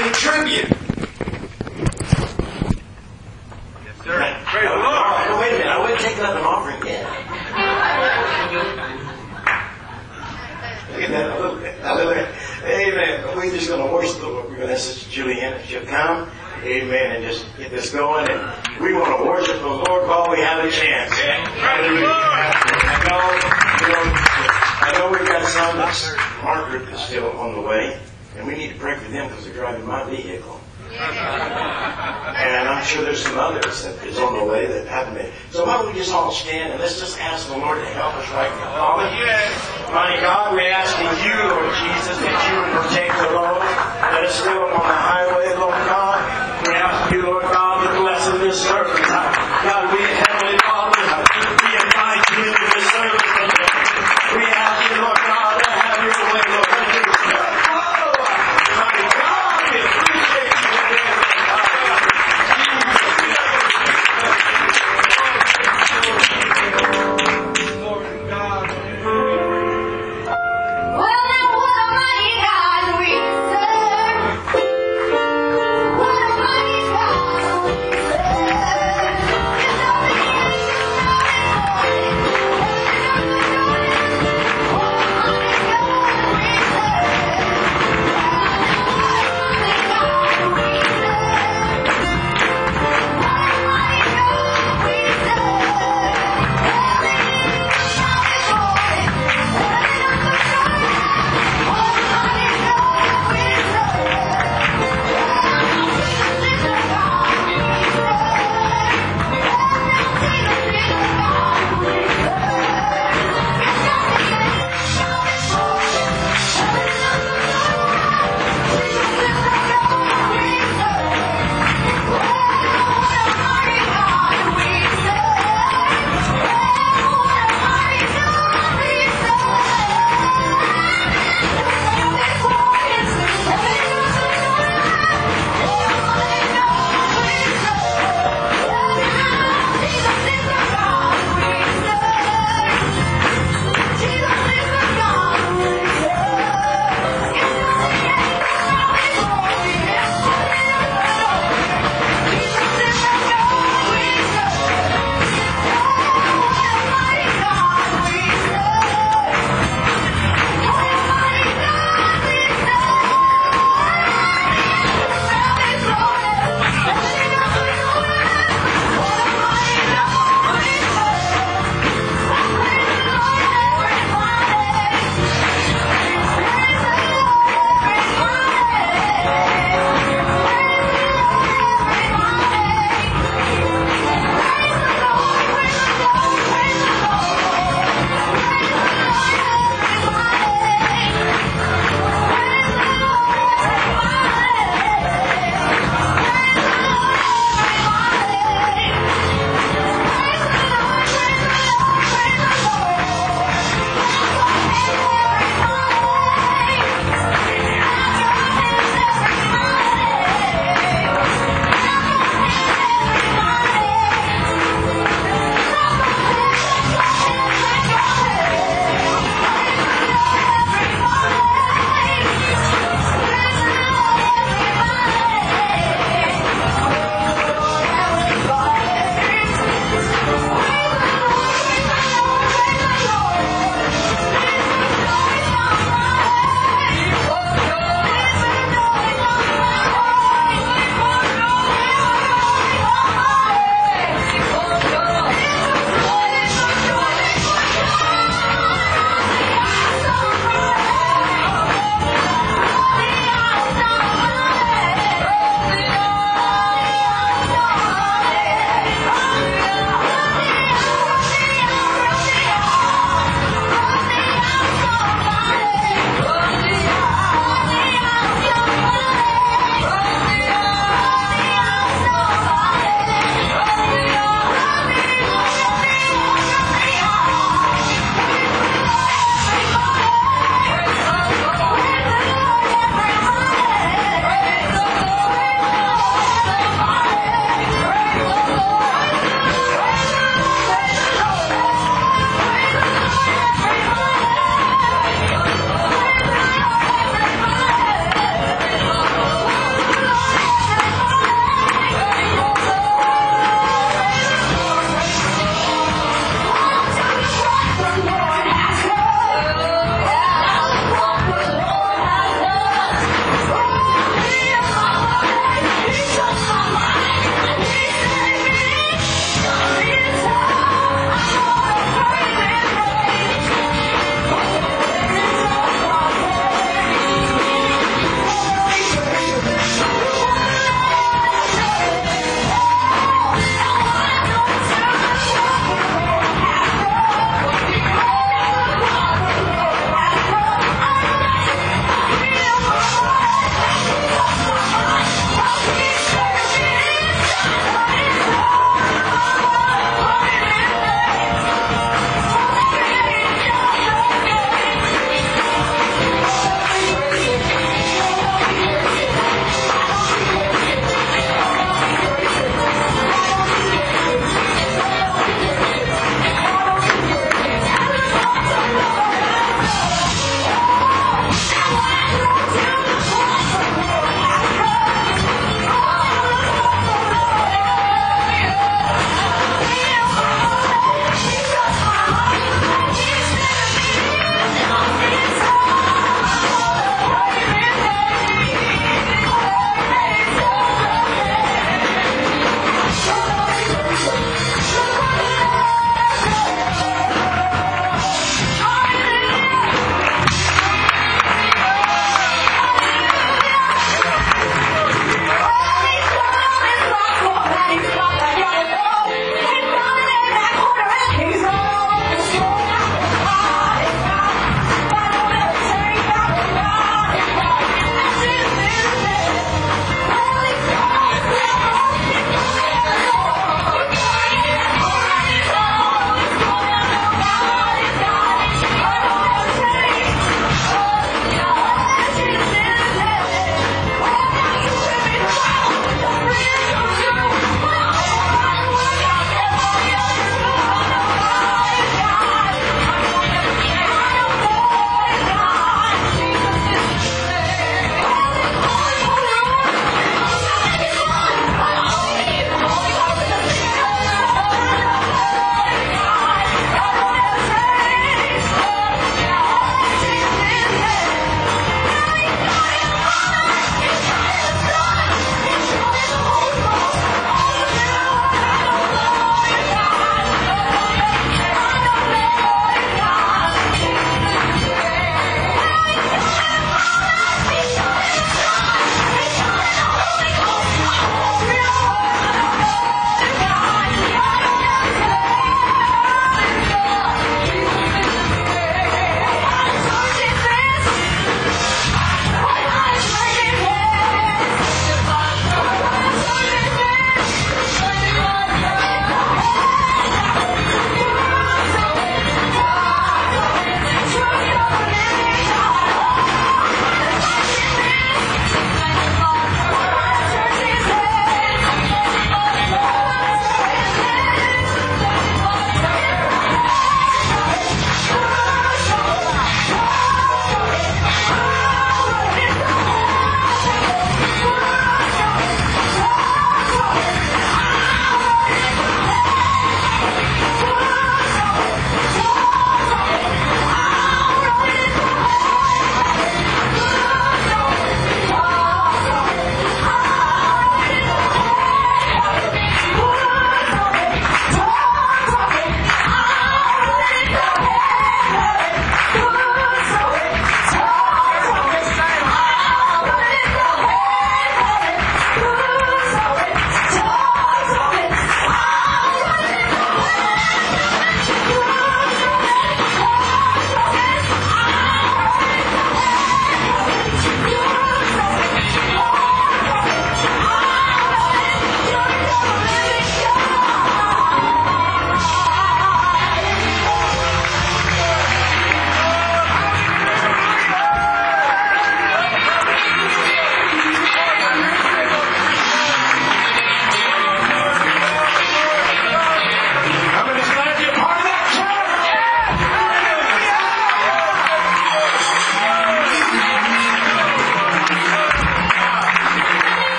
sweet 0.00 0.14
tribute. 0.14 0.68
Yes, 3.84 3.96
sir. 4.02 4.16
Praise 4.46 4.68
the 4.68 4.76
Lord. 4.76 5.28
Oh, 5.28 5.38
wait 5.40 5.52
a 5.52 5.58
minute. 5.58 5.66
I 5.66 5.78
wouldn't 5.80 6.00
take 6.00 6.18
up 6.18 6.36
an 6.36 6.42
offering 6.42 6.80
yet. 6.86 7.04
Look 10.90 11.02
at 11.02 11.10
that. 11.10 11.40
Look 11.40 11.64
at 11.64 11.82
that. 11.82 11.96
Look 11.96 12.16
at 12.16 12.32
that. 12.32 12.64
Amen. 12.64 13.36
We're 13.36 13.50
just 13.50 13.68
going 13.68 13.86
to 13.86 13.92
worship 13.92 14.20
the 14.20 14.28
Lord. 14.28 14.48
We're 14.48 14.56
going 14.56 14.68
to 14.68 14.74
ask 14.74 14.86
Sister 14.86 15.10
Juliana 15.10 15.56
if 15.56 15.66
she'll 15.66 15.84
come. 15.84 16.30
Amen. 16.62 17.16
And 17.16 17.24
just 17.24 17.44
get 17.58 17.70
this 17.70 17.90
going. 17.90 18.30
And 18.30 18.40
we 18.80 18.94
want 18.94 19.18
to 19.18 19.24
worship 19.28 19.60
the 19.60 19.66
Lord 19.66 20.08
while 20.08 20.30
we 20.30 20.40
have 20.40 20.64
a 20.64 20.70
chance. 20.70 21.12
Hallelujah. 21.12 22.08
I 22.08 22.96
know, 23.08 23.22
you 23.86 23.92
know, 23.92 24.04
I 24.82 24.92
know 24.98 25.10
we've 25.10 25.28
got 25.28 25.44
some 25.46 25.76
Margaret 26.42 26.88
is 26.88 27.00
still 27.00 27.30
on 27.32 27.54
the 27.54 27.60
way. 27.60 28.00
And 28.36 28.46
we 28.46 28.54
need 28.54 28.72
to 28.72 28.78
pray 28.78 28.96
for 28.96 29.10
them 29.10 29.28
because 29.28 29.44
they're 29.44 29.54
driving 29.54 29.86
my 29.86 30.08
vehicle. 30.08 30.60
Yeah. 30.92 32.26
And 32.40 32.68
I'm 32.68 32.84
sure 32.84 33.04
there's 33.04 33.22
some 33.22 33.38
others 33.38 33.84
that 33.84 34.00
is 34.06 34.18
on 34.18 34.38
the 34.38 34.44
way 34.44 34.66
that 34.66 34.86
haven't 34.86 35.14
been. 35.14 35.30
So 35.50 35.66
why 35.66 35.76
don't 35.76 35.92
we 35.92 35.98
just 35.98 36.12
all 36.12 36.32
stand 36.32 36.72
and 36.72 36.80
let's 36.80 36.98
just 36.98 37.20
ask 37.20 37.48
the 37.48 37.58
Lord 37.58 37.78
to 37.78 37.86
help 37.92 38.14
us 38.16 38.28
right 38.30 38.50
now. 38.64 38.96
Father, 38.96 39.12
mighty 39.92 40.20
God, 40.22 40.54
we 40.56 40.64
ask 40.66 40.96
in 40.96 41.12
you, 41.20 41.36
Lord 41.36 41.74
Jesus, 41.84 42.16
that 42.16 42.36
you 42.48 42.54
would 42.56 42.72
protect 42.80 43.12
the 43.20 43.30
Lord 43.36 43.60
that 43.60 44.24
is 44.24 44.32
still 44.32 44.64
on 44.72 44.88
the 44.88 45.00
highway, 45.04 45.52
Lord 45.60 45.76
God. 45.84 46.09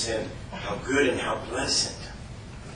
said, 0.00 0.26
how 0.50 0.76
good 0.76 1.08
and 1.08 1.20
how 1.20 1.36
pleasant. 1.50 1.98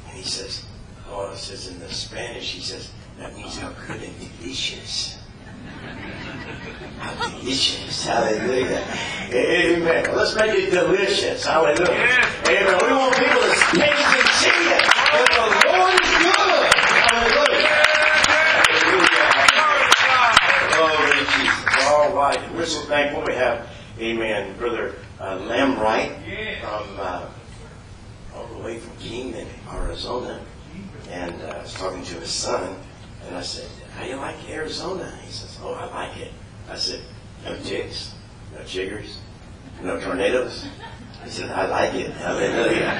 And 0.08 0.16
he 0.18 0.24
says, 0.24 0.66
Oh, 1.08 1.32
it 1.32 1.38
says 1.38 1.68
in 1.68 1.78
the 1.80 1.88
Spanish, 1.88 2.52
he 2.52 2.60
says, 2.60 2.90
that 3.18 3.34
means 3.34 3.56
how 3.56 3.70
good 3.86 4.02
and 4.02 4.14
delicious. 4.40 5.18
How 6.98 7.28
delicious. 7.30 8.04
Hallelujah. 8.04 8.84
Amen. 9.32 10.04
Let's 10.14 10.34
make 10.36 10.50
it 10.50 10.70
delicious. 10.70 11.46
Hallelujah. 11.46 12.20
Amen. 12.46 12.78
We 12.82 12.92
want 12.92 13.16
people 13.16 13.40
to 13.40 13.54
taste 13.72 14.04
and 14.04 14.28
see 14.36 14.50
it. 14.50 14.82
But 15.12 15.28
the 15.32 15.44
Lord 15.72 15.94
is 15.94 16.12
good. 16.20 16.68
Hallelujah. 17.08 17.72
Hallelujah. 18.84 19.28
Glory 20.76 21.08
to 21.08 21.24
Jesus. 21.32 21.86
All 21.86 22.12
right. 22.14 22.40
We're 22.54 22.66
so 22.66 22.80
thankful 22.82 23.22
we 23.26 23.34
have 23.34 23.70
Amen. 23.98 24.56
Brother 24.58 24.96
uh, 25.20 25.38
Wright 25.80 26.10
from 26.60 26.96
uh, 26.98 27.28
all 28.34 28.46
the 28.48 28.58
way 28.58 28.78
from 28.78 28.96
Kingman, 28.96 29.46
Arizona, 29.72 30.40
and 31.10 31.40
uh, 31.42 31.46
I 31.46 31.62
was 31.62 31.74
talking 31.74 32.02
to 32.02 32.14
his 32.14 32.30
son, 32.30 32.76
and 33.24 33.36
I 33.36 33.42
said, 33.42 33.68
"How 33.96 34.04
you 34.04 34.16
like 34.16 34.36
Arizona?" 34.50 35.16
He 35.24 35.30
says, 35.30 35.56
"Oh, 35.62 35.74
I 35.74 35.86
like 35.94 36.16
it." 36.18 36.32
I 36.68 36.76
said, 36.76 37.02
"No 37.44 37.56
jigs, 37.58 38.14
no 38.52 38.64
jiggers, 38.64 39.20
no 39.80 40.00
tornadoes." 40.00 40.66
He 41.22 41.30
said, 41.30 41.50
"I 41.50 41.66
like 41.68 41.94
it." 41.94 42.10
Hallelujah. 42.10 42.98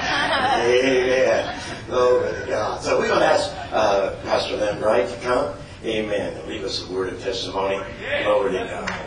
Amen. 0.63 1.61
Glory 1.89 2.41
to 2.41 2.47
God. 2.47 2.83
So 2.83 3.01
we're 3.01 3.09
going 3.09 3.19
to 3.19 3.27
ask 3.27 3.51
uh, 3.73 4.15
Pastor 4.23 4.57
Lam 4.59 4.81
Wright 4.81 5.09
to 5.09 5.17
come. 5.17 5.55
Amen. 5.85 6.49
Leave 6.49 6.63
us 6.63 6.89
a 6.89 6.93
word 6.93 7.13
of 7.13 7.21
testimony. 7.21 7.83
Glory 8.23 8.53
to 8.53 8.65
God. 8.65 9.04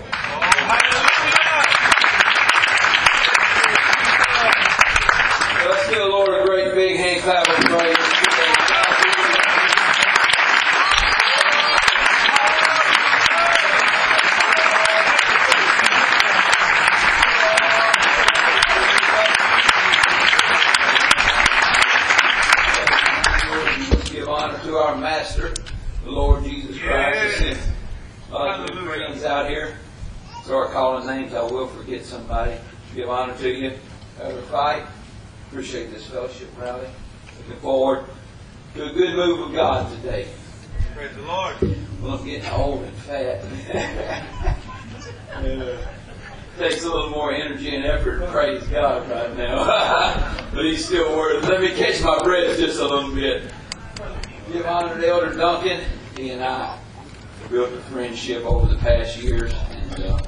friendship 58.17 58.45
over 58.45 58.65
the 58.65 58.79
past 58.79 59.17
years. 59.17 59.53
And 59.69 60.03
uh, 60.03 60.21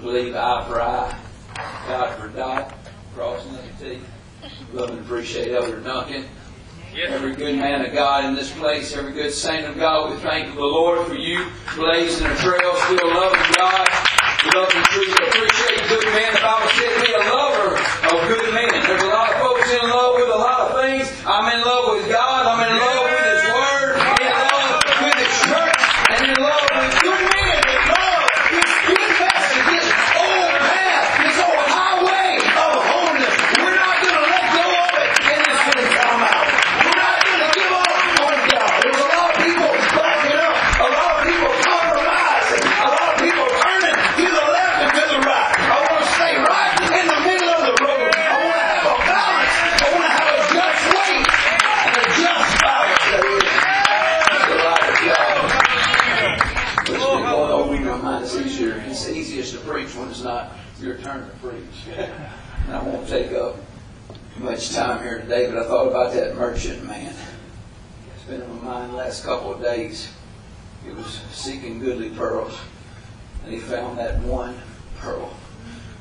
believe 0.00 0.34
eye 0.34 0.64
for 0.68 0.82
eye, 0.82 1.18
dot 1.88 2.18
for 2.18 2.28
dot, 2.28 2.74
crossing 3.14 3.54
of 3.54 3.78
the 3.78 3.84
teeth, 3.84 4.06
Love 4.74 4.90
and 4.90 5.00
appreciate 5.00 5.50
Elder 5.50 5.80
Duncan. 5.80 6.26
Every 6.94 7.34
good 7.34 7.56
man 7.56 7.86
of 7.86 7.92
God 7.94 8.26
in 8.26 8.34
this 8.34 8.52
place, 8.52 8.94
every 8.94 9.12
good 9.12 9.32
saint 9.32 9.64
of 9.66 9.76
God, 9.76 10.10
we 10.10 10.18
thank 10.18 10.54
the 10.54 10.60
Lord 10.60 11.06
for 11.06 11.14
you 11.14 11.46
blazing 11.74 12.26
a 12.26 12.36
trail, 12.36 12.76
still 12.84 13.08
loving 13.08 13.48
God, 13.56 13.88
loving 14.54 14.82
truth. 14.92 15.16
Appreciate 15.16 15.88
good 15.88 16.04
men. 16.12 16.34
The 16.34 16.40
Bible 16.42 16.68
said 16.68 17.00
be 17.00 17.12
a 17.16 17.24
lover 17.32 17.80
of 18.12 18.28
good 18.28 18.52
men. 18.52 18.68
There's 18.84 19.02
a 19.02 19.08
lot 19.08 19.32
of 19.32 19.40
folks 19.40 19.72
in 19.72 19.88
love 19.88 20.16
with 20.16 20.28
a 20.28 20.36
lot 20.36 20.60
of 20.68 20.84
things. 20.84 21.08
I'm 21.24 21.48
in 21.48 21.64
love 21.64 21.96
with 21.96 22.12
God. 22.12 22.44
I'm 22.44 22.60
in 22.60 22.76
love 22.76 23.01
David, 65.32 65.54
but 65.54 65.64
I 65.64 65.66
thought 65.66 65.88
about 65.88 66.12
that 66.12 66.36
merchant 66.36 66.84
man. 66.86 67.14
It's 68.14 68.24
been 68.24 68.42
on 68.42 68.62
my 68.62 68.72
mind 68.72 68.92
the 68.92 68.96
last 68.98 69.24
couple 69.24 69.54
of 69.54 69.62
days. 69.62 70.12
He 70.84 70.90
was 70.90 71.22
seeking 71.32 71.78
goodly 71.78 72.10
pearls, 72.10 72.52
and 73.42 73.54
he 73.54 73.58
found 73.58 73.96
that 73.96 74.20
one 74.20 74.54
pearl 74.98 75.32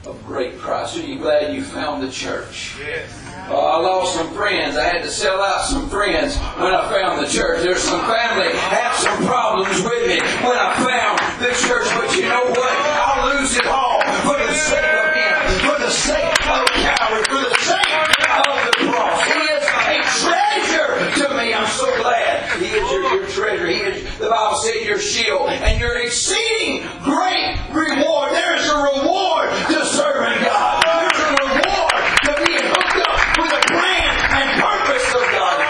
of 0.05 0.21
great 0.25 0.57
price. 0.57 0.97
Are 0.97 1.01
you 1.01 1.17
glad 1.17 1.55
you 1.55 1.63
found 1.63 2.03
the 2.03 2.11
church? 2.11 2.75
Yes. 2.77 3.07
Uh, 3.47 3.55
I 3.55 3.77
lost 3.79 4.15
some 4.15 4.33
friends. 4.33 4.75
I 4.75 4.83
had 4.83 5.01
to 5.03 5.09
sell 5.09 5.41
out 5.41 5.63
some 5.63 5.89
friends 5.89 6.35
when 6.59 6.75
I 6.75 6.91
found 6.91 7.25
the 7.25 7.31
church. 7.31 7.63
There's 7.63 7.79
some 7.79 8.01
family 8.01 8.51
had 8.51 8.93
some 8.95 9.25
problems 9.25 9.81
with 9.81 10.07
me 10.09 10.19
when 10.43 10.57
I 10.59 10.75
found 10.75 11.39
the 11.39 11.55
church. 11.55 11.87
But 11.95 12.17
you 12.17 12.27
know 12.27 12.51
what? 12.51 12.73
I'll 12.99 13.39
lose 13.39 13.55
it 13.55 13.65
all 13.65 14.01
for 14.27 14.35
the 14.35 14.53
sake 14.55 14.91
of 14.91 15.13
Him, 15.15 15.69
for 15.71 15.79
the 15.79 15.89
sake 15.89 16.35
of 16.51 16.67
Calvary, 16.83 17.23
for 17.31 17.47
the 17.47 17.60
I'm 21.61 21.67
so 21.67 21.95
glad 22.01 22.59
He 22.59 22.65
is 22.65 22.91
your, 22.91 23.03
your 23.13 23.27
treasure. 23.27 23.67
He 23.67 23.77
is, 23.77 24.17
the 24.17 24.29
Bible 24.29 24.57
says, 24.57 24.83
your 24.83 24.97
shield 24.97 25.47
and 25.47 25.79
your 25.79 25.95
exceeding 26.01 26.81
great 27.03 27.55
reward. 27.69 28.31
There 28.31 28.57
is 28.57 28.65
a 28.65 28.77
reward 28.77 29.49
to 29.69 29.85
serving 29.85 30.41
God. 30.41 30.81
There's 30.81 31.21
a 31.21 31.29
reward 31.37 32.01
to 32.25 32.33
being 32.41 32.65
hooked 32.65 32.97
up 33.05 33.13
with 33.37 33.51
the 33.53 33.61
plan 33.77 34.09
and 34.41 34.57
purpose 34.57 35.05
of 35.13 35.21
God. 35.37 35.61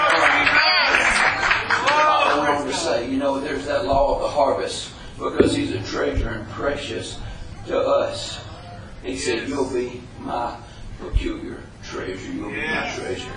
I 1.84 2.40
went 2.40 2.62
on 2.62 2.68
to 2.68 2.74
say, 2.74 3.12
you 3.12 3.18
know, 3.18 3.42
there's 3.42 3.66
that 3.66 3.86
law 3.86 4.16
of 4.16 4.22
the 4.22 4.30
harvest 4.30 4.94
because 5.20 5.54
He's 5.54 5.72
a 5.74 5.84
treasure 5.84 6.30
and 6.30 6.48
precious 6.52 7.20
to 7.68 7.78
us. 7.78 8.40
He 9.04 9.18
said, 9.18 9.50
You'll 9.50 9.70
be 9.70 10.02
my 10.22 10.56
peculiar 11.02 11.62
treasure. 11.84 12.32
You'll 12.32 12.50
be 12.50 12.62
my 12.62 12.94
treasure. 12.96 13.34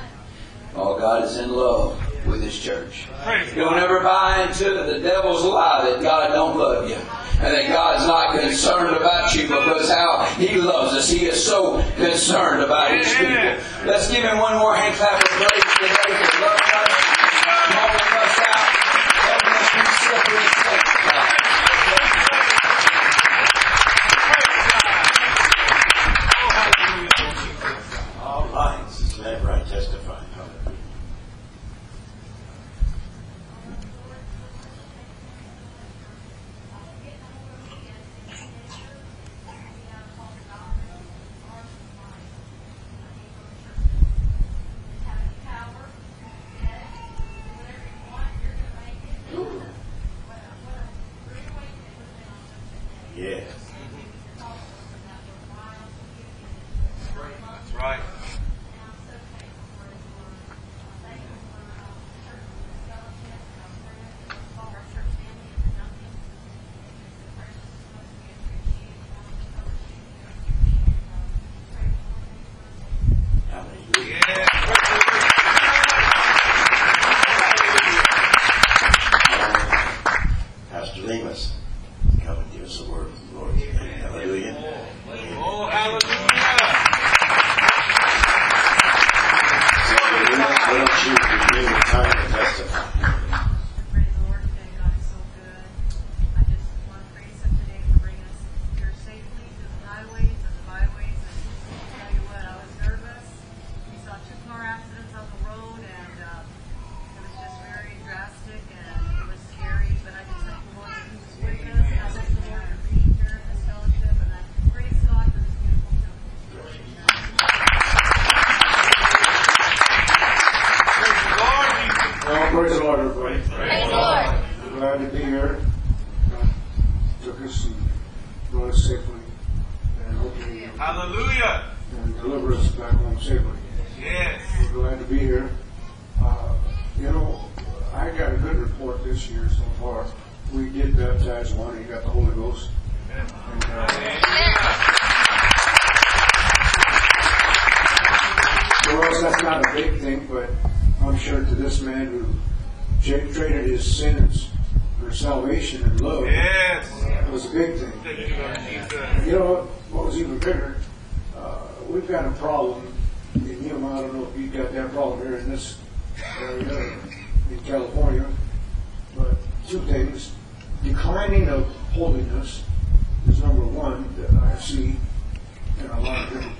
Oh, 0.76 0.98
God 0.98 1.24
is 1.24 1.38
in 1.38 1.52
love 1.52 2.00
with 2.26 2.42
His 2.42 2.58
church. 2.58 3.06
Don't 3.54 3.78
ever 3.78 4.00
buy 4.00 4.42
into 4.42 4.64
the 4.64 4.98
devil's 4.98 5.44
lie 5.44 5.88
that 5.88 6.02
God 6.02 6.28
don't 6.28 6.58
love 6.58 6.88
you. 6.88 6.96
And 6.96 7.52
that 7.52 7.68
God's 7.68 8.06
not 8.06 8.38
concerned 8.40 8.96
about 8.96 9.34
you 9.34 9.42
because 9.42 9.90
how 9.90 10.24
He 10.36 10.56
loves 10.56 10.94
us. 10.94 11.08
He 11.08 11.26
is 11.26 11.44
so 11.44 11.82
concerned 11.96 12.62
about 12.62 12.96
His 12.96 13.08
people. 13.14 13.86
Let's 13.86 14.10
give 14.10 14.24
Him 14.24 14.38
one 14.38 14.58
more 14.58 14.74
hand 14.74 14.96
clap 14.96 15.22
of 15.22 15.28
praise 15.28 15.62
today 15.78 16.24
for 16.24 17.03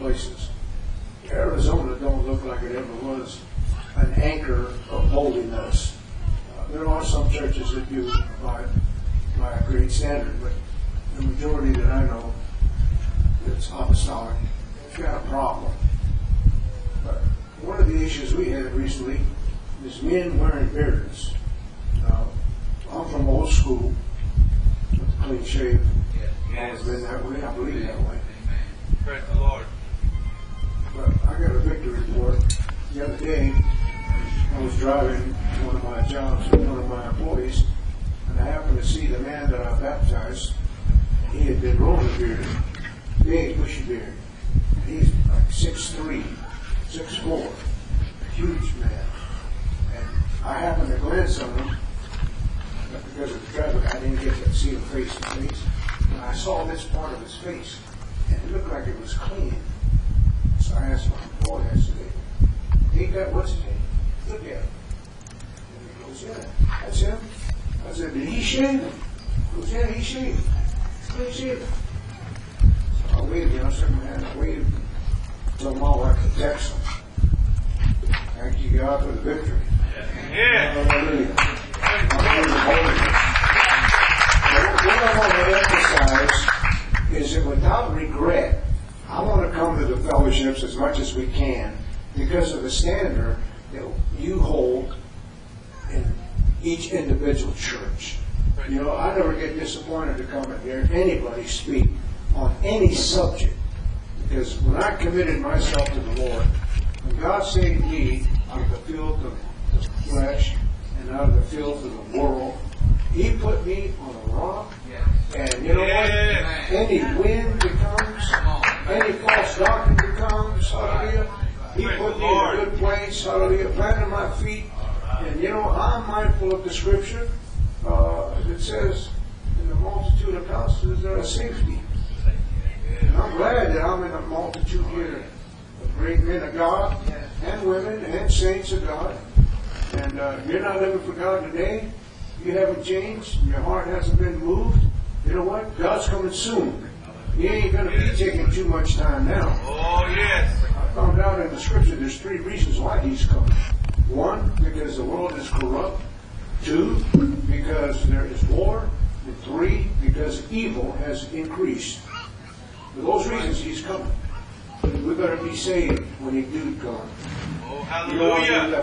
places. 0.05 0.51
Arizona 1.31 1.97
don't 1.99 2.27
look 2.27 2.45
like 2.45 2.63
it 2.63 2.77
ever 2.77 2.93
was 2.97 3.41
an 3.97 4.13
anchor 4.21 4.67
of 4.91 5.09
holiness. 5.09 5.97
Uh, 6.59 6.67
there 6.73 6.87
are 6.87 7.03
some 7.03 7.31
churches 7.31 7.73
that 7.73 7.89
do 7.89 8.13
by, 8.43 8.67
by 9.39 9.51
a 9.55 9.63
great 9.63 9.91
standard, 9.91 10.39
but 10.43 10.53
the 11.17 11.23
majority 11.23 11.73
that 11.81 11.91
I 11.91 12.05
know 12.05 12.35
that's 13.47 13.69
apostolic, 13.71 14.37
it's 14.87 14.99
got 14.99 15.25
a 15.25 15.27
problem. 15.27 15.73
But 17.03 17.23
one 17.63 17.81
of 17.81 17.89
the 17.89 18.05
issues 18.05 18.35
we 18.35 18.51
had 18.51 18.75
recently 18.75 19.21
is 19.87 20.03
men 20.03 20.39
wearing 20.39 20.69
beards. 20.69 21.33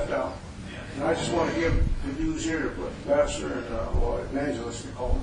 left 0.02 0.14
out. 0.14 0.38
And 0.96 1.04
I 1.04 1.14
just 1.14 1.32
want 1.32 1.54
to 1.54 1.60
give 1.60 1.74
the 2.06 2.24
news 2.24 2.44
here 2.44 2.62
to 2.62 2.92
Pastor 3.06 3.54
and 3.54 3.74
uh, 3.74 3.88
well, 3.96 4.18
Evangelist 4.18 4.86
Nicole 4.88 5.22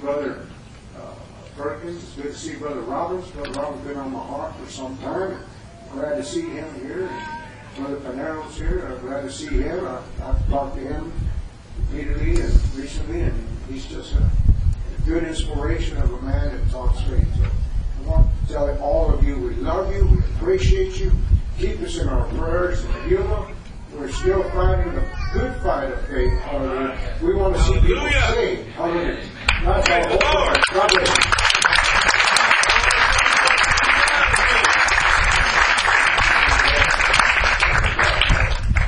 Brother 0.00 0.46
uh, 0.96 1.14
Perkins. 1.56 2.02
It's 2.02 2.14
good 2.14 2.32
to 2.32 2.34
see 2.34 2.56
Brother 2.56 2.80
Roberts. 2.80 3.28
Brother 3.30 3.50
Roberts 3.52 3.86
been 3.86 3.96
on 3.96 4.12
my 4.12 4.20
heart 4.20 4.54
for 4.56 4.70
some 4.70 4.96
time. 4.98 5.38
Glad 5.92 6.16
to 6.16 6.24
see 6.24 6.48
him 6.48 6.72
here. 6.80 7.10
Brother 7.76 7.96
Panero's 7.96 8.56
here. 8.56 8.86
I'm 8.86 9.00
glad 9.06 9.22
to 9.22 9.32
see 9.32 9.46
him. 9.46 9.86
I, 9.86 10.00
have 10.24 10.48
talked 10.48 10.76
to 10.76 10.80
him 10.80 11.12
repeatedly 11.78 12.40
and 12.40 12.74
recently, 12.76 13.22
and 13.22 13.48
he's 13.68 13.86
just 13.86 14.14
a, 14.14 14.18
a 14.18 15.06
good 15.06 15.24
inspiration 15.24 15.96
of 15.98 16.12
a 16.12 16.22
man 16.22 16.56
that 16.56 16.70
talks 16.70 17.00
faith. 17.02 17.26
So 17.36 17.44
I 17.44 18.08
want 18.08 18.28
to 18.46 18.52
tell 18.52 18.82
all 18.82 19.12
of 19.12 19.24
you 19.24 19.38
we 19.38 19.54
love 19.54 19.94
you, 19.94 20.04
we 20.06 20.18
appreciate 20.18 20.98
you. 20.98 21.12
Keep 21.58 21.80
us 21.80 21.98
in 21.98 22.08
our 22.08 22.26
prayers 22.34 22.84
and 22.84 23.08
humor. 23.08 23.48
We're 23.94 24.12
still 24.12 24.42
fighting 24.50 24.94
the 24.94 25.04
good 25.32 25.60
fight 25.62 25.90
of 25.90 26.06
faith. 26.06 26.38
Hallelujah. 26.40 27.18
We 27.22 27.34
want 27.34 27.56
to 27.56 27.62
see 27.62 27.80
people 27.80 28.08
saved. 28.10 28.68
Hallelujah. 28.70 29.24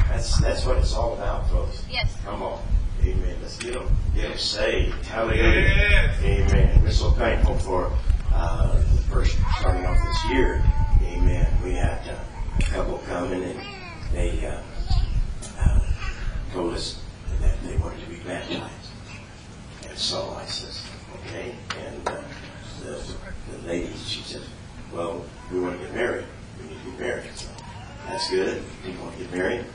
That's, 0.08 0.40
that's 0.40 0.64
what 0.64 0.76
it's 0.78 0.94
all 0.94 1.14
about, 1.14 1.48
folks. 1.50 1.84
Yes. 1.90 2.16
Come 2.24 2.42
on. 2.42 2.62
Amen. 3.02 3.36
Let's 3.42 3.56
get 3.58 3.74
them, 3.74 3.88
get 4.14 4.28
them 4.28 4.38
saved. 4.38 5.04
Hallelujah. 5.06 5.60
Yes. 5.60 6.22
Amen. 6.22 6.82
We're 6.82 6.90
so 6.90 7.10
thankful 7.12 7.58
for 7.58 7.92
uh, 8.32 8.76
the 8.78 9.02
first 9.10 9.36
starting 9.58 9.86
off 9.86 9.96
this 9.98 10.30
year. 10.32 10.62
Amen. 11.02 11.52
We 11.64 11.72
had 11.72 12.08
uh, 12.08 12.14
a 12.58 12.62
couple 12.62 12.98
coming 13.08 13.42
and 13.42 13.60
they 14.12 14.46
uh, 14.46 14.62
uh, 15.58 15.80
told 16.52 16.74
us 16.74 17.02
that 17.40 17.60
they 17.64 17.76
wanted 17.76 18.00
to 18.00 18.06
be 18.06 18.16
baptized. 18.20 18.79
So 20.00 20.34
I 20.34 20.46
says, 20.46 20.80
okay. 21.16 21.54
And 21.78 22.08
uh, 22.08 22.22
the, 22.82 23.02
the 23.52 23.68
lady, 23.68 23.92
she 24.06 24.22
says, 24.22 24.42
well, 24.94 25.22
we 25.52 25.60
want 25.60 25.78
to 25.78 25.84
get 25.84 25.94
married. 25.94 26.24
We 26.58 26.70
need 26.70 26.82
to 26.82 26.90
get 26.90 27.00
married. 27.00 27.30
So, 27.34 27.50
that's 28.08 28.30
good. 28.30 28.62
You 28.86 28.98
want 28.98 29.14
to 29.18 29.24
get 29.24 29.34
married? 29.34 29.66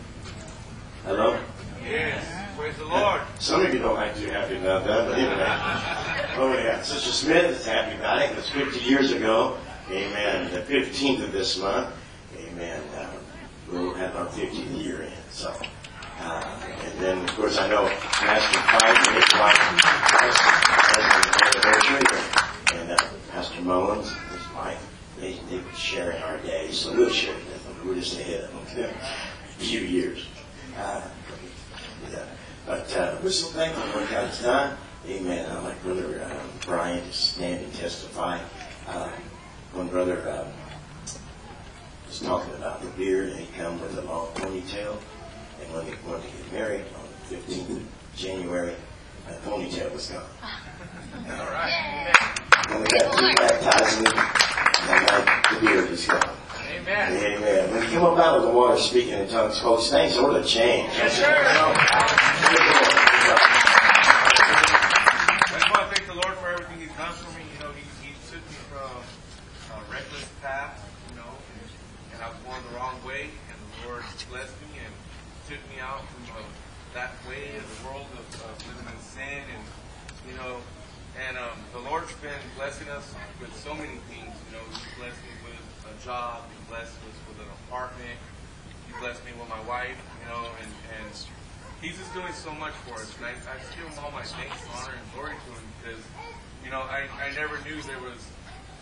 Hello? 1.04 1.40
Yes. 1.84 2.26
Praise 2.58 2.76
the 2.78 2.86
Lord. 2.86 3.22
Some 3.40 3.64
of 3.64 3.72
you 3.72 3.80
don't 3.80 3.94
like 3.94 4.16
to 4.16 4.22
be 4.22 4.30
happy 4.32 4.58
about 4.58 4.86
that, 4.88 5.08
but 5.08 5.20
anyway. 5.20 5.36
oh, 6.38 6.54
yeah. 6.58 6.82
Sister 6.82 7.12
Smith 7.12 7.46
is 7.46 7.64
happy 7.64 7.96
about 7.96 8.24
it. 8.24 8.32
It 8.32 8.36
was 8.36 8.50
50 8.50 8.80
years 8.80 9.12
ago. 9.12 9.60
Amen. 9.92 10.52
The 10.52 10.62
15th 10.62 11.24
of 11.24 11.34
this 11.34 11.60
month. 11.60 11.94
Amen. 12.36 12.82
Uh, 12.98 13.12
we'll 13.72 13.94
have 13.94 14.16
our 14.16 14.26
50th 14.26 14.84
year 14.84 15.04
in. 15.04 15.14
So, 15.30 15.56
uh, 16.20 16.55
and 16.96 17.04
then 17.04 17.18
of 17.24 17.36
course 17.36 17.58
I 17.58 17.68
know 17.68 17.88
Pastor 17.90 18.60
Pike 18.60 19.08
and 19.08 19.16
his 19.16 19.40
wife 19.40 19.58
has 20.22 20.36
an 20.98 21.68
anniversary, 21.68 22.80
and 22.80 22.92
uh, 22.92 23.32
Pastor 23.32 23.62
Mullins 23.62 24.08
and 24.08 24.40
his 24.40 24.54
wife. 24.54 24.92
They 25.20 25.34
they 25.50 25.58
were 25.58 25.72
sharing 25.74 26.22
our 26.24 26.38
day, 26.40 26.72
so 26.72 26.94
we'll 26.94 27.10
share 27.10 27.36
it 27.36 27.46
with 27.46 27.66
them. 27.66 27.88
We're 27.88 27.96
just 27.96 28.20
ahead 28.20 28.46
of 28.46 28.76
them. 28.76 28.90
A 28.90 29.60
few 29.60 29.82
years. 29.82 30.26
Uh. 30.78 31.02
But 32.66 32.98
uh, 32.98 33.18
we're 33.22 33.30
so 33.30 33.48
thankful 33.48 33.84
for 33.92 34.12
God's 34.12 34.42
done. 34.42 34.76
Amen. 35.08 35.46
Uh, 35.46 35.62
my 35.62 35.74
brother 35.76 36.24
uh, 36.24 36.44
Brian 36.66 36.98
is 36.98 37.16
standing 37.16 37.70
testify. 37.72 38.40
Uh, 38.88 39.12
one 39.74 39.88
brother 39.88 40.28
uh, 40.28 40.48
was 42.08 42.20
talking 42.20 42.56
about 42.56 42.82
the 42.82 42.90
beard, 42.92 43.30
and 43.30 43.40
he 43.40 43.46
come 43.56 43.80
with 43.80 43.96
a 44.00 44.02
long 44.02 44.28
ponytail. 44.34 44.98
And 45.62 45.74
when 45.74 45.86
he 45.86 45.94
wanted 46.08 46.24
to 46.24 46.38
get 46.38 46.52
married 46.52 46.86
on 46.98 47.08
the 47.30 47.36
15th 47.36 47.78
of 47.78 47.84
January, 48.16 48.76
that 49.28 49.42
ponytail 49.44 49.94
was 49.94 50.10
gone. 50.10 50.24
All 51.30 51.46
right. 51.48 52.14
And 52.70 52.82
we 52.82 52.88
got 52.88 53.18
two 53.18 53.34
baptizing, 53.36 54.08
and 54.90 55.08
then 55.08 55.24
the 55.54 55.60
beard 55.66 55.90
is 55.92 56.06
gone. 56.08 56.36
Amen. 56.70 57.14
Amen. 57.14 57.72
When 57.72 57.84
you 57.84 57.90
come 57.90 58.04
up 58.04 58.20
out 58.20 58.38
of 58.38 58.44
the 58.44 58.50
water 58.50 58.78
speaking 58.78 59.14
in 59.14 59.28
tongues, 59.28 59.60
folks, 59.60 59.90
things 59.90 60.14
sort 60.14 60.36
of 60.36 60.46
change. 60.46 60.90
Yes, 60.98 61.18
sir. 61.18 61.26
I 61.26 61.40
just 65.58 65.72
want 65.72 65.90
to 65.90 65.96
thank 65.96 66.06
the 66.08 66.14
Lord 66.14 66.38
for 66.38 66.50
everything 66.50 66.80
He's 66.80 66.94
done 66.98 67.14
for 67.14 67.32
me. 67.38 67.46
You 67.54 67.60
know, 67.64 67.72
He, 67.74 67.82
he 68.06 68.14
took 68.30 68.44
me 68.46 68.58
from 68.70 69.02
a 69.74 69.92
reckless 69.92 70.28
path, 70.42 70.78
you 71.10 71.16
know, 71.16 71.26
and, 71.26 71.66
and 72.14 72.22
I 72.22 72.30
was 72.30 72.38
going 72.44 72.62
the 72.70 72.78
wrong 72.78 73.00
way, 73.08 73.30
and 73.50 73.58
the 73.58 73.90
Lord 73.90 74.04
blessed 74.30 74.54
me 74.70 74.84
and 74.84 74.94
took 75.48 75.62
me 75.70 75.78
out 75.80 76.02
from 76.10 76.38
uh, 76.38 76.46
that 76.94 77.14
way 77.30 77.56
of 77.58 77.66
the 77.66 77.80
world 77.88 78.08
of, 78.18 78.26
of 78.46 78.54
living 78.68 78.90
in 78.90 79.00
sin, 79.02 79.42
and 79.46 79.64
you 80.28 80.36
know, 80.38 80.58
and 81.16 81.38
um, 81.38 81.58
the 81.72 81.80
Lord's 81.80 82.12
been 82.20 82.42
blessing 82.58 82.90
us 82.90 83.14
with 83.40 83.54
so 83.62 83.74
many 83.74 83.98
things. 84.12 84.34
You 84.50 84.52
know, 84.58 84.66
He 84.74 84.82
blessed 85.00 85.22
me 85.24 85.34
with 85.46 85.62
a 85.88 85.95
job, 86.06 86.46
He 86.54 86.58
blessed 86.70 86.94
us 87.10 87.18
with 87.28 87.42
an 87.42 87.50
apartment, 87.66 88.16
He 88.88 88.94
blessed 89.02 89.26
me 89.26 89.34
with 89.42 89.50
my 89.50 89.60
wife, 89.66 89.98
you 90.22 90.26
know, 90.30 90.46
and 90.62 90.72
and 91.02 91.10
He's 91.82 91.98
just 91.98 92.14
doing 92.14 92.32
so 92.34 92.54
much 92.56 92.74
for 92.88 92.96
us, 93.02 93.10
and 93.18 93.26
I, 93.26 93.34
I 93.36 93.60
just 93.60 93.74
give 93.76 93.86
him 93.86 93.98
all 94.00 94.10
my 94.14 94.24
thanks, 94.24 94.58
honor, 94.74 94.96
and 94.96 95.06
glory 95.14 95.36
to 95.36 95.52
him 95.54 95.66
because, 95.84 96.02
you 96.64 96.72
know, 96.72 96.82
I, 96.82 97.06
I 97.20 97.30
never 97.36 97.60
knew 97.68 97.78
there 97.84 98.00
was 98.00 98.18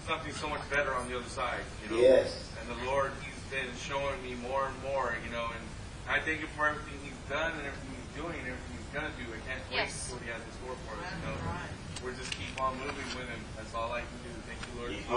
something 0.07 0.31
so 0.31 0.47
much 0.47 0.61
better 0.69 0.93
on 0.93 1.09
the 1.09 1.17
other 1.17 1.27
side, 1.27 1.65
you 1.83 1.89
know. 1.89 1.99
Yes. 1.99 2.47
And 2.61 2.69
the 2.69 2.79
Lord, 2.85 3.11
He's 3.25 3.33
been 3.51 3.67
showing 3.81 4.15
me 4.23 4.35
more 4.47 4.69
and 4.69 4.77
more, 4.87 5.17
you 5.25 5.31
know, 5.33 5.49
and 5.51 5.63
I 6.07 6.19
thank 6.21 6.39
Him 6.45 6.51
for 6.55 6.67
everything 6.69 6.95
He's 7.03 7.17
done 7.27 7.51
and 7.57 7.65
everything 7.65 7.91
He's 7.97 8.13
doing 8.15 8.37
and 8.39 8.47
everything 8.55 8.77
He's 8.77 8.91
gonna 8.93 9.11
do. 9.19 9.25
I 9.31 9.41
can't 9.49 9.63
wait 9.73 9.89
Yes. 9.89 10.07
for 10.07 10.15
what 10.15 10.23
He 10.23 10.29
has 10.31 10.39
in 10.39 10.51
store 10.63 10.77
for 10.87 10.93
us, 11.01 11.09
you 11.11 11.21
know. 11.27 11.35
We're 12.05 12.15
just 12.15 12.31
keep 12.37 12.55
on 12.61 12.77
moving 12.77 13.09
with 13.17 13.27
Him. 13.27 13.41
That's 13.57 13.73
all 13.73 13.91
I 13.91 14.05
can 14.05 14.19
do. 14.21 14.31
Thank 14.47 14.61
you, 14.69 14.73
Lord. 14.79 14.91
Keep 14.95 15.11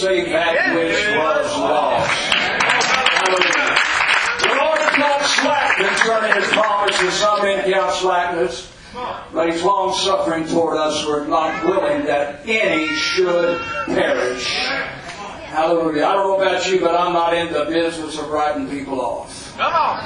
save 0.00 0.30
that 0.30 0.74
which 0.74 0.96
was 1.14 1.58
lost. 1.60 2.08
Hallelujah. 3.20 3.76
The 4.40 4.48
Lord 4.56 4.80
is 4.80 4.96
not 4.96 5.20
slack 5.28 5.76
concerning 5.76 6.42
his 6.42 6.48
promises, 6.52 7.12
some 7.12 7.42
men 7.42 7.70
count 7.70 7.92
slackness. 7.92 8.72
But 9.32 9.52
he's 9.52 9.62
long 9.62 9.94
suffering 9.94 10.46
toward 10.46 10.78
us. 10.78 11.06
We're 11.06 11.26
not 11.26 11.64
willing 11.64 12.06
that 12.06 12.48
any 12.48 12.88
should 12.96 13.60
perish. 13.86 14.48
Hallelujah. 15.52 16.06
I 16.06 16.12
don't 16.14 16.28
know 16.28 16.40
about 16.40 16.66
you, 16.66 16.80
but 16.80 16.98
I'm 16.98 17.12
not 17.12 17.34
in 17.34 17.52
the 17.52 17.66
business 17.66 18.18
of 18.18 18.30
writing 18.30 18.68
people 18.70 19.00
off. 19.00 19.54
Come 19.56 19.72
on. 19.72 20.00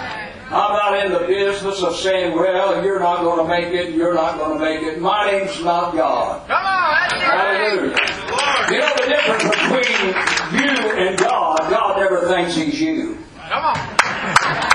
I'm 0.46 0.72
not 0.72 1.06
in 1.06 1.12
the 1.12 1.26
business 1.26 1.82
of 1.82 1.96
saying, 1.96 2.34
well, 2.34 2.84
you're 2.84 3.00
not 3.00 3.22
going 3.22 3.38
to 3.38 3.48
make 3.48 3.72
it, 3.72 3.94
you're 3.94 4.14
not 4.14 4.38
going 4.38 4.58
to 4.58 4.64
make 4.64 4.82
it. 4.82 5.00
My 5.00 5.30
name's 5.30 5.62
not 5.62 5.94
God. 5.94 6.46
Come 6.48 6.66
on. 6.66 7.08
That's 7.10 7.22
Hallelujah. 7.22 8.23
You 8.70 8.78
know 8.80 8.94
the 8.96 9.06
difference 9.06 9.42
between 9.42 10.14
you 10.58 10.90
and 10.96 11.18
God? 11.18 11.58
God 11.68 11.98
never 11.98 12.26
thinks 12.28 12.56
he's 12.56 12.80
you. 12.80 13.18
Come 13.48 13.64
on. 13.64 14.73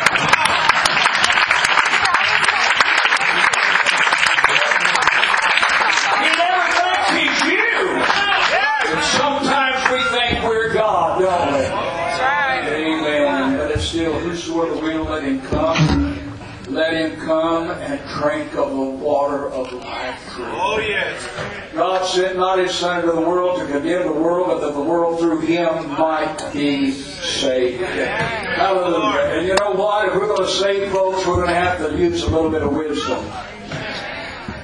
come 17.30 17.70
and 17.70 18.02
drink 18.20 18.56
of 18.56 18.72
the 18.72 18.82
water 19.06 19.52
of 19.52 19.72
life. 19.72 20.20
Oh, 20.40 20.80
yes. 20.80 21.30
God 21.76 22.04
sent 22.04 22.38
not 22.38 22.58
his 22.58 22.74
Son 22.74 23.02
into 23.02 23.12
the 23.12 23.22
world 23.22 23.60
to 23.60 23.68
condemn 23.68 24.08
the 24.08 24.20
world, 24.20 24.48
but 24.48 24.62
that 24.62 24.74
the 24.74 24.82
world 24.82 25.20
through 25.20 25.42
him 25.42 25.90
might 25.90 26.50
be 26.52 26.90
saved. 26.92 27.84
Hallelujah. 27.84 29.38
And 29.38 29.48
you 29.48 29.54
know 29.60 29.74
what? 29.74 30.08
If 30.08 30.16
we're 30.16 30.26
going 30.26 30.42
to 30.42 30.52
save 30.52 30.92
folks, 30.92 31.24
we're 31.28 31.36
going 31.36 31.50
to 31.50 31.54
have 31.54 31.78
to 31.88 31.96
use 31.96 32.24
a 32.24 32.30
little 32.32 32.50
bit 32.50 32.64
of 32.64 32.76
wisdom. 32.76 33.24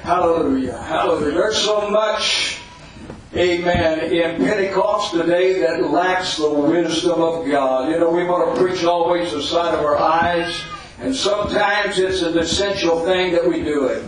Hallelujah. 0.02 0.76
Hallelujah. 0.76 1.34
There's 1.34 1.58
so 1.58 1.88
much, 1.88 2.58
amen, 3.36 4.12
in 4.12 4.44
Pentecost 4.44 5.12
today 5.12 5.60
that 5.60 5.88
lacks 5.88 6.36
the 6.36 6.50
wisdom 6.50 7.22
of 7.22 7.46
God. 7.48 7.92
You 7.92 8.00
know, 8.00 8.10
we 8.10 8.24
want 8.24 8.56
to 8.56 8.60
preach 8.60 8.82
always 8.82 9.30
the 9.30 9.40
sight 9.40 9.72
of 9.72 9.84
our 9.84 9.96
eyes. 9.96 10.64
And 10.98 11.14
sometimes 11.14 11.98
it's 11.98 12.22
an 12.22 12.38
essential 12.38 13.04
thing 13.04 13.32
that 13.32 13.46
we 13.46 13.62
do 13.62 13.86
it. 13.86 14.04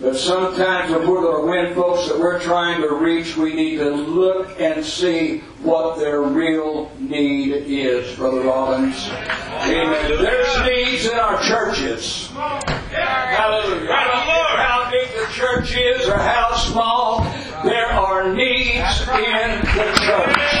But 0.00 0.16
sometimes 0.16 0.90
if 0.92 1.06
we're 1.06 1.20
going 1.20 1.44
to 1.44 1.50
win 1.50 1.74
folks 1.74 2.08
that 2.08 2.18
we're 2.18 2.40
trying 2.40 2.80
to 2.80 2.94
reach, 2.94 3.36
we 3.36 3.52
need 3.52 3.76
to 3.78 3.90
look 3.90 4.58
and 4.58 4.82
see 4.82 5.40
what 5.62 5.98
their 5.98 6.22
real 6.22 6.90
need 6.98 7.52
is, 7.52 8.16
Brother 8.16 8.40
Robbins. 8.40 9.08
Amen. 9.08 10.22
There's 10.22 10.66
needs 10.66 11.04
in 11.04 11.18
our 11.18 11.42
churches. 11.42 12.28
Hallelujah. 12.28 13.92
How 13.92 14.88
big 14.90 15.08
the 15.10 15.26
church 15.34 15.76
is 15.76 16.08
or 16.08 16.16
how 16.16 16.54
small, 16.56 17.22
there 17.62 17.92
are 17.92 18.32
needs 18.32 19.00
in 19.02 19.60
the 19.60 19.92
church. 20.00 20.54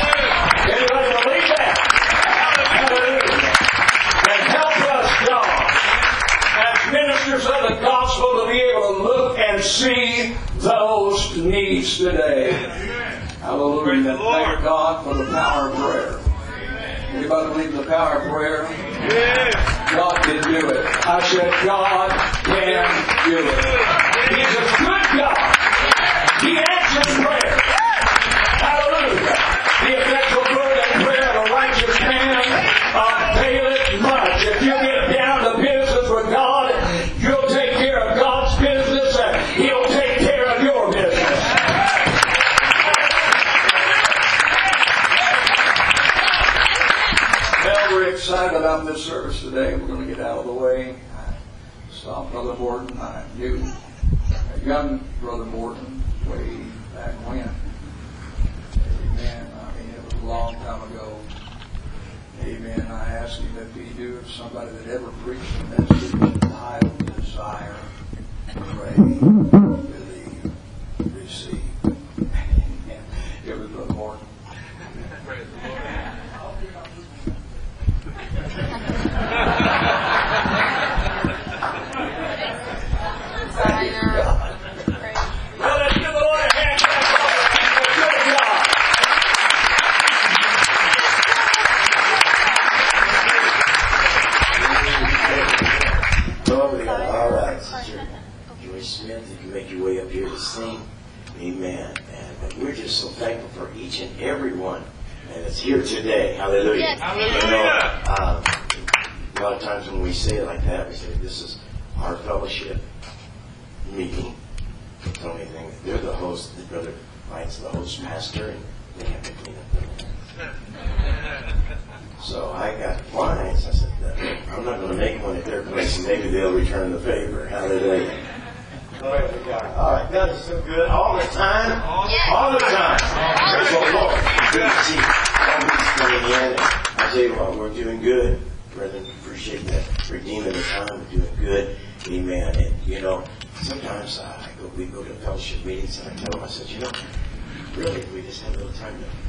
Anybody 0.66 1.24
believe 1.24 1.48
that? 1.56 1.99
truths 7.40 7.62
of 7.62 7.76
the 7.76 7.80
gospel 7.82 8.44
to 8.44 8.52
be 8.52 8.60
able 8.60 8.94
to 8.94 9.02
look 9.02 9.38
and 9.38 9.62
see 9.62 10.36
those 10.58 11.36
needs 11.36 11.98
today. 11.98 12.52
Hallelujah. 13.40 14.16
Thank 14.16 14.64
God 14.64 15.04
for 15.04 15.14
the 15.14 15.30
power 15.30 15.70
of 15.70 15.76
prayer. 15.76 16.20
Anybody 17.12 17.48
believe 17.52 17.70
in 17.70 17.76
the 17.76 17.82
power 17.84 18.18
of 18.18 18.30
prayer? 18.30 18.62
Yes. 18.70 19.54
God 19.92 20.22
can 20.22 20.42
do 20.44 20.68
it. 20.68 21.06
I 21.06 21.20
said, 21.30 21.50
God 21.64 22.10
can 22.44 22.86
do 23.28 23.38
it. 23.38 23.60
He's 24.36 24.56
a 24.56 24.64
good 24.78 25.04
God. 25.18 25.56
He 26.42 26.58
answers 26.58 27.24
prayer. 27.24 27.59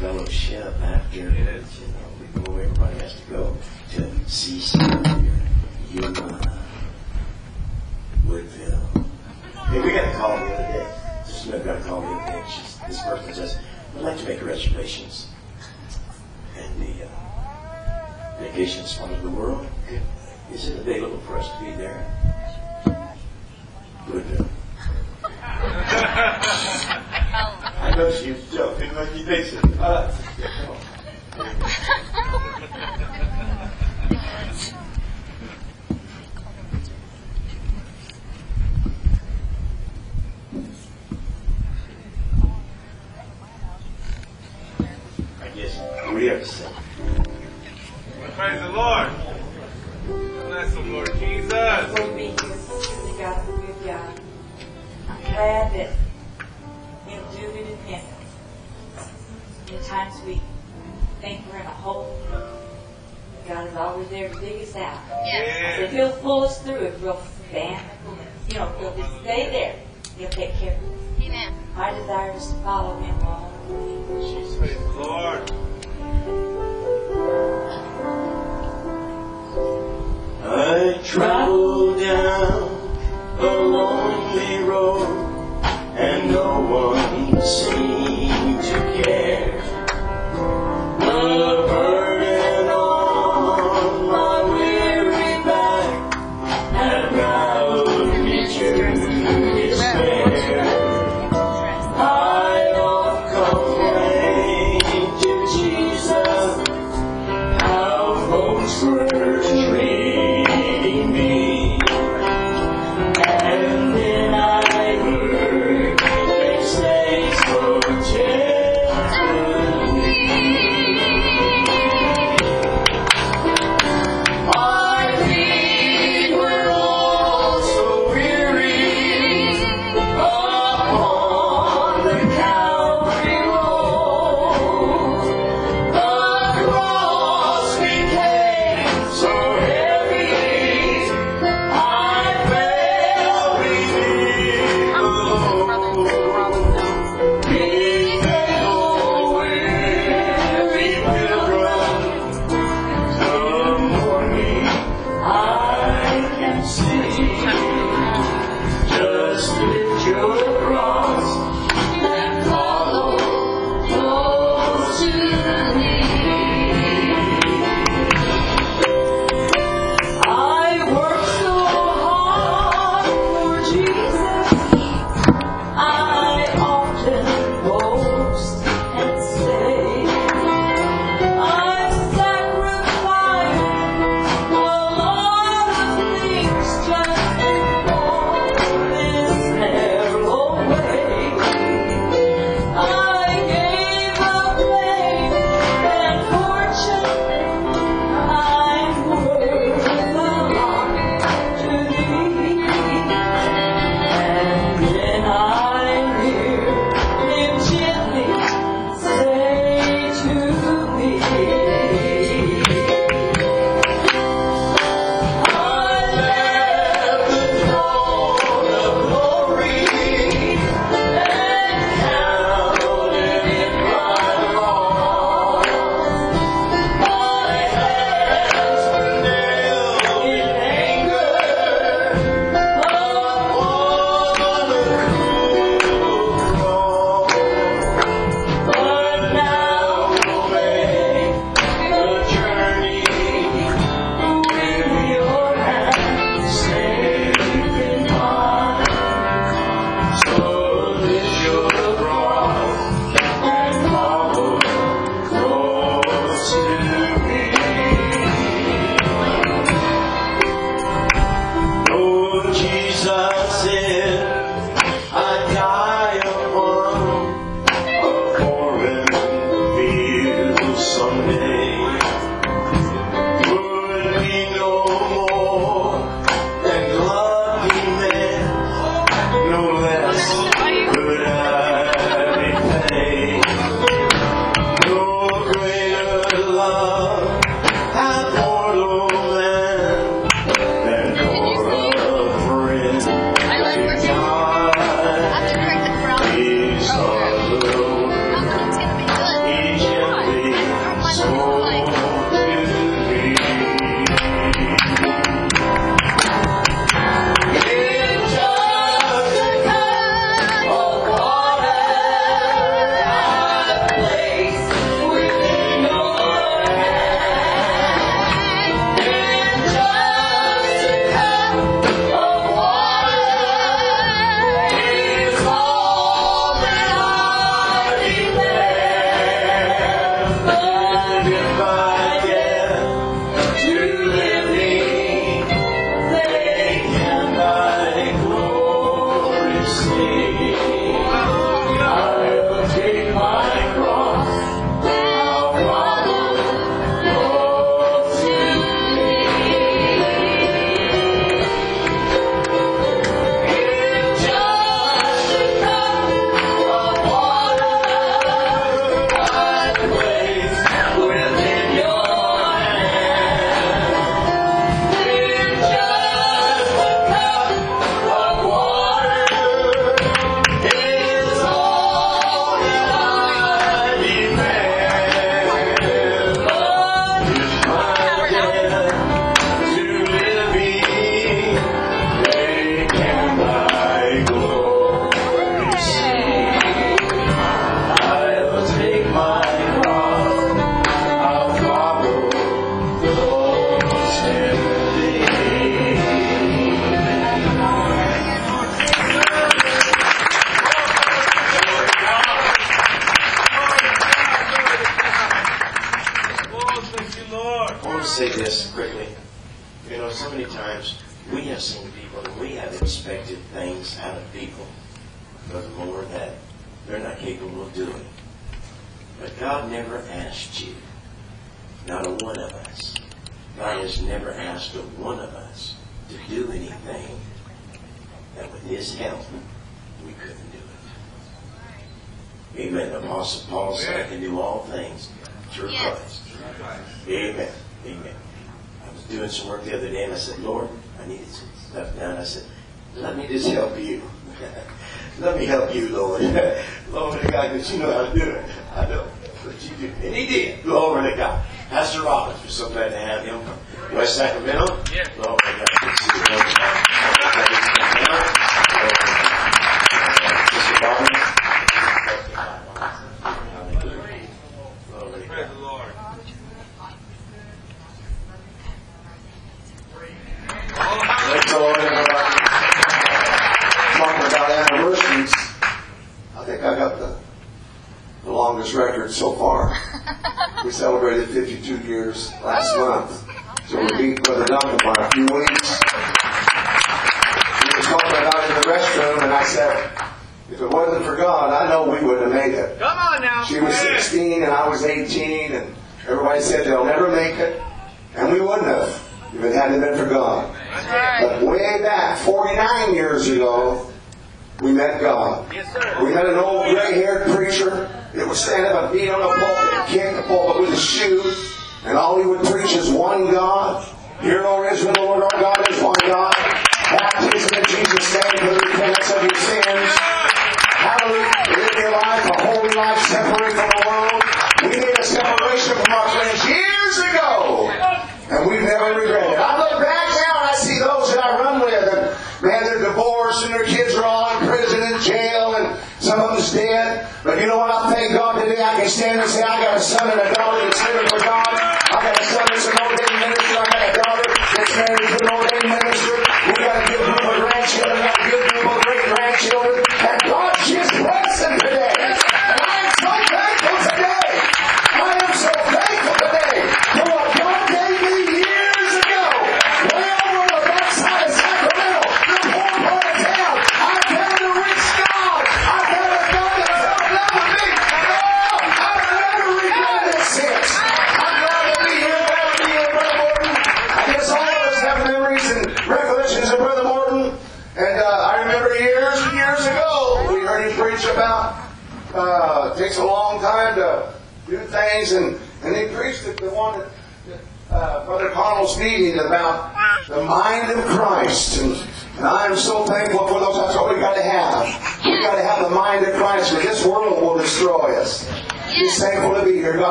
fellowship 0.00 0.74
after 0.80 1.30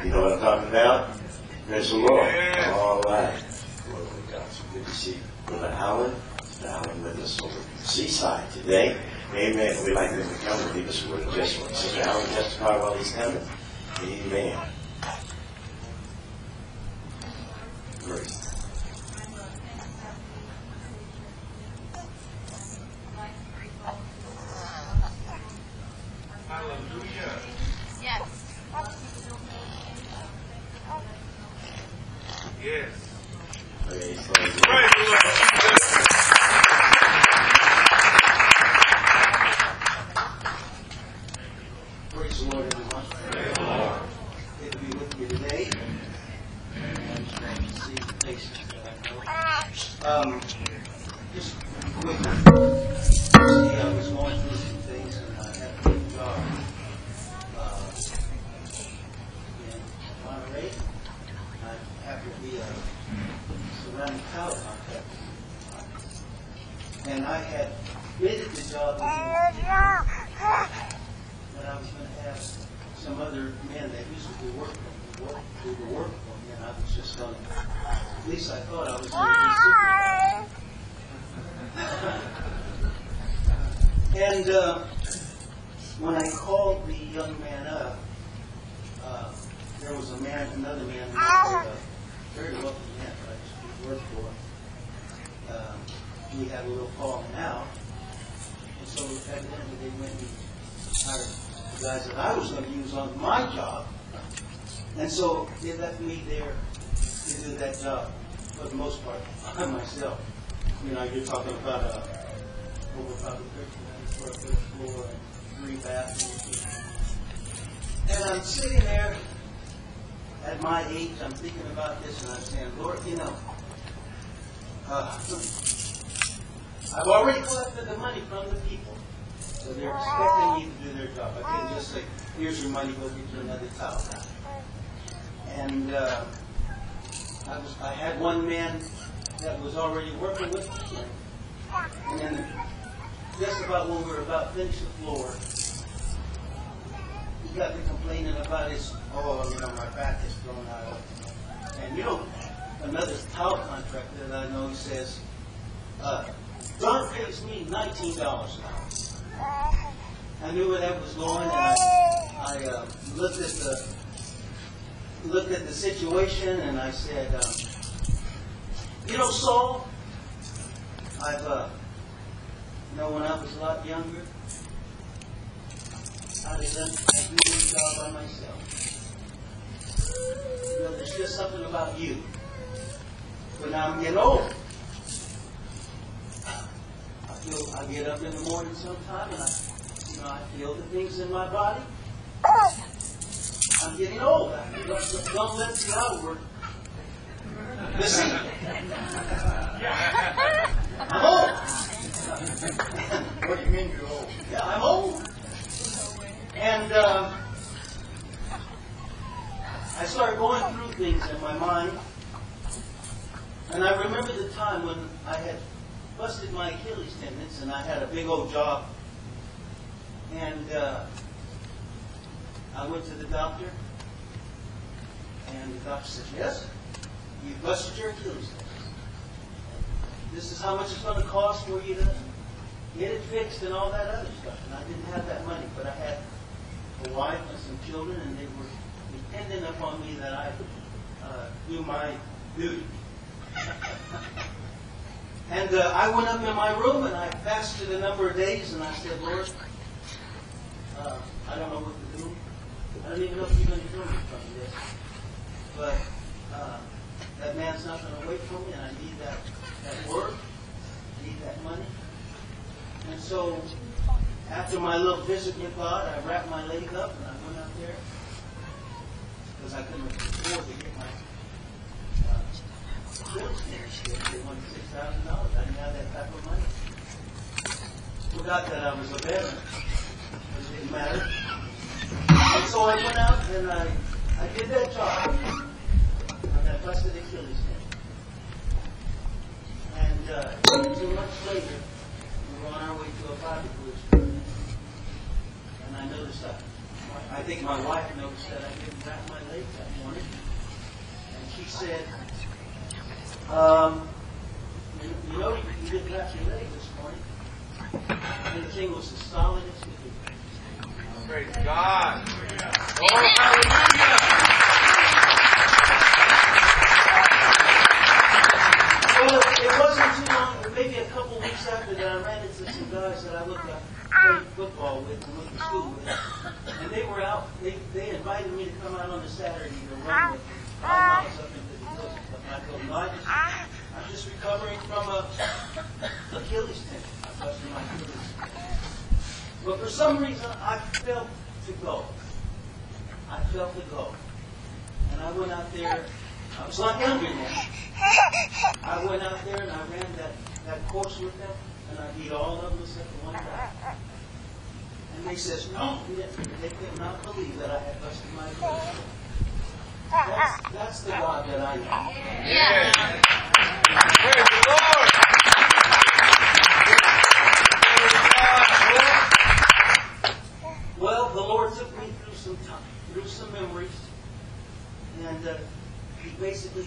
You 0.00 0.10
know 0.10 0.22
what 0.22 0.32
I'm 0.32 0.40
talking 0.40 0.68
about? 0.70 1.16
Praise 1.68 1.90
the 1.90 1.96
Lord. 1.96 2.26
Yeah. 2.26 2.74
All 2.76 3.00
right. 3.02 3.32
Lord 3.92 4.08
to 4.08 4.32
God. 4.32 4.50
So 4.50 4.64
good 4.72 4.84
to 4.84 4.90
see 4.90 5.16
Brother 5.46 5.68
Allen. 5.68 6.14
Allen 6.64 7.02
with 7.02 7.18
us 7.18 7.40
over 7.42 7.54
Seaside 7.78 8.50
today. 8.52 8.96
Amen. 9.34 9.84
We'd 9.84 9.94
like 9.94 10.10
them 10.10 10.28
to 10.28 10.44
come 10.44 10.60
and 10.60 10.74
leave 10.76 10.88
us 10.88 11.06
a 11.06 11.10
word 11.10 11.22
of 11.22 11.34
testimony. 11.34 11.74
Sister 11.74 12.02
Allen, 12.02 12.26
testify 12.26 12.76
while 12.78 12.94
he's 12.96 13.12
coming. 13.12 13.42
Amen. 14.02 14.68
Great. 18.04 18.41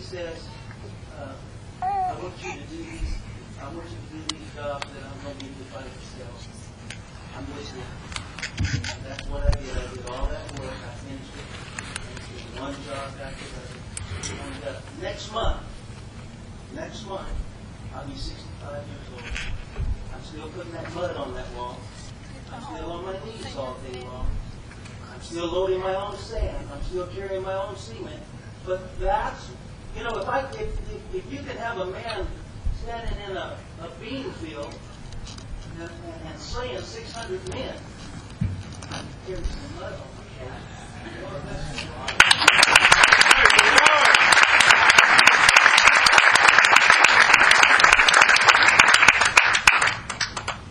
Says, 0.06 0.38
uh, 1.18 1.34
I 1.82 2.14
want 2.22 2.34
you 2.38 2.52
to 2.52 2.58
do 2.70 2.78
these, 2.78 3.18
I 3.60 3.66
want 3.74 3.90
you 3.90 3.98
to 3.98 4.10
do 4.14 4.38
these 4.38 4.54
jobs 4.54 4.86
that 4.86 5.02
I'm 5.02 5.18
going 5.24 5.36
to 5.36 5.46
give 5.46 5.58
you 5.58 5.66
by 5.74 5.82
yourself. 5.82 6.46
I'm 7.34 7.46
with 7.50 7.74
you. 7.74 7.82
And 8.94 9.02
that's 9.02 9.26
what 9.28 9.50
I 9.50 9.52
did. 9.58 9.74
I 9.74 9.90
did 9.90 10.06
all 10.06 10.28
that 10.28 10.46
work. 10.60 10.78
I 10.78 10.94
finished 11.02 11.34
it. 11.34 11.48
Finished 12.22 12.54
it 12.54 12.62
one 12.62 12.74
job 12.86 13.18
after 13.18 13.50
the 13.50 13.66
other. 13.66 13.82
And 14.46 14.78
uh, 14.78 14.80
next 15.02 15.34
month, 15.34 15.62
next 16.76 17.08
month, 17.08 17.34
I'll 17.96 18.08
be 18.08 18.14
65 18.14 18.86
years 18.86 19.08
old. 19.10 19.24
I'm 20.14 20.24
still 20.24 20.50
putting 20.50 20.72
that 20.74 20.94
mud 20.94 21.16
on 21.16 21.34
that 21.34 21.52
wall. 21.58 21.80
I'm 22.54 22.62
still 22.62 22.92
on 22.92 23.06
my 23.06 23.18
knees 23.26 23.56
all 23.58 23.76
day 23.92 24.02
long. 24.02 24.30
I'm 25.12 25.22
still 25.22 25.48
loading 25.48 25.80
my 25.80 25.96
own 25.96 26.16
sand. 26.16 26.70
I'm 26.72 26.84
still 26.84 27.08
carrying 27.08 27.42
my 27.42 27.56
own 27.56 27.76
cement. 27.76 28.22
But 28.68 29.00
that's, 29.00 29.50
you 29.96 30.04
know, 30.04 30.18
if 30.18 30.28
I, 30.28 30.40
if, 30.40 30.62
if, 30.62 31.16
if 31.16 31.32
you 31.32 31.40
can 31.40 31.58
have 31.58 31.78
a 31.78 31.86
man 31.86 32.28
standing 32.84 33.18
in 33.30 33.38
a, 33.38 33.58
a 33.82 33.90
bean 34.02 34.32
field 34.34 34.76
and, 35.80 35.90
and, 35.90 36.28
and 36.28 36.40
slaying 36.40 36.82
600 36.82 37.54
men, 37.54 37.76
I 38.92 38.98
can 38.98 39.08
carry 39.26 39.44
some 39.44 39.76
mud 39.80 39.94
on 39.94 40.00
my 40.16 40.24
shoulder. 40.38 40.56
Lord, 41.22 41.44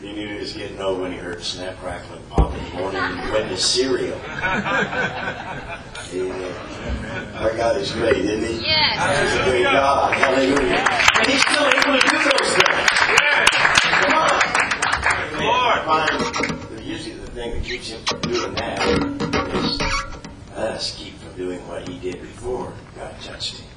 He 0.01 0.13
knew 0.13 0.29
he 0.35 0.39
was 0.39 0.53
getting 0.53 0.81
old 0.81 1.01
when 1.01 1.13
he 1.13 1.19
heard 1.19 1.43
snap, 1.43 1.79
crackle, 1.79 2.17
and 2.17 2.29
pop 2.29 2.53
in 2.53 2.63
the 2.65 2.71
morning 2.77 3.01
and 3.01 3.21
he 3.21 3.31
went 3.31 3.49
to 3.49 3.57
cereal. 3.57 4.21
Amen. 6.15 7.35
Our 7.35 7.57
God 7.57 7.77
is 7.77 7.91
great, 7.93 8.25
isn't 8.25 8.45
he? 8.45 8.65
Yes. 8.67 9.33
He's 9.33 9.41
a 9.41 9.45
great 9.51 9.65
God. 9.65 10.15
Hallelujah. 10.15 10.87
And 11.19 11.27
he's 11.27 11.41
still 11.41 11.67
able 11.67 11.99
to 11.99 12.07
do 12.09 12.19
those 12.19 12.51
things. 12.55 12.89
Come 14.01 14.15
on. 14.15 14.55
Lord. 15.45 15.81
Find, 15.85 16.85
usually 16.85 17.17
the 17.17 17.31
thing 17.33 17.51
that 17.55 17.65
keeps 17.65 17.89
him 17.91 18.01
from 18.07 18.21
doing 18.21 18.55
that 18.55 18.79
is 19.55 19.81
us 20.57 20.97
keep 20.97 21.19
from 21.19 21.37
doing 21.37 21.67
what 21.67 21.89
he 21.89 21.99
did 21.99 22.21
before 22.21 22.73
God 22.97 23.15
touched 23.21 23.57
him. 23.57 23.69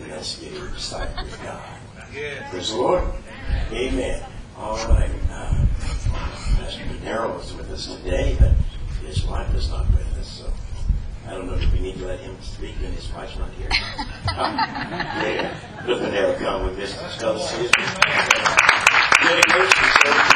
And 0.00 0.12
that's 0.12 0.38
getting 0.38 0.60
disciple 0.70 1.24
with 1.24 1.42
God. 1.42 1.80
Yes. 2.14 2.50
Praise 2.50 2.70
the 2.70 2.76
Lord. 2.76 3.04
Amen. 3.72 4.22
All 4.56 4.76
right. 4.88 5.10
Uh, 5.30 5.66
Pastor 6.56 6.84
Darrell 7.02 7.40
is 7.40 7.52
with 7.54 7.70
us 7.70 7.86
today, 7.96 8.36
but 8.38 8.52
his 9.04 9.24
wife 9.24 9.52
is 9.54 9.68
not 9.70 9.88
with 9.90 10.00
us. 10.00 10.07
I 11.28 11.32
don't 11.32 11.46
know 11.46 11.54
if 11.54 11.72
we 11.74 11.80
need 11.80 11.98
to 11.98 12.06
let 12.06 12.20
him 12.20 12.34
speak 12.40 12.74
when 12.80 12.90
his 12.92 13.12
wife's 13.12 13.36
not 13.36 13.50
here. 13.52 13.68
Uh, 13.70 14.54
yeah. 15.22 15.54
Let 15.86 16.00
the 16.00 16.10
Darrell 16.10 16.34
come 16.36 16.64
with 16.64 16.76
this. 16.76 16.94
Tell 17.18 17.36
us 17.36 17.50
his 17.50 17.70
dedication 17.70 18.08
service. 20.04 20.32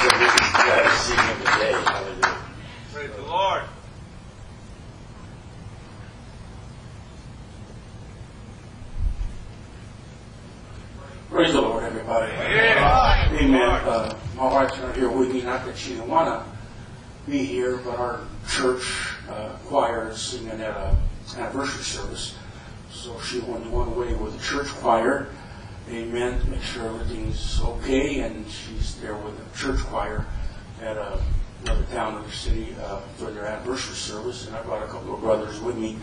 So 0.00 0.08
we 0.16 0.26
can 0.26 0.44
try 0.56 0.82
to 0.82 0.90
see 0.96 1.14
him 1.14 1.38
today. 1.40 1.72
Hallelujah. 1.72 2.38
Praise 2.90 3.10
the 3.16 3.22
Lord. 3.22 3.62
Praise 11.28 11.52
the 11.52 11.60
Lord, 11.60 11.84
everybody. 11.84 12.32
Yeah. 12.32 13.28
Amen. 13.30 13.60
Uh, 13.60 14.18
my 14.36 14.44
wife's 14.44 14.78
not 14.78 14.96
here 14.96 15.10
with 15.10 15.34
me, 15.34 15.42
not 15.42 15.66
that 15.66 15.76
she 15.76 15.90
didn't 15.90 16.08
want 16.08 16.28
to 16.28 17.30
be 17.30 17.44
here, 17.44 17.76
but 17.84 17.98
our 17.98 18.20
church 18.48 19.09
uh, 19.30 19.56
choir 19.66 20.10
is 20.10 20.20
singing 20.20 20.60
at 20.60 20.76
a 20.76 20.96
anniversary 21.36 21.84
service. 21.84 22.34
So 22.90 23.18
she 23.20 23.38
went 23.40 23.70
one 23.70 23.88
away 23.88 24.14
with 24.14 24.36
the 24.36 24.42
church 24.42 24.68
choir. 24.68 25.28
Amen. 25.88 26.40
Make 26.50 26.62
sure 26.62 26.86
everything's 26.86 27.60
okay, 27.60 28.20
and 28.20 28.48
she's 28.50 29.00
there 29.00 29.16
with 29.16 29.36
the 29.36 29.58
church 29.58 29.80
choir 29.86 30.26
at 30.80 30.96
a, 30.96 31.20
another 31.62 31.84
town 31.92 32.16
in 32.18 32.22
the 32.24 32.32
city 32.32 32.74
uh, 32.82 33.00
for 33.16 33.30
their 33.30 33.46
anniversary 33.46 33.94
service. 33.94 34.46
And 34.46 34.56
I 34.56 34.62
brought 34.62 34.82
a 34.82 34.88
couple 34.88 35.14
of 35.14 35.20
brothers 35.20 35.60
with 35.60 35.76
me 35.76 35.98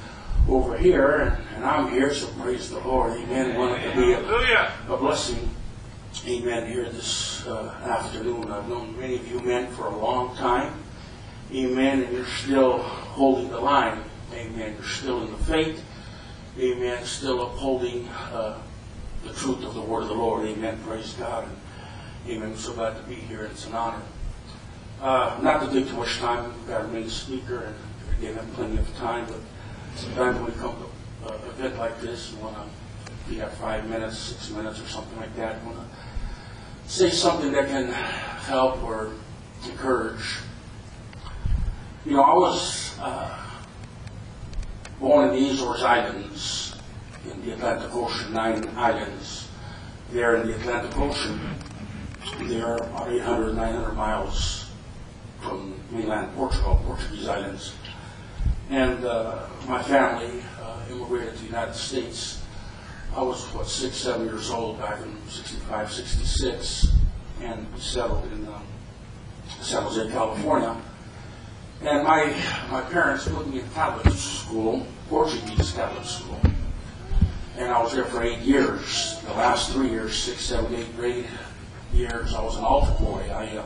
over 0.47 0.77
here, 0.77 1.17
and, 1.17 1.55
and 1.55 1.65
I'm 1.65 1.91
here, 1.91 2.13
so 2.13 2.27
praise 2.39 2.69
the 2.69 2.79
Lord. 2.79 3.13
Amen. 3.13 3.57
Wanted 3.57 3.91
to 3.91 3.97
be 3.97 4.13
a, 4.13 4.73
a 4.89 4.97
blessing. 4.97 5.49
Amen. 6.25 6.71
Here 6.71 6.89
this 6.89 7.45
uh, 7.45 7.75
afternoon. 7.83 8.51
I've 8.51 8.67
known 8.67 8.97
many 8.99 9.15
of 9.15 9.27
you 9.29 9.39
men 9.39 9.71
for 9.71 9.87
a 9.87 9.97
long 9.97 10.35
time. 10.35 10.73
Amen. 11.53 12.03
And 12.03 12.13
you're 12.13 12.25
still 12.25 12.83
holding 13.17 13.49
the 13.49 13.59
line. 13.59 14.03
Amen. 14.31 14.75
You're 14.75 14.87
still 14.87 15.23
in 15.23 15.31
the 15.31 15.37
faith. 15.39 15.83
Amen. 16.59 17.03
Still 17.03 17.47
upholding 17.47 18.07
uh, 18.07 18.61
the 19.25 19.33
truth 19.33 19.63
of 19.63 19.73
the 19.73 19.81
word 19.81 20.03
of 20.03 20.09
the 20.09 20.13
Lord. 20.13 20.45
Amen. 20.45 20.79
Praise 20.85 21.13
God. 21.13 21.45
And, 21.45 22.31
amen. 22.31 22.49
I'm 22.49 22.57
so 22.57 22.73
glad 22.73 22.95
to 22.95 23.03
be 23.03 23.15
here. 23.15 23.45
It's 23.45 23.65
an 23.65 23.73
honor. 23.73 24.03
Uh, 25.01 25.39
not 25.41 25.65
to 25.65 25.73
take 25.73 25.89
too 25.89 25.97
much 25.97 26.17
time. 26.19 26.45
We've 26.45 26.67
got 26.67 26.85
a 26.85 26.87
main 26.89 27.09
speaker, 27.09 27.63
and 27.63 27.75
again, 28.17 28.35
have 28.35 28.53
plenty 28.53 28.77
of 28.77 28.95
time. 28.97 29.25
But 29.25 29.39
sometimes 29.95 30.37
when 30.37 30.45
we 30.45 30.51
come 30.59 30.75
to 30.75 31.33
an 31.33 31.49
event 31.49 31.77
like 31.79 31.99
this, 31.99 32.31
you 32.31 32.37
want 32.37 32.55
to 32.55 33.33
you 33.33 33.41
have 33.41 33.53
five 33.55 33.89
minutes, 33.89 34.17
six 34.17 34.51
minutes, 34.51 34.79
or 34.79 34.87
something 34.87 35.17
like 35.17 35.35
that. 35.35 35.61
You 35.61 35.69
want 35.69 35.79
to 35.79 36.89
say 36.89 37.09
something 37.09 37.51
that 37.51 37.67
can 37.67 37.87
help 37.91 38.83
or 38.83 39.11
encourage. 39.65 40.39
You 42.07 42.13
know, 42.13 42.23
I 42.23 42.35
was 42.35 42.97
uh, 43.01 43.37
born 44.97 45.27
in 45.27 45.43
the 45.43 45.49
Azores 45.49 45.83
Islands, 45.83 46.73
in 47.29 47.45
the 47.45 47.51
Atlantic 47.51 47.93
Ocean, 47.93 48.31
nine 48.31 48.65
islands. 48.77 49.49
There 50.13 50.37
in 50.37 50.47
the 50.47 50.55
Atlantic 50.55 50.97
Ocean, 50.97 51.37
they 52.43 52.61
are 52.61 52.77
about 52.77 53.11
800, 53.11 53.55
900 53.57 53.91
miles 53.91 54.71
from 55.41 55.77
mainland 55.91 56.33
Portugal, 56.37 56.81
Portuguese 56.85 57.27
islands. 57.27 57.73
And 58.69 59.03
uh, 59.03 59.45
my 59.67 59.83
family 59.83 60.41
uh, 60.61 60.79
immigrated 60.89 61.33
to 61.33 61.39
the 61.39 61.45
United 61.47 61.75
States. 61.75 62.41
I 63.17 63.21
was, 63.21 63.43
what, 63.53 63.67
six, 63.67 63.97
seven 63.97 64.27
years 64.27 64.49
old 64.49 64.79
back 64.79 65.01
in 65.01 65.13
65, 65.27 65.91
66, 65.91 66.87
and 67.41 67.67
settled 67.77 68.31
in 68.31 68.47
um, 68.47 68.63
San 69.59 69.83
Jose, 69.83 70.09
California. 70.09 70.73
And 71.81 72.03
my, 72.03 72.33
my 72.71 72.81
parents 72.81 73.27
put 73.27 73.47
me 73.47 73.59
in 73.59 73.69
Catholic 73.69 74.13
school, 74.15 74.85
Portuguese 75.09 75.71
Catholic 75.71 76.05
school. 76.05 76.39
And 77.57 77.71
I 77.71 77.81
was 77.81 77.93
there 77.93 78.05
for 78.05 78.23
eight 78.23 78.39
years. 78.39 79.19
The 79.25 79.33
last 79.33 79.71
three 79.71 79.89
years, 79.89 80.15
six, 80.15 80.41
seven, 80.41 80.73
eight 80.75 80.95
grade 80.95 81.25
years, 81.93 82.33
I 82.33 82.41
was 82.41 82.57
an 82.57 82.63
altar 82.63 82.91
boy. 83.03 83.29
I 83.31 83.57
uh, 83.57 83.63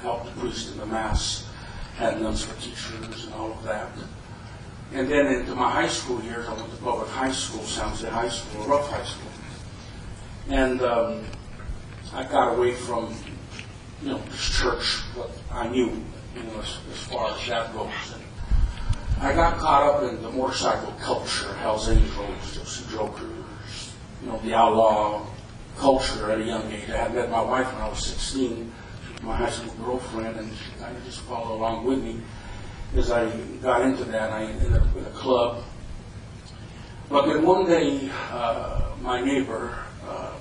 helped 0.00 0.26
the 0.26 0.40
priest 0.40 0.72
in 0.72 0.78
the 0.78 0.86
Mass, 0.86 1.48
had 1.96 2.20
nuns 2.20 2.44
for 2.44 2.60
teachers 2.60 3.24
and 3.24 3.34
all 3.34 3.52
of 3.52 3.62
that. 3.64 3.90
And 4.92 5.10
then 5.10 5.26
into 5.26 5.54
my 5.54 5.70
high 5.70 5.88
school 5.88 6.22
years, 6.22 6.46
I 6.48 6.54
went 6.54 6.70
to 6.70 6.76
public 6.76 7.08
high 7.08 7.32
school, 7.32 7.62
Jose 7.64 8.08
High 8.08 8.28
School, 8.28 8.64
rough 8.66 8.88
high 8.88 9.04
school. 9.04 9.30
And 10.48 10.80
um, 10.82 11.24
I 12.12 12.22
got 12.24 12.56
away 12.56 12.74
from, 12.74 13.14
you 14.02 14.10
know, 14.10 14.18
this 14.18 14.58
church, 14.58 15.00
what 15.16 15.30
I 15.50 15.68
knew, 15.68 16.02
you 16.36 16.42
know, 16.44 16.60
as, 16.60 16.78
as 16.90 16.98
far 17.04 17.30
as 17.30 17.46
that 17.48 17.72
goes. 17.72 17.90
And 18.14 19.26
I 19.26 19.34
got 19.34 19.58
caught 19.58 19.82
up 19.94 20.02
in 20.02 20.22
the 20.22 20.30
motorcycle 20.30 20.92
culture, 21.00 21.52
Hell's 21.54 21.88
Angels, 21.88 22.56
Gypsy 22.56 22.90
Jokers, 22.90 23.92
you 24.22 24.28
know, 24.28 24.38
the 24.44 24.54
outlaw 24.54 25.26
culture 25.78 26.30
at 26.30 26.40
a 26.40 26.44
young 26.44 26.70
age. 26.70 26.90
I 26.90 26.96
had 26.96 27.14
met 27.14 27.30
my 27.30 27.40
wife 27.40 27.72
when 27.72 27.82
I 27.82 27.88
was 27.88 28.04
16, 28.04 28.72
my 29.22 29.36
high 29.36 29.50
school 29.50 29.72
girlfriend, 29.84 30.38
and 30.38 30.50
she 30.52 30.78
kind 30.78 30.96
of 30.96 31.04
just 31.04 31.20
followed 31.22 31.54
along 31.54 31.84
with 31.84 32.02
me 32.02 32.20
as 32.94 33.10
I 33.10 33.30
got 33.62 33.82
into 33.82 34.04
that, 34.04 34.32
I 34.32 34.44
ended 34.44 34.72
up 34.72 34.96
in 34.96 35.04
a 35.04 35.10
club. 35.10 35.62
But 37.08 37.26
then 37.26 37.44
one 37.44 37.66
day, 37.66 38.10
uh, 38.30 38.92
my 39.00 39.20
neighbor 39.20 39.76
uh, 40.06 40.32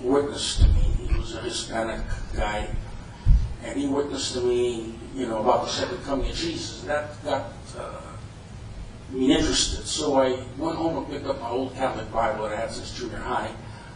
witnessed 0.00 0.60
to 0.60 0.68
me. 0.68 0.80
He 1.08 1.18
was 1.18 1.34
a 1.34 1.40
Hispanic 1.40 2.00
guy, 2.34 2.68
and 3.62 3.78
he 3.78 3.88
witnessed 3.88 4.34
to 4.34 4.40
me, 4.40 4.93
you 5.14 5.28
know, 5.28 5.40
about 5.40 5.64
the 5.64 5.70
second 5.70 6.02
coming 6.04 6.28
of 6.28 6.36
Jesus. 6.36 6.82
That 6.82 7.22
got 7.24 7.52
uh, 7.78 8.00
me 9.10 9.34
interested. 9.34 9.86
So 9.86 10.20
I 10.20 10.44
went 10.58 10.76
home 10.76 10.96
and 10.96 11.08
picked 11.08 11.26
up 11.26 11.40
my 11.40 11.48
old 11.48 11.74
Catholic 11.74 12.12
Bible 12.12 12.44
that 12.44 12.52
I 12.52 12.60
had 12.60 12.70
since 12.72 12.98
junior 12.98 13.18
high. 13.18 13.50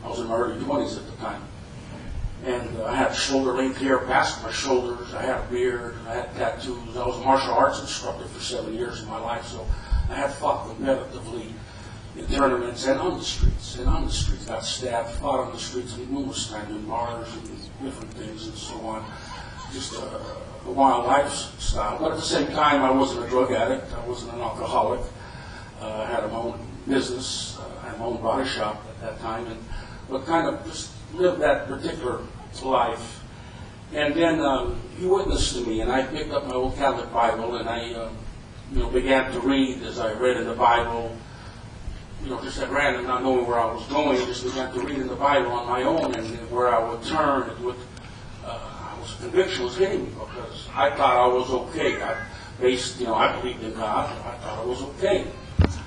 I 0.05 0.09
was 0.09 0.21
in 0.21 0.29
my 0.29 0.37
early 0.37 0.61
20s 0.61 0.97
at 0.97 1.07
the 1.11 1.17
time. 1.17 1.43
And 2.45 2.79
uh, 2.79 2.85
I 2.85 2.95
had 2.95 3.13
shoulder 3.13 3.53
length 3.53 3.79
hair 3.79 3.99
past 3.99 4.43
my 4.45 4.53
shoulders. 4.53 5.13
I 5.13 5.23
had 5.23 5.41
a 5.41 5.47
beard. 5.51 5.97
I 6.07 6.15
had 6.15 6.35
tattoos. 6.37 6.97
I 6.97 7.05
was 7.05 7.17
a 7.17 7.25
martial 7.25 7.53
arts 7.53 7.81
instructor 7.81 8.27
for 8.27 8.41
seven 8.41 8.75
years 8.75 9.03
of 9.03 9.09
my 9.09 9.19
life, 9.19 9.45
so 9.47 9.67
I 10.09 10.15
had 10.15 10.33
fought 10.35 10.69
competitively 10.69 11.51
in 12.17 12.27
tournaments 12.29 12.87
and 12.87 13.01
on 13.01 13.19
the 13.19 13.25
streets. 13.25 13.77
And 13.79 13.89
on 13.89 14.07
the 14.07 14.13
streets, 14.13 14.45
got 14.45 14.65
stabbed, 14.65 15.11
fought 15.17 15.41
on 15.41 15.53
the 15.53 15.59
streets 15.59 15.97
numerous 15.97 16.49
times 16.49 16.71
in 16.71 16.87
bars 16.87 17.29
and 17.33 17.83
different 17.83 18.15
things 18.15 18.47
and 18.47 18.57
so 18.57 18.75
on. 18.87 19.05
Just 19.73 19.95
a, 19.95 20.21
a 20.67 20.71
wild 20.71 21.07
lifestyle. 21.07 21.99
But 21.99 22.13
at 22.13 22.17
the 22.17 22.23
same 22.23 22.49
time, 22.49 22.83
I 22.83 22.91
wasn't 22.91 23.27
a 23.27 23.29
drug 23.29 23.53
addict. 23.53 23.93
I 23.95 24.07
wasn't 24.07 24.35
an 24.35 24.41
alcoholic. 24.41 25.01
Uh, 25.81 25.87
I 25.87 26.07
had 26.07 26.25
my 26.31 26.39
own 26.39 26.59
business, 26.89 27.59
uh, 27.59 27.87
I 27.87 27.91
had 27.91 27.99
my 27.99 28.07
own 28.07 28.23
body 28.23 28.49
shop 28.49 28.83
at 28.89 29.01
that 29.01 29.21
time, 29.21 29.47
and 29.47 29.63
but 30.09 30.25
kind 30.27 30.49
of 30.49 30.65
just 30.67 30.91
lived 31.15 31.41
that 31.41 31.69
particular 31.69 32.23
life. 32.63 33.23
And 33.93 34.15
then 34.15 34.41
um, 34.41 34.81
he 34.99 35.07
witnessed 35.07 35.55
to 35.57 35.67
me, 35.67 35.81
and 35.81 35.93
I 35.93 36.03
picked 36.05 36.33
up 36.33 36.47
my 36.47 36.55
old 36.55 36.77
Catholic 36.77 37.13
Bible, 37.13 37.57
and 37.57 37.69
I, 37.69 37.93
uh, 37.93 38.11
you 38.73 38.81
know, 38.81 38.91
began 38.91 39.33
to 39.33 39.41
read 39.41 39.83
as 39.83 39.99
I 39.99 40.13
read 40.15 40.37
in 40.37 40.47
the 40.47 40.55
Bible. 40.55 41.17
You 42.25 42.31
know, 42.31 42.43
just 42.43 42.59
at 42.59 42.71
random, 42.71 43.07
not 43.07 43.23
knowing 43.23 43.47
where 43.47 43.61
I 43.61 43.73
was 43.73 43.85
going, 43.87 44.19
just 44.27 44.45
began 44.45 44.73
to 44.75 44.81
read 44.81 44.99
in 44.99 45.07
the 45.07 45.15
Bible 45.15 45.53
on 45.53 45.69
my 45.69 45.85
own, 45.85 46.15
and 46.15 46.51
where 46.51 46.69
I 46.75 46.87
would 46.87 47.03
turn, 47.05 47.49
it 47.49 47.61
would, 47.61 47.77
was 49.09 49.21
conviction 49.21 49.65
was 49.65 49.77
hitting 49.77 50.05
me 50.05 50.11
because 50.11 50.69
I 50.75 50.91
thought 50.91 51.17
I 51.17 51.27
was 51.27 51.51
okay. 51.51 52.03
I 52.03 52.27
based, 52.61 53.01
you 53.01 53.07
know, 53.07 53.15
I 53.15 53.39
believed 53.41 53.63
in 53.63 53.73
God, 53.75 54.11
I 54.11 54.37
thought 54.39 54.59
I 54.59 54.65
was 54.65 54.83
okay, 54.83 55.27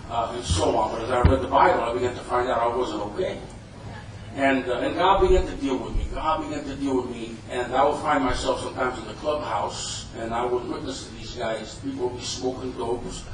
uh, 0.09 0.33
and 0.35 0.43
so 0.43 0.75
on. 0.75 0.91
But 0.91 1.03
as 1.03 1.11
I 1.11 1.21
read 1.21 1.41
the 1.41 1.47
Bible, 1.47 1.83
I 1.83 1.93
began 1.93 2.13
to 2.15 2.21
find 2.21 2.49
out 2.49 2.61
I 2.61 2.75
wasn't 2.75 3.01
okay. 3.13 3.39
And, 4.35 4.65
uh, 4.69 4.79
and 4.79 4.95
God 4.95 5.27
began 5.27 5.45
to 5.45 5.55
deal 5.57 5.77
with 5.77 5.93
me. 5.95 6.07
God 6.13 6.47
began 6.47 6.63
to 6.63 6.75
deal 6.75 7.01
with 7.01 7.11
me. 7.11 7.35
And 7.49 7.73
I 7.73 7.83
would 7.83 7.99
find 7.99 8.23
myself 8.23 8.61
sometimes 8.61 8.97
in 8.99 9.07
the 9.07 9.13
clubhouse, 9.15 10.07
and 10.17 10.33
I 10.33 10.45
would 10.45 10.67
witness 10.69 11.07
to 11.07 11.15
these 11.15 11.35
guys. 11.35 11.75
People 11.83 12.07
would 12.07 12.17
be 12.17 12.23
smoking 12.23 12.71
dopes, 12.73 13.25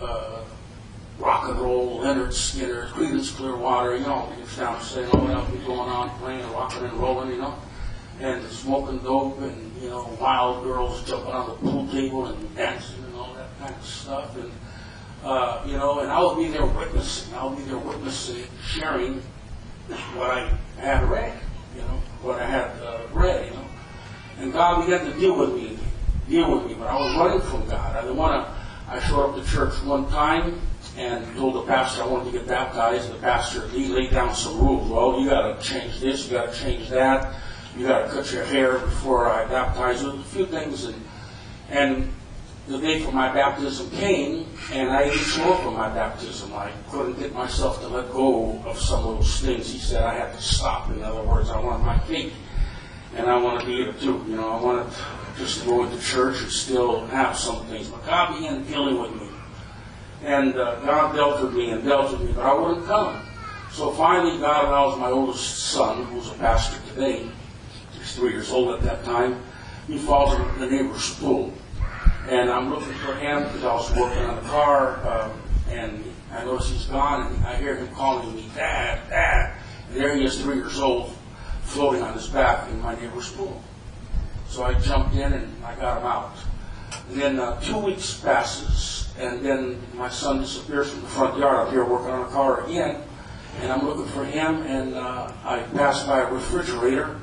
uh, 0.00 0.42
rock 1.18 1.48
and 1.48 1.58
roll, 1.58 2.00
Lynyrd 2.02 2.28
Skynyrd, 2.28 2.90
Creedence 2.90 3.34
Clearwater, 3.34 3.96
you 3.96 4.04
know, 4.04 4.32
you 4.38 4.44
what 4.44 4.60
I'm 4.60 4.82
saying? 4.82 5.10
All 5.10 5.26
that 5.26 5.52
be 5.52 5.58
going 5.66 5.90
on, 5.90 6.10
playing 6.20 6.48
rocking 6.52 6.84
and 6.84 6.92
rolling, 6.94 7.30
you 7.30 7.38
know. 7.38 7.58
And 8.20 8.44
smoking 8.48 8.98
dope 8.98 9.40
and, 9.40 9.80
you 9.80 9.90
know, 9.90 10.16
wild 10.20 10.64
girls 10.64 11.08
jumping 11.08 11.32
on 11.32 11.50
the 11.50 11.54
pool 11.54 11.86
table 11.88 12.26
and 12.26 12.56
dancing 12.56 13.04
and 13.04 13.14
all 13.14 13.32
that 13.34 13.46
kind 13.60 13.74
of 13.74 13.84
stuff. 13.84 14.36
And, 14.36 14.50
uh, 15.22 15.62
you 15.66 15.76
know, 15.76 16.00
and 16.00 16.10
I 16.10 16.22
would 16.22 16.36
be 16.36 16.48
there 16.48 16.66
witnessing. 16.66 17.34
I 17.34 17.44
would 17.44 17.56
be 17.56 17.64
there 17.64 17.78
witnessing, 17.78 18.44
sharing 18.64 19.22
what 20.16 20.30
I 20.30 20.58
had 20.78 21.08
read, 21.08 21.32
you 21.74 21.82
know, 21.82 22.00
what 22.22 22.40
I 22.40 22.46
had 22.46 22.70
uh, 22.82 23.02
read, 23.12 23.46
you 23.46 23.52
know. 23.52 23.64
And 24.38 24.52
God 24.52 24.84
began 24.84 25.10
to 25.10 25.18
deal 25.18 25.38
with 25.38 25.54
me, 25.54 25.78
deal 26.28 26.56
with 26.56 26.66
me, 26.66 26.74
but 26.74 26.88
I 26.88 26.94
was 26.94 27.16
running 27.16 27.40
from 27.40 27.68
God. 27.68 27.96
I 27.96 28.02
didn't 28.02 28.16
want 28.16 28.46
to. 28.46 28.54
I 28.90 29.00
showed 29.00 29.30
up 29.30 29.36
to 29.36 29.50
church 29.50 29.74
one 29.84 30.08
time 30.08 30.60
and 30.96 31.24
told 31.36 31.54
the 31.54 31.62
pastor 31.62 32.02
I 32.02 32.06
wanted 32.06 32.32
to 32.32 32.38
get 32.38 32.48
baptized. 32.48 33.12
The 33.12 33.18
pastor 33.18 33.68
he 33.68 33.88
laid 33.88 34.10
down 34.10 34.34
some 34.34 34.58
rules. 34.58 34.90
Well, 34.90 35.20
you 35.20 35.28
got 35.28 35.60
to 35.60 35.68
change 35.68 36.00
this, 36.00 36.26
you 36.26 36.36
got 36.36 36.52
to 36.52 36.58
change 36.58 36.88
that, 36.88 37.34
you 37.78 37.86
got 37.86 38.06
to 38.06 38.12
cut 38.12 38.32
your 38.32 38.44
hair 38.44 38.78
before 38.78 39.30
I 39.30 39.44
baptize 39.46 40.02
you. 40.02 40.10
A 40.10 40.22
few 40.24 40.46
things, 40.46 40.84
and 40.84 41.04
and 41.70 42.12
the 42.66 42.78
day 42.78 43.00
for 43.00 43.12
my 43.12 43.32
baptism 43.32 43.88
came, 43.92 44.46
and 44.72 44.90
I 44.90 45.04
didn't 45.04 45.20
show 45.20 45.54
up 45.54 45.62
for 45.62 45.70
my 45.70 45.88
baptism. 45.88 46.52
I 46.54 46.72
couldn't 46.90 47.18
get 47.20 47.32
myself 47.32 47.80
to 47.82 47.88
let 47.88 48.10
go 48.10 48.60
of 48.66 48.78
some 48.80 49.06
of 49.06 49.18
those 49.18 49.40
things. 49.40 49.72
He 49.72 49.78
said 49.78 50.02
I 50.02 50.14
had 50.14 50.34
to 50.34 50.42
stop. 50.42 50.90
In 50.90 51.02
other 51.02 51.22
words, 51.22 51.50
I 51.50 51.60
wanted 51.60 51.84
my 51.84 51.98
cake, 52.00 52.32
and 53.14 53.28
I 53.28 53.36
wanted 53.36 53.66
to 53.66 53.70
eat 53.70 53.88
it 53.88 54.00
too. 54.00 54.24
You 54.28 54.36
know, 54.36 54.50
I 54.50 54.60
wanted 54.60 54.92
just 55.36 55.60
to 55.60 55.66
go 55.66 55.84
into 55.84 56.02
church 56.02 56.42
and 56.42 56.50
still 56.50 57.06
have 57.06 57.38
some 57.38 57.64
things. 57.66 57.88
But 57.88 58.04
God 58.04 58.34
began 58.34 58.64
dealing 58.64 59.00
with 59.00 59.14
me, 59.14 59.28
and 60.24 60.56
uh, 60.56 60.80
God 60.80 61.14
dealt 61.14 61.42
with 61.44 61.54
me 61.54 61.70
and 61.70 61.84
dealt 61.84 62.10
with 62.10 62.22
me, 62.22 62.32
but 62.32 62.44
I 62.44 62.54
wouldn't 62.54 62.86
come. 62.86 63.22
So 63.70 63.92
finally, 63.92 64.40
God 64.40 64.64
allows 64.64 64.98
my 64.98 65.10
oldest 65.10 65.70
son, 65.70 66.06
who's 66.06 66.28
a 66.28 66.34
pastor 66.34 66.76
today, 66.88 67.28
three 68.14 68.32
years 68.32 68.50
old 68.50 68.74
at 68.74 68.82
that 68.82 69.04
time, 69.04 69.42
he 69.86 69.98
falls 69.98 70.34
in 70.34 70.60
the 70.60 70.66
neighbor's 70.66 71.14
pool 71.14 71.52
and 72.28 72.50
I'm 72.50 72.70
looking 72.70 72.92
for 72.94 73.14
him 73.14 73.42
because 73.44 73.64
I 73.64 73.74
was 73.74 73.90
working 73.96 74.22
on 74.24 74.36
the 74.36 74.48
car, 74.48 75.06
um, 75.08 75.40
and 75.70 76.04
I 76.30 76.44
notice 76.44 76.70
he's 76.70 76.84
gone, 76.84 77.32
and 77.32 77.46
I 77.46 77.56
hear 77.56 77.74
him 77.74 77.88
calling 77.94 78.34
me, 78.34 78.50
Dad, 78.54 79.08
Dad. 79.08 79.54
And 79.88 79.96
there 79.96 80.14
he 80.14 80.24
is, 80.24 80.40
three 80.40 80.56
years 80.56 80.78
old, 80.78 81.16
floating 81.62 82.02
on 82.02 82.14
his 82.14 82.28
back 82.28 82.68
in 82.68 82.80
my 82.82 82.94
neighbor's 83.00 83.30
pool. 83.30 83.62
So 84.48 84.62
I 84.62 84.78
jumped 84.78 85.14
in 85.14 85.32
and 85.32 85.64
I 85.64 85.74
got 85.76 85.98
him 85.98 86.06
out. 86.06 86.36
And 87.08 87.20
then 87.20 87.38
uh, 87.38 87.60
two 87.62 87.78
weeks 87.78 88.18
passes, 88.20 89.10
and 89.18 89.44
then 89.44 89.80
my 89.94 90.10
son 90.10 90.40
disappears 90.40 90.90
from 90.90 91.02
the 91.02 91.08
front 91.08 91.38
yard 91.38 91.66
up 91.66 91.72
here 91.72 91.84
working 91.84 92.10
on 92.10 92.26
a 92.26 92.30
car 92.30 92.66
again, 92.66 93.00
and 93.60 93.72
I'm 93.72 93.86
looking 93.86 94.06
for 94.06 94.24
him, 94.24 94.62
and 94.62 94.94
uh, 94.94 95.32
I 95.44 95.60
pass 95.74 96.04
by 96.04 96.20
a 96.20 96.30
refrigerator, 96.30 97.18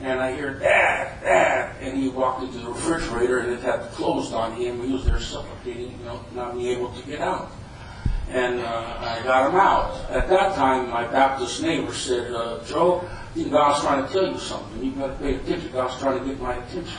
and 0.00 0.20
I 0.20 0.34
hear, 0.34 0.54
Dad, 0.54 1.22
Dad, 1.22 1.76
and 1.80 1.96
he 1.96 2.08
walked 2.08 2.42
into 2.42 2.58
the 2.58 2.68
refrigerator 2.68 3.38
and 3.38 3.52
it 3.52 3.60
had 3.60 3.80
closed 3.92 4.32
on 4.34 4.52
him. 4.52 4.82
He 4.82 4.92
was 4.92 5.04
there 5.04 5.20
suffocating, 5.20 5.98
you 5.98 6.04
know, 6.04 6.20
not 6.34 6.54
being 6.54 6.76
able 6.76 6.92
to 6.92 7.06
get 7.06 7.20
out. 7.20 7.50
And 8.28 8.60
uh, 8.60 8.96
I 9.00 9.22
got 9.22 9.50
him 9.50 9.56
out. 9.56 10.10
At 10.10 10.28
that 10.28 10.54
time, 10.56 10.90
my 10.90 11.06
Baptist 11.06 11.62
neighbor 11.62 11.94
said, 11.94 12.34
uh, 12.34 12.62
Joe, 12.64 13.08
God's 13.50 13.82
trying 13.82 14.06
to 14.06 14.12
tell 14.12 14.32
you 14.32 14.38
something. 14.38 14.84
You 14.84 14.90
better 14.92 15.14
pay 15.14 15.36
attention. 15.36 15.70
God's 15.72 16.00
trying 16.00 16.18
to 16.18 16.24
get 16.24 16.40
my 16.40 16.56
attention. 16.56 16.98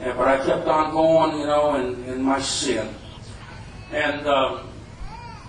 And, 0.00 0.18
but 0.18 0.28
I 0.28 0.44
kept 0.44 0.66
on 0.66 0.92
going, 0.92 1.38
you 1.38 1.46
know, 1.46 1.76
in, 1.76 2.04
in 2.04 2.22
my 2.22 2.40
sin. 2.40 2.94
And 3.92 4.26
um, 4.26 4.68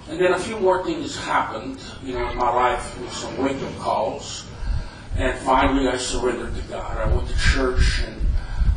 and 0.08 0.20
then 0.20 0.34
a 0.34 0.40
few 0.40 0.60
more 0.60 0.84
things 0.86 1.18
happened, 1.18 1.80
you 2.04 2.14
know, 2.14 2.30
in 2.30 2.38
my 2.38 2.54
life, 2.54 3.00
with 3.02 3.12
some 3.12 3.36
wake-up 3.38 3.76
calls. 3.80 4.45
And 5.18 5.38
finally, 5.40 5.88
I 5.88 5.98
surrendered 5.98 6.56
to 6.56 6.62
God. 6.64 6.98
I 6.98 7.14
went 7.14 7.28
to 7.30 7.38
church, 7.38 8.02
and 8.06 8.20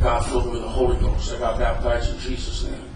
God 0.00 0.24
filled 0.26 0.46
me 0.46 0.52
with 0.52 0.62
the 0.62 0.68
Holy 0.68 0.96
Ghost. 1.00 1.32
I 1.32 1.38
got 1.38 1.58
baptized 1.58 2.14
in 2.14 2.20
Jesus' 2.20 2.64
name. 2.64 2.88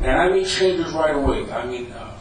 And 0.00 0.10
I 0.10 0.28
made 0.30 0.46
changes 0.46 0.92
right 0.92 1.14
away. 1.14 1.50
I 1.52 1.66
mean, 1.66 1.92
uh, 1.92 2.18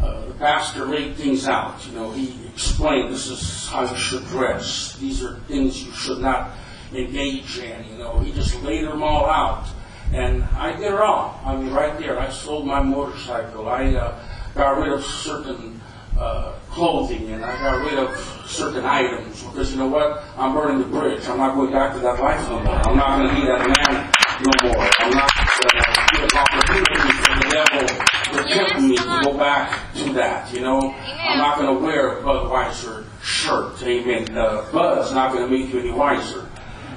uh, 0.00 0.26
the 0.26 0.34
pastor 0.34 0.84
laid 0.84 1.16
things 1.16 1.48
out. 1.48 1.86
You 1.86 1.94
know, 1.94 2.12
he 2.12 2.46
explained 2.46 3.12
this 3.12 3.28
is 3.28 3.66
how 3.68 3.90
you 3.90 3.96
should 3.96 4.26
dress. 4.26 4.96
These 4.96 5.24
are 5.24 5.36
things 5.40 5.82
you 5.82 5.92
should 5.92 6.18
not 6.18 6.50
engage 6.92 7.58
in. 7.58 7.84
You 7.90 7.98
know, 7.98 8.18
he 8.20 8.32
just 8.32 8.62
laid 8.62 8.84
them 8.84 9.02
all 9.02 9.26
out. 9.26 9.66
And 10.12 10.44
I 10.44 10.72
did 10.72 10.92
it 10.92 11.00
all. 11.00 11.40
I 11.44 11.56
mean, 11.56 11.72
right 11.72 11.98
there, 11.98 12.18
I 12.18 12.30
sold 12.30 12.66
my 12.66 12.82
motorcycle. 12.82 13.68
I 13.68 13.94
uh, 13.94 14.18
got 14.54 14.78
rid 14.78 14.92
of 14.92 15.04
certain 15.04 15.80
uh, 16.18 16.52
clothing 16.70 17.30
and 17.30 17.44
I 17.44 17.56
got 17.60 17.84
rid 17.84 17.98
of 17.98 18.16
certain 18.46 18.84
items 18.84 19.42
because 19.44 19.70
you 19.70 19.78
know 19.78 19.88
what? 19.88 20.24
I'm 20.36 20.54
burning 20.54 20.78
the 20.78 20.86
bridge. 20.86 21.26
I'm 21.28 21.38
not 21.38 21.54
going 21.54 21.72
back 21.72 21.94
to 21.94 22.00
that 22.00 22.20
life 22.20 22.48
no 22.48 22.60
more. 22.60 22.74
I'm 22.74 22.96
not 22.96 23.18
going 23.18 23.28
to 23.28 23.34
be 23.40 23.46
that 23.46 23.60
man 23.60 24.10
no 24.42 24.68
more. 24.68 24.88
I'm 24.98 25.10
not 25.10 25.30
going 25.34 25.70
to 25.70 26.18
give 26.18 26.30
opportunities 26.34 27.16
for 27.22 27.34
the 27.34 27.46
devil 27.50 28.08
to 28.36 28.48
tempt 28.48 28.80
me 28.80 28.96
to 28.96 29.20
go 29.24 29.38
back 29.38 29.94
to 29.96 30.12
that. 30.14 30.52
You 30.52 30.60
know, 30.60 30.92
I'm 30.92 31.38
not 31.38 31.58
going 31.58 31.78
to 31.78 31.84
wear 31.84 32.18
a 32.18 32.22
Budweiser 32.22 33.04
shirt. 33.22 33.82
Amen. 33.82 34.36
Uh, 34.36 34.70
Bud's 34.72 35.12
not 35.12 35.32
going 35.32 35.48
to 35.48 35.56
make 35.56 35.72
you 35.72 35.80
any 35.80 35.92
wiser. 35.92 36.48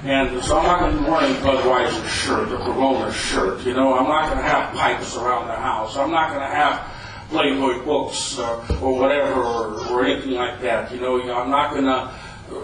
And 0.04 0.42
so 0.42 0.58
I'm 0.58 0.66
not 0.66 0.80
going 0.80 0.96
to 0.96 1.02
be 1.04 1.10
wearing 1.10 1.34
Budweiser 1.36 2.08
shirt 2.08 2.50
or 2.50 2.58
Corona 2.58 3.12
shirt. 3.12 3.64
You 3.64 3.74
know, 3.74 3.94
I'm 3.94 4.08
not 4.08 4.26
going 4.26 4.38
to 4.38 4.48
have 4.48 4.74
pipes 4.74 5.16
around 5.16 5.46
the 5.46 5.54
house. 5.54 5.96
I'm 5.96 6.10
not 6.10 6.30
going 6.30 6.40
to 6.40 6.54
have 6.54 6.91
Playboy 7.32 7.82
books 7.84 8.38
or, 8.38 8.62
or 8.82 8.98
whatever 8.98 9.40
or, 9.40 9.88
or 9.88 10.04
anything 10.04 10.32
like 10.32 10.60
that. 10.60 10.92
You 10.92 11.00
know, 11.00 11.18
I'm 11.32 11.50
not 11.50 11.72
going 11.72 11.84
to 11.84 12.12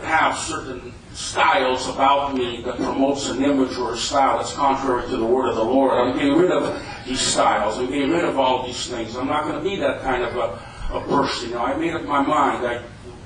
have 0.03 0.37
certain 0.39 0.93
styles 1.15 1.89
about 1.89 2.35
me 2.35 2.63
that 2.63 2.77
promotes 2.77 3.29
an 3.29 3.43
image 3.43 3.77
or 3.79 3.95
a 3.95 3.97
style 3.97 4.39
that's 4.39 4.53
contrary 4.53 5.09
to 5.09 5.17
the 5.17 5.25
word 5.25 5.49
of 5.49 5.57
the 5.57 5.65
Lord. 5.65 5.93
I'm 5.93 6.17
getting 6.17 6.37
rid 6.37 6.51
of 6.53 6.81
these 7.07 7.21
styles. 7.21 7.79
I'm 7.79 7.87
getting 7.87 8.11
rid 8.11 8.25
of 8.25 8.39
all 8.39 8.67
these 8.67 8.87
things. 8.87 9.17
I'm 9.17 9.27
not 9.27 9.45
going 9.45 9.57
to 9.57 9.69
be 9.69 9.77
that 9.77 10.03
kind 10.03 10.23
of 10.23 10.37
a, 10.37 10.95
a 10.95 11.01
person. 11.09 11.49
You 11.49 11.55
know, 11.57 11.65
I 11.65 11.75
made 11.77 11.95
up 11.95 12.05
my 12.05 12.23
mind. 12.23 12.67
I, 12.67 12.83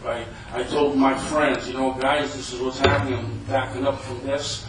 I, 0.07 0.27
I 0.53 0.63
told 0.63 0.97
my 0.97 1.19
friends, 1.19 1.69
you 1.69 1.75
know, 1.75 1.93
guys, 1.95 2.35
this 2.35 2.53
is 2.53 2.61
what's 2.61 2.79
happening. 2.79 3.19
I'm 3.19 3.45
backing 3.45 3.87
up 3.87 4.01
from 4.01 4.25
this 4.25 4.65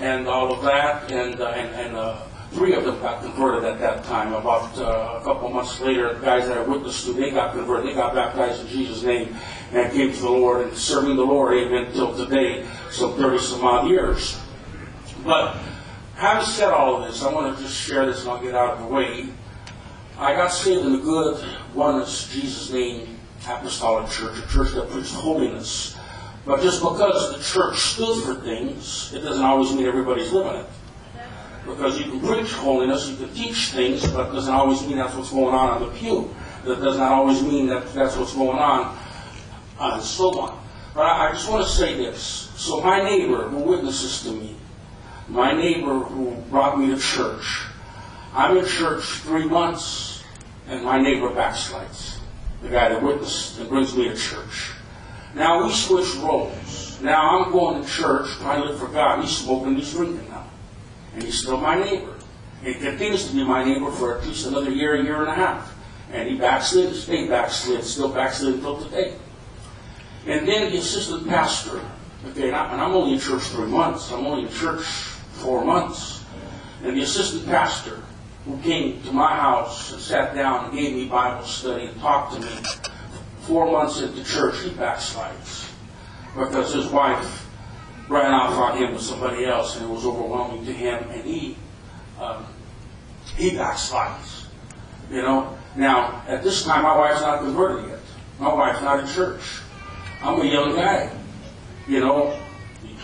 and 0.00 0.26
all 0.26 0.52
of 0.52 0.62
that. 0.64 1.10
And, 1.10 1.40
uh, 1.40 1.46
and, 1.46 1.74
and 1.74 1.96
uh, 1.96 2.18
three 2.56 2.72
of 2.72 2.84
them 2.84 2.98
got 3.00 3.22
converted 3.22 3.64
at 3.64 3.78
that 3.80 4.02
time. 4.04 4.32
About 4.32 4.78
uh, 4.78 5.20
a 5.20 5.24
couple 5.24 5.50
months 5.50 5.78
later, 5.82 6.18
guys 6.22 6.48
that 6.48 6.56
I 6.56 6.62
witnessed 6.62 7.04
to, 7.04 7.12
they 7.12 7.30
got 7.30 7.54
converted. 7.54 7.90
They 7.90 7.94
got 7.94 8.14
baptized 8.14 8.62
in 8.62 8.68
Jesus' 8.68 9.02
name 9.02 9.36
and 9.72 9.92
came 9.92 10.10
to 10.10 10.20
the 10.20 10.30
Lord 10.30 10.66
and 10.66 10.76
serving 10.76 11.16
the 11.16 11.24
Lord, 11.24 11.52
amen, 11.54 11.92
till 11.92 12.16
today, 12.16 12.66
some 12.90 13.14
30 13.16 13.38
some 13.38 13.62
odd 13.62 13.88
years. 13.88 14.40
But 15.22 15.58
having 16.14 16.46
said 16.46 16.72
all 16.72 17.02
of 17.02 17.12
this, 17.12 17.22
I 17.22 17.30
want 17.30 17.56
to 17.56 17.62
just 17.62 17.76
share 17.76 18.06
this 18.06 18.22
and 18.22 18.30
I'll 18.30 18.42
get 18.42 18.54
out 18.54 18.78
of 18.78 18.80
the 18.80 18.86
way. 18.86 19.26
I 20.18 20.32
got 20.32 20.48
saved 20.48 20.86
in 20.86 20.92
the 20.92 20.98
good, 21.00 21.44
oneness, 21.74 22.32
Jesus' 22.32 22.72
name, 22.72 23.18
apostolic 23.46 24.10
church, 24.10 24.38
a 24.38 24.48
church 24.48 24.72
that 24.72 24.88
preached 24.88 25.12
holiness. 25.12 25.94
But 26.46 26.62
just 26.62 26.80
because 26.80 27.36
the 27.36 27.42
church 27.42 27.76
stood 27.76 28.24
for 28.24 28.40
things, 28.42 29.12
it 29.12 29.20
doesn't 29.20 29.44
always 29.44 29.72
mean 29.74 29.84
everybody's 29.84 30.32
living 30.32 30.60
it. 30.60 30.66
Because 31.66 31.98
you 31.98 32.04
can 32.10 32.20
preach 32.20 32.52
holiness, 32.52 33.08
you 33.08 33.16
can 33.16 33.34
teach 33.34 33.72
things, 33.72 34.06
but 34.10 34.30
it 34.30 34.32
doesn't 34.32 34.54
always 34.54 34.86
mean 34.86 34.98
that's 34.98 35.14
what's 35.14 35.30
going 35.30 35.54
on 35.54 35.70
on 35.70 35.82
the 35.82 35.98
pew. 35.98 36.34
That 36.64 36.80
does 36.80 36.96
not 36.96 37.12
always 37.12 37.42
mean 37.42 37.66
that 37.66 37.92
that's 37.92 38.16
what's 38.16 38.34
going 38.34 38.58
on, 38.58 38.96
and 39.80 40.02
so 40.02 40.38
on. 40.38 40.64
But 40.94 41.06
I, 41.06 41.32
just 41.32 41.50
want 41.50 41.66
to 41.66 41.70
say 41.70 41.94
this. 41.94 42.50
So 42.56 42.80
my 42.80 43.02
neighbor 43.02 43.48
who 43.48 43.58
witnesses 43.58 44.22
to 44.22 44.32
me, 44.32 44.56
my 45.28 45.52
neighbor 45.52 45.98
who 46.00 46.36
brought 46.50 46.78
me 46.78 46.86
to 46.88 46.96
church, 46.98 47.62
I'm 48.32 48.56
in 48.56 48.66
church 48.66 49.04
three 49.04 49.44
months, 49.44 50.24
and 50.68 50.84
my 50.84 51.00
neighbor 51.00 51.30
backslides. 51.30 52.18
The 52.62 52.68
guy 52.68 52.88
that 52.88 53.02
witnessed 53.02 53.58
and 53.58 53.68
brings 53.68 53.94
me 53.94 54.08
to 54.08 54.16
church. 54.16 54.70
Now 55.34 55.64
we 55.64 55.72
switch 55.72 56.14
roles. 56.16 56.98
Now 57.02 57.44
I'm 57.44 57.52
going 57.52 57.82
to 57.82 57.88
church 57.88 58.30
trying 58.38 58.62
to 58.62 58.68
live 58.70 58.78
for 58.78 58.88
God. 58.88 59.20
He's 59.22 59.36
smoking, 59.36 59.76
he's 59.76 59.92
drinking. 59.92 60.26
And 61.16 61.24
he's 61.24 61.40
still 61.40 61.56
my 61.56 61.82
neighbor. 61.82 62.12
He 62.62 62.74
continues 62.74 63.26
to 63.28 63.34
be 63.34 63.42
my 63.42 63.64
neighbor 63.64 63.90
for 63.90 64.18
at 64.18 64.26
least 64.26 64.46
another 64.46 64.70
year, 64.70 64.96
a 64.96 65.02
year 65.02 65.20
and 65.20 65.28
a 65.28 65.34
half. 65.34 65.74
And 66.12 66.28
he 66.28 66.36
backslid, 66.36 66.94
stayed 66.94 67.30
backslid, 67.30 67.82
still 67.84 68.10
backslid 68.10 68.56
until 68.56 68.84
today. 68.84 69.14
And 70.26 70.46
then 70.46 70.70
the 70.70 70.76
assistant 70.76 71.26
pastor, 71.26 71.80
okay, 72.28 72.48
and 72.48 72.56
I- 72.56 72.70
and 72.70 72.82
I'm 72.82 72.92
only 72.92 73.14
in 73.14 73.20
church 73.20 73.44
three 73.44 73.66
months. 73.66 74.12
I'm 74.12 74.26
only 74.26 74.42
in 74.42 74.52
church 74.52 74.84
four 75.32 75.64
months. 75.64 76.20
And 76.84 76.94
the 76.94 77.02
assistant 77.02 77.46
pastor 77.46 78.02
who 78.44 78.58
came 78.58 79.00
to 79.04 79.12
my 79.12 79.34
house 79.36 79.92
and 79.92 80.00
sat 80.00 80.34
down 80.34 80.66
and 80.66 80.74
gave 80.74 80.94
me 80.94 81.06
Bible 81.06 81.46
study 81.46 81.86
and 81.86 81.98
talked 81.98 82.34
to 82.34 82.40
me 82.40 82.48
four 83.40 83.72
months 83.72 84.02
into 84.02 84.22
church, 84.22 84.60
he 84.60 84.70
backslides 84.70 85.70
because 86.36 86.74
his 86.74 86.88
wife 86.88 87.45
ran 88.08 88.32
off 88.32 88.52
on 88.52 88.78
him 88.78 88.92
with 88.92 89.02
somebody 89.02 89.44
else 89.44 89.76
and 89.76 89.84
it 89.84 89.88
was 89.88 90.06
overwhelming 90.06 90.64
to 90.64 90.72
him 90.72 91.10
and 91.10 91.24
he 91.24 91.56
um, 92.20 92.46
he 93.36 93.50
backslides. 93.50 94.46
You 95.10 95.22
know. 95.22 95.56
Now 95.76 96.22
at 96.26 96.42
this 96.42 96.64
time, 96.64 96.82
my 96.82 96.96
wife's 96.96 97.20
not 97.20 97.40
converted 97.40 97.90
yet. 97.90 98.00
My 98.38 98.52
wife's 98.52 98.82
not 98.82 99.00
in 99.00 99.06
church. 99.08 99.60
I'm 100.22 100.40
a 100.40 100.44
young 100.44 100.74
guy. 100.74 101.10
You 101.86 102.00
know. 102.00 102.42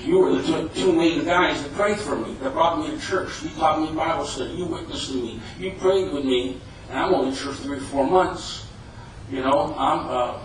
You 0.05 0.19
were 0.19 0.35
the 0.35 0.43
two, 0.43 0.69
two 0.71 0.93
main 0.93 1.25
guys 1.25 1.63
that 1.63 1.73
prayed 1.75 1.99
for 1.99 2.17
me, 2.17 2.35
that 2.43 2.53
brought 2.53 2.81
me 2.81 2.91
to 2.91 3.01
church. 3.01 3.43
You 3.43 3.51
taught 3.51 3.81
me 3.81 3.95
Bible 3.95 4.25
study. 4.25 4.55
You 4.55 4.65
witnessed 4.65 5.13
to 5.13 5.15
me. 5.15 5.41
You 5.61 5.73
prayed 5.73 6.13
with 6.13 6.25
me, 6.25 6.61
and 6.91 6.99
I'm 6.99 7.15
only 7.15 7.29
in 7.29 7.37
church 7.37 7.57
three 7.59 7.79
or 7.79 7.83
four 7.83 8.05
months. 8.09 8.67
You 9.31 9.43
know, 9.43 9.75
I'm, 9.79 10.09
uh, 10.09 10.39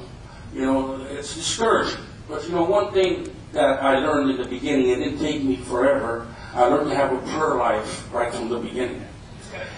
you 0.54 0.62
know, 0.62 1.02
it's 1.10 1.34
discouraging. 1.34 2.04
But 2.30 2.44
you 2.44 2.52
know, 2.52 2.64
one 2.64 2.94
thing 2.94 3.36
that 3.58 3.84
I 3.84 4.00
learned 4.00 4.32
in 4.32 4.38
the 4.38 4.48
beginning, 4.48 4.90
it 4.90 4.96
didn't 4.98 5.20
take 5.20 5.44
me 5.44 5.58
forever. 5.58 6.28
I 6.54 6.66
learned 6.66 6.90
to 6.90 6.96
have 6.96 7.12
a 7.12 7.18
prayer 7.32 7.56
life 7.56 8.12
right 8.14 8.34
from 8.34 8.50
the 8.50 8.60
beginning. 8.60 9.06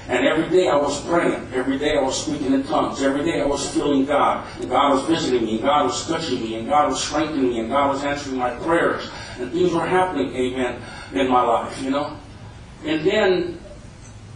And 0.08 0.26
every 0.26 0.50
day 0.50 0.68
I 0.68 0.76
was 0.76 1.00
praying. 1.06 1.48
Every 1.54 1.78
day 1.78 1.96
I 1.96 2.02
was 2.02 2.26
speaking 2.26 2.54
in 2.54 2.64
tongues. 2.64 3.02
Every 3.02 3.24
day 3.24 3.42
I 3.42 3.46
was 3.46 3.70
feeling 3.70 4.06
God. 4.06 4.46
And 4.60 4.70
God 4.70 4.94
was 4.96 5.06
visiting 5.06 5.46
me. 5.46 5.56
And 5.56 5.62
God 5.62 5.86
was 5.86 6.08
touching 6.08 6.42
me. 6.42 6.56
And 6.56 6.68
God 6.68 6.90
was 6.90 7.04
strengthening 7.04 7.50
me. 7.50 7.60
And 7.60 7.70
God 7.70 7.94
was 7.94 8.04
answering 8.04 8.38
my 8.38 8.56
prayers. 8.56 9.10
And 9.40 9.52
things 9.52 9.72
were 9.72 9.86
happening, 9.86 10.36
amen, 10.36 10.82
in 11.14 11.30
my 11.30 11.44
life, 11.44 11.82
you 11.82 11.92
know. 11.92 12.18
And 12.84 13.06
then, 13.06 13.60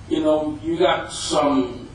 you 0.09 0.21
know, 0.21 0.59
you 0.61 0.77
got 0.77 1.11
some, 1.11 1.89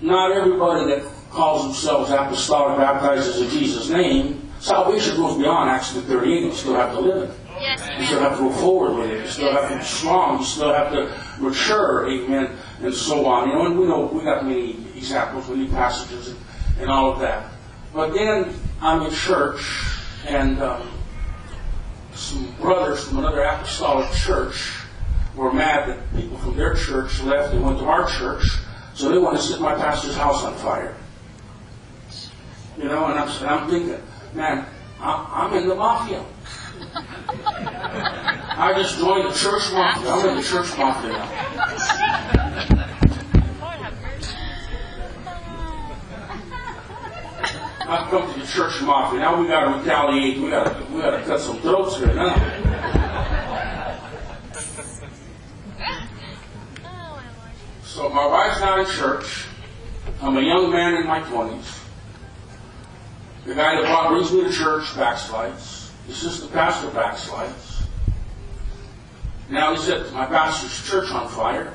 not 0.00 0.32
everybody 0.32 0.86
that 0.86 1.02
calls 1.30 1.64
themselves 1.64 2.10
apostolic 2.10 2.78
baptizes 2.78 3.42
in 3.42 3.50
Jesus' 3.50 3.90
name. 3.90 4.43
Salvation 4.64 5.16
goes 5.18 5.36
beyond 5.36 5.68
Acts 5.68 5.92
38. 5.92 6.42
You 6.42 6.52
still 6.52 6.74
have 6.74 6.92
to 6.92 7.00
live 7.00 7.28
it. 7.28 7.36
Yes, 7.60 7.86
You 7.98 8.06
still 8.06 8.20
have 8.20 8.38
to 8.38 8.44
move 8.44 8.56
forward 8.56 8.96
with 8.96 9.10
it. 9.10 9.20
You 9.24 9.30
still 9.30 9.52
have 9.52 9.70
to 9.70 9.76
be 9.76 9.84
strong. 9.84 10.38
You 10.38 10.44
still 10.46 10.72
have 10.72 10.90
to 10.90 11.14
mature, 11.38 12.08
amen, 12.08 12.56
and 12.80 12.94
so 12.94 13.26
on. 13.26 13.50
You 13.50 13.56
know, 13.56 13.66
and 13.66 13.78
we 13.78 13.86
know 13.86 14.06
we 14.06 14.24
got 14.24 14.46
many 14.46 14.70
examples, 14.96 15.50
many 15.50 15.68
passages, 15.68 16.28
and, 16.28 16.38
and 16.80 16.90
all 16.90 17.12
of 17.12 17.18
that. 17.20 17.52
But 17.92 18.14
then 18.14 18.54
I'm 18.80 19.02
in 19.02 19.12
church, 19.12 19.60
and 20.26 20.58
um, 20.62 20.88
some 22.14 22.50
brothers 22.58 23.06
from 23.06 23.18
another 23.18 23.42
apostolic 23.42 24.10
church 24.12 24.72
were 25.36 25.52
mad 25.52 25.90
that 25.90 26.16
people 26.16 26.38
from 26.38 26.56
their 26.56 26.72
church 26.72 27.20
left 27.20 27.52
and 27.52 27.62
went 27.62 27.80
to 27.80 27.84
our 27.84 28.08
church, 28.08 28.46
so 28.94 29.10
they 29.10 29.18
want 29.18 29.36
to 29.36 29.42
set 29.42 29.60
my 29.60 29.74
pastor's 29.74 30.16
house 30.16 30.42
on 30.42 30.54
fire. 30.54 30.96
You 32.78 32.84
know, 32.84 33.04
and 33.04 33.18
I'm, 33.18 33.28
and 33.28 33.46
I'm 33.46 33.70
thinking, 33.70 34.00
man, 34.34 34.66
I'm, 35.00 35.26
I'm 35.30 35.54
in 35.54 35.68
the 35.68 35.74
mafia. 35.74 36.24
I 38.56 38.72
just 38.76 38.98
joined 38.98 39.30
the 39.30 39.34
church 39.34 39.72
mafia. 39.72 40.10
I'm 40.10 40.28
in 40.30 40.36
the 40.36 40.42
church 40.42 40.76
mafia 40.76 41.12
now. 41.12 41.28
I've 47.86 48.10
come 48.10 48.32
to 48.32 48.40
the 48.40 48.46
church 48.46 48.80
mafia. 48.82 49.20
Now 49.20 49.40
we 49.40 49.46
got 49.46 49.64
to 49.64 49.78
retaliate. 49.78 50.38
We 50.38 50.50
got 50.50 50.64
to 50.64 50.84
we 50.92 51.00
got 51.00 51.18
to 51.18 51.24
cut 51.24 51.40
some 51.40 51.58
throats 51.58 51.96
here 51.98 52.14
now. 52.14 52.34
So 57.84 58.08
my 58.08 58.26
wife's 58.26 58.60
not 58.60 58.80
in 58.80 58.86
church. 58.86 59.46
I'm 60.20 60.36
a 60.36 60.40
young 60.40 60.72
man 60.72 60.94
in 60.94 61.06
my 61.06 61.20
twenties. 61.20 61.83
The 63.46 63.54
guy 63.54 63.76
that 63.76 63.82
brought 63.82 64.08
brings 64.08 64.32
me 64.32 64.42
to 64.44 64.50
church 64.50 64.84
backslides. 64.94 65.90
This 66.06 66.24
is 66.24 66.40
the 66.40 66.48
pastor 66.48 66.88
backslides. 66.88 67.86
Now 69.50 69.74
he 69.74 69.78
set 69.78 70.10
my 70.14 70.24
pastor's 70.24 70.88
church 70.88 71.10
on 71.10 71.28
fire. 71.28 71.72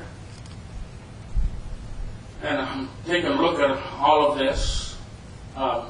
And 2.42 2.58
I'm 2.58 2.88
taking 3.06 3.30
a 3.30 3.40
look 3.40 3.60
at 3.60 3.70
all 3.98 4.32
of 4.32 4.38
this. 4.38 4.96
Um, 5.54 5.86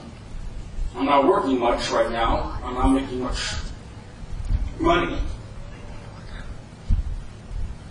I'm 0.95 1.07
not 1.07 1.27
working 1.27 1.59
much 1.59 1.91
right 1.91 2.11
now. 2.11 2.61
I'm 2.63 2.75
not 2.75 2.91
making 2.91 3.21
much 3.21 3.55
money. 4.79 5.19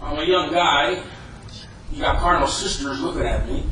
I'm 0.02 0.20
a 0.20 0.24
young 0.24 0.52
guy. 0.52 1.02
You 1.92 2.02
got 2.02 2.20
carnal 2.20 2.48
sisters 2.48 3.02
looking 3.02 3.24
at 3.24 3.48
me. 3.48 3.66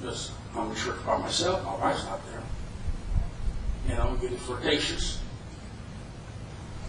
Because 0.00 0.30
I'm 0.54 0.70
in 0.70 0.76
church 0.76 1.04
by 1.04 1.18
myself. 1.18 1.64
My 1.64 1.76
wife's 1.76 2.04
not 2.04 2.20
there. 2.30 2.42
You 3.88 3.94
know, 3.94 4.02
I'm 4.02 4.18
getting 4.18 4.36
flirtatious. 4.36 5.20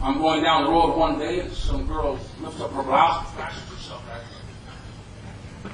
I'm 0.01 0.17
going 0.17 0.43
down 0.43 0.63
the 0.65 0.71
road 0.71 0.97
one 0.97 1.19
day 1.19 1.41
and 1.41 1.51
some 1.51 1.85
girl 1.85 2.19
lifts 2.41 2.59
up 2.59 2.71
her 2.73 2.83
blouse 2.83 3.25
and 3.25 3.35
flashes 3.35 3.69
herself 3.69 4.03
at 4.09 4.21
me. 4.23 5.71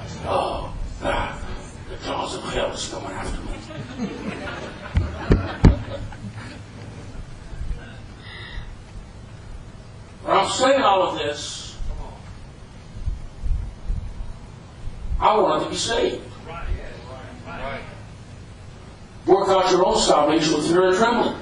I 0.00 0.06
said, 0.06 0.26
oh, 0.26 0.74
God, 1.02 1.42
the 1.90 1.96
jaws 2.04 2.34
of 2.34 2.42
hell 2.44 2.72
is 2.72 2.88
coming 2.88 3.10
after 3.10 3.40
me. 3.42 3.48
But 10.24 10.32
I'm 10.36 10.50
saying 10.50 10.82
all 10.82 11.02
of 11.02 11.18
this. 11.18 11.76
I 15.20 15.36
wanted 15.38 15.64
to 15.64 15.70
be 15.70 15.76
saved. 15.76 16.22
Work 19.28 19.50
out 19.50 19.70
your 19.70 19.86
own 19.86 19.98
salvation 19.98 20.54
with 20.54 20.68
fear 20.68 20.88
and 20.88 20.96
trembling. 20.96 21.36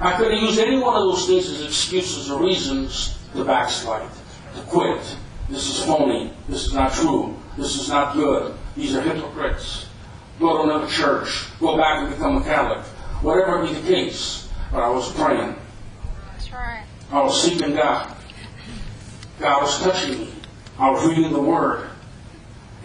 I 0.00 0.16
could 0.16 0.32
have 0.32 0.42
used 0.42 0.58
any 0.58 0.78
one 0.78 0.96
of 0.96 1.02
those 1.02 1.26
things 1.26 1.46
as 1.50 1.62
excuses 1.62 2.30
or 2.30 2.42
reasons 2.42 3.18
to 3.34 3.44
backslide, 3.44 4.08
to 4.54 4.62
quit. 4.62 5.16
This 5.50 5.68
is 5.68 5.84
phony. 5.84 6.32
This 6.48 6.66
is 6.66 6.72
not 6.72 6.94
true. 6.94 7.36
This 7.58 7.76
is 7.76 7.90
not 7.90 8.14
good. 8.14 8.54
These 8.74 8.96
are 8.96 9.02
hypocrites. 9.02 9.86
Go 10.40 10.56
to 10.56 10.62
another 10.62 10.90
church. 10.90 11.48
Go 11.60 11.76
back 11.76 12.02
and 12.02 12.14
become 12.14 12.38
a 12.38 12.42
Catholic. 12.42 12.82
Whatever 13.20 13.66
be 13.66 13.74
the 13.74 13.86
case. 13.86 14.48
But 14.72 14.82
I 14.82 14.88
was 14.88 15.12
praying. 15.12 15.54
That's 16.32 16.50
right. 16.50 16.84
I 17.10 17.22
was 17.22 17.42
seeking 17.42 17.74
God. 17.74 18.16
God 19.38 19.60
was 19.60 19.82
touching 19.82 20.20
me. 20.20 20.32
I 20.78 20.90
was 20.90 21.06
reading 21.06 21.30
the 21.30 21.42
Word. 21.42 21.90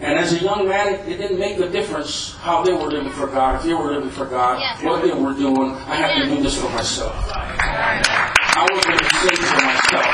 And 0.00 0.16
as 0.16 0.32
a 0.32 0.38
young 0.38 0.68
man, 0.68 0.94
it, 0.94 1.08
it 1.08 1.16
didn't 1.16 1.40
make 1.40 1.58
a 1.58 1.68
difference 1.68 2.36
how 2.36 2.62
they 2.62 2.72
were 2.72 2.86
living 2.88 3.10
for 3.12 3.26
God, 3.26 3.56
if 3.56 3.62
they 3.64 3.74
were 3.74 3.92
living 3.92 4.10
for 4.10 4.26
God, 4.26 4.60
Yes. 4.60 4.82
what 4.84 5.02
they 5.02 5.12
were 5.12 5.34
doing. 5.34 5.72
I 5.72 5.96
had 5.96 6.22
to 6.22 6.28
do 6.36 6.40
this 6.42 6.56
for 6.56 6.68
myself. 6.70 7.14
I 7.34 8.66
was 8.72 8.84
going 8.84 8.98
to 8.98 9.14
save 9.14 9.38
for 9.38 9.64
myself. 9.64 10.06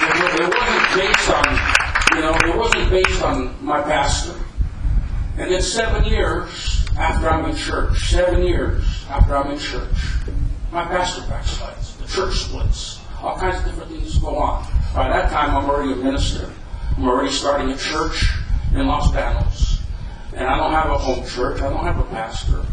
It, 0.00 0.40
it 0.40 0.54
wasn't 0.54 0.96
based 0.96 1.30
on, 1.30 2.16
you 2.16 2.20
know, 2.22 2.34
it 2.34 2.56
wasn't 2.56 2.90
based 2.90 3.22
on 3.22 3.64
my 3.64 3.80
pastor. 3.82 4.34
And 5.36 5.52
then 5.52 5.62
seven 5.62 6.04
years 6.04 6.84
after 6.98 7.28
I'm 7.30 7.48
in 7.48 7.56
church, 7.56 7.96
seven 8.10 8.42
years 8.42 8.82
after 9.08 9.36
I'm 9.36 9.52
in 9.52 9.58
church, 9.58 9.94
my 10.72 10.84
pastor 10.84 11.22
backslides, 11.22 11.96
the 11.98 12.06
church 12.08 12.34
splits, 12.38 13.00
all 13.22 13.36
kinds 13.38 13.58
of 13.60 13.64
different 13.66 13.90
things 13.92 14.18
go 14.18 14.36
on. 14.36 14.66
By 14.94 15.08
that 15.08 15.30
time, 15.30 15.56
I'm 15.56 15.70
already 15.70 15.92
a 15.92 15.96
minister. 15.96 16.50
I'm 16.96 17.06
already 17.06 17.30
starting 17.30 17.70
a 17.70 17.76
church 17.76 18.28
in 18.80 18.86
Los 18.86 19.10
Banos. 19.12 19.80
And 20.34 20.46
I 20.46 20.56
don't 20.56 20.72
have 20.72 20.90
a 20.90 20.98
home 20.98 21.26
church. 21.26 21.60
I 21.60 21.70
don't 21.70 21.84
have 21.84 21.98
a 21.98 22.04
pastor, 22.04 22.64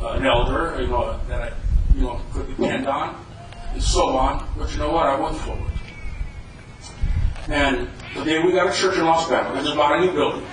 uh, 0.00 0.08
an 0.12 0.26
elder, 0.26 0.80
you 0.80 0.88
know, 0.88 1.18
that 1.28 1.40
I, 1.42 1.52
you 1.94 2.02
know, 2.02 2.20
could 2.32 2.48
depend 2.48 2.86
on, 2.86 3.24
and 3.72 3.82
so 3.82 4.08
on. 4.16 4.46
But 4.58 4.70
you 4.72 4.78
know 4.78 4.92
what? 4.92 5.06
I 5.06 5.18
went 5.18 5.36
forward. 5.36 5.72
And 7.48 7.88
today 8.14 8.42
we 8.42 8.52
got 8.52 8.68
a 8.68 8.72
church 8.72 8.96
in 8.96 9.04
Los 9.04 9.28
Banos. 9.28 9.56
We 9.56 9.64
just 9.64 9.76
bought 9.76 9.98
a 9.98 10.00
new 10.04 10.12
building. 10.12 10.46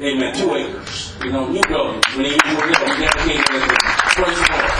Amen. 0.00 0.34
Two 0.34 0.54
acres. 0.54 1.14
You 1.22 1.32
know, 1.32 1.48
new 1.48 1.62
building. 1.68 2.00
When 2.14 2.26
you 2.26 2.32
were 2.32 2.66
we 2.66 2.74
dedicated 2.74 3.38
it. 3.38 3.78
Praise 4.14 4.36
the 4.36 4.46
Lord. 4.52 4.70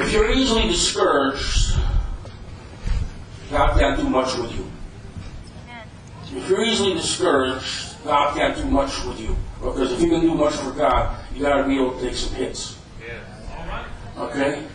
If 0.00 0.12
you're 0.12 0.30
easily 0.32 0.68
discouraged, 0.68 1.76
God 3.50 3.78
can't 3.78 3.98
do 3.98 4.08
much 4.08 4.36
with 4.36 4.54
you. 4.54 4.70
If 6.32 6.48
you're 6.48 6.64
easily 6.64 6.94
discouraged, 6.94 8.02
God 8.04 8.36
can't 8.36 8.56
do 8.56 8.64
much 8.64 9.04
with 9.04 9.20
you. 9.20 9.36
Because 9.60 9.92
if 9.92 10.00
you 10.00 10.08
can 10.08 10.20
do 10.20 10.34
much 10.34 10.54
for 10.54 10.72
God, 10.72 11.18
you 11.34 11.42
got 11.42 11.62
to 11.62 11.68
be 11.68 11.76
able 11.76 11.98
to 11.98 12.00
take 12.00 12.14
some 12.14 12.34
hits. 12.34 12.78
Okay? 14.16 14.66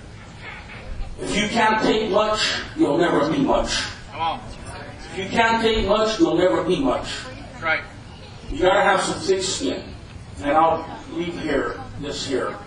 If 1.20 1.36
you 1.36 1.48
can't 1.50 1.82
take 1.84 2.12
much, 2.12 2.62
you'll 2.76 2.98
never 2.98 3.30
be 3.32 3.40
much. 3.40 3.84
Come 4.12 4.22
on. 4.22 4.42
If 5.12 5.18
you 5.18 5.30
can't 5.30 5.62
take 5.62 5.88
much, 5.88 6.20
you'll 6.20 6.38
never 6.38 6.64
be 6.64 6.80
much. 6.80 7.08
Right. 7.62 7.84
You 8.50 8.60
gotta 8.60 8.82
have 8.82 9.02
some 9.02 9.20
thick 9.20 9.44
skin. 9.44 9.84
And 10.42 10.52
I'll 10.52 11.00
leave 11.12 11.40
here, 11.40 11.80
this 12.00 12.26
here. 12.26 12.58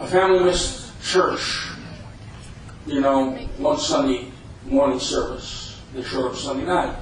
A 0.00 0.06
family 0.06 0.44
missed 0.44 0.92
church, 1.02 1.68
you 2.86 3.00
know, 3.00 3.30
one 3.58 3.78
Sunday 3.78 4.32
morning 4.66 4.98
service. 4.98 5.80
They 5.94 6.02
showed 6.02 6.30
up 6.30 6.36
Sunday 6.36 6.66
night. 6.66 6.96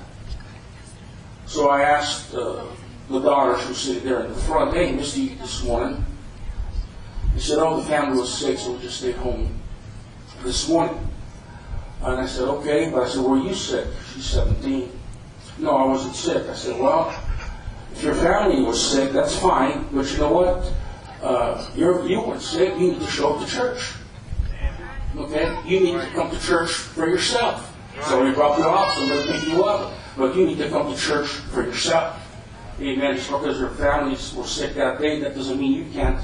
So 1.55 1.69
I 1.69 1.83
asked 1.83 2.35
uh, 2.35 2.65
the 3.09 3.21
daughter, 3.21 3.55
who 3.55 3.69
was 3.69 3.79
sitting 3.79 4.03
there 4.03 4.25
in 4.25 4.31
the 4.31 4.41
front, 4.41 4.75
hey, 4.75 4.91
missed 4.91 5.17
you 5.17 5.37
this 5.37 5.63
morning. 5.63 6.05
He 7.33 7.39
said, 7.39 7.59
oh, 7.61 7.81
the 7.81 7.87
family 7.87 8.19
was 8.19 8.37
sick, 8.37 8.59
so 8.59 8.73
we 8.73 8.83
just 8.83 8.97
stayed 8.97 9.15
home 9.15 9.57
this 10.43 10.69
morning. 10.69 10.99
And 12.03 12.23
I 12.23 12.27
said, 12.27 12.49
okay, 12.49 12.91
but 12.91 13.05
I 13.05 13.09
said, 13.09 13.23
were 13.23 13.39
you 13.39 13.55
sick? 13.55 13.87
She's 14.13 14.25
17. 14.25 14.91
No, 15.61 15.77
I 15.77 15.85
wasn't 15.85 16.17
sick. 16.17 16.45
I 16.49 16.55
said, 16.55 16.81
well, 16.81 17.15
if 17.93 18.03
your 18.03 18.17
family 18.17 18.61
was 18.61 18.85
sick, 18.85 19.13
that's 19.13 19.39
fine, 19.39 19.87
but 19.93 20.11
you 20.11 20.19
know 20.19 20.33
what? 20.33 20.73
Uh, 21.23 21.71
you're, 21.77 22.05
you 22.05 22.21
weren't 22.21 22.43
sick, 22.43 22.75
you 22.81 22.91
need 22.91 23.01
to 23.01 23.07
show 23.07 23.37
up 23.37 23.47
to 23.47 23.49
church. 23.49 23.93
Okay? 25.17 25.57
You 25.65 25.79
need 25.79 26.01
to 26.01 26.07
come 26.17 26.33
to 26.33 26.41
church 26.41 26.73
for 26.73 27.07
yourself. 27.07 27.79
So 28.07 28.25
we 28.25 28.33
drop 28.33 28.59
you 28.59 28.65
off, 28.65 28.93
somebody 28.95 29.39
pick 29.39 29.49
you 29.53 29.63
up, 29.63 29.93
but 30.17 30.37
you 30.37 30.47
need 30.47 30.59
to 30.59 30.69
come 30.69 30.93
to 30.93 30.99
church 30.99 31.29
for 31.29 31.63
yourself. 31.63 32.21
Amen. 32.81 33.17
Just 33.17 33.31
because 33.31 33.59
your 33.59 33.71
families 33.71 34.35
were 34.35 34.45
sick 34.45 34.75
that 34.75 35.01
day, 35.01 35.21
that 35.21 35.35
doesn't 35.35 35.59
mean 35.59 35.73
you 35.73 35.91
can't 35.93 36.19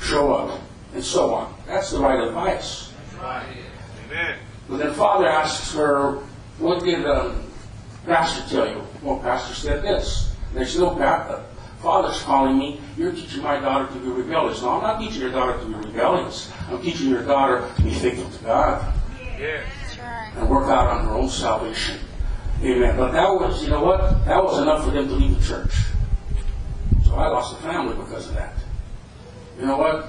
show 0.00 0.32
up, 0.32 0.60
and 0.94 1.04
so 1.04 1.34
on. 1.34 1.54
That's 1.66 1.90
the 1.90 1.98
right 2.00 2.20
advice. 2.26 2.92
Amen. 3.20 4.38
But 4.68 4.78
then 4.78 4.94
Father 4.94 5.26
asks 5.26 5.74
her, 5.74 6.16
what 6.58 6.82
did 6.84 7.04
um, 7.06 7.42
Pastor 8.06 8.48
tell 8.48 8.68
you? 8.68 8.82
Well, 9.02 9.18
Pastor 9.18 9.54
said 9.54 9.82
this. 9.82 10.34
And 10.50 10.60
they 10.60 10.64
said, 10.64 10.80
no, 10.80 10.96
Pat, 10.96 11.30
uh, 11.30 11.42
Father's 11.82 12.20
calling 12.22 12.58
me. 12.58 12.80
You're 12.96 13.12
teaching 13.12 13.42
my 13.42 13.60
daughter 13.60 13.92
to 13.92 13.98
be 14.00 14.08
rebellious. 14.08 14.62
No, 14.62 14.70
I'm 14.70 14.82
not 14.82 15.00
teaching 15.00 15.20
your 15.20 15.30
daughter 15.32 15.58
to 15.58 15.66
be 15.66 15.74
rebellious. 15.74 16.50
I'm 16.70 16.82
teaching 16.82 17.08
your 17.08 17.22
daughter 17.22 17.68
to 17.76 17.82
be 17.82 17.92
faithful 17.94 18.30
to 18.30 18.44
God 18.44 18.94
Yeah. 19.38 19.62
and 20.36 20.48
work 20.48 20.68
out 20.68 20.86
on 20.88 21.04
her 21.06 21.12
own 21.12 21.28
salvation. 21.28 21.98
Amen. 22.62 22.96
But 22.96 23.12
that 23.12 23.28
was, 23.28 23.62
you 23.62 23.70
know 23.70 23.82
what? 23.82 24.24
That 24.26 24.42
was 24.42 24.60
enough 24.60 24.84
for 24.84 24.90
them 24.90 25.08
to 25.08 25.14
leave 25.14 25.40
the 25.40 25.46
church. 25.46 25.72
So 27.04 27.14
I 27.14 27.28
lost 27.28 27.58
a 27.58 27.62
family 27.62 27.96
because 27.96 28.28
of 28.28 28.34
that. 28.34 28.54
You 29.58 29.66
know 29.66 29.78
what? 29.78 30.08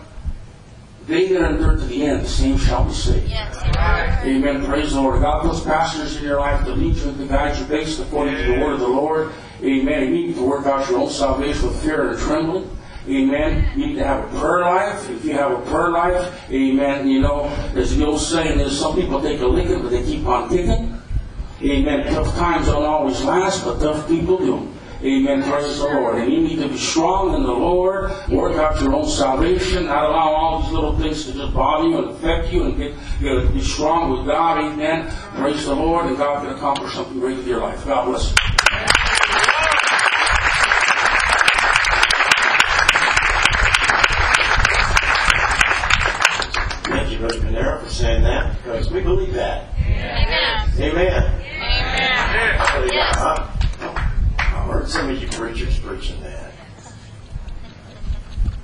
They 1.08 1.30
that 1.30 1.52
endure 1.52 1.78
to 1.78 1.86
the 1.86 2.04
end, 2.04 2.22
the 2.22 2.30
same 2.30 2.58
shall 2.58 2.86
be 2.86 2.94
saved. 2.94 3.32
Amen. 3.32 4.66
Praise 4.66 4.94
the 4.94 5.02
Lord. 5.02 5.22
God 5.22 5.42
puts 5.42 5.62
pastors 5.62 6.18
in 6.18 6.24
your 6.24 6.40
life 6.40 6.64
to 6.66 6.72
lead 6.74 6.96
you 6.96 7.10
and 7.10 7.18
to 7.18 7.28
guide 7.28 7.58
you 7.58 7.66
based 7.66 8.00
according 8.00 8.36
to 8.36 8.44
the 8.44 8.60
word 8.60 8.74
of 8.74 8.80
the 8.82 8.88
Lord. 8.88 9.32
Amen. 9.64 10.14
You 10.16 10.28
need 10.28 10.36
to 10.36 10.44
work 10.44 10.66
out 10.68 10.88
your 10.90 11.00
own 11.00 11.10
salvation 11.10 11.68
with 11.68 11.82
fear 11.82 12.12
and 12.12 12.20
trembling. 12.20 12.78
Amen. 13.08 13.68
You 13.76 13.88
need 13.88 13.96
to 13.96 14.04
have 14.04 14.26
a 14.26 14.40
prayer 14.40 14.62
life. 14.62 15.10
If 15.10 15.26
you 15.26 15.34
have 15.34 15.52
a 15.52 15.62
prayer 15.72 15.90
life, 15.90 16.52
amen. 16.52 17.08
You 17.08 17.22
know, 17.22 17.50
there's 17.74 17.96
the 17.96 18.06
old 18.06 18.22
saying 18.22 18.60
is 18.60 18.80
some 18.80 18.96
people 18.96 19.22
take 19.22 19.40
a 19.40 19.48
licking, 19.48 19.82
but 19.82 19.90
they 19.90 20.04
keep 20.04 20.26
on 20.28 20.50
kicking. 20.50 20.91
Amen. 21.64 22.12
Tough 22.12 22.36
times 22.36 22.66
don't 22.66 22.84
always 22.84 23.22
last, 23.24 23.64
but 23.64 23.80
tough 23.80 24.08
people 24.08 24.38
do. 24.38 24.68
Amen. 25.04 25.44
Praise 25.44 25.78
the 25.78 25.86
Lord. 25.86 26.18
And 26.18 26.32
you 26.32 26.42
need 26.42 26.58
to 26.58 26.68
be 26.68 26.78
strong 26.78 27.36
in 27.36 27.44
the 27.44 27.52
Lord. 27.52 28.12
Work 28.30 28.56
out 28.58 28.82
your 28.82 28.96
own 28.96 29.08
salvation. 29.08 29.86
Not 29.86 30.06
allow 30.06 30.34
all 30.34 30.62
these 30.62 30.72
little 30.72 30.98
things 30.98 31.26
to 31.26 31.34
just 31.34 31.54
bother 31.54 31.88
you 31.88 31.98
and 31.98 32.10
affect 32.12 32.52
you. 32.52 32.64
And 32.64 32.78
get, 32.78 32.96
you 33.20 33.42
got 33.42 33.48
to 33.48 33.54
be 33.54 33.62
strong 33.62 34.12
with 34.12 34.26
God. 34.28 34.60
Amen. 34.60 35.12
Praise 35.36 35.66
the 35.66 35.76
Lord. 35.76 36.08
And 36.08 36.18
God 36.18 36.46
can 36.46 36.56
accomplish 36.56 36.94
something 36.94 37.20
great 37.20 37.38
with 37.38 37.48
your 37.48 37.62
life. 37.62 37.86
God 37.86 38.06
bless 38.06 38.30
you. 38.30 38.36
Thank 46.86 47.12
you, 47.12 47.20
Brother 47.20 47.40
Panera, 47.40 47.84
for 47.84 47.90
saying 47.90 48.24
that, 48.24 48.56
because 48.58 48.92
we 48.92 49.02
believe 49.02 49.34
that. 49.34 49.74
Amen. 49.80 50.70
Amen. 50.80 51.41
Heard 54.82 54.90
some 54.90 55.10
of 55.12 55.22
you 55.22 55.28
preachers 55.28 55.80
preaching 55.80 56.20
that. 56.22 56.52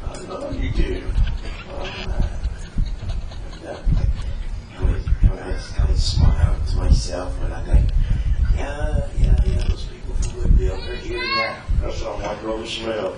I 0.03 0.20
know 0.24 0.49
you 0.49 0.72
do. 0.72 1.03
That- 3.63 3.84
I 4.76 4.84
would, 4.84 5.01
I 5.24 5.30
would, 5.30 5.55
I 5.80 5.86
would 5.88 5.99
smile 5.99 6.59
to 6.70 6.76
myself 6.78 7.39
when 7.39 7.51
I 7.51 7.63
think, 7.65 7.89
yeah, 8.55 9.07
yeah, 9.20 9.36
yeah, 9.45 9.68
those 9.68 9.86
people 9.86 10.15
from 10.15 10.38
Woodville, 10.38 10.78
they're 10.78 10.95
here 10.95 11.20
now. 11.20 11.61
That's 11.82 12.01
all 12.01 12.18
my 12.18 12.34
brother 12.41 12.65
smell. 12.65 13.15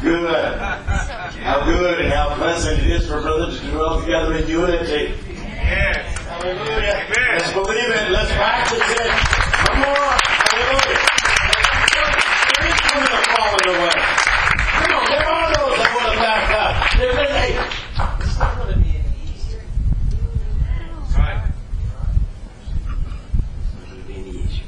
Good. 0.00 0.58
How 0.58 1.64
good 1.64 2.00
and 2.02 2.12
how 2.12 2.36
pleasant 2.36 2.78
it 2.78 2.86
is 2.86 3.06
for 3.08 3.20
brothers 3.20 3.60
to 3.60 3.70
dwell 3.70 4.00
together 4.00 4.36
in 4.36 4.48
unity. 4.48 5.14
Yes. 5.26 6.18
Hallelujah. 6.18 7.04
Amen. 7.08 7.38
Let's 7.38 7.52
believe 7.52 7.90
it. 7.90 8.10
Let's 8.12 8.32
practice 8.32 8.78
it. 8.78 9.10
Come 9.66 9.82
on. 9.82 10.18
Hallelujah. 10.22 11.19
One 13.40 13.48
that's 13.52 13.64
falling 13.64 13.80
away. 13.80 13.90
Come 13.90 14.92
on. 14.92 15.04
There 15.08 15.26
are 15.26 15.48
those 15.54 15.76
that 15.78 15.88
want 15.96 16.12
to 16.12 16.18
back 16.20 16.44
up. 16.60 16.72
There 16.98 17.08
is 17.10 17.30
a. 17.30 17.44
It's 18.20 18.38
not 18.38 18.52
going 18.58 18.72
to 18.74 18.78
be 18.78 18.90
any 18.90 19.14
easier. 19.32 19.62
Not 21.16 21.48
going 23.88 24.02
to 24.02 24.06
be 24.06 24.14
any 24.14 24.30
easier. 24.44 24.66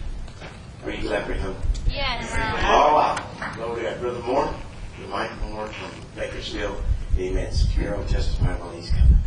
Are 0.84 0.90
you 0.90 1.02
glad 1.02 1.26
for 1.26 1.34
him? 1.34 1.54
Yes. 1.90 2.32
All 2.64 2.94
right. 2.96 3.20
Glory 3.56 3.82
to. 3.82 3.92
Brother 4.00 4.20
Moore, 4.20 4.54
the 5.02 5.08
Mike 5.08 5.30
Moore 5.42 5.66
from 5.66 5.90
Bakersfield. 6.16 6.82
Amen. 7.18 7.52
Secure 7.52 8.02
testify 8.04 8.54
while 8.58 8.70
he's 8.70 8.88
coming. 8.88 9.18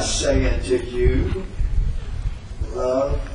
I 0.00 0.02
say 0.02 0.54
unto 0.54 0.76
you, 0.76 1.44
love 2.72 3.29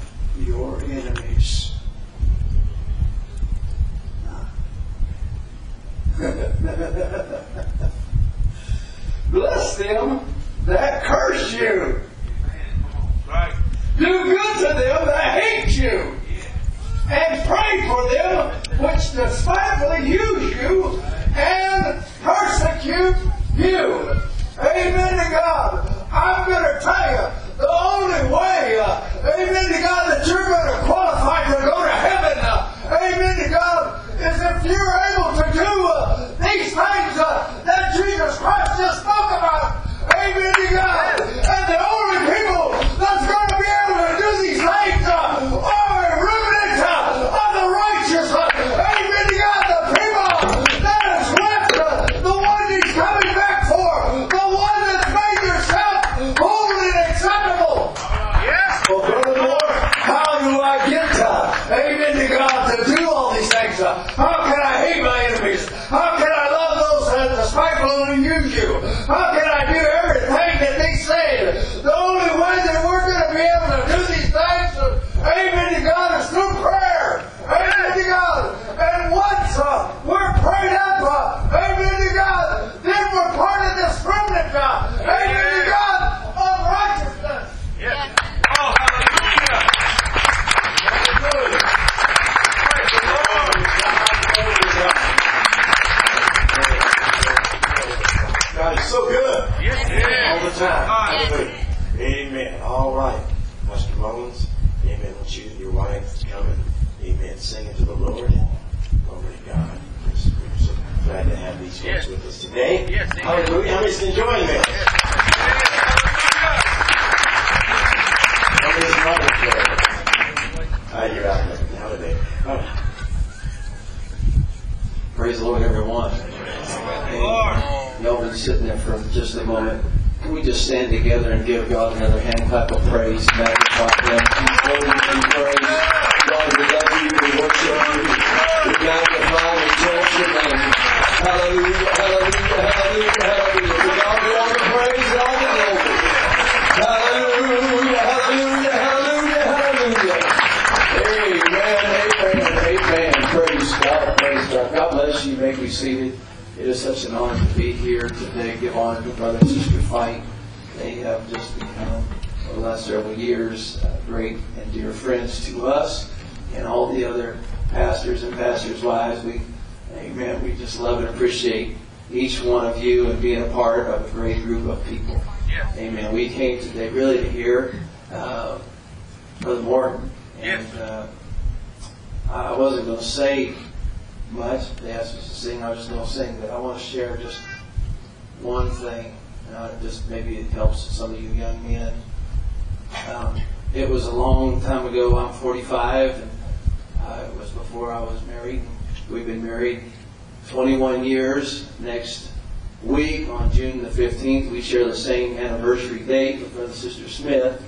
share 204.65 204.85
the 204.85 204.95
same 204.95 205.37
anniversary 205.37 205.99
date 205.99 206.39
with 206.39 206.55
Brother 206.55 206.73
Sister 206.73 207.07
Smith. 207.07 207.61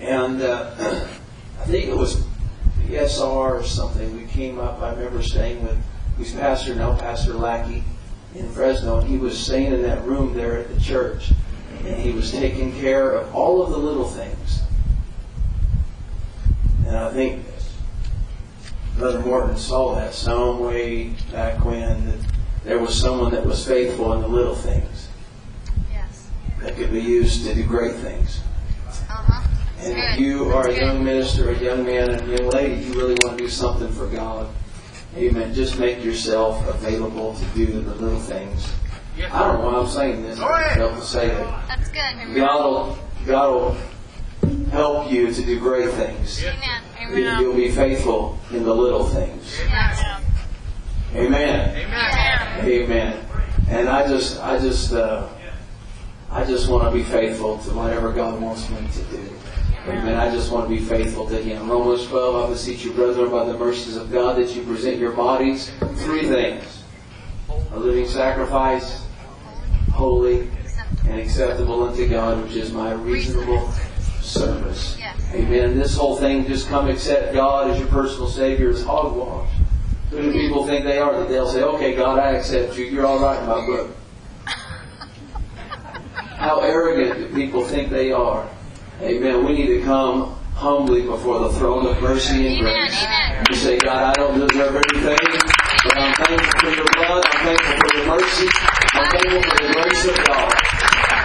And 0.00 0.42
uh, 0.42 0.74
I 1.60 1.64
think 1.66 1.86
it 1.86 1.96
was 1.96 2.24
PSR 2.82 3.60
or 3.60 3.62
something. 3.62 4.16
We 4.16 4.26
came 4.26 4.58
up, 4.58 4.82
I 4.82 4.90
remember 4.90 5.22
staying 5.22 5.62
with, 5.62 5.78
who's 6.16 6.32
pastor 6.32 6.74
now, 6.74 6.96
Pastor 6.96 7.34
Lackey 7.34 7.84
in 8.34 8.50
Fresno, 8.50 8.98
and 8.98 9.08
he 9.08 9.18
was 9.18 9.38
staying 9.38 9.72
in 9.72 9.82
that 9.82 10.04
room 10.04 10.34
there 10.34 10.58
at 10.58 10.74
the 10.74 10.80
church. 10.80 11.30
And 11.84 11.96
he 11.96 12.10
was 12.10 12.32
taking 12.32 12.72
care 12.80 13.12
of 13.12 13.32
all 13.32 13.62
of 13.62 13.70
the 13.70 13.78
little 13.78 14.08
things. 14.08 14.62
And 16.86 16.96
I 16.96 17.12
think 17.12 17.44
Brother 18.98 19.20
Morton 19.20 19.56
saw 19.56 19.94
that 19.94 20.12
some 20.12 20.58
way 20.58 21.10
back 21.30 21.64
when 21.64 22.06
that 22.06 22.18
there 22.64 22.78
was 22.80 23.00
someone 23.00 23.30
that 23.32 23.46
was 23.46 23.64
faithful 23.64 24.12
in 24.12 24.22
the 24.22 24.28
little 24.28 24.56
things. 24.56 24.89
Amen. 35.30 35.54
Just 35.54 35.78
make 35.78 36.02
yourself 36.02 36.66
available 36.66 37.34
to 37.34 37.44
do 37.54 37.66
the 37.66 37.94
little 37.94 38.18
things. 38.18 38.68
I 39.30 39.46
don't 39.46 39.60
know 39.60 39.70
why 39.70 39.78
I'm 39.78 39.86
saying 39.86 40.22
this. 40.22 40.40
I 40.40 40.62
help 40.70 41.00
say 41.02 41.26
it. 41.30 41.54
That's 41.68 41.88
good. 41.90 42.36
God 42.36 42.98
will, 43.54 43.76
help 44.72 45.10
you 45.12 45.32
to 45.32 45.42
do 45.42 45.60
great 45.60 45.90
things. 45.90 46.42
Amen. 46.42 46.82
Amen. 47.00 47.40
You'll 47.40 47.54
be 47.54 47.70
faithful 47.70 48.40
in 48.50 48.64
the 48.64 48.74
little 48.74 49.06
things. 49.06 49.60
Amen. 49.60 50.22
Amen. 51.14 51.76
Amen. 51.76 52.64
Amen. 52.64 53.26
And 53.68 53.88
I 53.88 54.08
just, 54.08 54.40
I 54.40 54.58
just, 54.58 54.92
uh, 54.92 55.28
I 56.30 56.44
just 56.44 56.68
want 56.68 56.84
to 56.84 56.90
be 56.90 57.04
faithful 57.04 57.58
to 57.58 57.70
whatever 57.70 58.12
God 58.12 58.40
wants 58.40 58.68
me 58.68 58.78
to 58.78 59.02
do. 59.16 59.39
Amen. 59.86 60.14
I 60.14 60.30
just 60.30 60.52
want 60.52 60.68
to 60.68 60.74
be 60.74 60.84
faithful 60.84 61.26
to 61.28 61.36
Him. 61.42 61.70
Romans 61.70 62.06
12, 62.06 62.44
I 62.44 62.52
beseech 62.52 62.84
you, 62.84 62.92
brethren, 62.92 63.30
by 63.30 63.44
the 63.44 63.56
mercies 63.56 63.96
of 63.96 64.12
God, 64.12 64.36
that 64.36 64.54
you 64.54 64.62
present 64.62 64.98
your 64.98 65.12
bodies 65.12 65.70
three 65.96 66.26
things 66.26 66.84
a 67.72 67.78
living 67.78 68.06
sacrifice, 68.06 69.06
holy, 69.92 70.48
and 71.08 71.20
acceptable 71.20 71.84
unto 71.84 72.06
God, 72.08 72.42
which 72.42 72.56
is 72.56 72.72
my 72.72 72.92
reasonable 72.92 73.70
service. 74.20 74.98
Amen. 75.32 75.78
This 75.78 75.96
whole 75.96 76.16
thing, 76.16 76.46
just 76.46 76.68
come 76.68 76.88
accept 76.88 77.32
God 77.32 77.70
as 77.70 77.78
your 77.78 77.88
personal 77.88 78.28
Savior, 78.28 78.68
is 78.70 78.84
hogwash. 78.84 79.50
Who 80.10 80.20
do 80.20 80.32
people 80.32 80.66
think 80.66 80.84
they 80.84 80.98
are? 80.98 81.20
That 81.20 81.28
they'll 81.28 81.50
say, 81.50 81.62
okay, 81.62 81.94
God, 81.94 82.18
I 82.18 82.32
accept 82.32 82.76
you. 82.76 82.84
You're 82.84 83.06
all 83.06 83.20
right 83.20 83.40
in 83.40 83.46
my 83.46 83.66
book. 83.66 83.96
How 86.36 86.60
arrogant 86.60 87.18
do 87.18 87.34
people 87.34 87.64
think 87.64 87.90
they 87.90 88.12
are? 88.12 88.48
Amen. 89.02 89.46
We 89.46 89.54
need 89.54 89.68
to 89.68 89.82
come 89.82 90.36
humbly 90.54 91.00
before 91.02 91.38
the 91.40 91.48
throne 91.54 91.86
of 91.86 92.02
mercy 92.02 92.46
and 92.46 92.60
grace. 92.60 93.02
You 93.48 93.56
say, 93.56 93.78
God, 93.78 94.02
I 94.02 94.12
don't 94.12 94.46
deserve 94.46 94.76
anything, 94.76 95.16
but 95.84 95.96
I'm 95.96 96.14
thankful 96.16 96.60
for 96.60 96.76
your 96.76 96.86
blood. 96.96 97.24
I'm 97.32 97.46
thankful 97.46 97.76
for 97.80 97.96
your 97.96 98.06
mercy. 98.08 98.48
I'm 98.92 99.10
thankful 99.10 99.42
for 99.42 99.64
the 99.64 99.72
grace 99.72 100.04
of 100.04 100.16
God. 100.26 100.54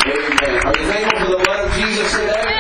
Amen. 0.07 0.61
Are 0.65 0.79
you 0.79 0.87
thankful 0.87 1.19
for 1.19 1.37
the 1.37 1.43
blood 1.43 1.65
of 1.67 1.73
Jesus 1.73 2.11
today? 2.13 2.54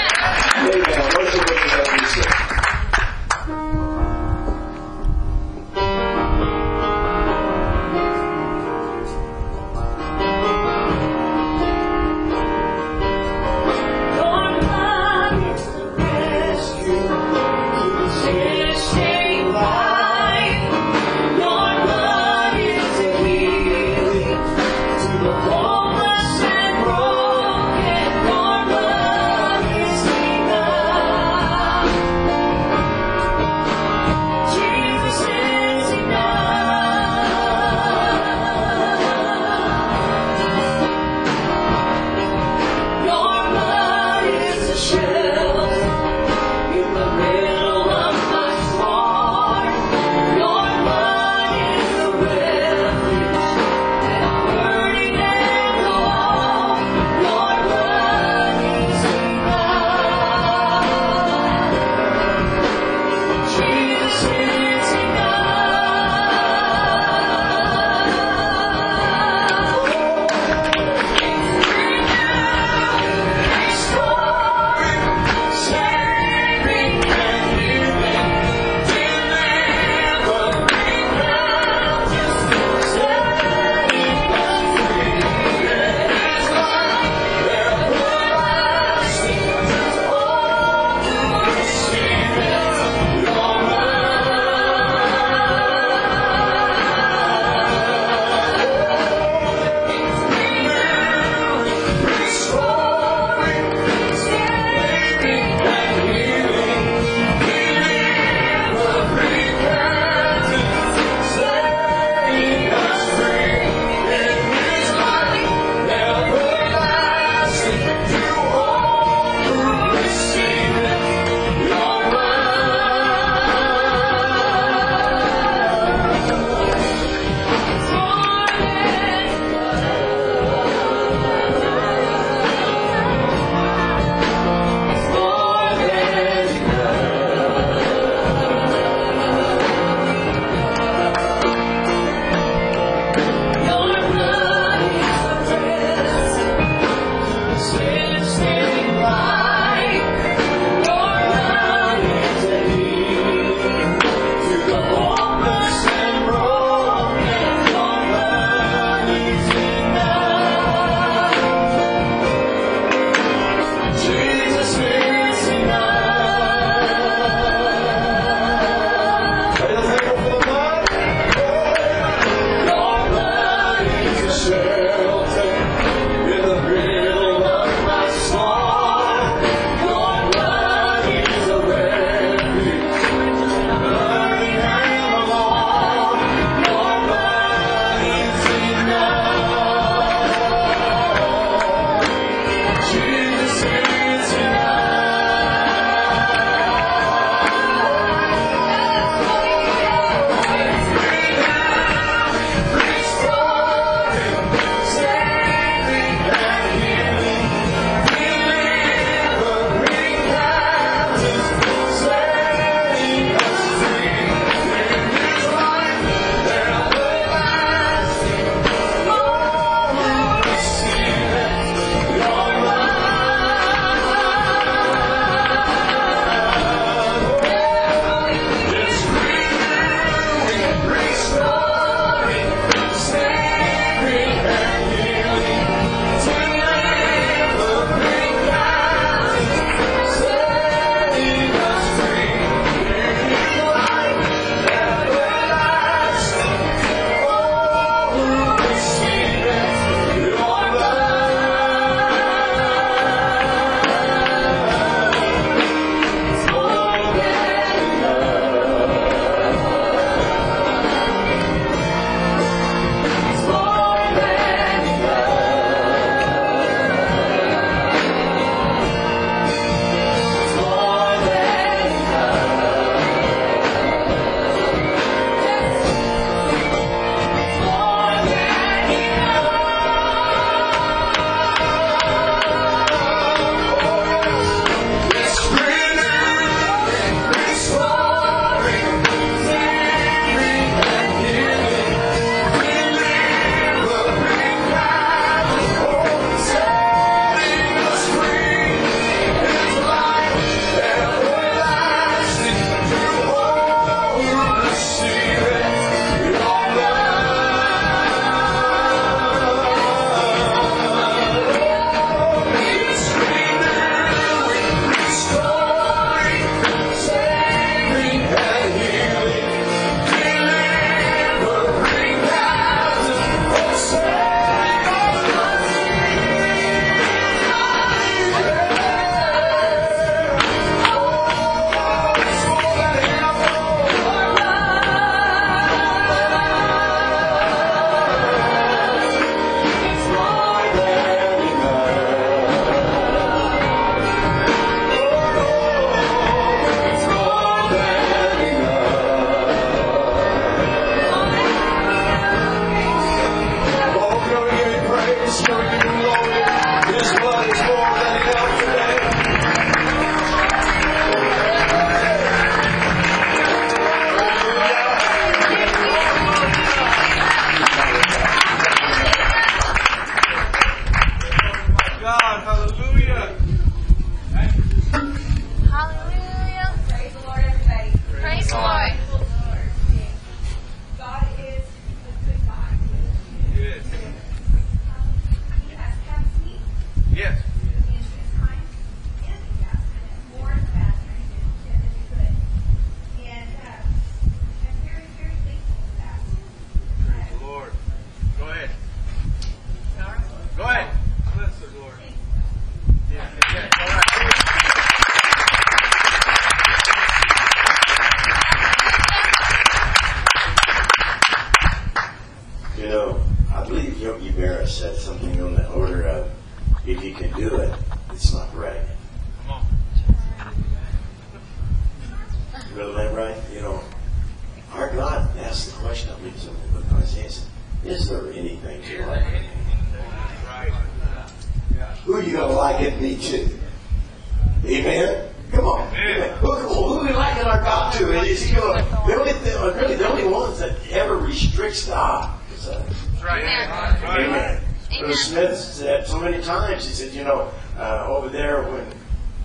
that 437.45 437.63
got 437.63 437.93
to 437.93 438.17
it 438.17 438.27
is 438.27 438.51
you 438.51 438.57
the 438.57 439.15
only 439.17 439.33
thing, 439.33 439.61
really 439.75 439.95
the 439.95 440.09
only 440.09 440.27
ones 440.27 440.59
that 440.59 440.75
ever 440.91 441.17
restricts 441.17 441.85
God. 441.85 442.39
Is 442.53 442.67
uh, 442.67 442.83
Amen. 443.21 443.69
Amen. 444.03 444.61
Amen. 444.91 445.13
Smith 445.13 445.57
said 445.57 446.07
so 446.07 446.19
many 446.19 446.41
times. 446.43 446.85
He 446.85 446.93
said, 446.93 447.13
you 447.13 447.23
know, 447.23 447.51
uh, 447.77 448.05
over 448.07 448.29
there 448.29 448.63
when 448.63 448.85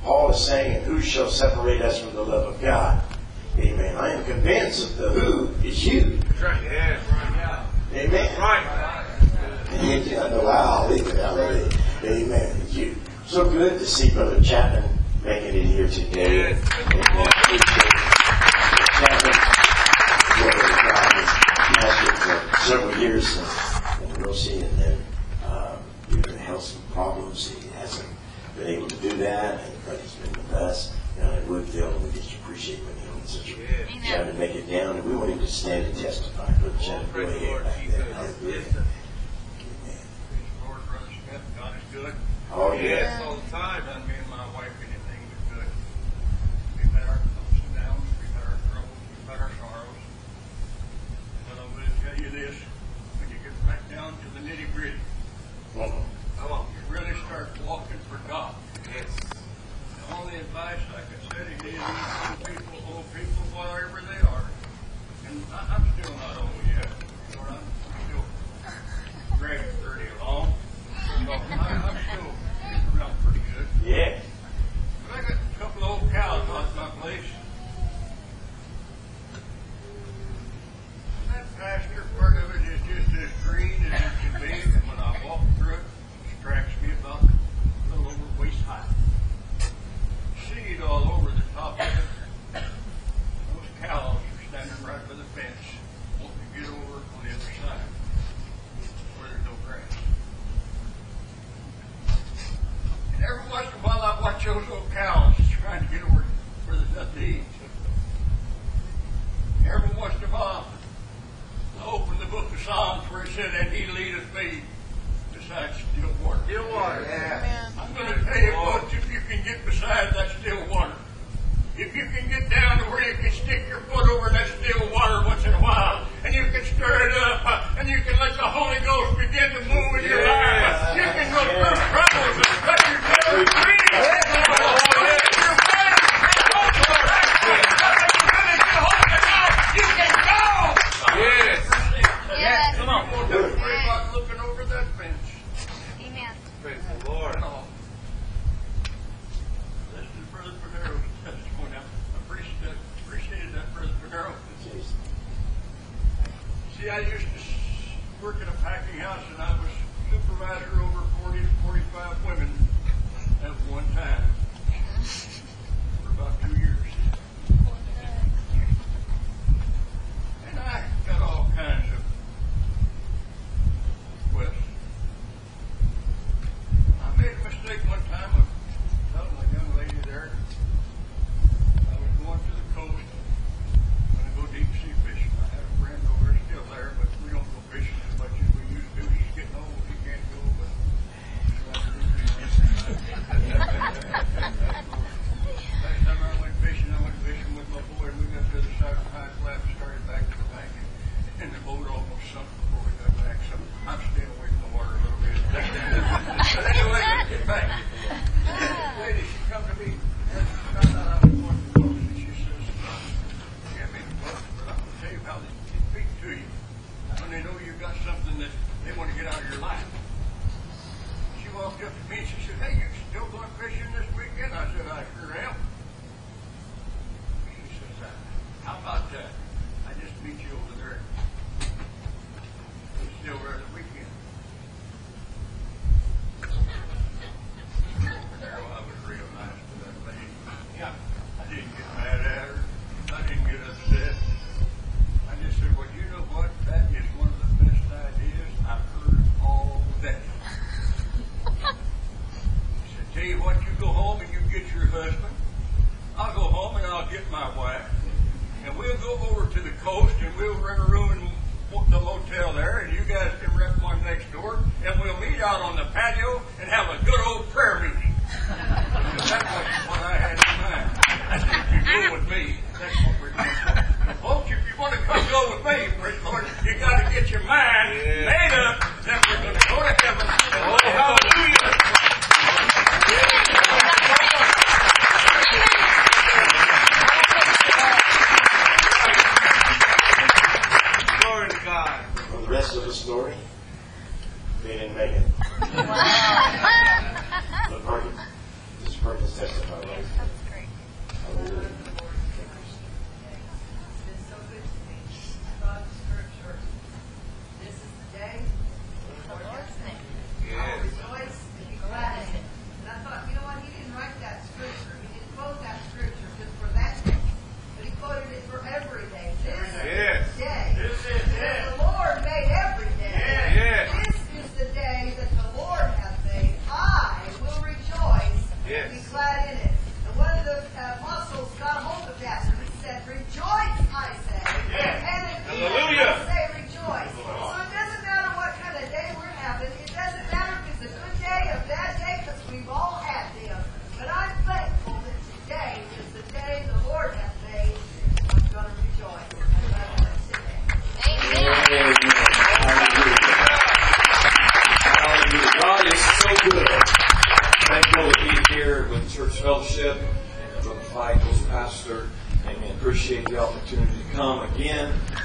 Paul 0.03 0.31
is 0.31 0.45
saying, 0.45 0.85
"Who 0.85 1.01
shall 1.01 1.31
separate 1.31 1.83
us 1.83 2.01
from 2.01 2.15
the 2.15 2.23
love 2.23 2.55
of 2.55 2.61
God?" 2.61 3.03
Amen. 3.59 3.97
I 3.97 4.15
am 4.15 4.25
convinced 4.25 4.97
that 4.97 5.03
the 5.03 5.21
who 5.21 5.49
is 5.67 5.87
you. 5.87 6.19
Right. 6.41 6.63
Amen. 7.93 8.39
Right. 8.39 9.07
And 9.71 10.07
you 10.07 10.17
wow. 10.17 10.89
Amen. 12.05 12.57
You. 12.71 12.97
So 13.27 13.49
good 13.49 13.79
to 13.79 13.87
see 13.87 14.11
Brother 14.11 14.41
Chapman 14.41 14.85
making 15.25 15.61
it 15.61 15.67
here 15.67 15.89
today. 15.89 16.51
Yes. 16.51 16.71
Amen. 16.95 17.87
several 22.71 22.97
years 23.03 23.27
since. 23.27 23.60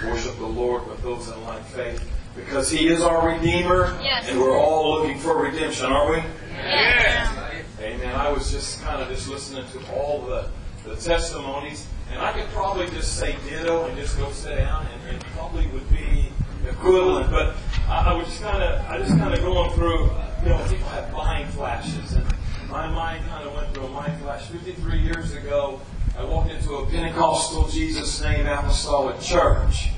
Worship 0.05 0.37
the 0.37 0.45
Lord 0.45 0.87
with 0.87 1.01
those 1.01 1.27
in 1.29 1.43
like 1.45 1.63
faith. 1.65 2.03
Because 2.35 2.69
He 2.69 2.87
is 2.87 3.01
our 3.01 3.29
Redeemer, 3.29 3.97
Yes. 4.03 4.27
and 4.29 4.39
we're 4.39 4.57
all 4.57 4.95
looking 4.99 5.17
for 5.19 5.37
redemption, 5.41 5.85
aren't 5.87 6.11
we? 6.11 6.29
Yes. 6.53 7.31
Amen. 7.79 8.15
I 8.15 8.29
was 8.31 8.51
just 8.51 8.81
kind 8.81 9.01
of 9.01 9.07
just 9.09 9.29
listening 9.29 9.65
to 9.71 9.93
all 9.93 10.21
the, 10.25 10.49
the 10.85 10.95
testimonies, 10.95 11.87
and 12.11 12.19
I 12.21 12.33
could 12.33 12.47
probably 12.49 12.87
just 12.89 13.17
say 13.17 13.35
ditto 13.47 13.85
and 13.85 13.97
just 13.97 14.17
go 14.17 14.29
sit 14.31 14.57
down, 14.57 14.85
and, 14.87 15.15
and 15.15 15.25
probably 15.27 15.67
would 15.67 15.89
be 15.89 16.29
equivalent. 16.67 17.29
But 17.31 17.55
I, 17.87 18.11
I 18.11 18.13
was 18.13 18.27
just 18.27 18.41
kind 18.41 18.61
of, 18.61 18.85
I 18.89 18.97
just 18.97 19.17
kind 19.17 19.33
of 19.33 19.39
going 19.41 19.71
through, 19.73 20.03
you 20.43 20.49
know, 20.49 20.65
people 20.69 20.87
have 20.89 21.11
mind 21.13 21.49
flashes, 21.53 22.13
and 22.13 22.25
my 22.69 22.87
mind 22.87 23.25
kind 23.29 23.47
of 23.47 23.53
went 23.55 23.73
through 23.73 23.85
a 23.85 23.89
mind 23.91 24.19
flash. 24.21 24.47
53 24.47 24.99
years 24.99 25.33
ago, 25.33 25.79
I 26.17 26.23
walked 26.23 26.49
into 26.49 26.75
a 26.75 26.85
Pentecostal 26.85 27.67
Jesus 27.67 28.21
name 28.21 28.47
apostolic 28.47 29.19
church, 29.19 29.89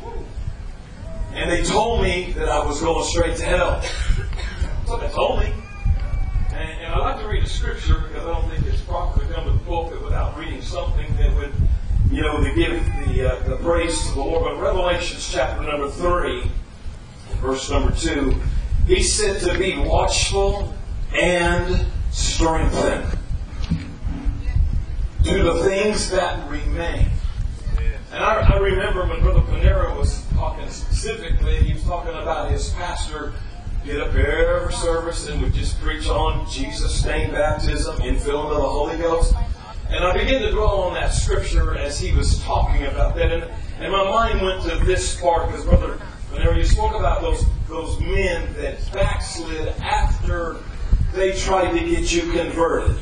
and 1.34 1.52
they 1.52 1.64
told 1.64 2.02
me 2.02 2.32
that 2.32 2.50
I 2.50 2.66
was 2.66 2.82
going 2.82 3.06
straight 3.06 3.38
to 3.38 3.46
hell. 3.46 3.82
That's 4.88 5.02
they 5.02 5.10
told 5.10 5.42
me. 5.42 5.54
And, 6.54 6.70
and 6.70 6.94
I 6.94 6.98
like 6.98 7.20
to 7.20 7.28
read 7.28 7.44
a 7.44 7.48
scripture 7.48 8.00
because 8.00 8.26
I 8.26 8.34
don't 8.34 8.50
think 8.50 8.66
it's 8.66 8.82
proper 8.82 9.20
to 9.20 9.32
come 9.32 9.46
to 9.46 9.52
the 9.52 9.60
pulpit 9.60 10.04
without 10.04 10.36
reading 10.40 10.64
something 10.64 11.16
that 11.18 11.36
would, 11.36 11.54
you 12.10 12.24
know, 12.24 12.42
to 12.42 12.52
give 12.56 12.84
the, 13.06 13.34
uh, 13.34 13.48
the 13.48 13.58
praise 13.58 14.02
to 14.08 14.14
the 14.16 14.20
Lord. 14.20 14.44
But 14.44 14.60
Revelations 14.60 15.30
chapter 15.32 15.62
number 15.62 15.92
3, 15.92 16.50
verse 17.42 17.70
number 17.70 17.96
2, 17.96 18.34
he 18.88 19.04
said 19.04 19.40
to 19.42 19.56
be 19.60 19.78
watchful 19.78 20.74
and 21.14 21.86
strengthen. 22.10 23.17
Do 25.28 25.44
the 25.44 25.64
things 25.64 26.10
that 26.12 26.50
remain. 26.50 27.10
And 28.14 28.24
I, 28.24 28.50
I 28.50 28.58
remember 28.60 29.06
when 29.06 29.20
Brother 29.20 29.42
Panera 29.42 29.98
was 29.98 30.26
talking 30.32 30.70
specifically, 30.70 31.58
he 31.58 31.74
was 31.74 31.84
talking 31.84 32.14
about 32.14 32.50
his 32.50 32.70
pastor 32.70 33.34
get 33.84 34.00
up 34.00 34.16
every 34.16 34.74
service 34.74 35.28
and 35.28 35.42
would 35.42 35.54
just 35.54 35.80
preach 35.82 36.08
on 36.08 36.50
Jesus' 36.50 37.04
name 37.06 37.32
baptism, 37.32 37.98
infilling 37.98 38.52
of 38.52 38.58
the 38.58 38.70
Holy 38.70 38.98
Ghost. 38.98 39.34
And 39.90 40.04
I 40.04 40.14
began 40.18 40.42
to 40.44 40.52
dwell 40.52 40.82
on 40.84 40.94
that 40.94 41.10
scripture 41.14 41.78
as 41.78 42.00
he 42.00 42.14
was 42.14 42.42
talking 42.44 42.86
about 42.86 43.16
that. 43.16 43.32
And, 43.32 43.44
and 43.80 43.92
my 43.92 44.04
mind 44.04 44.42
went 44.42 44.64
to 44.64 44.86
this 44.86 45.20
part 45.20 45.48
because 45.48 45.66
Brother 45.66 46.00
Panera, 46.32 46.56
you 46.56 46.64
spoke 46.64 46.96
about 46.96 47.22
those, 47.22 47.44
those 47.68 48.00
men 48.00 48.54
that 48.54 48.78
backslid 48.94 49.70
after 49.82 50.58
they 51.14 51.34
tried 51.34 51.72
to 51.72 51.80
get 51.80 52.14
you 52.14 52.32
converted. 52.32 52.98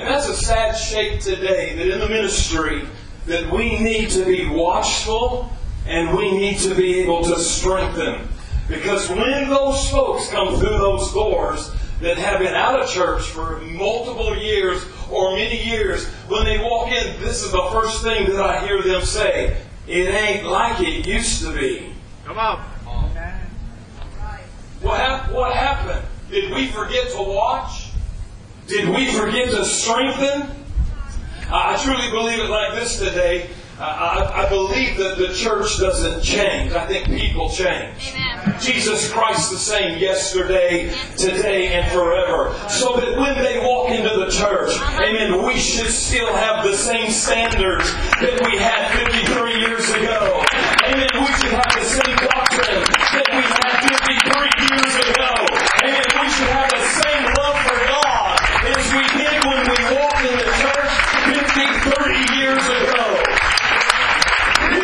And 0.00 0.08
that's 0.08 0.28
a 0.28 0.34
sad 0.34 0.72
shape 0.72 1.20
today 1.20 1.76
that 1.76 1.86
in 1.86 2.00
the 2.00 2.08
ministry 2.08 2.86
that 3.26 3.52
we 3.52 3.78
need 3.78 4.08
to 4.08 4.24
be 4.24 4.48
watchful 4.48 5.52
and 5.86 6.16
we 6.16 6.30
need 6.30 6.58
to 6.60 6.74
be 6.74 7.00
able 7.00 7.22
to 7.24 7.38
strengthen. 7.38 8.26
Because 8.66 9.10
when 9.10 9.50
those 9.50 9.90
folks 9.90 10.30
come 10.30 10.58
through 10.58 10.78
those 10.78 11.12
doors 11.12 11.70
that 12.00 12.16
have 12.16 12.38
been 12.38 12.54
out 12.54 12.80
of 12.80 12.88
church 12.88 13.24
for 13.24 13.60
multiple 13.60 14.34
years 14.34 14.82
or 15.10 15.36
many 15.36 15.62
years, 15.62 16.06
when 16.28 16.46
they 16.46 16.56
walk 16.56 16.88
in, 16.88 17.20
this 17.20 17.42
is 17.42 17.52
the 17.52 17.68
first 17.70 18.02
thing 18.02 18.26
that 18.30 18.40
I 18.40 18.66
hear 18.66 18.82
them 18.82 19.02
say. 19.02 19.60
It 19.86 20.08
ain't 20.08 20.46
like 20.46 20.80
it 20.80 21.06
used 21.06 21.42
to 21.42 21.52
be. 21.52 21.92
Come 22.24 22.38
on. 22.38 22.58
What, 24.80 24.98
hap- 24.98 25.30
what 25.30 25.52
happened? 25.52 26.08
Did 26.30 26.54
we 26.54 26.68
forget 26.68 27.10
to 27.10 27.18
watch? 27.18 27.89
Did 28.70 28.88
we 28.88 29.10
forget 29.10 29.50
to 29.50 29.64
strengthen? 29.64 30.48
I 31.50 31.76
truly 31.82 32.08
believe 32.10 32.38
it 32.38 32.48
like 32.48 32.78
this 32.78 33.00
today. 33.00 33.50
I, 33.80 34.44
I, 34.44 34.48
believe 34.48 34.96
that 34.98 35.16
the 35.18 35.34
church 35.34 35.78
doesn't 35.80 36.22
change. 36.22 36.70
I 36.72 36.86
think 36.86 37.06
people 37.06 37.50
change. 37.50 38.14
Jesus 38.60 39.10
Christ 39.10 39.50
the 39.50 39.58
same 39.58 39.98
yesterday, 39.98 40.94
today, 41.16 41.72
and 41.72 41.90
forever. 41.90 42.54
So 42.68 42.94
that 43.00 43.18
when 43.18 43.42
they 43.42 43.58
walk 43.58 43.90
into 43.90 44.10
the 44.20 44.30
church, 44.30 44.70
uh-huh. 44.76 45.02
amen, 45.02 45.44
we 45.44 45.58
should 45.58 45.90
still 45.90 46.32
have 46.32 46.62
the 46.62 46.76
same 46.76 47.10
standards 47.10 47.90
that 48.20 48.38
we 48.44 48.56
had 48.56 48.92
53 49.10 49.66
years 49.66 49.90
ago. 49.90 50.44
Amen. 50.84 51.10
We 51.18 51.32
should 51.42 51.56
have 51.58 51.74
the 51.74 51.88
same 51.90 52.16
doctrine 52.22 52.84
that 53.18 53.28
we 53.34 53.42
had 53.50 53.82
53 53.98 54.60
years 54.62 54.94
ago. 55.10 55.32
Amen. 55.82 56.06
We 56.22 56.28
should 56.30 56.52
have 56.54 56.70
the 56.70 56.86
same 57.00 57.24
love 57.34 57.56
for 57.64 57.80
God 57.88 58.00
as 58.76 58.92
we 58.92 59.04
did 59.16 59.40
when 59.44 59.60
we 59.64 59.78
walked 59.96 60.20
in 60.20 60.36
the 60.36 60.52
church 60.60 60.92
50, 61.32 61.80
30 61.96 62.36
years 62.36 62.60
ago. 62.60 63.06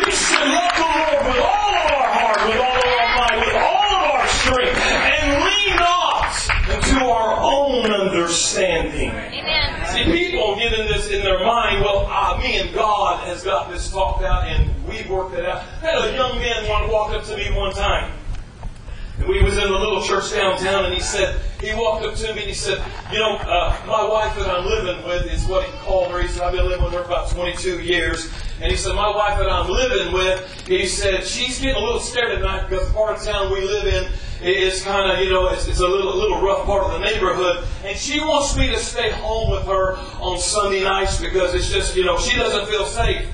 We 0.05 0.11
should 0.11 0.47
love 0.47 0.73
the 0.75 0.89
Lord 0.97 1.19
with 1.27 1.41
all 1.45 1.73
of 1.77 1.85
our 1.93 2.09
heart, 2.17 2.39
with 2.49 2.57
all 2.57 2.77
of 2.77 2.93
our 2.99 3.11
mind, 3.15 3.39
with 3.45 3.55
all 3.55 3.89
of 3.95 4.03
our 4.17 4.27
strength, 4.27 4.79
and 4.81 5.43
lean 5.45 5.75
not 5.77 6.35
into 6.73 7.05
our 7.05 7.37
own 7.41 7.83
understanding. 8.79 9.85
See, 9.87 10.03
people 10.11 10.55
get 10.55 10.73
in 10.73 10.87
this 10.87 11.09
in 11.09 11.23
their 11.23 11.43
mind, 11.43 11.81
well, 11.83 12.07
uh, 12.09 12.37
me 12.39 12.59
and 12.59 12.73
God 12.73 13.25
has 13.27 13.43
got 13.43 13.69
this 13.71 13.89
talked 13.89 14.23
out 14.23 14.47
and 14.47 14.69
we've 14.87 15.09
worked 15.09 15.35
it 15.35 15.45
out. 15.45 15.63
I 15.81 15.85
had 15.85 16.09
a 16.09 16.13
young 16.13 16.37
man 16.39 16.67
one 16.69 16.91
walk 16.91 17.11
up 17.13 17.23
to 17.25 17.37
me 17.37 17.51
one 17.51 17.73
time. 17.73 18.11
We 19.25 19.41
was 19.41 19.57
in 19.57 19.63
a 19.63 19.77
little 19.77 20.03
church 20.03 20.31
downtown, 20.31 20.85
and 20.85 20.93
he 20.93 20.99
said, 20.99 21.39
he 21.59 21.73
walked 21.73 22.05
up 22.05 22.13
to 22.15 22.23
me 22.35 22.41
and 22.41 22.49
he 22.49 22.53
said, 22.53 22.83
you 23.11 23.17
know, 23.17 23.35
uh, 23.37 23.75
my 23.87 24.07
wife 24.07 24.35
that 24.37 24.47
I'm 24.47 24.65
living 24.65 25.03
with 25.07 25.25
is 25.25 25.45
what 25.47 25.65
he 25.65 25.71
called 25.79 26.11
her. 26.11 26.21
He 26.21 26.27
said, 26.27 26.43
I've 26.43 26.53
been 26.53 26.67
living 26.67 26.83
with 26.83 26.93
her 26.93 27.01
about 27.01 27.29
22 27.31 27.81
years. 27.81 28.31
And 28.61 28.69
he 28.69 28.77
said, 28.77 28.93
my 28.93 29.09
wife 29.09 29.39
that 29.39 29.49
I'm 29.49 29.69
living 29.69 30.13
with, 30.13 30.67
he 30.67 30.85
said, 30.85 31.23
she's 31.23 31.59
getting 31.59 31.81
a 31.81 31.83
little 31.83 31.99
scared 31.99 32.31
at 32.31 32.41
night 32.41 32.69
because 32.69 32.87
the 32.87 32.93
part 32.93 33.17
of 33.17 33.23
town 33.23 33.51
we 33.51 33.61
live 33.61 33.87
in 33.87 34.11
is 34.47 34.83
kind 34.83 35.11
of, 35.11 35.25
you 35.25 35.33
know, 35.33 35.47
it's, 35.49 35.67
it's 35.67 35.79
a 35.79 35.87
little, 35.87 36.15
little 36.15 36.41
rough 36.41 36.65
part 36.67 36.83
of 36.85 36.91
the 36.91 36.99
neighborhood. 36.99 37.67
And 37.83 37.97
she 37.97 38.19
wants 38.19 38.55
me 38.55 38.67
to 38.67 38.77
stay 38.77 39.09
home 39.09 39.49
with 39.49 39.63
her 39.63 39.95
on 40.21 40.39
Sunday 40.39 40.83
nights 40.83 41.19
because 41.19 41.55
it's 41.55 41.71
just, 41.71 41.95
you 41.95 42.05
know, 42.05 42.19
she 42.19 42.37
doesn't 42.37 42.67
feel 42.67 42.85
safe. 42.85 43.27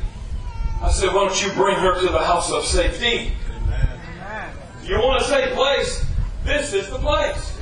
I 0.81 0.91
said, 0.91 1.13
why 1.13 1.27
don't 1.27 1.45
you 1.45 1.51
bring 1.53 1.75
her 1.75 1.99
to 1.99 2.07
the 2.07 2.23
house 2.23 2.51
of 2.51 2.63
safety? 2.65 3.33
You 4.85 4.99
want 4.99 5.21
a 5.21 5.25
safe 5.25 5.53
place? 5.53 6.05
This 6.43 6.73
is 6.73 6.89
the 6.89 6.97
place. 6.97 7.57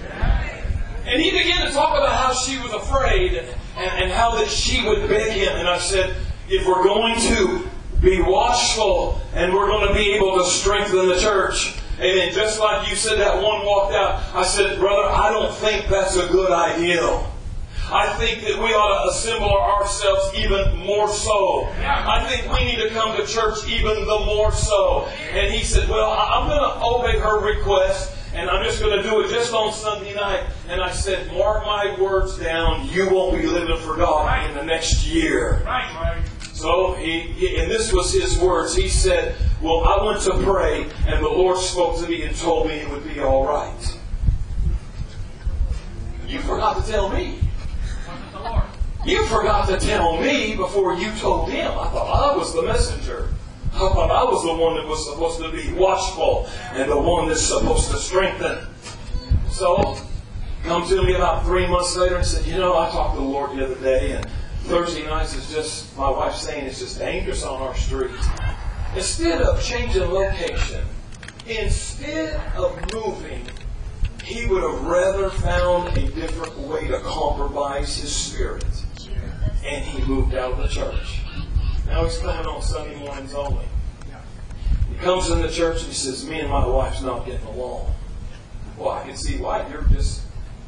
And 1.06 1.22
he 1.22 1.30
began 1.32 1.68
to 1.68 1.72
talk 1.72 1.98
about 1.98 2.16
how 2.16 2.34
she 2.34 2.58
was 2.60 2.72
afraid 2.74 3.34
and, 3.34 3.48
and 3.78 4.12
how 4.12 4.36
that 4.38 4.50
she 4.50 4.88
would 4.88 5.08
beg 5.08 5.34
him. 5.34 5.56
And 5.56 5.68
I 5.68 5.78
said, 5.78 6.16
if 6.50 6.66
we're 6.66 6.84
going 6.84 7.20
to 7.20 7.70
be 8.02 8.22
watchful 8.22 9.22
and 9.34 9.54
we're 9.54 9.68
going 9.68 9.88
to 9.88 9.94
be 9.94 10.14
able 10.14 10.38
to 10.40 10.46
strengthen 10.46 11.08
the 11.08 11.20
church, 11.20 11.76
Amen. 12.00 12.34
Just 12.34 12.60
like 12.60 12.90
you 12.90 12.96
said, 12.96 13.20
that 13.20 13.36
one 13.36 13.64
walked 13.64 13.94
out. 13.94 14.24
I 14.34 14.44
said, 14.44 14.80
brother, 14.80 15.04
I 15.04 15.30
don't 15.30 15.54
think 15.54 15.88
that's 15.88 16.16
a 16.16 16.26
good 16.30 16.52
idea. 16.52 17.24
I 17.92 18.14
think 18.18 18.42
that 18.44 18.58
we 18.58 18.74
ought 18.74 19.04
to 19.04 19.10
assemble 19.12 19.52
ourselves 19.52 20.34
even 20.38 20.78
more 20.78 21.10
so. 21.10 21.68
I 21.84 22.26
think 22.30 22.52
we 22.58 22.66
need 22.66 22.88
to 22.88 22.90
come 22.90 23.18
to 23.18 23.26
church 23.26 23.68
even 23.68 24.06
the 24.06 24.20
more 24.26 24.52
so. 24.54 25.08
And 25.32 25.54
he 25.54 25.64
said, 25.64 25.90
Well, 25.90 26.10
I'm 26.10 26.48
going 26.48 26.62
to 26.62 26.86
obey 26.86 27.20
her 27.20 27.40
request. 27.40 28.16
And 28.34 28.50
I'm 28.50 28.64
just 28.64 28.80
going 28.80 28.96
to 28.96 29.04
do 29.04 29.20
it 29.20 29.30
just 29.30 29.54
on 29.54 29.74
Sunday 29.74 30.16
night. 30.16 30.46
And 30.70 30.82
I 30.82 30.92
said, 30.92 31.28
Mark 31.34 31.66
my 31.66 32.00
words 32.00 32.40
down. 32.40 32.88
You 32.88 33.10
won't 33.10 33.36
be 33.36 33.46
living 33.46 33.78
for 33.80 33.98
God 33.98 34.50
in 34.50 34.56
the 34.56 34.64
next 34.64 35.06
year. 35.06 35.62
Right, 35.66 35.94
right. 35.96 36.22
So 36.54 36.94
he, 36.94 37.22
he, 37.22 37.58
and 37.58 37.70
this 37.70 37.92
was 37.92 38.14
his 38.14 38.38
words. 38.38 38.76
He 38.76 38.88
said, 38.88 39.36
"Well, 39.64 39.84
I 39.84 40.06
went 40.06 40.22
to 40.22 40.44
pray, 40.44 40.84
and 41.08 41.26
the 41.26 41.30
Lord 41.30 41.58
spoke 41.58 42.00
to 42.02 42.08
me 42.08 42.22
and 42.22 42.38
told 42.38 42.68
me 42.68 42.76
it 42.76 42.90
would 42.90 43.04
be 43.04 43.20
all 43.20 43.48
right." 43.48 43.98
You 46.28 46.40
forgot 46.40 46.86
to 46.86 46.92
tell 46.92 47.10
me. 47.10 47.40
You 49.06 49.26
forgot 49.28 49.68
to 49.70 49.78
tell 49.80 50.22
me 50.22 50.56
before 50.56 50.94
you 50.94 51.12
told 51.16 51.50
him. 51.50 51.72
I 51.72 51.88
thought 51.88 52.34
I 52.34 52.38
was 52.38 52.54
the 52.54 52.62
messenger. 52.62 53.30
I 53.74 53.80
thought 53.80 54.12
I 54.12 54.24
was 54.24 54.44
the 54.44 54.54
one 54.54 54.76
that 54.76 54.86
was 54.86 55.10
supposed 55.10 55.40
to 55.40 55.52
be 55.52 55.74
watchful 55.74 56.48
and 56.74 56.92
the 56.92 57.00
one 57.00 57.28
that's 57.28 57.42
supposed 57.42 57.90
to 57.92 57.98
strengthen. 57.98 58.60
So, 59.50 59.98
come 60.64 60.88
to 60.88 61.04
me 61.04 61.16
about 61.16 61.46
three 61.46 61.66
months 61.68 61.96
later 61.96 62.18
and 62.18 62.26
said, 62.26 62.46
"You 62.46 62.58
know, 62.58 62.78
I 62.78 62.90
talked 62.92 63.16
to 63.16 63.22
the 63.22 63.28
Lord 63.28 63.58
the 63.58 63.66
other 63.66 63.76
day, 63.76 64.12
and 64.12 64.28
Thursday 64.66 65.04
nights 65.06 65.34
is 65.34 65.52
just 65.52 65.98
my 65.98 66.10
wife 66.10 66.36
saying 66.36 66.66
it's 66.66 66.80
just 66.80 67.00
dangerous 67.00 67.44
on 67.44 67.62
our 67.62 67.76
street. 67.76 68.12
Instead 68.96 69.42
of 69.42 69.64
changing 69.64 70.12
location, 70.12 70.86
instead 71.48 72.40
of 72.56 72.78
moving, 72.94 73.48
he 74.32 74.46
would 74.46 74.64
have 74.64 74.82
rather 74.86 75.30
found 75.30 75.96
a 75.98 76.08
different 76.12 76.58
way 76.60 76.88
to 76.88 77.00
compromise 77.02 77.98
his 77.98 78.16
spirit. 78.16 78.64
And 79.66 79.84
he 79.84 80.04
moved 80.06 80.34
out 80.36 80.54
of 80.54 80.58
the 80.60 80.68
church. 80.68 81.20
Now 81.86 82.06
he's 82.06 82.18
coming 82.20 82.46
on 82.46 82.62
Sunday 82.62 82.96
mornings 82.98 83.34
only. 83.34 83.66
He 84.90 84.96
comes 84.96 85.30
in 85.30 85.42
the 85.42 85.50
church 85.50 85.80
and 85.80 85.88
he 85.88 85.94
says, 85.94 86.26
Me 86.26 86.40
and 86.40 86.50
my 86.50 86.66
wife's 86.66 87.02
not 87.02 87.26
getting 87.26 87.46
along. 87.48 87.94
Well, 88.78 88.92
I 88.92 89.04
can 89.04 89.18
see 89.18 89.38
why. 89.38 89.68
You're 89.70 89.84
just 89.84 90.22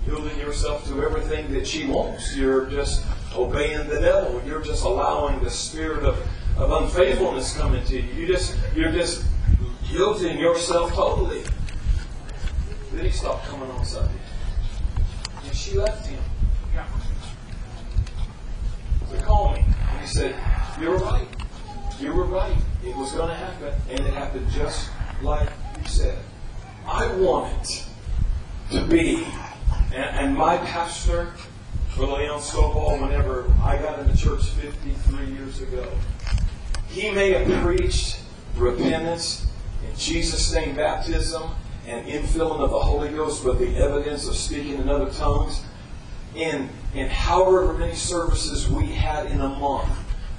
yielding 0.06 0.38
yourself 0.38 0.86
to 0.90 1.02
everything 1.02 1.54
that 1.54 1.66
she 1.66 1.88
wants. 1.88 2.36
You're 2.36 2.66
just 2.66 3.06
obeying 3.34 3.88
the 3.88 4.02
devil. 4.02 4.42
You're 4.46 4.62
just 4.62 4.84
allowing 4.84 5.42
the 5.44 5.50
spirit 5.50 6.04
of, 6.04 6.20
of 6.58 6.84
unfaithfulness 6.84 7.56
come 7.58 7.76
into 7.76 7.96
you. 7.96 8.14
You 8.14 8.28
just 8.28 8.58
you're 8.76 8.92
just 8.92 9.26
yielding 9.90 10.38
yourself 10.38 10.94
totally. 10.94 11.44
Then 12.94 13.06
he 13.06 13.12
stopped 13.12 13.48
coming 13.48 13.72
on 13.72 13.84
Sunday. 13.84 14.14
And 15.44 15.56
she 15.56 15.78
left 15.78 16.06
him. 16.06 16.22
So 19.10 19.16
he 19.16 19.22
called 19.22 19.56
me. 19.56 19.66
And 19.66 20.00
he 20.00 20.08
said, 20.08 20.36
You 20.80 20.92
were 20.92 20.98
right. 20.98 21.28
You 22.00 22.14
were 22.14 22.26
right. 22.26 22.56
It 22.86 22.96
was 22.96 23.12
going 23.14 23.30
to 23.30 23.36
happen. 23.36 23.74
And 23.90 24.00
it 24.00 24.14
happened 24.14 24.48
just 24.52 24.92
like 25.24 25.50
you 25.82 25.88
said. 25.88 26.20
I 26.86 27.12
want 27.16 27.52
it 27.62 27.88
to 28.72 28.86
be. 28.86 29.26
And, 29.92 30.20
and 30.20 30.38
my 30.38 30.58
pastor, 30.58 31.34
Brother 31.96 32.14
Leon 32.14 32.42
Stovall, 32.42 33.02
whenever 33.02 33.52
I 33.64 33.78
got 33.78 34.00
into 34.00 34.16
church 34.16 34.46
53 34.46 35.26
years 35.32 35.62
ago, 35.62 35.90
he 36.90 37.10
may 37.10 37.32
have 37.32 37.64
preached 37.64 38.20
repentance 38.56 39.48
in 39.88 39.98
Jesus' 39.98 40.54
name 40.54 40.76
baptism 40.76 41.50
and 41.86 42.08
infilling 42.08 42.60
of 42.60 42.70
the 42.70 42.80
Holy 42.80 43.10
Ghost 43.10 43.44
with 43.44 43.60
the 43.60 43.76
evidence 43.78 44.28
of 44.28 44.36
speaking 44.36 44.76
in 44.76 44.90
other 44.90 45.12
tongues 45.12 45.64
in, 46.36 46.70
in 46.94 47.10
however 47.10 47.74
many 47.74 47.96
services 47.96 48.70
we 48.70 48.86
had 48.86 49.28
in 49.28 49.42
a 49.42 49.50
month. 49.50 49.92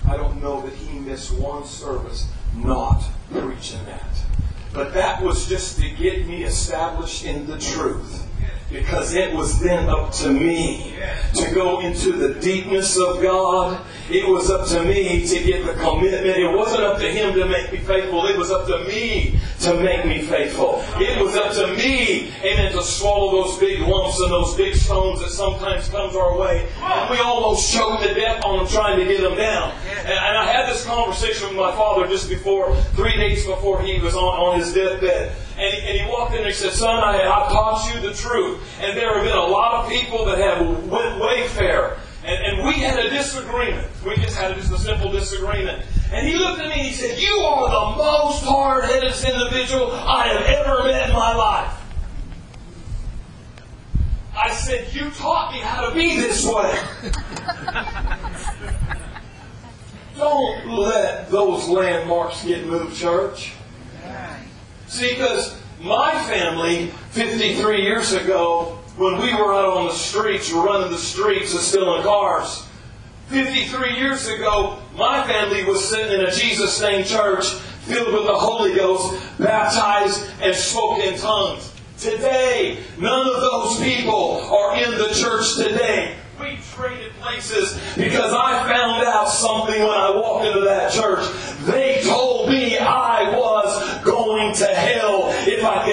I 0.09 0.17
don't 0.17 0.43
know 0.43 0.61
that 0.63 0.73
he 0.73 0.99
missed 0.99 1.33
one 1.33 1.65
service 1.65 2.29
not 2.55 3.05
preaching 3.31 3.85
that. 3.87 4.17
But 4.73 4.93
that 4.95 5.23
was 5.23 5.49
just 5.49 5.79
to 5.81 5.89
get 5.91 6.27
me 6.27 6.45
established 6.45 7.25
in 7.25 7.47
the 7.47 7.59
truth 7.59 8.24
because 8.75 9.15
it 9.15 9.33
was 9.33 9.61
then 9.61 9.89
up 9.89 10.13
to 10.13 10.29
me 10.29 10.97
to 11.35 11.55
go 11.55 11.81
into 11.81 12.13
the 12.13 12.35
deepness 12.41 12.99
of 12.99 13.23
God. 13.23 13.81
It 14.11 14.29
was 14.29 14.51
up 14.51 14.67
to 14.69 14.83
me 14.83 15.27
to 15.27 15.45
get 15.45 15.65
the 15.65 15.75
commitment. 15.75 16.37
It 16.37 16.53
wasn't 16.53 16.83
up 16.83 16.99
to 16.99 17.09
Him 17.11 17.35
to 17.35 17.47
make 17.47 17.73
me 17.73 17.79
faithful. 17.79 18.27
It 18.27 18.37
was 18.37 18.51
up 18.51 18.67
to 18.67 18.85
me 18.85 19.39
to 19.61 19.75
make 19.81 20.05
me 20.05 20.23
faithful. 20.23 20.85
It 20.97 21.23
was 21.23 21.37
up 21.37 21.53
to 21.55 21.75
me, 21.77 22.33
amen, 22.43 22.73
to 22.73 22.83
swallow 22.83 23.45
those 23.45 23.59
big 23.59 23.81
lumps 23.81 24.19
and 24.21 24.31
those 24.31 24.55
big 24.57 24.75
stones 24.75 25.21
that 25.21 25.31
sometimes 25.31 25.89
comes 25.89 26.15
our 26.17 26.37
way. 26.39 26.69
And 26.83 27.11
we 27.11 27.19
almost 27.19 27.73
choke 27.73 28.01
to 28.01 28.13
death 28.13 28.45
on 28.45 28.59
them 28.59 28.67
trying 28.67 28.99
to 28.99 29.07
get 29.07 29.21
them 29.21 29.37
down. 29.37 29.73
And, 30.05 30.35
I 30.35 30.53
had 30.53 30.69
this 30.69 30.85
conversation 30.85 31.49
with 31.49 31.57
my 31.57 31.71
father 31.73 32.07
just 32.09 32.29
before, 32.29 32.75
three 32.97 33.17
days 33.17 33.47
before 33.47 33.81
he 33.83 34.01
was 34.01 34.15
on, 34.15 34.21
on 34.23 34.59
his 34.59 34.75
deathbed. 34.75 35.33
And 35.57 35.75
he, 35.75 35.89
and 35.89 36.01
he 36.01 36.04
walked 36.15 36.35
in 36.35 36.45
and 36.45 36.55
said, 36.55 36.73
Son, 36.73 36.97
I, 37.03 37.23
I 37.23 37.49
taught 37.51 37.93
you 37.93 38.01
the 38.01 38.15
truth. 38.15 38.63
And 38.81 38.97
there 38.97 39.15
have 39.15 39.25
been 39.25 39.37
a 39.37 39.47
lot 39.47 39.85
of 39.85 39.91
people 39.91 40.25
that 40.27 40.39
have 40.39 40.61
went 40.87 41.21
wayfair. 41.21 41.99
And, 42.25 42.47
and 42.47 42.67
we 42.67 42.75
had 42.81 42.99
a 42.99 43.11
disagreement. 43.11 43.89
We 44.07 44.17
just 44.17 44.37
had 44.37 44.55
just 44.57 44.73
a 44.73 44.79
simple 44.79 45.11
disagreement. 45.11 45.85
And 46.13 46.27
he 46.27 46.37
looked 46.37 46.61
at 46.61 46.69
me 46.69 46.73
and 46.73 46.83
he 46.83 46.93
said, 46.93 47.19
You 47.19 47.35
are 47.37 47.69
the 47.69 47.97
most 47.97 48.45
hard 48.45 48.85
headed 48.85 49.13
individual 49.13 49.91
I 49.93 50.29
have 50.29 50.43
ever 50.43 50.85
met 50.85 51.09
in 51.09 51.15
my 51.15 51.35
life. 51.35 51.81
I 54.37 54.53
said, 54.53 54.93
You 54.95 55.11
taught 55.11 55.53
me 55.53 55.59
how 55.61 55.89
to 55.89 55.95
be 55.95 56.17
this 56.17 56.47
way. 56.47 56.79
Don't 60.17 60.69
let 60.69 61.29
those 61.31 61.69
landmarks 61.69 62.45
get 62.45 62.67
moved, 62.67 62.97
church. 62.97 63.55
See, 64.87 65.11
because 65.11 65.61
my 65.85 66.13
family, 66.25 66.89
53 67.11 67.83
years 67.83 68.13
ago, 68.13 68.79
when 68.97 69.21
we 69.21 69.35
were 69.35 69.53
out 69.53 69.77
on 69.77 69.89
the 69.89 69.95
streets, 69.95 70.51
running 70.51 70.91
the 70.91 70.99
streets 70.99 71.53
and 71.53 71.61
stealing 71.61 72.03
cars, 72.03 72.67
53 73.29 73.97
years 73.97 74.27
ago, 74.29 74.79
my 74.97 75.27
family 75.27 75.65
was 75.65 75.87
sitting 75.89 76.21
in 76.21 76.27
a 76.27 76.31
Jesus 76.31 76.81
name 76.81 77.05
church 77.05 77.47
filled 77.85 78.15
with 78.15 78.25
the 78.25 78.35
Holy 78.35 78.75
Ghost, 78.75 79.21
baptized 79.39 80.27
and 80.41 80.55
spoke 80.55 81.01
in 81.01 81.19
tongues. 81.19 81.71
Today, 81.99 82.79
none 82.99 83.27
of 83.27 83.41
those 83.41 83.81
people 83.81 84.41
are 84.51 84.77
in 84.77 84.91
the 84.93 85.13
church 85.15 85.57
today. 85.57 86.17
We 86.41 86.59
traded 86.73 87.13
places 87.21 87.79
because 87.97 88.33
I 88.33 88.67
found 88.69 89.05
out 89.07 89.29
something 89.29 89.81
when 89.81 89.91
I 89.91 90.11
walked 90.11 90.47
into 90.47 90.61
that 90.63 90.93
church. 90.93 91.25
They 91.61 92.01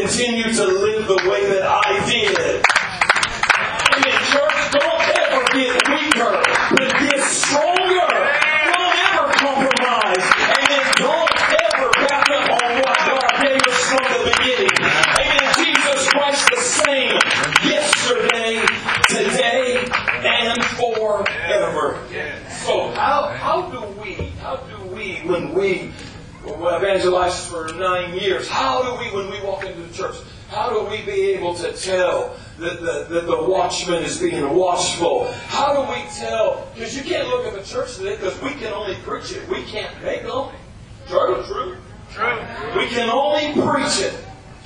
if 0.01 0.09
I 0.09 0.17
continued 0.17 0.55
to 0.55 0.65
live 0.65 1.07
the 1.07 1.29
way 1.29 1.45
that 1.45 1.63
I 1.63 2.05
did. 2.09 2.63
And 3.93 4.05
in 4.05 4.17
church, 4.33 4.59
don't 4.71 5.01
ever 5.21 5.41
get 5.53 5.77
weaker, 5.89 6.31
but 6.75 6.89
get 6.99 7.21
stronger. 7.21 8.09
Don't 8.71 8.97
ever 9.11 9.25
compromise. 9.37 10.25
And 10.41 10.63
then 10.69 10.85
don't 10.97 11.31
ever 11.53 11.89
back 12.01 12.27
up 12.29 12.49
on 12.49 12.69
what 12.81 12.97
God 12.97 13.31
gave 13.41 13.61
us 13.61 13.81
from 13.89 14.05
the 14.09 14.21
beginning. 14.31 14.75
Amen. 14.81 15.53
Jesus 15.61 16.07
Christ 16.09 16.49
the 16.49 16.61
same 16.61 17.19
yesterday, 17.69 18.65
today, 19.09 19.85
and 20.25 20.63
forever. 20.79 21.99
So 22.49 22.91
how, 22.91 23.27
how 23.37 23.69
do 23.69 23.81
we, 24.01 24.13
how 24.41 24.57
do 24.57 24.77
we, 24.95 25.17
when 25.25 25.53
we 25.53 25.91
evangelized 26.67 27.49
for 27.49 27.73
nine 27.73 28.17
years, 28.17 28.47
how 28.47 28.83
do 28.83 28.99
we, 28.99 29.15
when 29.15 29.29
we 29.31 29.41
walk 29.41 29.65
into 29.65 29.81
the 29.81 29.93
church, 29.93 30.15
how 30.49 30.69
do 30.69 30.89
we 30.89 31.01
be 31.03 31.31
able 31.31 31.53
to 31.55 31.71
tell 31.73 32.35
that 32.59 32.81
the, 32.81 33.07
that 33.09 33.25
the 33.25 33.43
watchman 33.43 34.03
is 34.03 34.19
being 34.19 34.53
watchful? 34.53 35.31
How 35.47 35.73
do 35.73 35.91
we 35.91 36.01
tell? 36.09 36.67
Because 36.73 36.95
you 36.95 37.03
can't 37.03 37.27
look 37.29 37.45
at 37.45 37.53
the 37.53 37.63
church 37.63 37.95
today 37.95 38.15
because 38.17 38.39
we 38.41 38.51
can 38.51 38.73
only 38.73 38.95
preach 38.95 39.31
it. 39.31 39.47
We 39.47 39.63
can't 39.63 40.01
make 40.03 40.23
them. 40.23 40.49
True? 41.07 41.43
True. 41.47 41.77
True. 42.13 42.39
We 42.75 42.88
can 42.88 43.09
only 43.09 43.53
preach 43.53 44.01
it. 44.01 44.13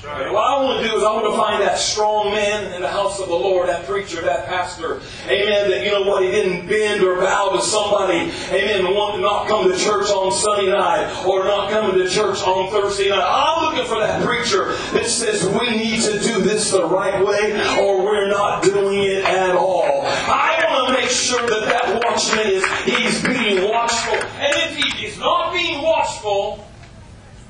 What 0.05 0.21
I 0.21 0.61
want 0.61 0.81
to 0.81 0.87
do 0.87 0.97
is 0.97 1.03
I 1.03 1.11
want 1.13 1.25
to 1.25 1.35
find 1.35 1.63
that 1.63 1.79
strong 1.79 2.31
man 2.31 2.71
in 2.73 2.83
the 2.83 2.87
house 2.87 3.19
of 3.19 3.27
the 3.27 3.33
Lord, 3.33 3.69
that 3.69 3.87
preacher, 3.87 4.21
that 4.21 4.45
pastor. 4.45 5.01
Amen. 5.25 5.69
That 5.71 5.83
you 5.83 5.91
know 5.91 6.03
what, 6.03 6.21
he 6.23 6.29
didn't 6.29 6.67
bend 6.67 7.03
or 7.03 7.15
bow 7.15 7.55
to 7.55 7.61
somebody. 7.61 8.29
Amen. 8.53 8.93
Want 8.93 9.15
to 9.15 9.21
not 9.21 9.47
come 9.47 9.71
to 9.71 9.75
church 9.75 10.09
on 10.11 10.31
Sunday 10.31 10.71
night 10.71 11.25
or 11.25 11.45
not 11.45 11.71
coming 11.71 11.97
to 11.97 12.07
church 12.07 12.37
on 12.43 12.69
Thursday 12.69 13.09
night. 13.09 13.25
I'm 13.25 13.65
looking 13.65 13.89
for 13.89 13.99
that 13.99 14.23
preacher 14.23 14.73
that 14.93 15.07
says 15.07 15.43
we 15.47 15.75
need 15.75 16.01
to 16.03 16.19
do 16.19 16.41
this 16.43 16.69
the 16.69 16.85
right 16.85 17.25
way 17.25 17.57
or 17.81 18.05
we're 18.05 18.29
not 18.29 18.61
doing 18.61 19.01
it 19.01 19.23
at 19.25 19.55
all. 19.55 20.03
I 20.05 20.63
want 20.69 20.93
to 20.93 21.01
make 21.01 21.09
sure 21.09 21.41
that 21.41 21.65
that 21.65 22.03
watchman 22.05 22.45
is 22.45 22.63
he's 22.83 23.23
being 23.23 23.67
watchful. 23.67 24.19
And 24.37 24.53
if 24.69 24.75
he 24.77 25.07
is 25.07 25.17
not 25.17 25.51
being 25.51 25.81
watchful, 25.81 26.63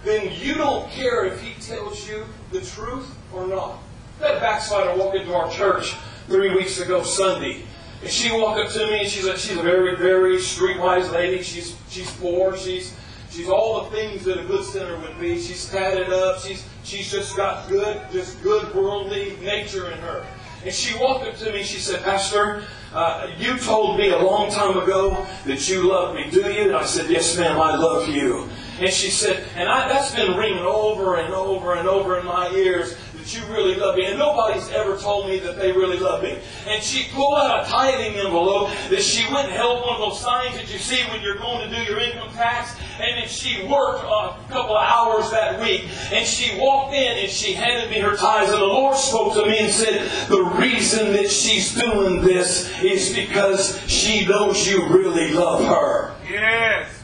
then 0.06 0.32
you 0.40 0.54
don't 0.54 0.90
care 0.92 1.26
if 1.26 1.42
he 1.42 1.60
tells 1.60 2.08
you 2.08 2.26
the 2.52 2.62
truth 2.62 3.14
or 3.34 3.48
not. 3.48 3.80
That 4.20 4.40
backslider 4.40 4.96
walked 4.96 5.18
into 5.18 5.34
our 5.34 5.52
church 5.52 5.96
three 6.28 6.56
weeks 6.56 6.80
ago 6.80 7.04
Sunday. 7.04 7.64
And 8.02 8.10
she 8.10 8.32
walked 8.32 8.60
up 8.60 8.72
to 8.74 8.88
me 8.88 9.02
and 9.02 9.10
she's 9.10 9.26
a, 9.26 9.38
she's 9.38 9.58
a 9.58 9.64
very, 9.64 9.96
very 9.96 10.38
streetwise 10.38 11.12
lady. 11.12 11.42
She's, 11.42 11.76
she's 11.90 12.10
poor. 12.18 12.56
She's, 12.56 12.96
she's 13.32 13.50
all 13.50 13.84
the 13.84 13.90
things 13.90 14.24
that 14.26 14.40
a 14.40 14.44
good 14.46 14.64
sinner 14.64 14.98
would 15.00 15.20
be. 15.20 15.42
She's 15.42 15.70
tatted 15.70 16.14
up. 16.14 16.40
She's, 16.40 16.64
she's 16.84 17.12
just 17.12 17.36
got 17.36 17.68
good, 17.68 18.00
just 18.12 18.42
good 18.44 18.74
worldly 18.76 19.38
nature 19.42 19.92
in 19.92 19.98
her. 20.00 20.26
And 20.64 20.74
she 20.74 20.98
walked 21.00 21.26
up 21.26 21.36
to 21.38 21.52
me 21.52 21.60
and 21.60 21.66
she 21.66 21.80
said, 21.80 22.04
Pastor, 22.04 22.64
uh, 22.94 23.28
you 23.38 23.58
told 23.58 23.98
me 23.98 24.10
a 24.10 24.18
long 24.20 24.52
time 24.52 24.78
ago 24.78 25.26
that 25.46 25.68
you 25.68 25.90
loved 25.90 26.16
me, 26.16 26.30
do 26.32 26.42
you? 26.52 26.64
And 26.64 26.76
I 26.76 26.86
said, 26.86 27.10
Yes, 27.10 27.38
ma'am, 27.38 27.60
I 27.60 27.76
love 27.76 28.08
you. 28.08 28.50
And 28.80 28.92
she 28.92 29.10
said, 29.10 29.48
and 29.56 29.70
I, 29.70 29.88
that's 29.88 30.14
been 30.14 30.36
ringing 30.38 30.66
over 30.66 31.16
and 31.16 31.34
over 31.34 31.76
and 31.76 31.88
over 31.88 32.20
in 32.20 32.26
my 32.26 32.50
ears 32.52 32.98
that 33.14 33.34
you 33.34 33.46
really 33.54 33.76
love 33.76 33.96
me. 33.96 34.06
And 34.06 34.20
nobody's 34.20 34.70
ever 34.72 34.98
told 34.98 35.30
me 35.30 35.40
that 35.40 35.58
they 35.58 35.72
really 35.72 35.98
love 35.98 36.22
me. 36.22 36.38
And 36.68 36.84
she 36.84 37.10
pulled 37.12 37.38
out 37.38 37.66
a 37.66 37.70
tithing 37.70 38.16
envelope 38.16 38.70
that 38.90 39.02
she 39.02 39.24
went 39.34 39.48
and 39.48 39.54
held 39.56 39.82
one 39.82 39.96
of 39.96 40.00
those 40.00 40.20
signs 40.20 40.56
that 40.56 40.72
you 40.72 40.78
see 40.78 41.02
when 41.10 41.22
you're 41.22 41.38
going 41.38 41.70
to 41.70 41.76
do 41.76 41.84
your 41.84 42.00
income 42.00 42.30
tax. 42.34 42.78
And 43.00 43.22
then 43.22 43.28
she 43.30 43.66
worked 43.66 44.04
a 44.04 44.36
couple 44.50 44.76
of 44.76 44.84
hours 44.84 45.32
that 45.32 45.62
week. 45.62 45.86
And 46.12 46.26
she 46.26 46.60
walked 46.60 46.94
in 46.94 47.18
and 47.18 47.30
she 47.30 47.54
handed 47.54 47.90
me 47.90 48.00
her 48.00 48.16
tithes. 48.16 48.52
And 48.52 48.62
the 48.62 48.66
Lord 48.66 48.98
spoke 48.98 49.34
to 49.36 49.50
me 49.50 49.60
and 49.60 49.72
said, 49.72 50.28
the 50.28 50.44
reason 50.44 51.14
that 51.14 51.32
she's 51.32 51.74
doing 51.74 52.22
this 52.22 52.70
is 52.84 53.16
because 53.16 53.82
she 53.90 54.26
knows 54.28 54.68
you 54.68 54.86
really 54.88 55.32
love 55.34 55.64
her. 55.64 56.14
Yes. 56.30 56.95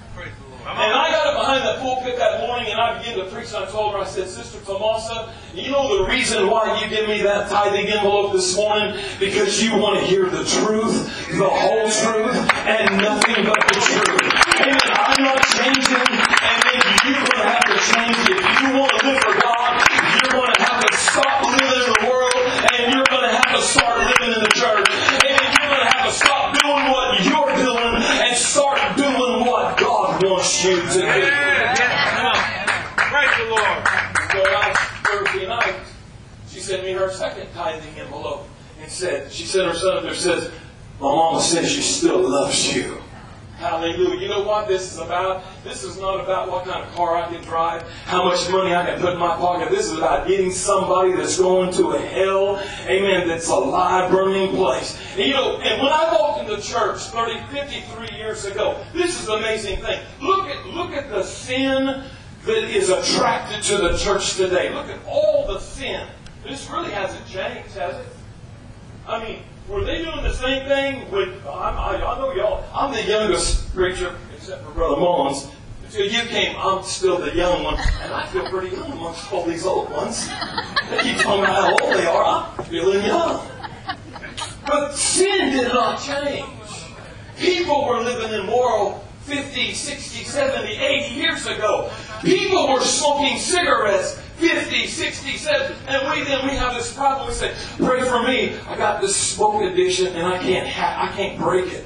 And 0.72 0.94
I 0.94 1.12
got 1.12 1.28
up 1.28 1.36
behind 1.36 1.68
the 1.68 1.82
pulpit 1.82 2.18
that 2.18 2.48
morning 2.48 2.72
and 2.72 2.80
I 2.80 2.98
began 2.98 3.18
to 3.18 3.26
preach 3.26 3.54
and 3.54 3.66
I 3.66 3.68
told 3.70 3.94
her, 3.94 4.00
I 4.00 4.06
said, 4.06 4.28
Sister 4.28 4.60
Tomasa, 4.66 5.34
you 5.54 5.70
know 5.72 6.00
the 6.00 6.10
reason 6.10 6.50
why 6.50 6.82
you 6.82 6.90
give 6.90 7.10
me 7.10 7.22
that 7.24 7.50
tithing 7.50 7.88
envelope 7.88 8.32
this 8.32 8.56
morning? 8.56 8.98
Because 9.20 9.62
you 9.62 9.76
want 9.76 10.00
to 10.00 10.06
hear 10.06 10.30
the 10.30 10.46
truth, 10.46 11.28
the 11.38 11.50
whole 11.50 11.92
truth, 11.92 12.36
and 12.66 12.98
nothing 13.04 13.44
but 13.44 13.60
the 13.68 13.80
truth. 13.84 14.32
Amen. 14.64 14.92
I'm 14.96 15.24
not 15.24 15.44
changing, 15.60 16.08
and 16.08 16.58
then 16.64 16.80
you're 17.04 17.20
going 17.20 17.42
to 17.42 17.50
have 17.52 17.66
to 17.68 17.78
change. 17.92 18.18
If 18.32 18.62
you 18.62 18.80
want 18.80 18.92
to 18.96 19.06
live 19.06 19.20
for 19.24 19.36
God, 19.42 19.91
God 30.72 30.84
wants 30.84 30.96
you 30.96 31.02
to 31.02 31.08
do. 31.08 31.20
Yeah, 31.20 31.76
yeah. 31.78 32.16
Come 32.16 32.26
on. 32.28 32.62
Praise 33.12 33.38
the 33.38 33.46
Lord. 33.50 33.88
So 34.32 34.52
last 34.52 34.80
Thursday 35.06 35.48
night, 35.48 35.76
she 36.50 36.60
sent 36.60 36.84
me 36.84 36.92
her 36.94 37.12
second 37.12 37.48
tithing 37.54 38.00
envelope 38.00 38.48
and 38.82 38.92
said, 38.92 39.32
she 39.32 39.46
sent 39.46 39.68
her 39.68 39.76
son 39.76 39.98
up 39.98 40.04
there 40.04 40.14
says, 40.14 40.52
My 41.00 41.08
mama 41.08 41.42
says 41.42 41.70
she 41.70 41.82
still 41.82 42.28
loves 42.28 42.76
you. 42.76 43.02
Hallelujah. 43.62 44.20
You 44.20 44.28
know 44.28 44.42
what 44.42 44.68
this 44.68 44.92
is 44.92 44.98
about? 44.98 45.44
This 45.64 45.84
is 45.84 46.00
not 46.00 46.20
about 46.20 46.50
what 46.50 46.66
kind 46.66 46.84
of 46.84 46.92
car 46.96 47.16
I 47.18 47.32
can 47.32 47.44
drive, 47.44 47.88
how 48.06 48.26
much 48.26 48.50
money 48.50 48.74
I 48.74 48.84
can 48.84 49.00
put 49.00 49.14
in 49.14 49.20
my 49.20 49.36
pocket. 49.36 49.70
This 49.70 49.86
is 49.86 50.00
about 50.00 50.28
getting 50.28 50.50
somebody 50.50 51.12
that's 51.14 51.38
going 51.38 51.72
to 51.74 51.92
a 51.92 52.00
hell, 52.00 52.60
amen, 52.88 53.28
that's 53.28 53.48
a 53.50 53.56
live 53.56 54.10
burning 54.10 54.56
place. 54.56 55.00
And 55.16 55.28
you 55.28 55.34
know, 55.34 55.60
and 55.60 55.80
when 55.80 55.94
I 55.94 56.12
walked 56.12 56.50
into 56.50 56.60
church 56.60 57.02
30, 57.02 57.40
53 57.52 58.18
years 58.18 58.46
ago, 58.46 58.84
this 58.94 59.20
is 59.20 59.28
the 59.28 59.34
amazing 59.34 59.80
thing. 59.80 60.00
Look 60.20 60.48
at, 60.48 60.66
look 60.66 60.94
at 60.94 61.12
the 61.12 61.22
sin 61.22 62.04
that 62.46 62.64
is 62.64 62.90
attracted 62.90 63.62
to 63.66 63.78
the 63.78 63.96
church 63.96 64.38
today. 64.38 64.74
Look 64.74 64.88
at 64.88 64.98
all 65.06 65.46
the 65.46 65.60
sin. 65.60 66.08
This 66.44 66.68
really 66.68 66.90
hasn't 66.90 67.28
changed, 67.28 67.76
has 67.76 67.96
it? 67.96 68.12
I 69.08 69.24
mean, 69.24 69.44
were 69.68 69.84
they 69.84 70.04
doing 70.04 70.24
the 70.24 70.34
same 70.34 70.68
thing 70.68 71.10
with, 71.12 71.30
I'm, 71.48 71.78
I, 71.78 71.96
I 71.96 72.20
know 72.20 72.34
y'all, 72.34 72.64
I'm 72.74 72.94
the 72.94 73.04
youngest 73.04 73.74
preacher, 73.74 74.16
except 74.36 74.64
for 74.66 74.72
Brother 74.72 74.98
Mullins. 74.98 75.48
Until 75.86 76.06
you 76.06 76.22
came, 76.30 76.56
I'm 76.58 76.84
still 76.84 77.18
the 77.18 77.36
young 77.36 77.64
one, 77.64 77.78
and 78.02 78.14
I 78.14 78.26
feel 78.28 78.50
pretty 78.50 78.76
young 78.76 78.92
amongst 78.92 79.32
all 79.32 79.46
these 79.46 79.66
old 79.66 79.92
ones. 79.92 80.28
They 80.90 81.00
keep 81.02 81.18
telling 81.18 81.42
me 81.42 81.48
how 81.48 81.70
old 81.70 81.94
they 81.96 82.06
are, 82.06 82.54
I'm 82.58 82.66
feeling 82.66 83.06
young. 83.06 83.46
But 84.66 84.94
sin 84.94 85.52
did 85.52 85.68
not 85.68 86.02
change. 86.02 86.48
People 87.38 87.88
were 87.88 88.02
living 88.02 88.40
immoral 88.40 89.04
50, 89.24 89.74
60, 89.74 90.24
70, 90.24 90.74
80 90.74 91.14
years 91.16 91.46
ago. 91.46 91.92
People 92.24 92.72
were 92.74 92.82
smoking 92.82 93.38
cigarettes 93.38 94.22
50, 94.42 94.88
60, 94.88 95.38
70. 95.38 95.76
And 95.88 96.10
we 96.12 96.24
then 96.26 96.48
we 96.48 96.56
have 96.56 96.74
this 96.74 96.92
problem. 96.94 97.28
We 97.28 97.34
say, 97.34 97.54
pray 97.78 98.02
for 98.02 98.24
me. 98.24 98.58
I 98.68 98.76
got 98.76 99.00
this 99.00 99.16
smoke 99.16 99.62
addiction 99.62 100.08
and 100.08 100.26
I 100.26 100.40
can't 100.40 100.68
ha- 100.68 101.08
I 101.10 101.16
can't 101.16 101.40
break 101.40 101.72
it. 101.72 101.86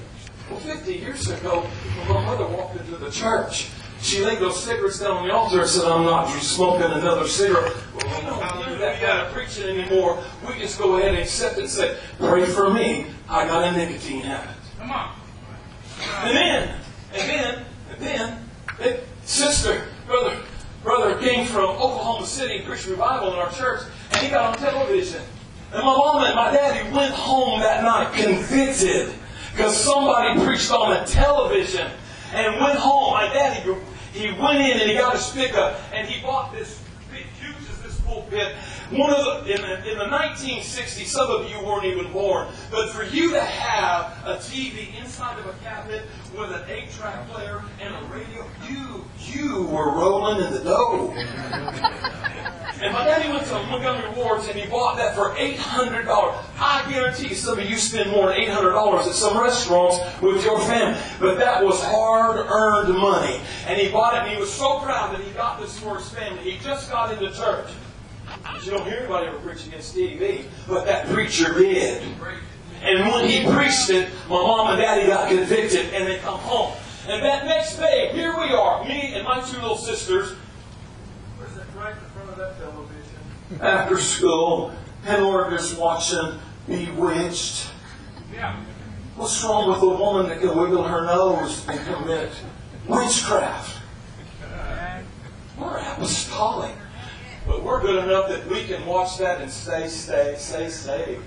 Well, 0.49 0.60
50 0.60 0.94
years 0.94 1.30
ago, 1.30 1.61
when 1.61 2.07
my 2.15 2.26
mother 2.26 2.48
walked 2.48 2.77
into 2.80 2.95
the 2.98 3.11
church, 3.11 3.68
she 4.02 4.23
laid 4.23 4.40
those 4.40 4.64
cigarettes 4.64 4.99
down 4.99 5.18
on 5.18 5.27
the 5.27 5.34
altar 5.34 5.61
and 5.61 5.69
said, 5.69 5.86
I'm 5.86 6.06
not 6.06 6.30
smoking 6.41 6.86
another 6.91 7.27
cigarette. 7.27 7.73
Well, 7.95 8.19
we 8.19 8.26
don't 8.26 8.69
do 8.69 8.77
that 8.77 9.02
kind 9.02 9.27
of 9.27 9.34
preaching 9.34 9.77
anymore. 9.77 10.23
We 10.48 10.60
just 10.60 10.77
go 10.77 10.95
ahead 10.98 11.10
and 11.10 11.18
accept 11.18 11.57
it 11.57 11.61
and 11.61 11.69
say, 11.69 11.98
pray 12.19 12.45
for 12.45 12.72
me. 12.72 13.07
I 13.27 13.45
got 13.45 13.64
a 13.64 13.72
nicotine 13.72 14.22
habit. 14.22 14.56
Come 14.77 14.91
on. 14.91 15.15
And 16.23 16.38
then, 16.38 16.76
and 17.14 17.30
then, 17.30 17.65
and 17.91 18.02
then, 18.02 18.49
eh, 18.80 18.98
sister, 19.23 19.82
brother, 20.06 20.38
brother 20.86 21.20
came 21.20 21.48
from 21.48 21.72
Oklahoma 21.72 22.26
City, 22.28 22.62
preached 22.62 22.86
revival 22.86 23.34
in 23.34 23.40
our 23.40 23.52
church, 23.52 23.82
and 24.12 24.22
he 24.22 24.30
got 24.30 24.53
on 24.53 24.64
television. 24.64 25.22
And 25.74 25.84
my 25.84 25.98
mom 25.98 26.24
and 26.24 26.36
my 26.36 26.52
daddy 26.52 26.90
went 26.95 27.14
home 27.14 27.60
that 27.60 27.84
night 27.84 28.14
convicted 28.14 29.14
because 29.52 29.76
somebody 29.76 30.40
preached 30.45 30.72
on 30.72 30.91
the 30.91 31.03
television 31.10 31.90
and 32.34 32.62
went 32.62 32.78
home. 32.78 33.14
My 33.14 33.28
daddy, 33.34 33.74
he 34.14 34.32
went 34.40 34.60
in 34.60 34.80
and 34.80 34.90
he 34.90 34.95
got 34.95 35.16
his 35.16 35.28
pickup 35.32 35.82
and 35.91 36.07
he 36.07 36.22
bought 36.22 36.53
this 36.53 36.80
big, 37.12 37.26
huge 37.41 37.70
as 37.70 37.82
this 37.82 37.99
pulpit. 38.02 38.56
One 38.91 39.12
of 39.12 39.45
the, 39.45 39.52
in 39.52 39.62
the, 39.62 39.91
in 39.91 39.98
the 39.98 40.06
1960s, 40.06 41.07
some 41.07 41.30
of 41.32 41.49
you 41.49 41.60
weren't 41.66 41.86
even 41.86 42.12
born, 42.12 42.48
but 42.70 42.91
for 42.91 43.03
you 43.03 43.32
to 43.32 43.41
have 43.41 44.12
a 44.26 44.36
TV 44.36 44.95
inside 45.02 45.40
of 45.40 45.48
a 45.48 45.53
cabinet 45.64 46.03
with 46.38 46.52
an 46.52 46.70
eight-track 46.70 47.28
player 47.30 47.64
and 47.82 47.95
a 47.95 48.07
radio, 48.10 48.45
you, 48.70 49.03
you 49.18 49.64
were 49.64 49.91
rolling 49.91 50.45
in 50.45 50.53
the 50.53 50.60
dough. 50.60 51.14
And 52.82 52.94
my 52.94 53.06
daddy 53.06 53.30
went 53.30 53.48
to 53.48 53.53
Montgomery 53.53 54.10
Ward's 54.22 54.48
and 54.48 54.60
he 54.60 54.68
bought 54.70 54.98
that 54.98 55.16
for 55.16 55.30
$800. 55.32 56.06
I 56.60 56.86
guarantee 56.90 57.34
some 57.34 57.57
of 57.57 57.68
you 57.68 57.78
spend 57.78 58.12
more 58.12 58.28
than 58.28 58.38
$800 58.38 58.98
at 58.99 59.16
some 59.16 59.38
restaurants 59.38 59.98
with 60.22 60.44
your 60.44 60.60
family. 60.60 61.02
But 61.20 61.40
that 61.40 61.64
was 61.64 61.82
hard-earned 61.82 62.94
money. 62.95 63.40
And 63.66 63.80
he 63.80 63.90
bought 63.90 64.16
it 64.16 64.24
and 64.24 64.32
he 64.32 64.38
was 64.38 64.53
so 64.53 64.80
proud 64.80 65.14
that 65.14 65.22
he 65.22 65.32
got 65.32 65.60
this 65.60 65.80
for 65.80 65.98
his 65.98 66.10
family. 66.10 66.52
He 66.52 66.60
just 66.60 66.91
got 66.91 67.12
into 67.12 67.36
church. 67.36 67.70
You 68.63 68.72
don't 68.72 68.85
hear 68.85 68.99
anybody 68.99 69.27
ever 69.27 69.38
preach 69.39 69.67
against 69.67 69.95
TV. 69.95 70.45
But 70.67 70.85
that 70.85 71.07
preacher 71.07 71.53
did. 71.53 72.03
And 72.81 73.11
when 73.11 73.27
he 73.27 73.43
preached 73.51 73.89
it, 73.89 74.09
my 74.30 74.35
mom 74.35 74.72
and 74.72 74.81
daddy 74.81 75.07
got 75.07 75.30
convicted 75.30 75.93
and 75.93 76.07
they 76.07 76.17
come 76.19 76.39
home. 76.39 76.73
And 77.07 77.23
that 77.23 77.45
next 77.45 77.77
day, 77.77 78.09
here 78.13 78.35
we 78.38 78.51
are, 78.53 78.84
me 78.84 79.13
and 79.13 79.23
my 79.23 79.39
two 79.41 79.59
little 79.61 79.77
sisters. 79.77 80.31
Where's 81.38 81.53
that 81.53 81.65
right 81.76 81.93
in 81.93 82.09
front 82.15 82.30
of 82.30 82.38
that 82.38 82.57
television? 82.57 83.61
After 83.61 83.99
school, 83.99 84.72
and 85.05 85.27
we're 85.27 85.51
just 85.51 85.77
watching 85.77 86.39
Bewitched. 86.67 87.67
Yeah. 88.34 88.59
What's 89.15 89.43
wrong 89.43 89.69
with 89.69 89.81
a 89.84 89.88
woman 89.88 90.30
that 90.30 90.39
can 90.39 90.57
wiggle 90.57 90.84
her 90.84 91.05
nose 91.05 91.63
and 91.67 91.80
commit 91.85 92.31
witchcraft? 92.88 93.81
We're 95.59 95.77
apostolic. 95.77 96.73
But 97.47 97.63
we're 97.63 97.81
good 97.81 98.03
enough 98.03 98.30
that 98.30 98.47
we 98.47 98.63
can 98.65 98.85
watch 98.85 99.17
that 99.19 99.41
and 99.41 99.51
stay, 99.51 99.88
stay, 99.88 100.35
stay 100.38 100.69
saved. 100.69 101.23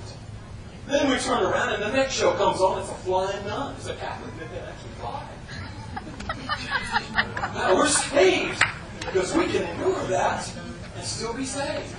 Then 0.87 1.11
we 1.11 1.19
turn 1.19 1.43
around 1.43 1.75
and 1.75 1.83
the 1.83 1.93
next 1.93 2.15
show 2.15 2.33
comes 2.33 2.61
on. 2.61 2.81
It's 2.81 2.91
a 2.91 2.95
flying 2.95 3.47
nun. 3.47 3.75
It's 3.77 3.89
a 3.89 3.95
Catholic 3.95 4.33
that 4.39 4.49
can 4.49 4.65
actually 4.65 4.91
fly. 4.99 5.29
Now 7.55 7.77
we're 7.77 7.89
saved 7.89 8.63
because 9.01 9.35
we 9.35 9.47
can 9.47 9.63
endure 9.65 10.03
that 10.07 10.51
and 10.97 11.05
still 11.05 11.35
be 11.35 11.45
saved. 11.45 11.95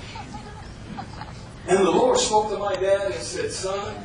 And 1.68 1.86
the 1.86 1.92
Lord 1.92 2.18
spoke 2.18 2.50
to 2.50 2.58
my 2.58 2.76
dad 2.76 3.12
and 3.12 3.22
said, 3.22 3.52
Son, 3.52 3.96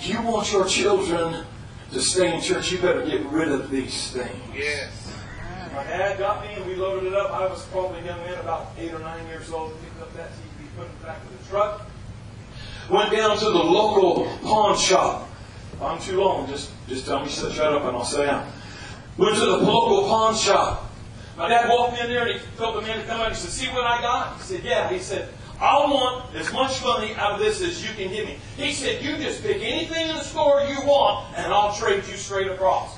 you 0.00 0.22
want 0.22 0.52
your 0.52 0.66
children 0.66 1.44
to 1.92 2.00
stay 2.00 2.34
in 2.34 2.40
church, 2.40 2.72
you 2.72 2.78
better 2.78 3.04
get 3.04 3.24
rid 3.26 3.48
of 3.48 3.70
these 3.70 4.10
things. 4.12 4.30
Yes. 4.54 5.01
My 5.74 5.84
dad 5.84 6.18
got 6.18 6.42
me 6.44 6.52
and 6.52 6.66
we 6.66 6.74
loaded 6.74 7.12
it 7.12 7.14
up. 7.14 7.30
I 7.30 7.46
was 7.46 7.64
probably 7.66 8.00
a 8.00 8.04
young 8.04 8.18
man, 8.20 8.38
about 8.40 8.72
eight 8.76 8.92
or 8.92 8.98
nine 8.98 9.26
years 9.28 9.50
old, 9.50 9.72
picked 9.82 10.02
up 10.02 10.14
that 10.16 10.28
TV, 10.28 10.66
put 10.76 10.84
it 10.84 11.02
back 11.02 11.18
in 11.22 11.38
the 11.38 11.48
truck. 11.48 11.86
Went 12.90 13.10
down 13.10 13.38
to 13.38 13.44
the 13.46 13.50
local 13.50 14.26
pawn 14.42 14.76
shop. 14.76 15.30
If 15.72 15.80
I'm 15.80 15.98
too 15.98 16.20
long, 16.20 16.46
just, 16.46 16.70
just 16.88 17.06
tell 17.06 17.20
me 17.20 17.26
to 17.26 17.52
shut 17.52 17.72
up 17.72 17.84
and 17.84 17.96
I'll 17.96 18.04
sit 18.04 18.26
down. 18.26 18.52
Went 19.16 19.34
to 19.34 19.40
the 19.40 19.56
local 19.56 20.06
pawn 20.08 20.36
shop. 20.36 20.90
My 21.38 21.48
dad 21.48 21.70
walked 21.70 21.98
in 21.98 22.06
there 22.08 22.26
and 22.26 22.38
he 22.38 22.46
told 22.58 22.76
the 22.76 22.86
man 22.86 22.98
to 22.98 23.06
come 23.06 23.22
out. 23.22 23.30
He 23.30 23.34
said, 23.34 23.50
See 23.50 23.68
what 23.68 23.86
I 23.86 24.02
got? 24.02 24.36
He 24.36 24.42
said, 24.42 24.64
Yeah. 24.64 24.90
He 24.90 24.98
said, 24.98 25.30
I 25.58 25.78
want 25.86 26.34
as 26.34 26.52
much 26.52 26.82
money 26.84 27.14
out 27.14 27.32
of 27.32 27.38
this 27.38 27.62
as 27.62 27.82
you 27.82 27.94
can 27.94 28.12
give 28.12 28.26
me. 28.26 28.36
He 28.58 28.72
said, 28.72 29.02
You 29.02 29.16
just 29.16 29.42
pick 29.42 29.62
anything 29.62 30.08
in 30.10 30.16
the 30.16 30.22
store 30.22 30.60
you 30.68 30.86
want 30.86 31.34
and 31.38 31.50
I'll 31.50 31.74
trade 31.74 32.04
you 32.06 32.16
straight 32.18 32.48
across. 32.48 32.94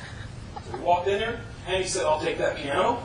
So 0.68 0.76
he 0.76 0.82
walked 0.82 1.06
in 1.06 1.20
there 1.20 1.40
and 1.66 1.82
he 1.82 1.88
said, 1.88 2.04
I'll 2.04 2.20
take 2.20 2.38
that 2.38 2.56
piano 2.56 3.02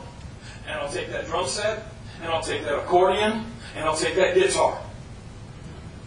and 0.68 0.80
I'll 0.80 0.92
take 0.92 1.10
that 1.12 1.26
drum 1.26 1.48
set 1.48 1.84
and 2.22 2.32
I'll 2.32 2.42
take 2.42 2.64
that 2.64 2.78
accordion 2.78 3.46
and 3.76 3.86
I'll 3.86 3.96
take 3.96 4.16
that 4.16 4.36
guitar. 4.36 4.82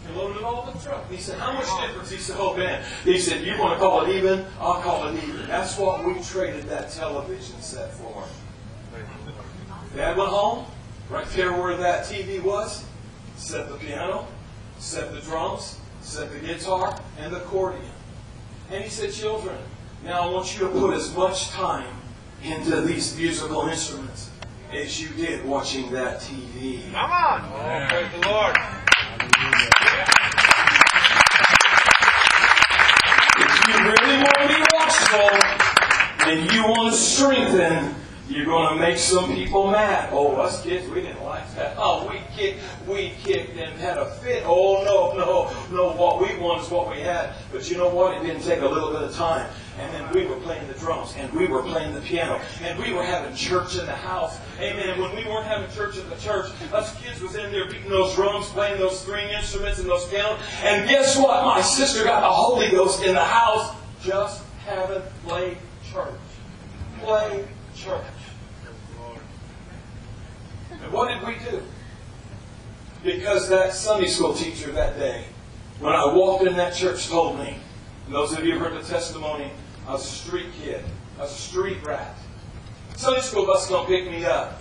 And 0.07 0.17
loaded 0.17 0.39
it 0.39 0.45
all 0.45 0.69
in 0.69 0.77
the 0.77 0.81
truck. 0.83 1.09
He 1.11 1.17
said, 1.17 1.39
How 1.39 1.53
much 1.53 1.67
difference? 1.81 2.11
He 2.11 2.19
said, 2.19 2.37
Oh 2.39 2.57
man. 2.57 2.85
He 3.05 3.19
said, 3.19 3.45
You 3.45 3.59
want 3.59 3.75
to 3.75 3.79
call 3.79 4.05
it 4.05 4.15
even? 4.15 4.45
I'll 4.61 4.83
call 4.83 5.09
it 5.09 5.23
even. 5.23 5.47
That's 5.47 5.79
what 5.79 6.05
we 6.05 6.21
traded 6.23 6.65
that 6.65 6.91
television 6.91 7.61
set 7.61 7.93
for. 7.95 8.25
Dad 9.95 10.17
went 10.17 10.31
home, 10.31 10.67
right 11.11 11.27
there 11.29 11.53
where 11.53 11.77
that 11.77 12.07
TV 12.07 12.43
was, 12.43 12.85
set 13.37 13.69
the 13.69 13.77
piano, 13.77 14.27
set 14.79 15.13
the 15.13 15.21
drums, 15.21 15.79
set 16.01 16.33
the 16.33 16.39
guitar, 16.39 16.99
and 17.19 17.33
the 17.33 17.43
accordion. 17.43 17.85
And 18.71 18.83
he 18.83 18.91
said, 18.91 19.13
Children, 19.13 19.57
now 20.05 20.23
I 20.23 20.33
want 20.33 20.55
you 20.55 20.67
to 20.67 20.73
put 20.73 20.95
as 20.95 21.15
much 21.15 21.51
time 21.51 22.02
into 22.45 22.81
these 22.81 23.17
musical 23.17 23.69
instruments 23.69 24.31
as 24.73 25.01
you 25.01 25.09
did 25.11 25.45
watching 25.45 25.91
that 25.93 26.21
TV. 26.21 26.91
Come 26.93 27.11
on. 27.11 27.43
Oh, 27.53 27.87
praise 27.89 28.11
the 28.13 28.29
Lord. 28.29 28.57
If 33.39 33.69
you 33.69 33.75
really 33.85 34.17
want 34.19 34.39
to 34.41 34.49
be 34.49 34.63
watchful 34.75 35.31
and 36.29 36.53
you 36.53 36.63
want 36.63 36.93
to 36.93 36.99
strengthen, 36.99 37.95
you're 38.29 38.47
going 38.47 38.75
to 38.75 38.81
make 38.81 38.97
some 38.97 39.35
people 39.35 39.71
mad. 39.71 40.09
Oh, 40.13 40.35
us 40.37 40.63
kids, 40.63 40.89
we 40.89 41.03
didn't 41.03 41.23
like 41.23 41.55
that. 41.55 41.77
Oh, 41.85 42.09
we 42.09 42.21
kicked, 42.35 42.61
we 42.89 43.13
kicked 43.23 43.57
and 43.57 43.79
had 43.79 43.99
a 43.99 44.07
fit. 44.07 44.45
Oh, 44.47 44.83
no, 44.85 45.13
no, 45.19 45.51
no. 45.75 45.93
What 45.97 46.21
we 46.21 46.39
want 46.39 46.63
is 46.63 46.71
what 46.71 46.91
we 46.91 47.01
had. 47.01 47.35
But 47.53 47.69
you 47.71 47.77
know 47.77 47.89
what? 47.89 48.17
It 48.17 48.27
didn't 48.27 48.43
take 48.43 48.63
a 48.63 48.69
little 48.69 48.93
bit 48.93 49.03
of 49.03 49.15
time. 49.15 49.51
And 49.79 49.95
then 49.95 50.13
we 50.13 50.27
were 50.27 50.37
playing 50.37 50.69
the 50.69 50.75
drums, 50.75 51.15
and 51.17 51.33
we 51.33 51.47
were 51.47 51.63
playing 51.63 51.95
the 51.95 52.03
piano, 52.03 52.39
and 52.63 52.79
we 52.79 52.93
were 52.93 53.03
having 53.03 53.35
church 53.35 53.79
in 53.79 53.87
the 53.87 53.97
house. 53.97 54.39
Amen. 54.61 54.91
And 54.91 55.01
when 55.01 55.17
we 55.17 55.25
weren't 55.25 55.47
having 55.47 55.71
church 55.75 55.97
at 55.97 56.09
the 56.11 56.17
church, 56.17 56.51
us 56.73 56.95
kids 57.01 57.23
was 57.23 57.37
in 57.37 57.51
there 57.51 57.65
beating 57.67 57.89
those 57.89 58.15
drums, 58.15 58.47
playing 58.49 58.79
those 58.79 59.01
string 59.01 59.29
instruments 59.31 59.79
and 59.79 59.89
those 59.89 60.05
pianos. 60.09 60.39
And 60.63 60.89
guess 60.89 61.17
what? 61.17 61.45
My 61.45 61.63
sister 61.63 62.05
got 62.05 62.21
the 62.21 62.29
Holy 62.29 62.71
Ghost 62.71 63.03
in 63.03 63.15
the 63.15 63.25
house. 63.25 63.75
Just 64.03 64.43
haven't 64.67 65.05
played 65.25 65.57
church. 65.91 66.21
Play 67.01 67.45
church. 67.75 68.05
And 70.83 70.93
what 70.93 71.09
did 71.09 71.27
we 71.27 71.37
do? 71.51 71.63
Because 73.03 73.49
that 73.49 73.73
Sunday 73.73 74.07
school 74.07 74.35
teacher 74.35 74.71
that 74.73 74.99
day, 74.99 75.25
when 75.81 75.95
I 75.95 76.13
walked 76.15 76.45
in 76.47 76.57
that 76.57 76.75
church, 76.75 77.09
told 77.09 77.39
me, 77.39 77.57
and 78.07 78.15
those 78.15 78.37
of 78.37 78.45
you 78.45 78.55
who 78.55 78.59
heard 78.59 78.75
the 78.75 78.87
testimony, 78.87 79.51
I 79.87 79.93
was 79.93 80.05
a 80.05 80.09
street 80.09 80.47
kid. 80.63 80.85
I 81.19 81.23
was 81.23 81.33
a 81.33 81.35
street 81.35 81.79
rat. 81.85 82.15
Sunday 82.97 83.21
school 83.21 83.47
bus 83.47 83.69
gonna 83.69 83.87
pick 83.87 84.11
me 84.11 84.25
up. 84.25 84.61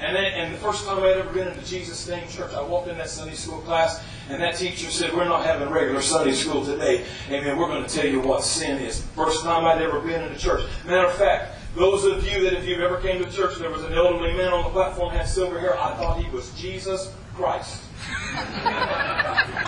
And 0.00 0.16
then, 0.16 0.24
and 0.24 0.54
the 0.54 0.58
first 0.58 0.84
time 0.84 0.98
I'd 0.98 1.16
ever 1.18 1.32
been 1.32 1.48
in 1.48 1.56
the 1.56 1.62
Jesus 1.62 2.08
Name 2.08 2.26
Church, 2.28 2.52
I 2.54 2.62
walked 2.62 2.88
in 2.88 2.98
that 2.98 3.10
Sunday 3.10 3.34
school 3.34 3.58
class, 3.58 4.02
and 4.30 4.40
that 4.42 4.56
teacher 4.56 4.90
said, 4.90 5.14
"We're 5.14 5.24
not 5.24 5.44
having 5.44 5.68
regular 5.68 6.00
Sunday 6.00 6.32
school 6.32 6.64
today. 6.64 7.04
Amen. 7.30 7.56
We're 7.56 7.68
going 7.68 7.84
to 7.84 7.94
tell 7.94 8.06
you 8.06 8.20
what 8.20 8.42
sin 8.42 8.78
is." 8.78 9.02
First 9.14 9.44
time 9.44 9.64
I'd 9.64 9.82
ever 9.82 10.00
been 10.00 10.22
in 10.22 10.32
a 10.32 10.38
church. 10.38 10.64
Matter 10.86 11.06
of 11.06 11.14
fact, 11.14 11.54
those 11.76 12.04
of 12.04 12.26
you 12.26 12.42
that 12.44 12.54
if 12.54 12.66
you've 12.66 12.80
ever 12.80 12.96
came 12.96 13.22
to 13.22 13.30
church, 13.30 13.58
there 13.58 13.70
was 13.70 13.84
an 13.84 13.92
elderly 13.92 14.32
man 14.32 14.52
on 14.52 14.64
the 14.64 14.70
platform 14.70 15.14
had 15.14 15.28
silver 15.28 15.60
hair. 15.60 15.78
I 15.78 15.94
thought 15.94 16.18
he 16.18 16.28
was 16.30 16.50
Jesus 16.52 17.12
Christ. 17.34 17.82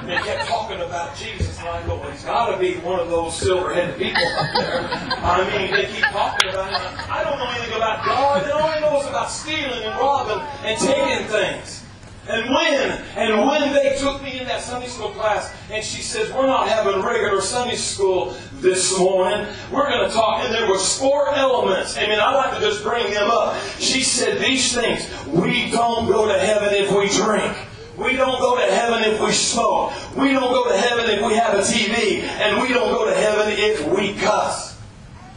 They 0.07 0.17
kept 0.17 0.49
talking 0.49 0.81
about 0.81 1.17
Jesus, 1.17 1.59
and 1.59 1.69
I 1.69 1.87
go, 1.87 1.97
well, 1.99 2.11
he's 2.11 2.25
got 2.25 2.51
to 2.53 2.59
be 2.59 2.75
one 2.77 3.01
of 3.01 3.09
those 3.09 3.37
silver-headed 3.39 3.97
people 3.97 4.23
up 4.23 4.55
there. 4.55 4.89
I 5.23 5.45
mean, 5.51 5.71
they 5.73 5.87
keep 5.87 6.05
talking 6.05 6.51
about 6.51 6.71
him. 6.71 7.11
I 7.11 7.23
don't 7.25 7.39
know 7.39 7.51
anything 7.51 7.77
about 7.77 8.05
God. 8.05 8.51
All 8.51 8.69
I 8.69 8.81
know 8.81 9.01
is 9.01 9.07
about 9.07 9.31
stealing 9.31 9.85
and 9.85 9.99
robbing 9.99 10.41
and 10.65 10.79
taking 10.79 11.27
things. 11.29 11.83
And 12.27 12.49
when, 12.55 12.91
and 13.17 13.47
when 13.47 13.75
they 13.75 13.97
took 13.99 14.23
me 14.23 14.41
in 14.41 14.47
that 14.47 14.63
Sunday 14.63 14.89
school 14.89 15.11
class, 15.11 15.55
and 15.71 15.85
she 15.85 16.01
says, 16.01 16.33
we're 16.33 16.47
not 16.47 16.69
having 16.69 17.03
regular 17.03 17.43
Sunday 17.43 17.77
school 17.77 18.35
this 18.55 18.99
morning. 18.99 19.47
We're 19.71 19.91
going 19.91 20.09
to 20.09 20.15
talk, 20.15 20.43
and 20.43 20.55
there 20.55 20.67
was 20.67 20.99
four 20.99 21.29
elements. 21.35 21.99
I 21.99 22.07
mean, 22.07 22.19
I 22.19 22.35
like 22.35 22.55
to 22.59 22.61
just 22.61 22.83
bring 22.83 23.13
them 23.13 23.31
up. 23.31 23.61
She 23.79 24.03
said 24.03 24.39
these 24.41 24.73
things. 24.75 25.07
We 25.27 25.71
don't 25.71 26.07
go 26.07 26.27
to 26.27 26.39
heaven 26.39 26.71
if 26.73 26.91
we 26.93 27.11
drink. 27.11 27.55
We 27.97 28.17
don't 28.17 28.41
go 28.41 28.57
to 28.57 28.73
heaven 28.73 29.05
if 29.05 29.21
we 29.21 29.31
smoke. 29.31 29.93
We 30.17 30.33
don't 30.33 30.51
go 30.51 30.69
to 30.69 30.77
heaven 30.77 31.11
if 31.11 31.25
we 31.25 31.35
have 31.35 31.55
a 31.55 31.63
TV. 31.63 32.23
And 32.23 32.61
we 32.61 32.69
don't 32.69 32.91
go 32.91 33.05
to 33.09 33.15
heaven 33.15 33.53
if 33.57 33.87
we 33.89 34.15
cuss. 34.15 34.75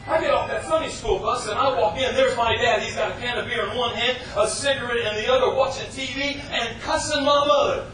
I 0.08 0.22
get 0.22 0.32
off 0.32 0.48
that 0.50 0.64
Sunday 0.64 0.90
school 0.90 1.20
bus 1.20 1.48
and 1.48 1.60
I 1.60 1.78
walk 1.78 1.98
in. 1.98 2.16
There's 2.16 2.36
my 2.38 2.56
dad. 2.56 2.82
He's 2.82 2.96
got 2.96 3.12
a 3.12 3.20
can 3.20 3.38
of 3.38 3.46
beer 3.46 3.70
in 3.70 3.78
one 3.78 3.94
hand, 3.94 4.18
a 4.38 4.48
cigarette 4.48 4.98
in 4.98 5.16
the 5.24 5.32
other, 5.32 5.54
watching 5.54 5.86
TV 5.88 6.40
and 6.50 6.82
cussing 6.82 7.26
my 7.26 7.46
mother. 7.46 7.92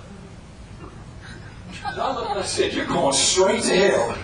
And 1.86 2.00
I 2.00 2.16
looked 2.16 2.30
and 2.30 2.40
I 2.40 2.44
said, 2.44 2.74
You're 2.74 2.86
going 2.86 3.14
straight 3.14 3.64
to 3.64 3.76
hell. 3.76 4.16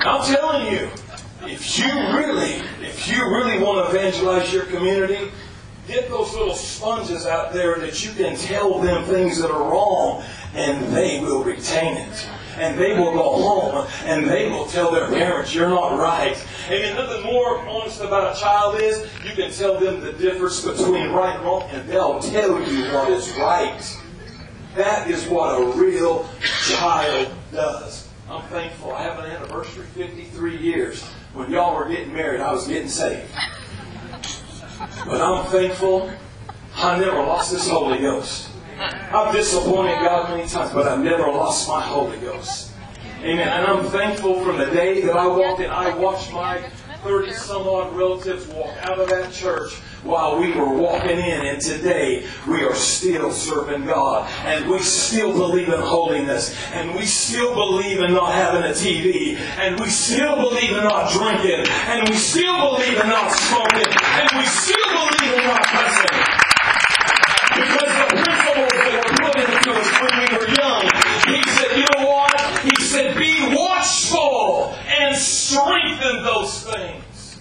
I'm 0.00 0.24
telling 0.32 0.72
you, 0.72 0.88
if 1.42 1.78
you 1.78 1.92
really, 2.16 2.62
if 2.80 3.08
you 3.10 3.22
really 3.22 3.58
want 3.62 3.90
to 3.90 3.98
evangelize 3.98 4.52
your 4.52 4.64
community, 4.66 5.30
get 5.86 6.08
those 6.08 6.34
little 6.34 6.54
sponges 6.54 7.26
out 7.26 7.52
there 7.52 7.78
that 7.78 8.04
you 8.04 8.12
can 8.12 8.36
tell 8.36 8.78
them 8.78 9.04
things 9.04 9.40
that 9.40 9.50
are 9.50 9.70
wrong 9.70 10.22
and 10.54 10.94
they 10.94 11.20
will 11.20 11.42
retain 11.42 11.96
it. 11.96 12.26
And 12.56 12.78
they 12.78 12.92
will 12.92 13.12
go 13.12 13.42
home 13.42 13.88
and 14.04 14.28
they 14.28 14.48
will 14.48 14.66
tell 14.66 14.90
their 14.90 15.08
parents, 15.08 15.54
you're 15.54 15.68
not 15.68 15.98
right. 15.98 16.36
And 16.68 16.96
nothing 16.96 17.24
more 17.24 17.58
honest 17.66 18.00
about 18.00 18.36
a 18.36 18.40
child 18.40 18.80
is 18.80 19.08
you 19.24 19.34
can 19.34 19.50
tell 19.50 19.80
them 19.80 20.00
the 20.00 20.12
difference 20.12 20.64
between 20.64 21.10
right 21.10 21.36
and 21.36 21.44
wrong 21.44 21.62
and 21.70 21.88
they'll 21.88 22.20
tell 22.20 22.60
you 22.70 22.92
what 22.92 23.10
is 23.10 23.30
right. 23.32 23.98
That 24.74 25.10
is 25.10 25.26
what 25.26 25.60
a 25.60 25.66
real 25.76 26.28
child 26.68 27.32
does. 27.50 28.08
I'm 28.28 28.42
thankful. 28.42 28.92
I 28.92 29.02
have 29.02 29.18
an 29.18 29.30
anniversary, 29.30 29.86
53 29.94 30.56
years. 30.58 31.02
When 31.32 31.50
y'all 31.50 31.74
were 31.74 31.88
getting 31.88 32.12
married, 32.12 32.40
I 32.40 32.52
was 32.52 32.68
getting 32.68 32.88
saved. 32.88 33.28
But 35.06 35.20
I'm 35.20 35.44
thankful 35.46 36.10
I 36.76 36.98
never 36.98 37.16
lost 37.16 37.52
this 37.52 37.68
Holy 37.68 37.98
Ghost. 37.98 38.48
I've 38.78 39.34
disappointed 39.34 39.96
God 39.96 40.30
many 40.30 40.48
times, 40.48 40.72
but 40.72 40.88
I've 40.88 41.00
never 41.00 41.24
lost 41.24 41.68
my 41.68 41.80
Holy 41.80 42.18
Ghost. 42.18 42.72
Amen. 43.22 43.46
And 43.46 43.66
I'm 43.66 43.84
thankful 43.86 44.42
from 44.42 44.56
the 44.56 44.66
day 44.66 45.02
that 45.02 45.14
I 45.14 45.26
walked 45.26 45.60
in, 45.60 45.70
I 45.70 45.94
watched 45.96 46.32
my 46.32 46.62
30 47.02 47.32
some 47.32 47.62
odd 47.62 47.96
relatives 47.96 48.46
walk 48.48 48.76
out 48.82 48.98
of 48.98 49.08
that 49.08 49.32
church 49.32 49.72
while 50.02 50.38
we 50.38 50.52
were 50.52 50.68
walking 50.68 51.18
in. 51.18 51.46
And 51.46 51.60
today 51.60 52.26
we 52.46 52.62
are 52.62 52.74
still 52.74 53.32
serving 53.32 53.86
God. 53.86 54.28
And 54.44 54.68
we 54.68 54.80
still 54.80 55.32
believe 55.32 55.68
in 55.68 55.80
holiness. 55.80 56.54
And 56.72 56.94
we 56.94 57.06
still 57.06 57.54
believe 57.54 58.00
in 58.00 58.12
not 58.12 58.32
having 58.32 58.62
a 58.62 58.74
TV. 58.74 59.36
And 59.58 59.80
we 59.80 59.88
still 59.88 60.36
believe 60.36 60.76
in 60.76 60.84
not 60.84 61.10
drinking. 61.12 61.64
And 61.88 62.08
we 62.08 62.16
still 62.16 62.76
believe 62.76 63.00
in 63.00 63.08
not 63.08 63.32
smoking. 63.32 63.88
And 63.88 64.28
we 64.36 64.44
still 64.44 64.88
believe 64.92 65.32
in 65.38 65.44
not 65.44 65.64
cussing. 65.64 66.20
Because 67.56 67.92
the 67.96 68.08
principles 68.12 68.76
that 68.76 69.00
were 69.04 69.16
put 69.24 69.36
into 69.40 69.70
us 69.72 69.88
when 70.00 70.14
we 70.20 70.26
were 70.36 70.48
young, 70.52 70.84
he 71.32 71.40
said, 71.48 71.76
you 71.76 71.86
know 71.96 72.08
what? 72.08 72.60
He 72.60 72.84
said, 72.84 73.16
be 73.16 73.29
watchful 74.12 74.74
and 74.88 75.16
strengthen 75.16 76.22
those 76.22 76.64
things. 76.64 77.40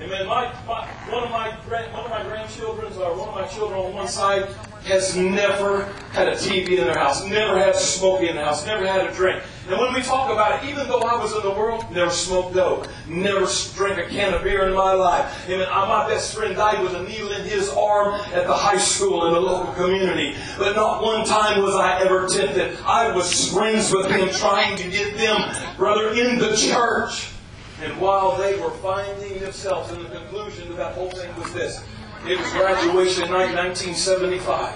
Amen. 0.00 0.26
My, 0.26 0.52
my, 0.66 0.86
one 1.10 1.24
of 1.24 1.30
my 1.30 1.50
one 1.92 2.04
of 2.04 2.10
my 2.10 2.22
grandchildren, 2.22 2.92
or 2.92 3.18
one 3.18 3.28
of 3.28 3.34
my 3.34 3.46
children 3.48 3.80
on 3.80 3.94
one 3.94 4.08
side 4.08 4.48
has 4.84 5.16
never 5.16 5.84
had 6.12 6.28
a 6.28 6.32
TV 6.32 6.78
in 6.78 6.84
their 6.84 6.98
house, 6.98 7.24
never 7.24 7.58
had 7.58 7.76
smoking 7.76 8.28
in 8.28 8.36
the 8.36 8.44
house, 8.44 8.66
never 8.66 8.86
had 8.86 9.08
a 9.08 9.14
drink. 9.14 9.42
And 9.68 9.78
when 9.78 9.92
we 9.92 10.00
talk 10.00 10.32
about 10.32 10.62
it, 10.62 10.70
even 10.70 10.88
though 10.88 11.00
I 11.00 11.22
was 11.22 11.34
in 11.34 11.42
the 11.42 11.50
world, 11.50 11.84
never 11.92 12.10
smoked 12.10 12.54
dope, 12.54 12.88
never 13.06 13.46
drank 13.74 13.98
a 13.98 14.08
can 14.08 14.32
of 14.32 14.42
beer 14.42 14.66
in 14.66 14.74
my 14.74 14.92
life. 14.92 15.46
And 15.48 15.60
uh, 15.60 15.86
my 15.86 16.08
best 16.08 16.34
friend 16.34 16.56
died 16.56 16.82
with 16.82 16.94
a 16.94 17.02
needle 17.02 17.32
in 17.32 17.44
his 17.44 17.68
arm 17.68 18.18
at 18.32 18.46
the 18.46 18.54
high 18.54 18.78
school 18.78 19.26
in 19.26 19.34
the 19.34 19.40
local 19.40 19.74
community. 19.74 20.36
But 20.56 20.74
not 20.74 21.02
one 21.02 21.26
time 21.26 21.62
was 21.62 21.74
I 21.74 22.00
ever 22.00 22.26
tempted. 22.26 22.78
I 22.86 23.14
was 23.14 23.52
friends 23.52 23.92
with 23.92 24.08
them, 24.08 24.30
trying 24.30 24.76
to 24.78 24.90
get 24.90 25.18
them, 25.18 25.54
brother, 25.76 26.14
in 26.14 26.38
the 26.38 26.56
church. 26.56 27.30
And 27.82 28.00
while 28.00 28.36
they 28.36 28.58
were 28.58 28.70
finding 28.70 29.38
themselves, 29.38 29.92
and 29.92 30.04
the 30.04 30.08
conclusion 30.08 30.66
to 30.68 30.74
that 30.74 30.94
whole 30.94 31.10
thing 31.10 31.34
was 31.36 31.52
this. 31.52 31.84
It 32.26 32.38
was 32.38 32.50
graduation 32.50 33.30
night 33.30 33.54
1975. 33.54 34.74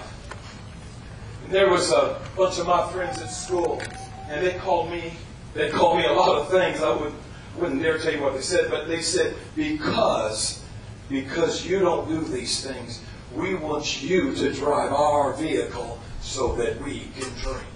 And 1.44 1.52
there 1.52 1.69
was 1.69 1.90
a 1.90 2.20
bunch 2.36 2.59
of 2.59 2.66
my 2.66 2.89
friends 2.93 3.20
at 3.20 3.28
school, 3.28 3.82
and 4.28 4.47
they 4.47 4.55
called 4.59 4.90
me, 4.90 5.12
they 5.52 5.69
called 5.69 5.98
me 5.98 6.06
a 6.06 6.12
lot 6.12 6.39
of 6.39 6.51
things. 6.51 6.82
I 6.82 6.94
would, 6.94 7.12
wouldn't 7.56 7.82
dare 7.82 7.98
tell 7.98 8.12
you 8.12 8.23
what 8.23 8.35
they 8.35 8.40
said, 8.40 8.70
but 8.70 8.86
they 8.86 9.02
said, 9.02 9.35
because, 9.56 10.64
because 11.10 11.66
you 11.66 11.81
don't 11.81 12.09
do 12.09 12.20
these 12.20 12.64
things, 12.64 13.01
we 13.35 13.55
want 13.55 14.02
you 14.02 14.35
to 14.36 14.52
drive 14.52 14.93
our 14.93 15.35
vehicle 15.35 15.98
so 16.20 16.55
that 16.56 16.81
we 16.81 17.09
can 17.19 17.28
drink. 17.40 17.66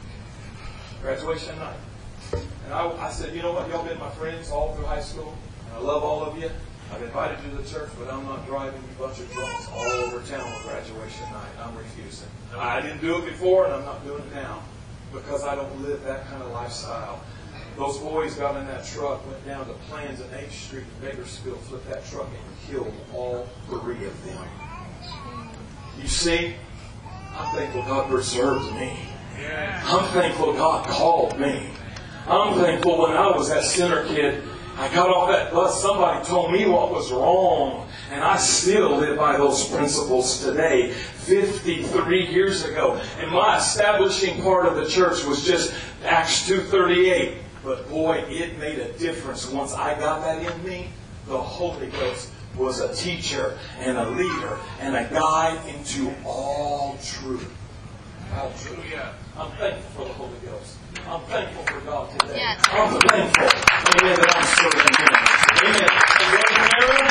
Graduation 1.03 1.59
night. 1.59 1.77
And 2.65 2.73
I, 2.73 2.89
I 2.99 3.11
said, 3.11 3.35
you 3.35 3.43
know 3.43 3.53
what? 3.53 3.69
Y'all 3.69 3.85
been 3.85 3.99
my 3.99 4.11
friends 4.11 4.51
all 4.51 4.75
through 4.75 4.87
high 4.87 5.03
school. 5.03 5.37
And 5.69 5.77
I 5.77 5.81
love 5.81 6.03
all 6.03 6.25
of 6.25 6.39
you. 6.39 6.51
I've 6.93 7.03
invited 7.03 7.39
you 7.45 7.51
to 7.51 7.63
the 7.63 7.69
church, 7.69 7.91
but 7.99 8.13
I'm 8.13 8.25
not 8.25 8.47
driving 8.47 8.81
you 8.81 9.05
bunch 9.05 9.19
of 9.19 9.31
drunks 9.33 9.69
all 9.73 9.83
over 9.83 10.21
town 10.27 10.41
on 10.41 10.63
graduation 10.63 11.25
night. 11.33 11.51
I'm 11.61 11.77
refusing. 11.77 12.29
I 12.57 12.81
didn't 12.81 13.01
do 13.01 13.19
it 13.19 13.25
before, 13.25 13.65
and 13.67 13.75
I'm 13.75 13.85
not 13.85 14.05
doing 14.05 14.23
it 14.23 14.35
now 14.35 14.63
because 15.13 15.45
I 15.45 15.55
don't 15.55 15.83
live 15.83 16.03
that 16.05 16.27
kind 16.29 16.43
of 16.43 16.53
lifestyle. 16.53 17.21
Those 17.77 17.99
boys 17.99 18.35
got 18.35 18.57
in 18.57 18.67
that 18.69 18.87
truck, 18.87 19.27
went 19.27 19.45
down 19.45 19.67
to 19.67 19.73
Plans 19.91 20.21
and 20.21 20.31
8th 20.31 20.51
Street 20.51 20.85
in 20.85 21.09
Bakersfield, 21.09 21.61
flipped 21.63 21.89
that 21.91 22.07
truck, 22.07 22.29
and 22.29 22.71
killed 22.71 22.95
all 23.15 23.47
three 23.69 24.05
of 24.07 24.25
them. 24.25 24.49
You 26.01 26.09
see, 26.09 26.55
I'm 27.37 27.55
thankful 27.55 27.83
God 27.83 28.11
preserved 28.11 28.73
me. 28.77 28.99
I'm 29.85 30.05
thankful 30.13 30.55
God 30.55 30.87
called 30.87 31.39
me. 31.39 31.69
I'm 32.27 32.59
thankful 32.59 33.03
when 33.03 33.13
I 33.13 33.37
was 33.37 33.51
that 33.51 33.63
sinner 33.63 34.05
kid, 34.07 34.43
I 34.79 34.93
got 34.93 35.09
off 35.09 35.31
that 35.31 35.53
bus, 35.53 35.81
somebody 35.81 36.23
told 36.27 36.53
me 36.53 36.67
what 36.67 36.91
was 36.93 37.11
wrong. 37.11 37.89
And 38.11 38.23
I 38.23 38.37
still 38.37 38.97
live 38.97 39.17
by 39.17 39.37
those 39.39 39.69
principles 39.69 40.45
today, 40.45 40.93
53 40.93 42.27
years 42.27 42.63
ago. 42.65 43.01
And 43.19 43.31
my 43.31 43.57
establishing 43.57 44.43
part 44.43 44.67
of 44.67 44.77
the 44.77 44.87
church 44.87 45.25
was 45.25 45.47
just 45.47 45.75
Acts 46.05 46.49
2.38. 46.49 47.39
But 47.65 47.89
boy, 47.89 48.19
it 48.29 48.59
made 48.59 48.79
a 48.79 48.93
difference. 48.93 49.51
Once 49.51 49.73
I 49.73 49.99
got 49.99 50.21
that 50.23 50.43
in 50.43 50.65
me, 50.65 50.91
the 51.27 51.39
Holy 51.39 51.89
Ghost 51.89 52.31
was 52.57 52.81
a 52.81 52.95
teacher 52.95 53.59
and 53.81 53.97
a 53.97 54.11
leader 54.11 54.59
and 54.81 54.95
a 54.95 55.09
guide 55.11 55.59
into 55.75 56.15
all 56.25 56.99
truth. 57.03 57.51
All 58.35 58.53
truth. 58.63 58.79
I'm 59.39 59.51
thankful 59.53 60.05
for 60.05 60.09
the 60.09 60.15
Holy 60.15 60.39
Ghost. 60.45 60.77
I'm 61.09 61.21
thankful 61.23 61.63
for 61.63 61.81
God 61.87 62.11
today. 62.19 62.35
Yes. 62.39 62.67
I'm 62.67 62.99
thankful, 63.07 63.47
amen, 63.47 64.19
that 64.19 64.33
I'm 64.35 64.47
serving 64.59 64.91
Him. 64.99 65.27
Amen. 65.63 65.87
And 65.87 66.29
Brother 66.35 66.59
Merrill, 66.67 67.07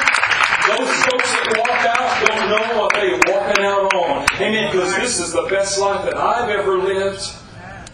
those 0.67 0.91
folks 1.07 1.31
that 1.31 1.47
walk 1.55 1.81
out 1.95 2.11
don't 2.27 2.49
know 2.49 2.81
what 2.81 2.93
they're 2.93 3.21
walking 3.31 3.63
out 3.63 3.93
on. 3.95 4.27
Amen. 4.41 4.69
Because 4.69 4.95
this 4.97 5.19
is 5.21 5.31
the 5.31 5.43
best 5.43 5.79
life 5.79 6.03
that 6.03 6.17
I've 6.17 6.49
ever 6.49 6.77
lived. 6.77 7.23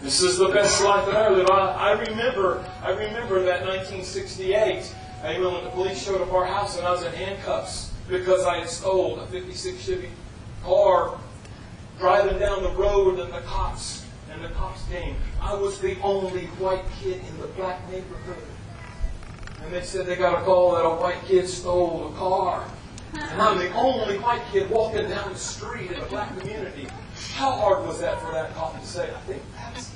This 0.02 0.22
is 0.22 0.38
the 0.38 0.48
best 0.48 0.82
life 0.82 1.06
that 1.06 1.14
I 1.14 1.28
live. 1.30 1.48
I, 1.48 1.70
I 1.70 1.92
remember, 1.92 2.68
I 2.82 2.90
remember 2.90 3.44
that 3.44 3.62
1968. 3.62 4.92
Amen. 5.22 5.52
When 5.52 5.62
the 5.62 5.70
police 5.70 6.02
showed 6.02 6.20
up 6.20 6.32
our 6.32 6.44
house 6.44 6.76
and 6.76 6.84
I 6.84 6.90
was 6.90 7.04
in 7.04 7.12
handcuffs 7.12 7.92
because 8.08 8.44
I 8.44 8.58
had 8.58 8.68
stole 8.68 9.20
a 9.20 9.26
56 9.28 9.80
Chevy 9.80 10.10
car 10.64 11.16
driving 12.00 12.40
down 12.40 12.64
the 12.64 12.72
road 12.72 13.20
and 13.20 13.32
the 13.32 13.40
cops 13.42 14.01
and 14.32 14.44
the 14.44 14.48
cops 14.48 14.86
came. 14.88 15.16
I 15.40 15.54
was 15.54 15.78
the 15.78 15.98
only 16.00 16.46
white 16.58 16.84
kid 17.00 17.20
in 17.28 17.40
the 17.40 17.46
black 17.48 17.88
neighborhood. 17.90 18.42
And 19.62 19.72
they 19.72 19.82
said 19.82 20.06
they 20.06 20.16
got 20.16 20.40
a 20.40 20.44
call 20.44 20.72
that 20.72 20.84
a 20.84 20.90
white 20.90 21.24
kid 21.26 21.48
stole 21.48 22.12
a 22.12 22.18
car. 22.18 22.64
And 23.14 23.42
I'm 23.42 23.58
the 23.58 23.72
only 23.74 24.18
white 24.18 24.42
kid 24.50 24.70
walking 24.70 25.08
down 25.08 25.32
the 25.32 25.38
street 25.38 25.92
in 25.92 26.00
the 26.00 26.06
black 26.06 26.36
community. 26.38 26.88
How 27.34 27.52
hard 27.52 27.86
was 27.86 28.00
that 28.00 28.20
for 28.20 28.32
that 28.32 28.54
cop 28.54 28.80
to 28.80 28.86
say, 28.86 29.10
I 29.10 29.20
think 29.20 29.42
that's 29.56 29.90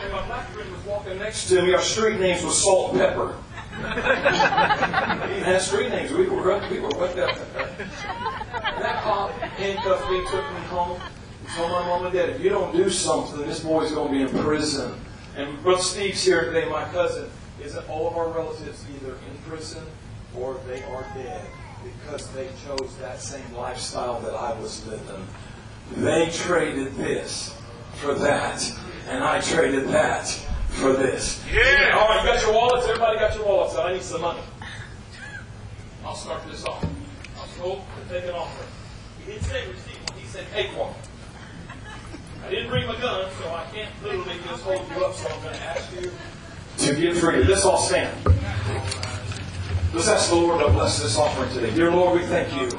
And 0.00 0.12
my 0.12 0.26
black 0.26 0.48
friend 0.48 0.72
was 0.72 0.84
walking 0.84 1.18
next 1.18 1.48
to 1.48 1.62
me. 1.62 1.74
Our 1.74 1.80
street 1.80 2.18
names 2.18 2.44
was 2.44 2.62
Salt 2.62 2.92
and 2.92 3.00
Pepper. 3.00 3.34
we 3.78 5.40
have 5.42 5.62
street 5.62 5.90
names. 5.90 6.10
We 6.10 6.26
were 6.28 6.68
we 6.70 6.80
were 6.80 6.88
wet 6.88 7.18
up. 7.18 7.38
That 8.78 9.02
cop 9.02 9.30
handcuffed 9.32 10.10
me, 10.10 10.20
took 10.22 10.52
me 10.52 10.60
home, 10.68 11.00
told 11.54 11.70
my 11.70 11.86
mom 11.86 12.04
and 12.06 12.14
dad, 12.14 12.30
if 12.30 12.40
you 12.40 12.50
don't 12.50 12.74
do 12.76 12.90
something, 12.90 13.40
this 13.46 13.60
boy's 13.60 13.92
going 13.92 14.12
to 14.12 14.12
be 14.12 14.22
in 14.22 14.44
prison. 14.44 14.98
And 15.36 15.60
Brother 15.62 15.82
Steve's 15.82 16.24
here 16.24 16.44
today, 16.44 16.68
my 16.68 16.84
cousin, 16.86 17.30
is 17.62 17.74
that 17.74 17.88
all 17.88 18.08
of 18.08 18.16
our 18.16 18.28
relatives 18.28 18.84
either 18.94 19.12
in 19.12 19.38
prison 19.48 19.84
or 20.36 20.58
they 20.66 20.82
are 20.84 21.02
dead 21.14 21.46
because 21.82 22.30
they 22.32 22.48
chose 22.66 22.96
that 23.00 23.20
same 23.20 23.52
lifestyle 23.54 24.20
that 24.20 24.34
I 24.34 24.58
was 24.60 24.86
living. 24.86 25.26
They 25.96 26.28
traded 26.30 26.94
this 26.96 27.56
for 27.94 28.14
that, 28.14 28.70
and 29.08 29.24
I 29.24 29.40
traded 29.40 29.88
that 29.88 30.26
for 30.68 30.92
this. 30.92 31.42
Yeah. 31.52 31.96
All 31.98 32.08
right, 32.08 32.24
you 32.24 32.32
got 32.32 32.42
your 32.42 32.52
wallets? 32.52 32.86
Everybody 32.86 33.18
got 33.18 33.34
your 33.34 33.46
wallets? 33.46 33.76
I 33.76 33.92
need 33.92 34.02
some 34.02 34.20
money. 34.20 34.40
I'll 36.04 36.14
start 36.14 36.42
this 36.50 36.64
off. 36.64 36.84
I'll 37.36 37.64
go 37.64 37.84
and 38.00 38.10
take 38.10 38.24
an 38.24 38.30
offering. 38.30 38.68
He 39.24 39.32
didn't 39.32 39.44
say 39.44 39.68
receive 39.68 39.96
one. 40.08 40.18
He 40.18 40.26
said 40.26 40.46
take 40.52 40.76
one. 40.76 40.94
I 42.44 42.50
didn't 42.50 42.68
bring 42.70 42.86
my 42.86 42.98
gun, 43.00 43.30
so 43.40 43.54
I 43.54 43.64
can't 43.72 43.90
literally 44.02 44.38
just 44.44 44.62
hold 44.62 44.88
you 44.90 45.04
up, 45.04 45.14
so 45.14 45.28
I'm 45.28 45.42
going 45.42 45.54
to 45.54 45.62
ask 45.62 45.92
you 45.94 46.10
to 46.78 46.94
give 46.94 47.18
free. 47.18 47.44
Let's 47.44 47.64
all 47.64 47.78
stand. 47.78 48.16
Let's 49.92 50.08
ask 50.08 50.30
the 50.30 50.36
Lord 50.36 50.60
to 50.60 50.72
bless 50.72 51.02
this 51.02 51.16
offering 51.18 51.52
today. 51.52 51.74
Dear 51.74 51.90
Lord, 51.90 52.20
we 52.20 52.26
thank 52.26 52.54
you. 52.54 52.70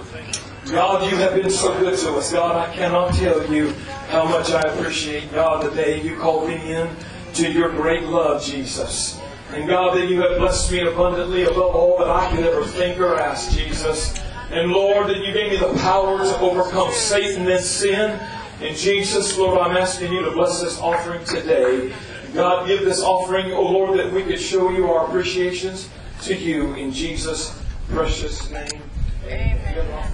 God, 0.71 1.11
you 1.11 1.17
have 1.17 1.33
been 1.33 1.49
so 1.49 1.77
good 1.79 1.97
to 1.99 2.13
us. 2.13 2.31
God, 2.31 2.55
I 2.55 2.73
cannot 2.73 3.13
tell 3.15 3.51
you 3.51 3.71
how 4.09 4.25
much 4.25 4.51
I 4.51 4.61
appreciate, 4.61 5.31
God, 5.31 5.65
the 5.65 5.75
day 5.75 6.01
you 6.01 6.15
called 6.17 6.47
me 6.47 6.73
in 6.73 6.89
to 7.33 7.51
your 7.51 7.69
great 7.69 8.03
love, 8.03 8.43
Jesus. 8.43 9.19
And 9.51 9.67
God, 9.67 9.97
that 9.97 10.07
you 10.07 10.21
have 10.21 10.37
blessed 10.37 10.71
me 10.71 10.81
abundantly 10.81 11.43
above 11.43 11.75
all 11.75 11.97
that 11.97 12.09
I 12.09 12.29
could 12.29 12.45
ever 12.45 12.63
think 12.63 12.99
or 12.99 13.19
ask, 13.19 13.51
Jesus. 13.51 14.15
And 14.51 14.71
Lord, 14.71 15.07
that 15.07 15.17
you 15.17 15.33
gave 15.33 15.51
me 15.51 15.57
the 15.57 15.73
power 15.79 16.17
to 16.19 16.39
overcome 16.39 16.91
Satan 16.91 17.49
and 17.49 17.63
sin. 17.63 18.19
And 18.61 18.75
Jesus, 18.75 19.37
Lord, 19.37 19.57
I'm 19.57 19.77
asking 19.77 20.11
you 20.11 20.23
to 20.25 20.31
bless 20.31 20.61
this 20.61 20.79
offering 20.79 21.23
today. 21.23 21.93
God, 22.33 22.67
give 22.67 22.81
this 22.81 23.01
offering, 23.01 23.53
oh 23.53 23.63
Lord, 23.63 23.97
that 23.97 24.11
we 24.11 24.21
could 24.21 24.39
show 24.39 24.69
you 24.69 24.91
our 24.91 25.05
appreciations 25.07 25.87
to 26.23 26.35
you 26.35 26.73
in 26.73 26.91
Jesus' 26.91 27.57
precious 27.89 28.51
name. 28.51 28.81
Amen. 29.25 30.11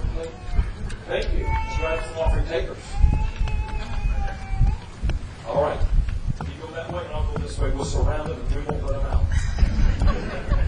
Thank 1.08 1.32
you. 1.34 1.44
Let's 1.44 1.76
grab 1.76 2.04
some 2.04 2.18
offering 2.18 2.46
takers. 2.46 2.78
All 5.48 5.62
right. 5.62 5.80
You 6.44 6.50
go 6.60 6.68
that 6.68 6.92
way 6.92 7.04
and 7.04 7.14
I'll 7.14 7.32
go 7.32 7.38
this 7.38 7.58
way. 7.58 7.70
We'll 7.70 7.84
surround 7.84 8.30
them 8.30 8.40
and 8.40 8.54
we 8.54 8.62
won't 8.62 8.86
let 8.86 9.02
them 9.02 9.06
out. 9.12 10.62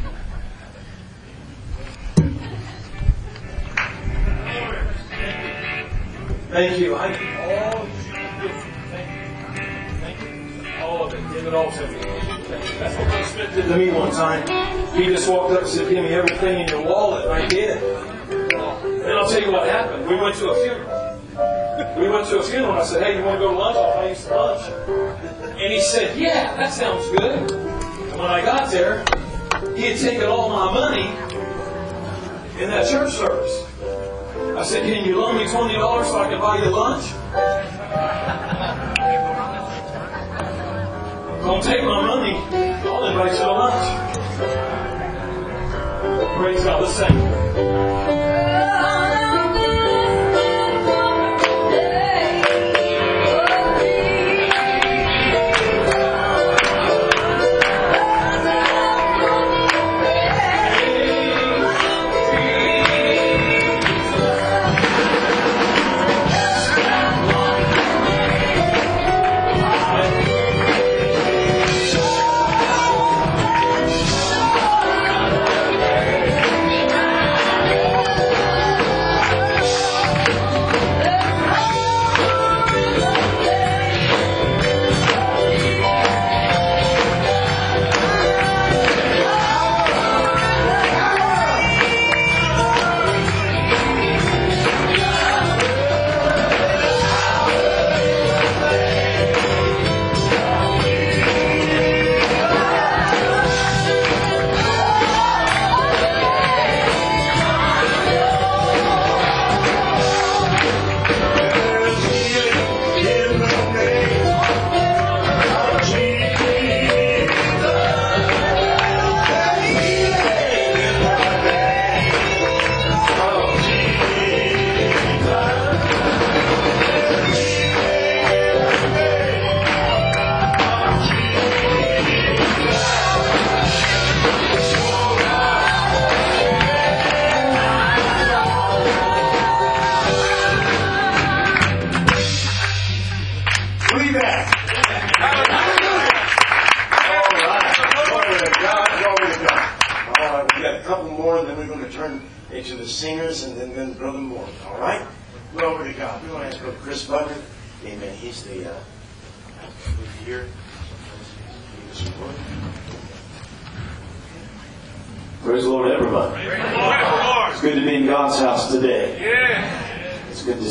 Thank 6.50 6.78
you. 6.80 6.96
I 6.96 7.10
need 7.10 7.18
all 7.36 7.84
give. 7.84 8.52
Thank 8.90 9.08
you. 9.12 9.28
Thank 10.00 10.20
you. 10.22 10.82
All 10.82 11.04
of 11.04 11.12
it. 11.12 11.34
Give 11.34 11.46
it 11.46 11.54
all 11.54 11.70
to 11.70 11.86
me. 11.88 11.98
That's 12.78 12.96
what 12.96 13.26
Smith 13.26 13.54
did 13.54 13.68
to 13.68 13.76
me 13.76 13.90
one 13.90 14.10
time. 14.12 14.46
He 14.96 15.04
just 15.06 15.28
walked 15.28 15.52
up 15.52 15.60
and 15.60 15.68
said, 15.68 15.90
Give 15.90 16.02
me 16.02 16.14
everything 16.14 16.60
in 16.60 16.68
your 16.68 16.86
wallet. 16.86 17.26
And 17.26 17.34
I 17.34 17.46
did. 17.48 17.82
And 17.82 19.12
I'll 19.12 19.28
tell 19.28 19.42
you 19.42 19.52
what 19.52 19.68
happened. 19.68 20.08
We 20.08 20.16
went 20.16 20.36
to 20.36 20.48
a 20.48 20.54
funeral. 20.64 22.00
We 22.00 22.08
went 22.08 22.26
to 22.28 22.38
a 22.38 22.42
funeral 22.42 22.72
and 22.72 22.80
I 22.80 22.84
said, 22.84 23.02
Hey, 23.02 23.18
you 23.18 23.24
want 23.24 23.36
to 23.36 23.40
go 23.40 23.52
to 23.52 23.58
lunch? 23.58 23.76
I'll 23.76 23.94
buy 23.94 24.08
you 24.08 24.14
some 24.14 24.36
lunch. 24.36 24.62
And 25.60 25.72
he 25.72 25.82
said, 25.82 26.18
Yeah, 26.18 26.56
that 26.56 26.72
sounds 26.72 27.06
good. 27.10 27.52
And 27.52 28.18
when 28.18 28.30
I 28.30 28.40
got 28.40 28.70
there, 28.70 29.04
he 29.76 29.82
had 29.82 29.98
taken 29.98 30.24
all 30.24 30.48
my 30.48 30.72
money 30.72 31.08
in 32.62 32.70
that 32.70 32.88
church 32.90 33.12
service. 33.12 33.67
I 34.58 34.64
said, 34.64 34.82
Can 34.82 35.04
you 35.04 35.20
loan 35.20 35.36
me 35.36 35.44
$20 35.44 36.04
so 36.04 36.18
I 36.18 36.28
can 36.28 36.40
buy 36.40 36.58
you 36.58 36.70
lunch? 36.70 37.12
Don't 41.42 41.62
take 41.62 41.84
my 41.84 42.04
money. 42.04 42.34
I'll 42.84 43.06
invite 43.06 43.32
you 43.32 43.38
to 43.38 43.52
lunch. 43.52 43.84
Praise 46.38 46.64
God. 46.64 46.82
Let's 46.82 46.96
sing. 46.96 48.27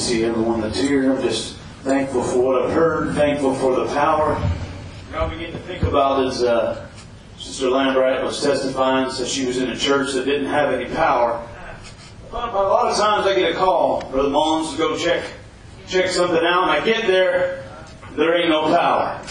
see 0.08 0.24
everyone 0.24 0.62
that's 0.62 0.80
here. 0.80 1.12
I'm 1.12 1.22
just 1.22 1.58
thankful 1.84 2.24
for 2.24 2.40
what 2.40 2.62
I've 2.62 2.72
heard, 2.72 3.14
thankful 3.14 3.54
for 3.56 3.76
the 3.76 3.88
power. 3.88 4.36
What 4.36 5.22
I 5.22 5.28
begin 5.28 5.52
to 5.52 5.60
think 5.60 5.84
about 5.84 6.26
is 6.26 6.44
uh, 6.44 6.88
Sister 7.38 7.66
Lambright 7.66 8.24
was 8.24 8.42
testifying, 8.42 9.12
so 9.12 9.26
she 9.26 9.46
was 9.46 9.58
in 9.58 9.70
a 9.70 9.76
church 9.76 10.14
that 10.14 10.24
didn't 10.24 10.48
have 10.48 10.74
any 10.74 10.86
power. 10.96 11.46
A 12.32 12.36
lot 12.36 12.88
of 12.88 12.98
times 12.98 13.28
I 13.28 13.36
get 13.36 13.52
a 13.52 13.56
call, 13.56 14.10
Brother 14.10 14.30
Mullins, 14.30 14.72
to 14.72 14.78
go 14.78 14.98
check 14.98 15.26
check 15.90 16.08
something 16.08 16.38
out, 16.38 16.70
and 16.70 16.72
I 16.72 16.86
get 16.86 17.06
there, 17.06 17.66
there 18.16 18.38
ain't 18.38 18.50
no 18.50 18.74
power. 18.74 19.22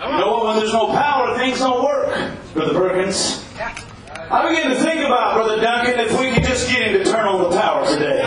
You 0.00 0.18
know 0.18 0.32
what? 0.32 0.46
When 0.46 0.56
there's 0.56 0.72
no 0.72 0.86
power, 0.92 1.36
things 1.36 1.58
don't 1.58 1.84
work, 1.84 2.32
Brother 2.54 2.72
Perkins. 2.72 3.44
I 4.30 4.48
begin 4.48 4.70
to 4.70 4.82
think 4.82 5.04
about, 5.04 5.34
Brother 5.34 5.60
Duncan, 5.60 6.00
if 6.00 6.18
we 6.18 6.32
could 6.32 6.44
just 6.44 6.70
get 6.70 6.90
him 6.90 7.04
to 7.04 7.04
turn 7.04 7.26
on 7.26 7.50
the 7.50 7.56
power 7.56 7.86
today 7.86 8.22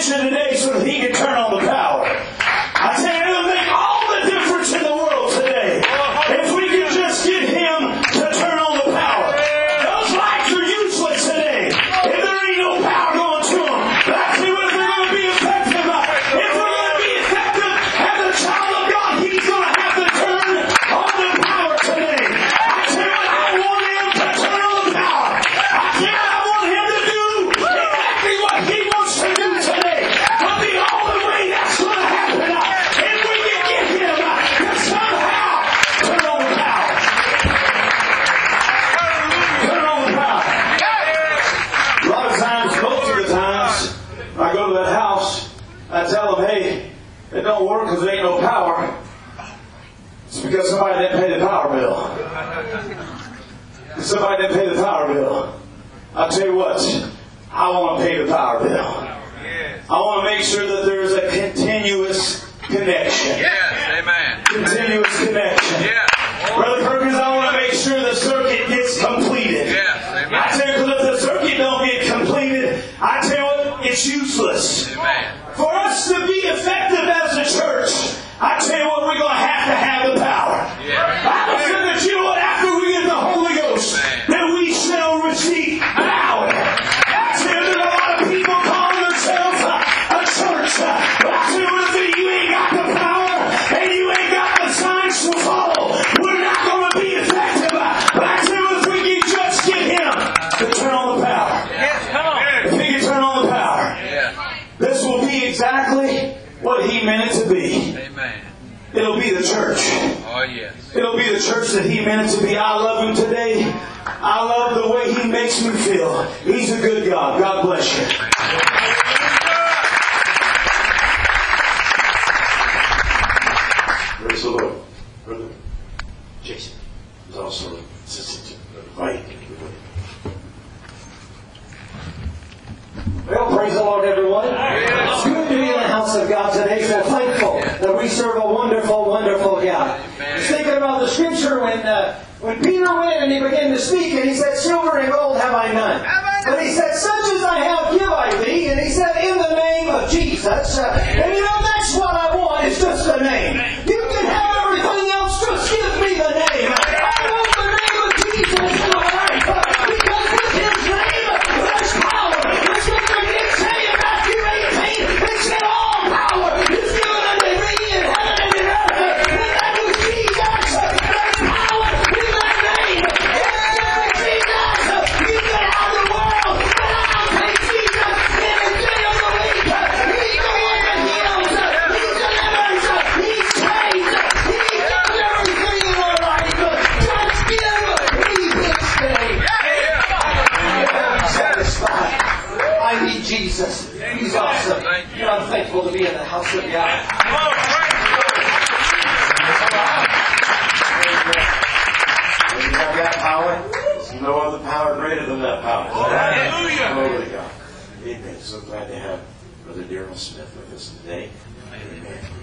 attention 0.00 0.30
today 0.30 0.56
so 0.56 0.78
that 0.78 0.86
he 0.86 1.00
could 1.00 1.14
turn 1.14 1.36
on 1.36 1.52
the 1.52 1.69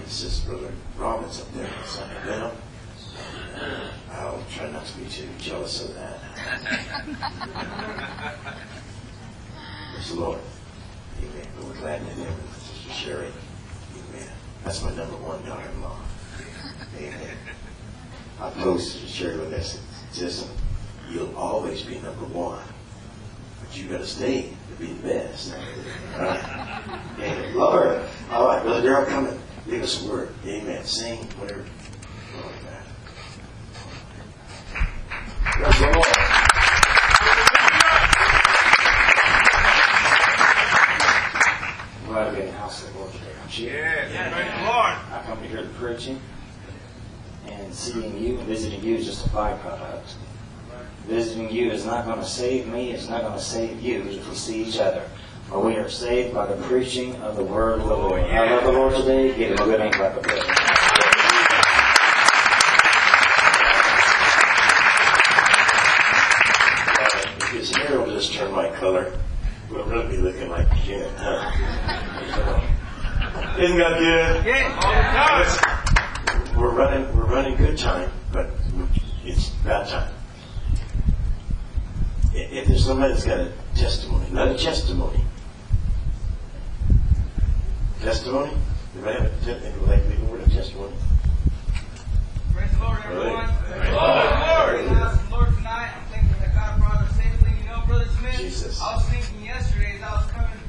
this 0.07 0.23
is 0.23 0.39
Brother 0.39 0.71
Robbins 0.97 1.41
up 1.41 1.51
there. 1.53 1.69
So, 1.85 2.01
you 2.23 2.31
know, 2.31 2.51
I'll 4.13 4.41
try 4.49 4.71
not 4.71 4.85
to 4.85 4.97
be 4.97 5.05
too 5.09 5.27
jealous 5.37 5.83
of 5.83 5.95
that. 5.95 6.19
Praise 9.91 10.09
the 10.09 10.15
Lord. 10.15 10.39
Amen. 11.19 11.47
But 11.57 11.65
we're 11.65 11.73
glad 11.73 11.99
to 11.99 12.05
heaven 12.05 12.23
with 12.23 12.63
Sister 12.63 12.93
Sherry. 12.93 13.31
Amen. 13.97 14.29
That's 14.63 14.81
my 14.81 14.95
number 14.95 15.17
one 15.17 15.43
daughter-in-law. 15.45 15.99
Amen. 16.99 17.37
I 18.39 18.49
told 18.63 18.79
Sister 18.79 19.07
Sherry 19.07 19.39
with 19.39 19.51
that 19.51 19.77
listen, 20.23 20.49
you'll 21.09 21.35
always 21.35 21.83
be 21.83 21.95
number 21.95 22.25
one. 22.27 22.63
But 23.59 23.77
you 23.77 23.89
gotta 23.89 24.07
stay 24.07 24.53
to 24.69 24.75
be 24.79 24.93
the 24.93 25.03
best. 25.05 25.53
All 26.15 26.21
right. 26.21 26.81
Amen. 27.19 27.55
Lord. 27.57 28.01
All 28.31 28.47
right, 28.47 28.63
Brother 28.63 28.81
Darrell 28.83 29.05
coming. 29.05 29.37
Give 29.69 29.83
us 29.83 30.01
a 30.01 30.09
word. 30.09 30.29
Amen. 30.45 30.85
Sing, 30.85 31.17
whatever. 31.39 31.65
God. 35.59 35.73
I'm 41.99 42.05
glad 42.05 42.29
to 42.29 42.35
be 42.35 42.41
in 42.41 42.45
the 42.45 42.51
house 42.53 42.87
of 42.87 42.93
the 42.93 42.99
Lord 42.99 43.11
today. 43.11 43.25
Aren't 43.41 43.59
you? 43.59 43.67
Yeah, 43.67 44.09
yeah. 44.09 44.33
praise 44.33 44.51
the 44.51 44.65
Lord. 44.71 44.93
I 45.11 45.23
come 45.25 45.41
to 45.41 45.47
hear 45.47 45.63
the 45.63 45.73
preaching, 45.73 46.21
and 47.47 47.73
seeing 47.73 48.17
you, 48.17 48.37
visiting 48.39 48.81
you 48.81 48.95
is 48.95 49.05
just 49.05 49.25
a 49.25 49.29
byproduct. 49.29 50.13
Visiting 51.07 51.51
you 51.51 51.71
is 51.71 51.85
not 51.85 52.05
going 52.05 52.19
to 52.19 52.25
save 52.25 52.67
me, 52.67 52.91
it's 52.91 53.09
not 53.09 53.21
going 53.21 53.33
to 53.33 53.43
save 53.43 53.81
you 53.81 54.03
if 54.03 54.29
we 54.29 54.35
see 54.35 54.63
each 54.63 54.77
other. 54.77 55.09
For 55.49 55.61
we 55.61 55.75
are 55.77 55.89
saved 55.89 56.33
by 56.33 56.45
the 56.45 56.61
preaching 56.63 57.15
of 57.21 57.37
the 57.37 57.43
word 57.43 57.79
of 57.79 57.87
the 57.87 57.95
Lord. 57.95 58.21
I 58.21 58.51
love 58.53 58.65
the 58.65 58.71
Lord 58.73 58.93
today. 58.95 59.29
Give 59.29 59.51
him 59.51 59.59
a 59.59 59.63
good 59.63 59.79
hand 59.79 59.93
clap 59.93 60.17
of 60.17 60.23
praise. 60.23 60.43
His 67.51 67.73
hair 67.73 68.01
will 68.01 68.11
just 68.11 68.33
turn 68.33 68.51
my 68.51 68.69
color, 68.71 69.13
we'll 69.71 69.85
really 69.85 70.17
be 70.17 70.21
looking 70.21 70.49
like 70.49 70.69
Jen, 70.83 71.09
huh? 71.15 71.49
Isn't 73.57 73.77
that 73.77 73.99
good? 73.99 74.45
Yeah, 74.45 74.79
all 74.83 74.93
the 75.43 75.49
time. 75.49 76.59
We're 76.59 76.75
running, 76.75 77.17
we're 77.17 77.25
running 77.25 77.55
good 77.55 77.77
time, 77.77 78.11
but 78.33 78.49
it's 79.23 79.49
bad 79.63 79.87
time. 79.87 80.13
If 82.33 82.67
there's 82.67 82.85
somebody 82.85 83.13
that's 83.13 83.25
got 83.25 83.39
a 83.39 83.53
testimony, 83.75 84.29
not 84.31 84.49
a 84.49 84.57
testimony. 84.57 85.23
Testimony? 88.01 88.51
Anybody 88.93 89.19
have 89.19 89.25
a, 89.25 89.45
te- 89.45 89.65
anybody 89.65 89.85
like 89.91 90.03
to 90.03 90.09
leave 90.09 90.21
a 90.21 90.25
word 90.25 90.41
of 90.41 90.51
testimony? 90.53 90.93
Praise 92.53 92.71
the 92.71 92.79
Lord, 92.79 92.99
everyone. 93.05 93.49
Praise 93.65 93.89
the 93.89 93.95
Lord. 93.95 94.69
Praise 94.69 94.89
the 94.89 95.27
Lord 95.31 95.55
tonight. 95.55 95.91
I'm 95.97 96.05
thankful 96.13 96.39
that 96.39 96.53
God 96.53 96.79
brought 96.79 97.01
us 97.01 97.15
safely. 97.15 97.53
You 97.59 97.65
know, 97.69 97.81
Brother 97.87 98.07
Smith, 98.19 98.37
Jesus. 98.37 98.79
I 98.81 98.95
was 98.95 99.03
thinking 99.09 99.45
yesterday 99.45 99.97
as 99.97 100.03
I 100.03 100.11
was 100.13 100.31
coming, 100.31 100.59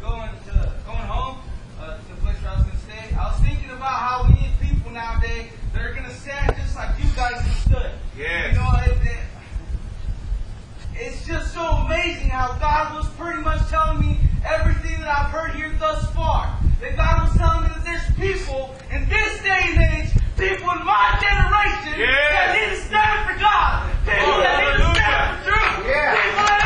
going 0.00 0.30
to, 0.46 0.72
going 0.86 1.06
home 1.10 1.38
uh, 1.80 1.98
to 1.98 2.08
the 2.08 2.20
place 2.22 2.36
where 2.42 2.52
I 2.52 2.56
was 2.56 2.64
going 2.66 2.78
to 2.78 2.84
stay, 2.84 3.14
I 3.16 3.32
was 3.32 3.40
thinking 3.40 3.70
about 3.70 3.98
how 3.98 4.24
we 4.24 4.34
need 4.40 4.52
people 4.60 4.90
nowadays 4.90 5.50
that 5.74 5.82
are 5.82 5.92
going 5.92 6.06
to 6.06 6.14
stand 6.14 6.54
just 6.56 6.76
like 6.76 6.90
you 7.02 7.10
guys 7.16 7.42
stood. 7.66 7.92
Yes. 8.16 8.54
You 8.54 8.62
know, 8.62 8.70
it, 8.86 8.96
it, 9.01 9.01
it's 11.02 11.26
just 11.26 11.52
so 11.52 11.66
amazing 11.82 12.28
how 12.28 12.54
God 12.60 12.94
was 12.94 13.08
pretty 13.18 13.42
much 13.42 13.58
telling 13.68 14.00
me 14.00 14.18
everything 14.46 15.00
that 15.00 15.18
I've 15.18 15.30
heard 15.30 15.54
here 15.54 15.74
thus 15.80 16.06
far. 16.14 16.56
That 16.80 16.96
God 16.96 17.26
was 17.26 17.36
telling 17.36 17.66
me 17.66 17.74
that 17.74 17.82
there's 17.82 18.06
people 18.14 18.70
in 18.90 19.08
this 19.08 19.42
day 19.42 19.74
and 19.74 19.82
age, 19.98 20.14
people 20.38 20.70
in 20.70 20.82
my 20.86 21.18
generation, 21.18 21.98
that 21.98 22.54
need 22.54 22.70
to 22.70 22.80
stand 22.86 23.18
for 23.26 23.34
God. 23.42 23.90
People 24.06 24.46
that 24.46 24.62
need 24.62 24.78
to 24.78 24.94
stand 24.94 25.42
for 25.42 25.50
truth. 25.50 25.90
People 25.90 26.61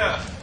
yeah. 0.00 0.39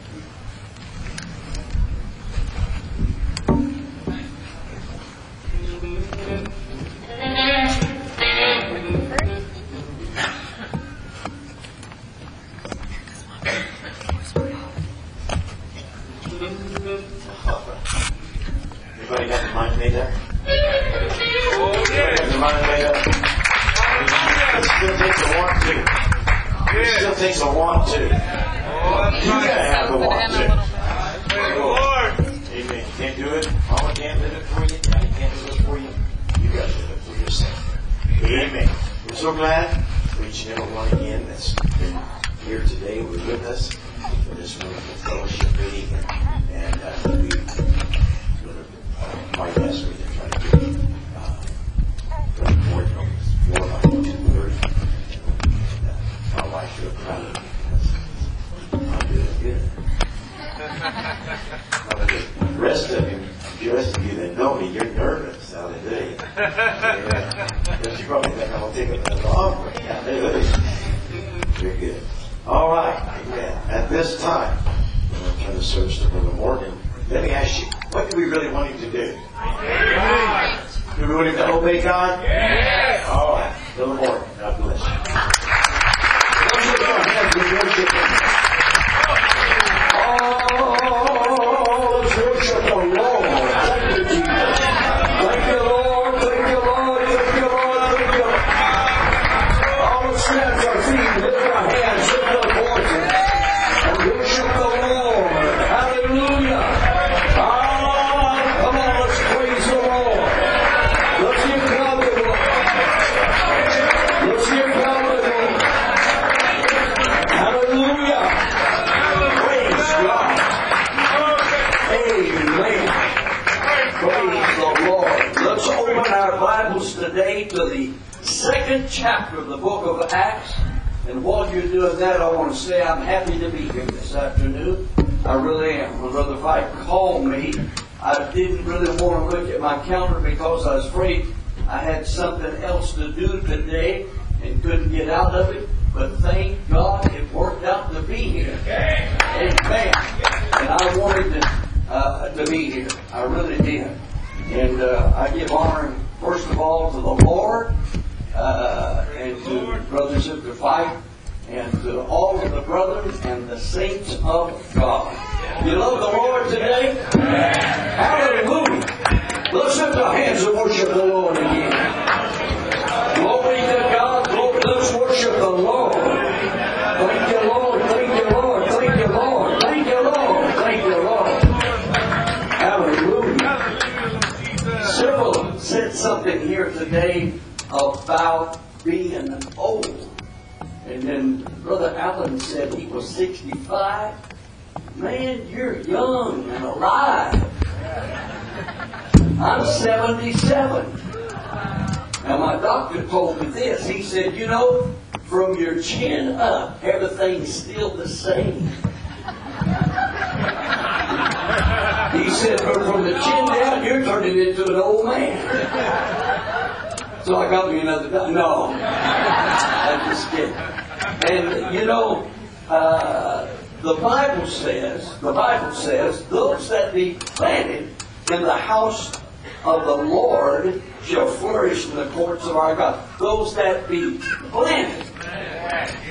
of 232.48 232.56
our 232.56 232.74
God. 232.74 233.06
Those 233.18 233.54
that 233.54 233.88
be 233.88 234.18
planted. 234.50 235.06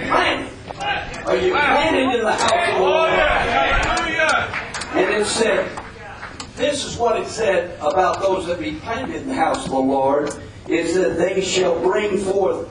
Planted. 0.08 0.54
Are 1.26 1.36
you 1.36 1.52
planted 1.52 2.14
in 2.16 2.22
the 2.24 2.32
house 2.32 2.52
of 2.52 2.76
the 2.76 2.80
Lord? 2.80 3.12
Oh, 3.12 3.18
and 4.94 5.22
it 5.22 5.26
said, 5.26 5.70
this 6.56 6.86
is 6.86 6.98
what 6.98 7.20
it 7.20 7.28
said 7.28 7.78
about 7.80 8.22
those 8.22 8.46
that 8.48 8.60
be 8.60 8.76
planted 8.80 9.16
in 9.16 9.28
the 9.28 9.36
house 9.36 9.66
of 9.66 9.72
the 9.72 9.80
Lord, 9.80 10.34
is 10.68 10.96
that 10.96 11.18
they 11.18 11.42
shall 11.42 11.80
bring 11.82 12.18
forth 12.18 12.70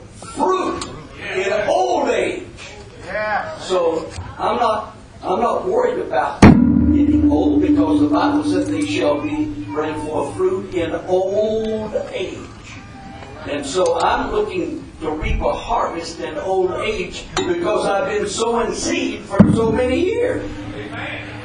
Looking 14.31 14.83
to 15.01 15.11
reap 15.11 15.41
a 15.41 15.53
harvest 15.53 16.19
in 16.19 16.37
old 16.37 16.71
age 16.81 17.25
because 17.35 17.85
I've 17.85 18.09
been 18.09 18.27
sowing 18.27 18.73
seed 18.73 19.21
for 19.21 19.37
so 19.53 19.71
many 19.71 20.03
years. 20.03 20.49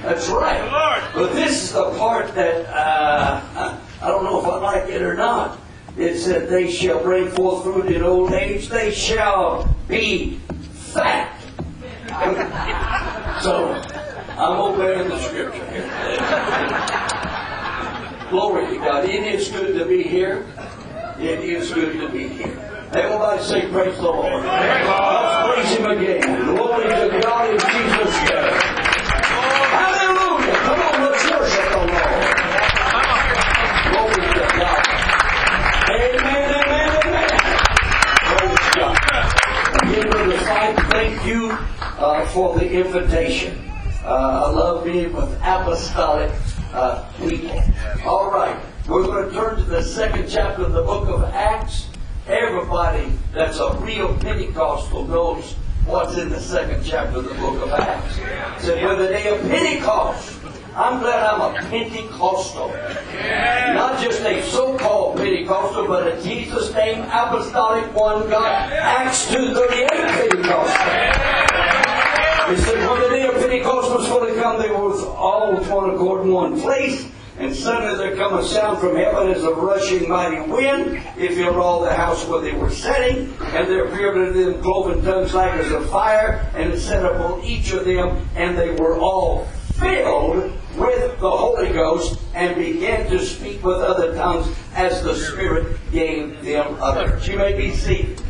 That's 0.03 0.29
right. 0.29 1.11
But 1.15 1.33
this 1.33 1.63
is 1.63 1.73
the 1.73 1.97
part 1.97 2.35
that 2.35 2.67
uh, 2.67 3.79
I 4.01 4.09
don't 4.09 4.25
know 4.25 4.41
if 4.41 4.47
I 4.47 4.57
like 4.59 4.91
it 4.91 5.03
or 5.03 5.15
not. 5.15 5.59
It 5.97 6.19
said, 6.19 6.49
They 6.49 6.71
shall 6.71 7.03
bring 7.03 7.29
forth 7.29 7.65
fruit 7.65 7.87
in 7.87 8.03
old 8.03 8.33
age, 8.33 8.69
they 8.69 8.91
shall 8.91 9.75
be 9.89 10.39
fat. 10.73 11.39
so, 13.43 13.75
I'm 14.37 14.61
obeying 14.61 15.09
the 15.09 15.19
scripture 15.21 15.65
here. 15.71 15.89
Glory 18.31 18.67
to 18.67 18.77
God. 18.77 19.05
It 19.05 19.35
is 19.35 19.49
good 19.49 19.79
to 19.79 19.85
be 19.85 20.03
here 20.03 20.47
and 23.43 23.51
say, 23.51 23.69
Praise 23.71 23.97
the 23.97 24.03
Lord. 24.03 24.45
Let's 24.45 25.55
praise 25.55 25.79
Him 25.79 25.87
again. 25.87 26.45
Glory 26.45 26.85
to 26.85 27.21
God 27.23 27.51
in 27.51 27.59
Jesus' 27.59 28.17
name. 28.31 28.61
Hallelujah. 29.75 30.57
Come 30.63 30.81
on, 30.81 30.95
let's 31.03 31.31
worship 31.31 31.67
the 31.71 31.79
Lord. 31.79 32.27
Glory 33.91 34.21
to 34.33 34.45
God. 34.59 34.83
Amen, 35.91 36.47
amen, 36.63 36.89
amen. 37.05 37.31
Praise 38.31 38.67
God. 38.77 38.97
Again, 39.83 40.11
brothers, 40.11 40.47
I 40.47 40.73
thank 40.91 41.27
you 41.27 41.51
uh, 41.51 42.27
for 42.27 42.59
the 42.59 42.71
invitation. 42.71 43.59
Uh, 44.05 44.47
I 44.47 44.51
love 44.51 44.85
being 44.85 45.13
with 45.13 45.33
apostolic 45.43 46.33
uh, 46.73 47.11
people. 47.19 47.63
Chapter 56.93 57.21
of 57.21 57.25
the 57.25 57.35
book 57.37 57.63
of 57.63 57.71
Acts. 57.71 58.19
It 58.19 58.67
said, 58.67 58.85
when 58.85 58.99
the 58.99 59.09
day 59.09 59.27
of 59.29 59.41
Pentecost, 59.49 60.39
I'm 60.77 61.01
glad 61.01 61.25
I'm 61.25 61.41
a 61.41 61.59
Pentecostal. 61.71 62.69
Not 62.69 63.99
just 64.03 64.21
a 64.21 64.43
so-called 64.51 65.17
Pentecostal, 65.17 65.87
but 65.87 66.07
a 66.07 66.23
Jesus 66.23 66.71
name 66.75 67.01
apostolic 67.05 67.95
one 67.95 68.29
God. 68.29 68.71
Acts 68.75 69.25
2.38 69.29 69.89
Pentecostal. 69.89 70.93
It 72.53 72.59
said, 72.59 72.87
when 72.87 73.01
the 73.01 73.09
day 73.09 73.27
of 73.27 73.35
Pentecost 73.37 73.91
was 73.97 74.07
fully 74.07 74.39
come, 74.39 74.61
they 74.61 74.69
were 74.69 74.93
all 75.17 75.55
with 75.55 75.71
one 75.71 75.95
accord 75.95 76.27
in 76.27 76.33
one 76.33 76.61
place. 76.61 77.07
Come 78.23 78.39
a 78.39 78.45
sound 78.45 78.79
from 78.79 78.95
heaven 78.95 79.33
as 79.33 79.43
a 79.43 79.53
rushing 79.53 80.09
mighty 80.09 80.49
wind. 80.49 81.03
It 81.19 81.35
filled 81.35 81.57
all 81.57 81.83
the 81.83 81.93
house 81.93 82.25
where 82.29 82.41
they 82.41 82.53
were 82.53 82.71
sitting. 82.71 83.35
And 83.41 83.67
there 83.67 83.87
appeared 83.87 84.17
unto 84.17 84.45
them 84.45 84.63
cloven 84.63 85.05
tongues 85.05 85.35
like 85.35 85.51
as 85.55 85.73
of 85.73 85.91
fire. 85.91 86.49
And 86.55 86.73
it 86.73 86.79
set 86.79 87.05
upon 87.05 87.43
each 87.43 87.73
of 87.73 87.85
them. 87.85 88.25
And 88.37 88.57
they 88.57 88.77
were 88.77 88.97
all 88.97 89.47
filled 89.75 90.53
with 90.77 91.19
the 91.19 91.31
Holy 91.31 91.73
Ghost 91.73 92.21
and 92.33 92.55
began 92.55 93.11
to 93.11 93.19
speak 93.27 93.65
with 93.65 93.79
other 93.79 94.15
tongues 94.15 94.57
as 94.77 95.03
the 95.03 95.17
Spirit 95.17 95.77
gave 95.91 96.45
them 96.45 96.77
utterance. 96.81 97.27
You 97.27 97.39
may 97.39 97.57
be 97.57 97.75
seated. 97.75 98.23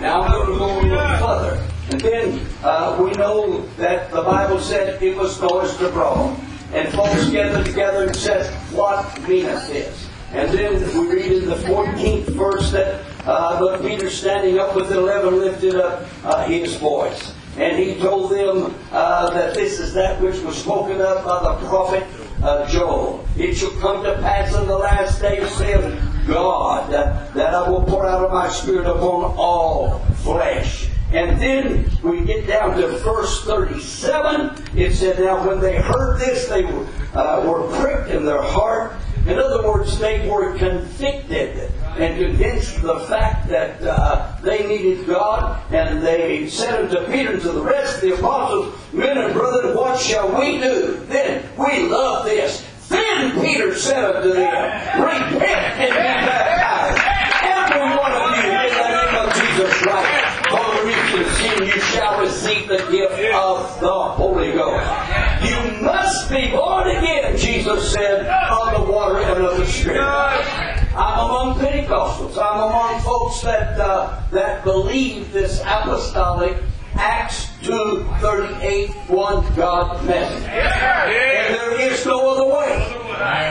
Now 0.00 0.22
I'm 0.22 0.44
going 0.44 0.52
to 0.52 0.58
go 0.58 0.80
a 0.80 0.82
little 0.82 1.18
further. 1.18 1.68
And 1.92 2.00
then 2.00 2.46
uh, 2.64 3.00
we 3.00 3.12
know 3.12 3.64
that 3.76 4.10
the 4.10 4.22
Bible 4.22 4.58
said 4.58 5.00
it 5.00 5.16
was 5.16 5.40
noised 5.40 5.80
abroad. 5.82 6.36
And 6.72 6.92
folks 6.92 7.30
gathered 7.30 7.66
together 7.66 8.06
and 8.06 8.16
said, 8.16 8.52
What 8.72 9.20
meaneth 9.28 9.68
this? 9.68 10.08
And 10.32 10.50
then 10.50 10.74
we 10.98 11.14
read 11.14 11.32
in 11.42 11.48
the 11.48 11.56
14th 11.56 12.26
verse 12.30 12.70
that 12.72 13.02
uh, 13.28 13.60
but 13.60 13.82
Peter 13.82 14.08
standing 14.08 14.58
up 14.58 14.74
with 14.74 14.88
the 14.88 14.98
eleven 14.98 15.38
lifted 15.38 15.74
up 15.74 16.06
uh, 16.24 16.46
his 16.46 16.76
voice. 16.76 17.34
And 17.58 17.78
he 17.78 17.98
told 18.00 18.30
them 18.30 18.74
uh, 18.90 19.30
that 19.30 19.54
this 19.54 19.80
is 19.80 19.92
that 19.94 20.20
which 20.22 20.38
was 20.40 20.56
spoken 20.56 21.00
of 21.00 21.24
by 21.24 21.42
the 21.42 21.68
prophet 21.68 22.06
uh, 22.42 22.66
Joel. 22.68 23.26
It 23.36 23.54
shall 23.54 23.70
come 23.80 24.02
to 24.04 24.14
pass 24.14 24.54
in 24.54 24.66
the 24.66 24.78
last 24.78 25.20
days, 25.20 25.50
saith 25.56 26.00
God, 26.26 26.90
that 26.90 27.54
I 27.54 27.68
will 27.68 27.82
pour 27.82 28.06
out 28.06 28.24
of 28.24 28.30
my 28.30 28.48
spirit 28.48 28.86
upon 28.86 29.34
all 29.36 29.98
flesh. 30.22 30.87
And 31.10 31.40
then 31.40 31.90
we 32.02 32.24
get 32.24 32.46
down 32.46 32.76
to 32.76 32.86
verse 32.98 33.42
37. 33.44 34.62
It 34.76 34.94
said, 34.94 35.18
Now 35.18 35.46
when 35.46 35.58
they 35.58 35.76
heard 35.76 36.18
this, 36.18 36.48
they 36.48 36.64
were, 36.64 36.86
uh, 37.14 37.44
were 37.46 37.66
pricked 37.80 38.10
in 38.10 38.26
their 38.26 38.42
heart. 38.42 38.92
In 39.26 39.38
other 39.38 39.66
words, 39.66 39.98
they 39.98 40.28
were 40.28 40.56
convicted 40.56 41.72
and 41.96 42.18
convinced 42.18 42.76
of 42.76 42.82
the 42.82 43.00
fact 43.00 43.48
that 43.48 43.82
uh, 43.82 44.36
they 44.42 44.66
needed 44.66 45.06
God. 45.06 45.62
And 45.72 46.02
they 46.02 46.48
said 46.48 46.84
unto 46.84 47.10
Peter 47.10 47.32
and 47.32 47.42
to 47.42 47.52
the 47.52 47.62
rest 47.62 47.96
of 47.96 48.00
the 48.02 48.14
apostles, 48.14 48.74
Men 48.92 49.18
and 49.18 49.32
brethren, 49.32 49.76
what 49.76 49.98
shall 50.00 50.38
we 50.38 50.58
do? 50.58 51.04
Then 51.06 51.48
we 51.58 51.88
love 51.88 52.26
this. 52.26 52.64
Then 52.88 53.40
Peter 53.42 53.74
said 53.74 54.02
unto 54.02 54.32
them, 54.32 55.02
Repent 55.02 55.42
and 55.42 55.90
be 55.90 55.96
baptized, 55.96 56.57
receive 62.48 62.68
the 62.68 62.78
gift 62.90 63.34
of 63.34 63.80
the 63.80 63.92
Holy 63.92 64.52
Ghost. 64.52 64.86
You 65.44 65.82
must 65.82 66.30
be 66.30 66.50
born 66.50 66.88
again, 66.88 67.36
Jesus 67.36 67.92
said, 67.92 68.26
of 68.26 68.86
the 68.86 68.92
water 68.92 69.18
and 69.18 69.44
of 69.44 69.58
the 69.58 69.66
Spirit. 69.66 70.00
I'm 70.00 71.26
among 71.26 71.58
Pentecostals. 71.58 72.38
I'm 72.38 72.62
among 72.62 73.00
folks 73.02 73.42
that 73.42 73.78
uh, 73.78 74.22
that 74.30 74.64
believe 74.64 75.32
this 75.32 75.60
apostolic 75.60 76.56
Acts 76.94 77.46
2.38 77.62 79.08
one 79.08 79.54
God 79.54 80.04
message. 80.06 80.44
And 80.48 81.54
there 81.54 81.80
is 81.80 82.04
no 82.06 82.30
other 82.30 82.46
way. 82.46 82.94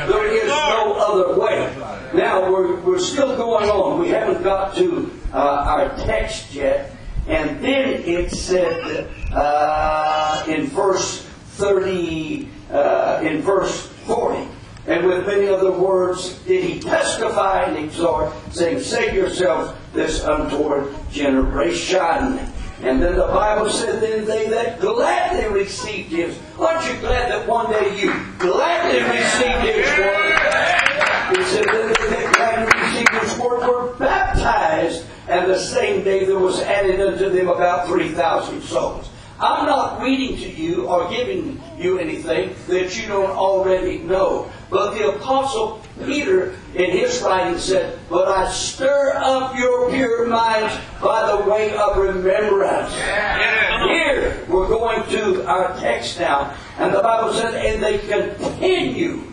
There 0.07 0.27
is 0.27 0.47
no 0.49 0.93
other 0.97 1.39
way. 1.39 1.73
Now, 2.13 2.51
we're, 2.51 2.79
we're 2.81 2.99
still 2.99 3.37
going 3.37 3.69
on. 3.69 3.99
We 3.99 4.09
haven't 4.09 4.43
got 4.43 4.75
to 4.77 5.11
uh, 5.33 5.37
our 5.37 5.95
text 5.97 6.53
yet. 6.53 6.96
And 7.27 7.61
then 7.63 8.03
it 8.03 8.31
said 8.31 9.09
uh, 9.33 10.45
in 10.47 10.67
verse 10.67 11.23
30, 11.57 12.49
uh, 12.71 13.21
in 13.23 13.41
verse 13.41 13.87
40, 14.05 14.47
and 14.87 15.05
with 15.05 15.27
many 15.27 15.47
other 15.49 15.71
words 15.71 16.39
did 16.43 16.63
he 16.63 16.79
testify 16.79 17.63
and 17.63 17.77
exhort, 17.77 18.33
saying, 18.51 18.79
Save 18.79 19.13
yourselves 19.13 19.73
this 19.93 20.23
untoward 20.23 20.93
generation. 21.11 22.39
And 22.81 23.01
then 23.01 23.15
the 23.17 23.27
Bible 23.27 23.69
said, 23.69 24.01
Then 24.01 24.23
they 24.23 24.47
that 24.47 24.79
gladly 24.79 25.53
received 25.53 26.11
his. 26.11 26.39
Aren't 26.57 26.87
you 26.87 26.97
glad 27.01 27.31
that 27.31 27.47
one 27.47 27.69
day 27.69 27.99
you 27.99 28.13
gladly 28.39 29.01
received 29.01 29.75
his 29.75 29.99
word? 29.99 31.35
He 31.35 31.43
said, 31.43 31.65
Then 31.65 31.87
they 31.87 32.09
that 32.09 32.33
gladly 32.37 32.81
received 32.81 33.09
his 33.09 33.39
word 33.39 33.67
were 33.67 33.93
baptized, 33.95 35.05
and 35.27 35.49
the 35.49 35.59
same 35.59 36.03
day 36.03 36.25
there 36.25 36.39
was 36.39 36.59
added 36.61 36.99
unto 37.01 37.29
them 37.29 37.47
about 37.49 37.87
3,000 37.87 38.61
souls. 38.61 39.09
I'm 39.39 39.67
not 39.67 40.01
reading 40.01 40.37
to 40.37 40.49
you 40.49 40.87
or 40.87 41.09
giving 41.11 41.61
you 41.77 41.99
anything 41.99 42.55
that 42.67 42.99
you 42.99 43.07
don't 43.07 43.29
already 43.29 43.99
know. 43.99 44.51
But 44.71 44.95
the 44.97 45.09
Apostle 45.09 45.83
Peter, 46.03 46.55
in 46.73 46.91
his 46.91 47.21
writing, 47.21 47.59
said, 47.59 47.99
But 48.09 48.27
I 48.27 48.51
stir 48.51 49.13
up 49.15 49.55
your 49.55 49.91
pure 49.91 50.27
minds 50.27 50.75
by 51.01 51.27
the 51.31 51.49
way 51.49 51.77
of 51.77 51.97
remembrance. 51.97 52.91
Here, 52.93 54.43
we're 54.49 54.67
going 54.67 55.07
to 55.11 55.45
our 55.45 55.77
text 55.79 56.19
now. 56.19 56.55
And 56.79 56.93
the 56.93 57.01
Bible 57.01 57.33
says, 57.33 57.53
And 57.53 57.83
they 57.83 57.99
continued. 57.99 59.23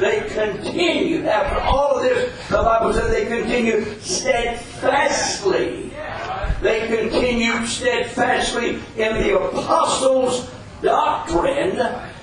They 0.00 0.26
continued. 0.30 1.26
After 1.26 1.60
all 1.60 1.98
of 1.98 2.02
this, 2.02 2.32
the 2.48 2.56
Bible 2.56 2.94
said 2.94 3.12
they 3.12 3.26
continued 3.26 4.02
steadfastly. 4.02 5.92
They 6.62 6.86
continued 6.86 7.68
steadfastly 7.68 8.80
in 8.96 9.14
the 9.14 9.38
apostles' 9.38 10.50
doctrine 10.80 11.78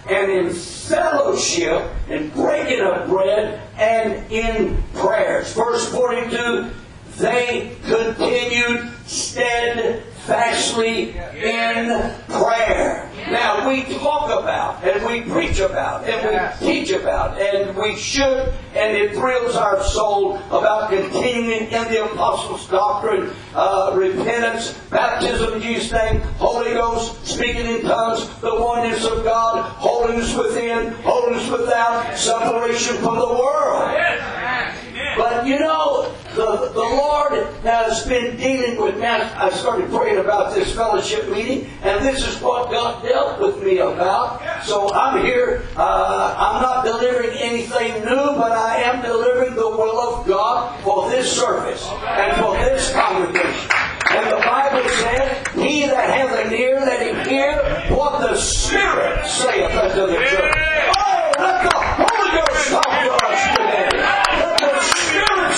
and 0.10 0.32
in 0.32 0.50
fellowship 0.52 1.92
and 2.10 2.34
breaking 2.34 2.82
of 2.82 3.08
bread 3.08 3.62
and 3.78 4.32
in 4.32 4.82
prayers. 4.96 5.54
Verse 5.54 5.88
42, 5.92 6.72
they 7.18 7.76
continued 7.86 8.92
steadfastly 9.08 11.12
in 11.12 12.14
prayer. 12.28 13.10
Now 13.30 13.68
we 13.68 13.84
talk 14.00 14.42
about 14.42 14.82
and 14.84 15.06
we 15.06 15.22
preach 15.22 15.60
about 15.60 16.08
and 16.08 16.56
we 16.62 16.66
teach 16.66 16.92
about 16.92 17.42
and 17.42 17.76
we 17.76 17.96
should 17.96 18.54
and 18.74 18.96
it 18.96 19.14
thrills 19.14 19.56
our 19.56 19.84
soul 19.84 20.38
about 20.48 20.92
continuing 20.92 21.72
in 21.72 21.92
the 21.92 22.06
apostles' 22.06 22.68
doctrine, 22.70 23.34
uh, 23.54 23.92
repentance, 23.96 24.74
baptism 24.90 25.62
Jesus' 25.62 25.92
name, 25.92 26.22
Holy 26.38 26.72
Ghost, 26.74 27.26
speaking 27.26 27.66
in 27.66 27.82
tongues, 27.82 28.30
the 28.40 28.56
oneness 28.56 29.04
of 29.06 29.26
God, 29.26 29.62
holiness 29.64 30.34
within, 30.36 30.94
holiness 31.04 31.50
without, 31.50 32.18
separation 32.18 32.96
from 32.98 33.20
the 33.20 33.28
world. 33.28 33.92
But 35.18 35.46
you 35.46 35.60
know, 35.60 36.14
the, 36.36 36.70
the 36.74 36.80
Lord 36.80 37.34
has 37.64 38.06
been 38.08 38.38
dealing 38.38 38.80
with 38.82 38.96
me. 38.96 39.06
I 39.06 39.50
started 39.50 39.90
praying 39.90 40.18
about 40.18 40.54
this 40.54 40.74
fellowship 40.76 41.30
meeting, 41.30 41.70
and 41.82 42.06
this 42.06 42.28
is 42.28 42.42
what 42.42 42.70
God 42.72 43.04
dealt 43.04 43.40
with 43.40 43.64
me 43.64 43.80
about. 43.80 44.42
So 44.64 44.94
I'm 44.94 45.24
here. 45.24 45.64
Uh, 45.76 46.36
I'm 46.38 46.62
not 46.62 46.86
delivering 46.86 47.38
anything 47.38 48.04
new, 48.04 48.36
but 48.36 48.52
I 48.52 48.78
am 48.84 49.02
delivering 49.02 49.56
the 49.56 49.68
will 49.68 50.00
of 50.00 50.28
God 50.28 50.80
for 50.84 51.10
this 51.10 51.32
service 51.32 51.88
and 52.06 52.38
for 52.42 52.54
this 52.58 52.94
congregation. 52.94 53.70
And 54.10 54.32
the 54.32 54.38
Bible 54.38 54.88
said, 54.90 55.48
He 55.56 55.86
that 55.88 56.10
hath 56.10 56.46
an 56.46 56.54
ear, 56.54 56.80
let 56.80 57.02
him 57.02 57.28
hear 57.28 57.58
what 57.96 58.22
the 58.22 58.36
Spirit 58.36 59.28
saith 59.28 59.72
unto 59.72 60.08
the 60.08 60.16
church. 60.16 60.56
Oh, 60.98 61.32
let 61.40 61.64
the 61.64 61.78
Holy 61.78 62.40
Ghost 62.40 62.70
talk 62.70 62.84
to 62.86 63.12
us 63.12 63.27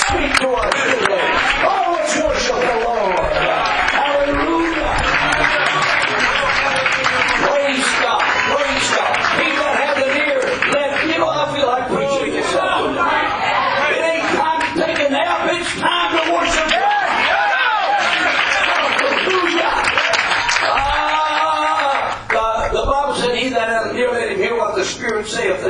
Speak 0.09 0.33
to 0.39 0.49
us 0.49 0.98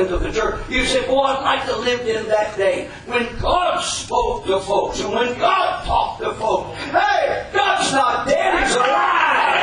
unto 0.00 0.18
the 0.18 0.32
church. 0.32 0.68
You 0.68 0.84
say, 0.84 1.06
boy, 1.06 1.22
I'd 1.22 1.44
like 1.44 1.66
to 1.66 1.76
live 1.76 2.00
in 2.06 2.26
that 2.28 2.56
day 2.56 2.88
when 3.06 3.26
God 3.38 3.80
spoke 3.80 4.46
to 4.46 4.60
folks 4.60 5.00
and 5.00 5.12
when 5.12 5.38
God 5.38 5.84
talked 5.84 6.22
to 6.22 6.34
folks. 6.34 6.78
Hey, 6.78 7.50
God's 7.52 7.92
not 7.92 8.26
dead, 8.26 8.66
He's 8.66 8.76
alive. 8.76 9.59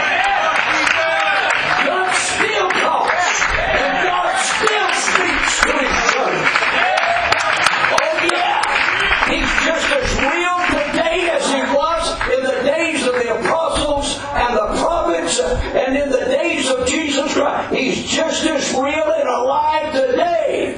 He's 17.72 18.04
just 18.10 18.46
as 18.46 18.74
real 18.74 19.12
and 19.12 19.28
alive 19.30 19.94
today. 19.94 20.76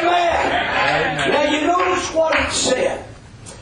Amen. 0.00 1.30
Now 1.30 1.42
you 1.44 1.66
notice 1.66 2.12
what 2.14 2.34
it 2.38 2.50
said. 2.52 3.04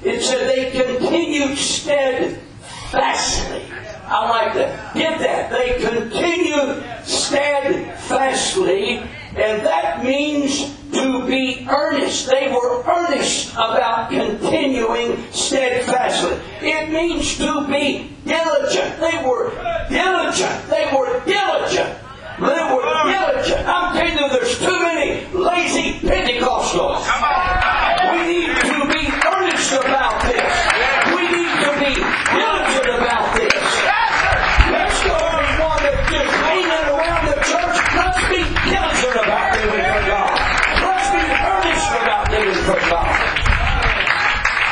It 0.03 0.23
said 0.23 0.49
they 0.49 0.71
continued 0.71 1.57
steadfastly. 1.59 3.63
I 4.09 4.31
like 4.31 4.55
that. 4.55 4.95
Get 4.95 5.19
that. 5.19 5.51
They 5.51 5.81
continued 5.83 6.85
steadfastly, 7.05 8.99
and 8.99 9.67
that 9.67 10.05
means 10.05 10.73
to 10.93 11.27
be 11.27 11.67
earnest. 11.69 12.29
They 12.31 12.47
were 12.49 12.85
earnest 12.85 13.53
about 13.55 14.11
continuing 14.11 15.25
steadfastly. 15.33 16.39
It 16.61 16.91
means 16.91 17.37
to 17.39 17.67
be 17.67 18.13
diligent. 18.25 19.01
They 19.01 19.19
were 19.27 19.51
diligent. 19.91 20.69
They 20.69 20.89
were 20.97 21.21
diligent. 21.27 21.99
They 22.39 22.45
were 22.45 22.85
diligent. 23.09 23.67
I'm 23.67 23.97
telling 23.97 24.19
you, 24.19 24.29
there's 24.29 24.59
too 24.59 24.79
many 24.83 25.25
lazy 25.33 26.01
Pentecostals. 26.05 27.01
We 28.13 28.21
need 28.29 28.53
to 28.61 28.77
be 28.93 29.09
earnest 29.09 29.73
about 29.73 30.21
this. 30.21 30.45
We 31.17 31.23
need 31.33 31.49
to 31.65 31.73
be 31.81 31.97
diligent 31.97 32.93
about 32.93 33.33
this. 33.41 33.57
Let's 34.69 35.01
go 35.01 35.17
with 35.17 35.49
one 35.65 35.81
that's 35.81 36.13
just 36.13 36.33
hanging 36.45 36.85
around 36.93 37.25
the 37.25 37.41
church. 37.41 37.77
Let's 37.97 38.21
be 38.29 38.45
diligent 38.69 39.17
about 39.17 39.57
living 39.57 39.81
for 39.81 40.05
God. 40.05 40.37
Let's 40.85 41.09
be 41.17 41.25
earnest 41.41 41.89
about 42.05 42.31
living 42.37 42.61
for 42.69 42.81
God. 42.91 43.17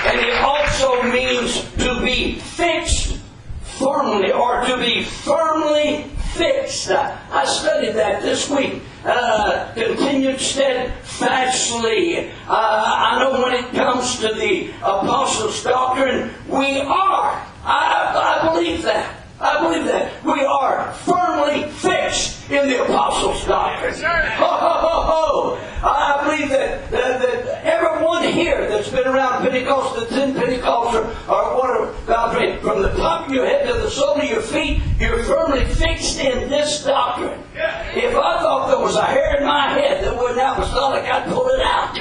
And 0.05 0.21
it 0.21 0.37
also 0.45 1.03
means 1.05 1.65
to 1.79 2.05
be 2.05 2.35
fixed 2.41 3.17
firmly 3.63 4.33
or 4.33 4.67
to 4.67 4.77
be 4.77 5.03
firmly 5.03 6.11
fixed. 6.35 6.91
I 6.91 7.45
studied 7.45 7.95
that 7.95 8.23
this 8.23 8.49
week. 8.51 8.83
Uh, 9.05 9.73
continued 9.75 10.41
steadfastly. 10.41 12.31
Uh, 12.49 12.49
I 12.49 13.19
know 13.21 13.43
when 13.43 13.55
it 13.55 13.71
comes 13.73 14.19
to 14.21 14.33
the 14.35 14.71
apostles' 14.79 15.63
doctrine, 15.63 16.31
we 16.49 16.81
are. 16.81 17.47
I, 17.65 18.43
I 18.43 18.53
believe 18.53 18.83
that. 18.83 19.24
I 19.45 19.61
believe 19.61 19.85
that. 19.85 20.25
We 20.25 20.43
are 20.43 20.91
firmly 21.05 21.69
fixed 21.69 22.51
in 22.51 22.67
the 22.67 22.83
apostles' 22.83 23.45
doctrine. 23.45 23.95
Ho, 23.95 24.47
ho, 24.47 24.73
ho, 24.81 25.03
ho. 25.03 25.59
I 25.87 26.25
believe 26.25 26.49
that, 26.49 26.91
that, 26.91 27.21
that 27.21 27.65
everyone 27.65 28.25
here 28.25 28.67
that's 28.67 28.89
been 28.89 29.07
around 29.07 29.43
Pentecost, 29.43 30.01
that's 30.01 30.13
in 30.13 30.35
Pentecost, 30.35 30.97
or, 30.97 31.05
or 31.31 31.59
whatever, 31.59 31.95
God, 32.07 32.61
from 32.63 32.81
the 32.81 32.95
top 32.95 33.29
of 33.29 33.35
your 33.35 33.45
head 33.45 33.67
to 33.67 33.75
the 33.75 33.91
sole 33.91 34.19
of 34.19 34.25
your 34.25 34.41
feet, 34.41 34.81
you're 34.99 35.23
firmly 35.25 35.67
fixed 35.75 36.19
in 36.21 36.49
this 36.49 36.83
doctrine. 36.83 37.39
If 37.57 38.17
I 38.17 38.43
thought 38.43 38.67
there 38.67 38.81
was 38.81 38.97
a 38.97 39.05
hair 39.05 39.37
in 39.39 39.47
my 39.47 39.69
head 39.69 40.03
that 40.03 40.17
wasn't 40.17 40.41
apostolic, 40.41 41.05
I'd 41.05 41.31
pull 41.31 41.47
it 41.47 41.61
out. 41.63 41.95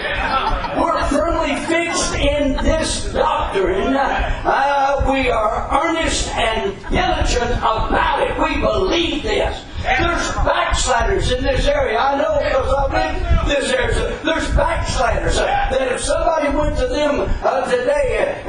We're 0.81 1.07
firmly 1.09 1.55
fixed 1.67 2.15
in 2.15 2.57
this 2.63 3.13
doctrine. 3.13 3.95
Uh, 3.95 5.05
we 5.11 5.29
are 5.29 5.85
earnest 5.85 6.29
and 6.29 6.73
diligent 6.89 7.51
about 7.57 8.23
it. 8.23 8.35
We 8.41 8.61
believe 8.61 9.21
this. 9.21 9.63
There's 9.83 10.31
backsliders 10.37 11.31
in 11.31 11.43
this 11.43 11.67
area. 11.67 11.99
I 11.99 12.17
know 12.17 12.39
because 12.41 12.73
I've 12.73 12.91
been 12.91 13.47
this 13.47 13.71
area. 13.71 14.19
There's 14.23 14.49
backsliders 14.55 15.35
that 15.35 15.91
if 15.91 16.01
somebody 16.01 16.55
went 16.57 16.77
to 16.77 16.87
them 16.87 17.29
uh, 17.43 17.69
today 17.69 18.41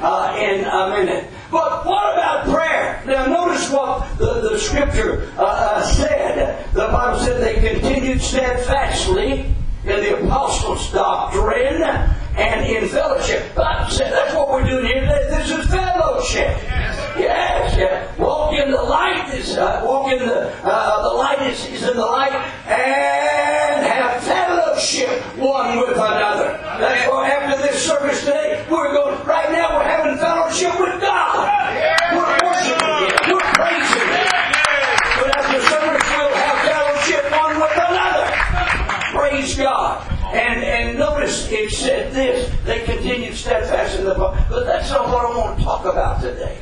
uh, 0.00 0.36
in 0.38 0.64
a 0.64 0.90
minute. 0.90 1.28
But 1.50 1.84
what 1.84 2.14
about 2.14 2.46
prayer? 2.46 3.02
Now, 3.06 3.26
notice 3.26 3.70
what 3.70 4.18
the, 4.18 4.40
the 4.40 4.58
scripture 4.58 5.32
uh, 5.36 5.42
uh, 5.42 5.82
said. 5.82 6.72
The 6.72 6.86
Bible 6.86 7.18
said 7.18 7.42
they 7.42 7.72
continued 7.72 8.22
steadfastly 8.22 9.54
in 9.84 10.00
the 10.00 10.24
apostles' 10.24 10.92
doctrine 10.92 11.82
and 11.82 12.66
in 12.66 12.88
fellowship. 12.88 13.52
But 13.54 13.90
that's 13.90 14.34
what 14.34 14.50
we're 14.50 14.64
doing 14.64 14.86
here 14.86 15.00
today. 15.00 15.26
This 15.30 15.50
is 15.50 15.66
fellowship. 15.66 16.56
Yes, 17.18 17.76
yes. 17.76 18.18
Walk 18.18 18.54
in 18.54 18.70
the 18.70 18.82
light 18.82 19.34
is 19.34 19.56
uh, 19.56 19.82
walk 19.84 20.12
in 20.12 20.18
the 20.20 20.50
uh, 20.64 21.02
the 21.02 21.16
light 21.16 21.42
is, 21.50 21.66
is 21.66 21.82
in 21.82 21.96
the 21.96 22.06
light 22.06 22.32
and 22.66 23.59
fellowship 24.80 25.22
one 25.36 25.78
with 25.78 25.94
another. 25.94 26.56
That's 26.80 27.10
why 27.10 27.28
after 27.28 27.62
this 27.62 27.86
service 27.86 28.20
today, 28.20 28.64
we're 28.70 28.92
going 28.94 29.26
right 29.26 29.52
now 29.52 29.76
we're 29.76 29.84
having 29.84 30.16
fellowship 30.16 30.72
with 30.80 31.00
God. 31.00 31.36
We're 32.12 32.48
worshiping 32.48 32.88
Him. 33.04 33.12
We're 33.28 33.52
praising 33.60 34.08
Him. 34.08 34.28
But 35.20 35.36
after 35.36 35.60
service 35.68 36.06
we'll 36.08 36.32
have 36.32 36.58
fellowship 36.64 37.30
one 37.30 37.60
with 37.60 37.76
another. 37.76 38.26
Praise 39.12 39.56
God. 39.56 40.10
And 40.32 40.64
and 40.64 40.98
notice 40.98 41.50
it 41.50 41.70
said 41.72 42.12
this, 42.14 42.50
they 42.64 42.80
continued 42.84 43.36
steadfast 43.36 43.98
in 43.98 44.06
the 44.06 44.14
but 44.14 44.64
that's 44.64 44.90
not 44.90 45.08
what 45.08 45.26
I 45.26 45.38
want 45.38 45.58
to 45.58 45.64
talk 45.64 45.84
about 45.84 46.22
today. 46.22 46.56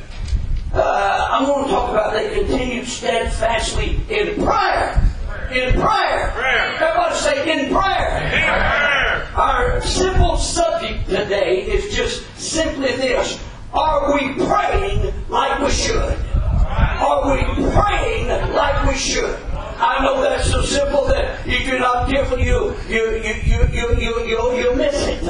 Uh, 0.73 1.27
I'm 1.31 1.45
going 1.45 1.65
to 1.65 1.71
talk 1.71 1.89
about 1.91 2.13
they 2.13 2.33
continued 2.35 2.85
steadfastly 2.85 4.01
in 4.09 4.43
prayer. 4.43 5.08
In 5.51 5.73
prayer. 5.73 6.77
Everybody 6.79 7.15
say 7.15 7.51
in 7.51 7.73
prayer. 7.73 9.27
Our 9.35 9.81
simple 9.81 10.37
subject 10.37 11.09
today 11.09 11.61
is 11.63 11.95
just 11.95 12.23
simply 12.37 12.91
this. 12.97 13.43
Are 13.73 14.13
we 14.13 14.35
praying 14.45 15.11
like 15.27 15.59
we 15.59 15.71
should? 15.71 16.17
Are 16.69 17.33
we 17.33 17.41
praying 17.71 18.27
like 18.53 18.85
we 18.85 18.95
should? 18.95 19.39
I 19.79 20.03
know 20.03 20.21
that's 20.21 20.51
so 20.51 20.61
simple 20.61 21.05
that 21.07 21.47
if 21.47 21.65
you're 21.65 21.79
not 21.79 22.09
careful, 22.09 22.37
you 22.37 22.75
you 22.87 23.15
you 23.15 23.33
you 23.43 23.67
you 23.71 23.95
you 23.97 24.25
you 24.25 24.55
you 24.55 24.75
miss 24.75 25.07
it. 25.07 25.23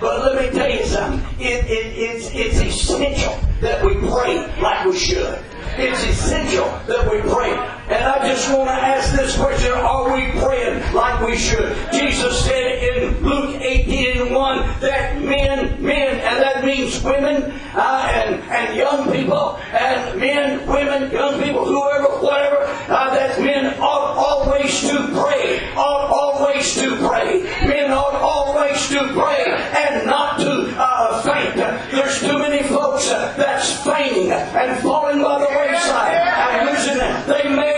But 0.00 0.24
let 0.24 0.42
me 0.42 0.58
tell 0.58 0.70
you 0.70 0.84
something. 0.86 1.20
It, 1.40 1.64
it, 1.64 1.86
it's, 1.96 2.30
it's 2.34 2.60
essential 2.60 3.38
that 3.60 3.84
we 3.84 3.94
pray 3.94 4.46
like 4.60 4.86
we 4.86 4.96
should. 4.96 5.38
It's 5.78 6.04
essential 6.04 6.66
that 6.86 7.10
we 7.10 7.20
pray. 7.20 7.52
And 7.88 8.04
I 8.04 8.28
just 8.28 8.48
want 8.50 8.68
to 8.68 8.74
ask 8.74 9.14
this 9.14 9.36
question. 9.36 9.70
Are 9.72 10.12
we 10.12 10.32
praying 10.40 10.92
like 10.92 11.24
we 11.24 11.36
should? 11.36 11.76
Jesus 11.92 12.44
said 12.44 12.82
in 12.82 13.22
Luke 13.22 13.60
18 13.60 14.22
and 14.22 14.34
1 14.34 14.80
that 14.80 15.22
men, 15.22 15.82
men, 15.82 16.18
and 16.18 16.42
that 16.42 16.64
means 16.64 17.00
women 17.02 17.52
uh, 17.74 18.10
and, 18.12 18.42
and 18.50 18.76
young 18.76 19.12
people, 19.12 19.56
and 19.72 20.18
men, 20.18 20.66
women, 20.66 21.12
young 21.12 21.40
people, 21.40 21.64
whoever, 21.64 22.08
whatever, 22.24 22.64
uh, 22.88 23.14
that 23.14 23.40
men 23.40 23.78
ought 23.80 24.16
always 24.16 24.80
to 24.80 24.96
pray. 25.14 25.70
Ought 25.76 26.10
always 26.10 26.74
to 26.76 26.96
pray. 27.06 27.42
Men 27.66 27.92
ought 27.92 28.14
always 28.14 28.88
to 28.88 28.98
pray 29.12 29.44
and 29.46 30.06
not 30.06 30.40
to 30.40 30.74
uh, 30.76 31.22
faint. 31.22 31.56
There's 31.56 32.20
too 32.20 32.38
many 32.38 32.62
that's 33.04 33.84
fainting 33.84 34.30
and 34.32 34.82
falling 34.82 35.22
by 35.22 35.38
the 35.40 35.46
wayside 35.46 36.14
and 36.16 36.70
losing 36.70 36.96
it. 36.96 37.26
They 37.26 37.48
may 37.48 37.75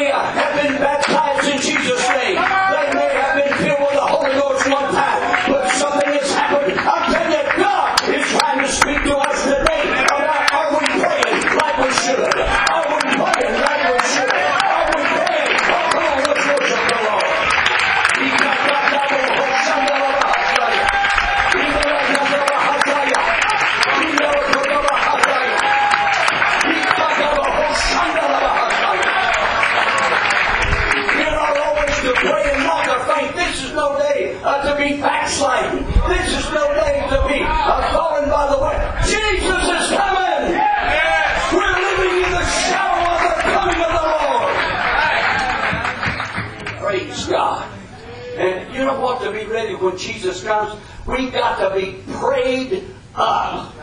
when 49.89 49.99
Jesus 49.99 50.42
comes, 50.44 50.78
we've 51.07 51.33
got 51.33 51.58
to 51.58 51.75
be 51.75 52.02
prayed 52.15 52.84
up, 53.15 53.75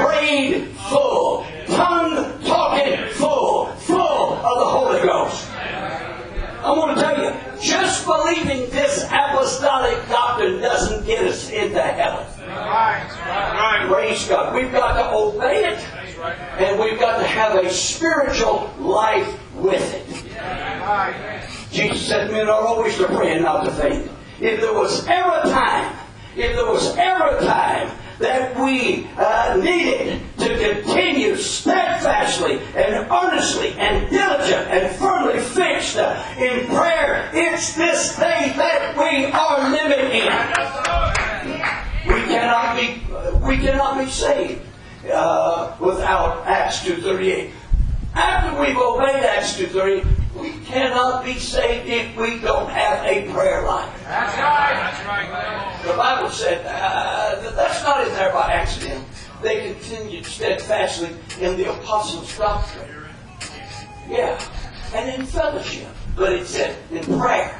prayed 0.00 0.68
full, 0.88 1.46
tongue 1.68 2.42
talking 2.42 3.06
full, 3.12 3.66
full 3.76 4.32
of 4.34 4.58
the 4.58 4.64
Holy 4.64 5.02
Ghost. 5.02 5.48
I'm 6.64 6.76
going 6.76 6.94
to 6.94 7.00
tell 7.00 7.22
you, 7.22 7.60
just 7.60 8.06
believing 8.06 8.70
this 8.70 9.04
apostolic 9.04 10.08
doctrine 10.08 10.60
doesn't 10.60 11.04
get 11.04 11.24
us 11.24 11.50
into 11.50 11.82
heaven. 11.82 12.24
Praise 13.88 14.28
God. 14.28 14.54
We've 14.54 14.70
got 14.72 14.94
to 14.94 15.12
obey 15.14 15.64
it, 15.64 15.78
and 16.58 16.78
we've 16.80 17.00
got 17.00 17.18
to 17.18 17.26
have 17.26 17.56
a 17.56 17.68
spiritual 17.68 18.72
life 18.78 19.38
with 19.56 19.82
it. 19.94 20.06
Jesus 21.72 22.06
said, 22.06 22.30
men 22.30 22.48
are 22.48 22.60
always 22.64 22.96
to 22.98 23.06
pray 23.06 23.32
and 23.32 23.42
not 23.42 23.64
to 23.64 23.72
faint. 23.72 24.10
If 24.42 24.60
there 24.60 24.72
was 24.72 25.06
ever 25.06 25.40
a 25.44 25.50
time, 25.50 25.96
if 26.34 26.56
there 26.56 26.66
was 26.66 26.96
ever 26.96 27.36
a 27.36 27.44
time 27.44 27.96
that 28.18 28.58
we 28.58 29.06
uh, 29.16 29.56
needed 29.62 30.20
to 30.38 30.58
continue 30.58 31.36
steadfastly 31.36 32.58
and 32.74 33.08
earnestly 33.08 33.72
and 33.78 34.10
diligent 34.10 34.66
and 34.68 34.96
firmly 34.96 35.38
fixed 35.38 35.96
uh, 35.96 36.20
in 36.38 36.66
prayer, 36.66 37.30
it's 37.32 37.76
this 37.76 38.16
day 38.16 38.52
that 38.56 38.96
we 38.98 39.26
are 39.26 39.70
living 39.70 40.10
in. 40.10 40.26
We 42.12 42.26
cannot 42.26 42.76
be, 42.76 43.46
we 43.46 43.58
cannot 43.58 44.04
be 44.04 44.10
saved 44.10 44.62
uh, 45.12 45.76
without 45.78 46.44
Acts 46.48 46.80
2.38. 46.80 47.52
After 48.14 48.60
we've 48.60 48.76
obeyed 48.76 49.22
Acts 49.22 49.56
2.38, 49.56 50.21
we 50.42 50.50
cannot 50.64 51.24
be 51.24 51.34
saved 51.34 51.88
if 51.88 52.16
we 52.16 52.40
don't 52.40 52.68
have 52.68 53.04
a 53.06 53.30
prayer 53.32 53.62
life. 53.64 53.88
That's 54.02 54.36
right. 54.36 54.74
That's 54.74 55.06
right. 55.06 55.82
The 55.86 55.94
Bible 55.96 56.30
said 56.30 56.66
uh, 56.66 57.40
that 57.40 57.54
that's 57.54 57.84
not 57.84 58.04
in 58.04 58.12
there 58.14 58.32
by 58.32 58.52
accident. 58.52 59.04
They 59.40 59.72
continued 59.72 60.26
steadfastly 60.26 61.10
in 61.40 61.56
the 61.56 61.70
apostles' 61.70 62.36
doctrine. 62.36 62.88
Yeah. 64.08 64.40
And 64.94 65.08
in 65.20 65.26
fellowship. 65.26 65.86
But 66.16 66.32
it 66.32 66.46
said 66.46 66.76
in 66.90 67.04
prayer. 67.04 67.54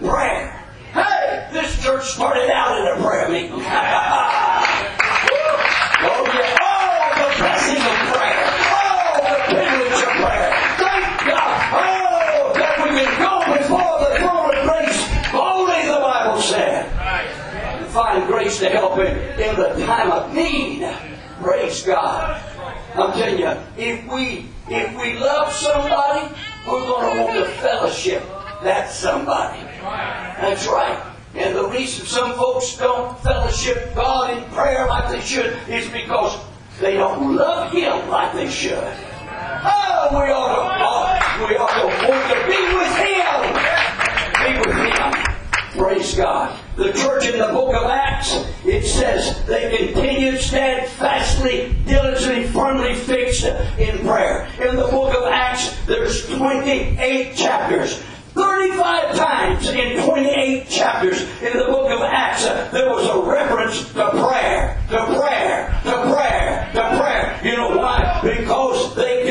Prayer. 0.00 0.64
Hey, 0.92 1.48
this 1.52 1.80
church 1.82 2.04
started 2.06 2.50
out 2.50 2.76
in 2.80 2.86
a 2.98 3.02
prayer 3.06 3.28
meeting. 3.28 3.52
oh, 3.56 3.58
yeah. 3.60 4.64
Oh, 6.60 7.12
the 7.14 7.38
blessing 7.38 7.76
of 7.76 8.14
prayer. 8.14 8.50
Oh, 8.66 9.20
the 9.22 9.38
privilege 9.54 10.02
of 10.02 10.08
prayer. 10.10 10.35
Find 17.96 18.26
grace 18.26 18.58
to 18.58 18.68
help 18.68 18.98
him 18.98 19.16
in 19.40 19.56
the 19.56 19.86
time 19.86 20.12
of 20.12 20.34
need. 20.34 20.86
Praise 21.40 21.82
God. 21.82 22.42
I'm 22.94 23.12
telling 23.14 23.38
you, 23.38 23.56
if 23.78 24.06
we 24.12 24.50
if 24.68 25.00
we 25.00 25.18
love 25.18 25.50
somebody, 25.50 26.34
we're 26.68 26.86
going 26.86 27.16
to 27.16 27.22
want 27.22 27.38
to 27.38 27.50
fellowship 27.54 28.22
that 28.62 28.90
somebody. 28.90 29.62
That's 29.80 30.66
right. 30.66 31.14
And 31.34 31.56
the 31.56 31.68
reason 31.68 32.04
some 32.04 32.34
folks 32.34 32.76
don't 32.76 33.18
fellowship 33.20 33.94
God 33.94 34.36
in 34.36 34.44
prayer 34.50 34.86
like 34.86 35.10
they 35.10 35.20
should 35.20 35.56
is 35.68 35.88
because 35.88 36.38
they 36.80 36.94
don't 36.94 37.34
love 37.34 37.72
Him 37.72 38.08
like 38.10 38.34
they 38.34 38.50
should. 38.50 38.76
Oh, 38.76 40.08
we 40.12 40.32
ought 40.32 40.52
to, 40.52 40.60
oh, 40.84 41.48
we 41.48 41.56
ought 41.56 41.76
to 41.80 41.86
want 42.08 42.24
to 42.28 42.38
be 42.44 42.60
with 42.76 42.92
Him. 43.00 43.40
Be 44.44 44.52
with 44.60 44.76
Him. 44.76 45.05
Praise 45.76 46.14
God. 46.14 46.58
The 46.76 46.92
church 46.92 47.26
in 47.26 47.38
the 47.38 47.48
book 47.48 47.74
of 47.74 47.90
Acts, 47.90 48.34
it 48.64 48.86
says 48.86 49.44
they 49.44 49.76
continued 49.76 50.40
steadfastly, 50.40 51.76
diligently, 51.86 52.46
firmly 52.48 52.94
fixed 52.94 53.44
in 53.44 53.98
prayer. 53.98 54.48
In 54.58 54.76
the 54.76 54.88
book 54.88 55.14
of 55.14 55.24
Acts, 55.24 55.76
there's 55.84 56.26
28 56.34 57.36
chapters. 57.36 58.02
35 58.32 59.16
times 59.16 59.66
in 59.68 60.02
28 60.02 60.68
chapters 60.68 61.22
in 61.42 61.56
the 61.58 61.64
book 61.64 61.90
of 61.90 62.00
Acts, 62.02 62.44
there 62.72 62.88
was 62.90 63.06
a 63.08 63.28
reference 63.28 63.80
to 63.92 64.10
prayer, 64.10 64.82
to 64.90 65.06
prayer, 65.18 65.80
to 65.84 66.14
prayer, 66.14 66.70
to 66.72 66.98
prayer. 66.98 67.40
You 67.42 67.56
know 67.56 67.76
why? 67.76 68.20
Because 68.22 68.94
they 68.94 69.25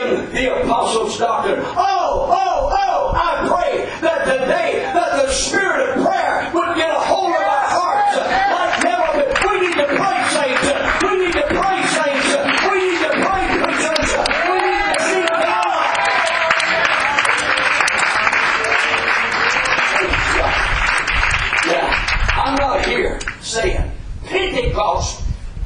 the 0.00 0.62
apostles' 0.62 1.18
doctrine. 1.18 1.60
Oh, 1.60 2.26
oh, 2.30 2.70
oh, 2.72 3.12
I 3.14 3.46
pray 3.48 3.86
that 4.00 4.24
today 4.24 4.80
that 4.92 5.22
the 5.24 5.30
spirit 5.32 5.88
of 5.90 6.04
prayer 6.04 6.50
would 6.52 6.76
get 6.76 6.90
a 6.90 6.98
hold 6.98 7.30
of 7.30 7.42
our 7.42 7.68
hearts 7.70 8.16
like 8.18 8.82
never 8.82 9.24
before. 9.24 9.52
We 9.54 9.60
need 9.66 9.76
to 9.76 9.86
pray, 9.86 10.18
saints. 10.34 10.66
We 11.02 11.12
need 11.18 11.34
to 11.34 11.46
pray, 11.46 11.78
saints. 11.94 12.26
We 12.66 12.74
need 12.90 13.00
to 13.06 13.12
pray, 13.22 13.44
preachers. 13.62 14.10
We 14.44 14.54
need 14.58 14.82
to 14.82 14.98
seek 14.98 15.28
God. 15.30 15.84
Yeah, 21.66 21.86
I'm 22.34 22.54
not 22.56 22.84
here 22.86 23.20
saying 23.40 23.90
Pentecost 24.24 25.22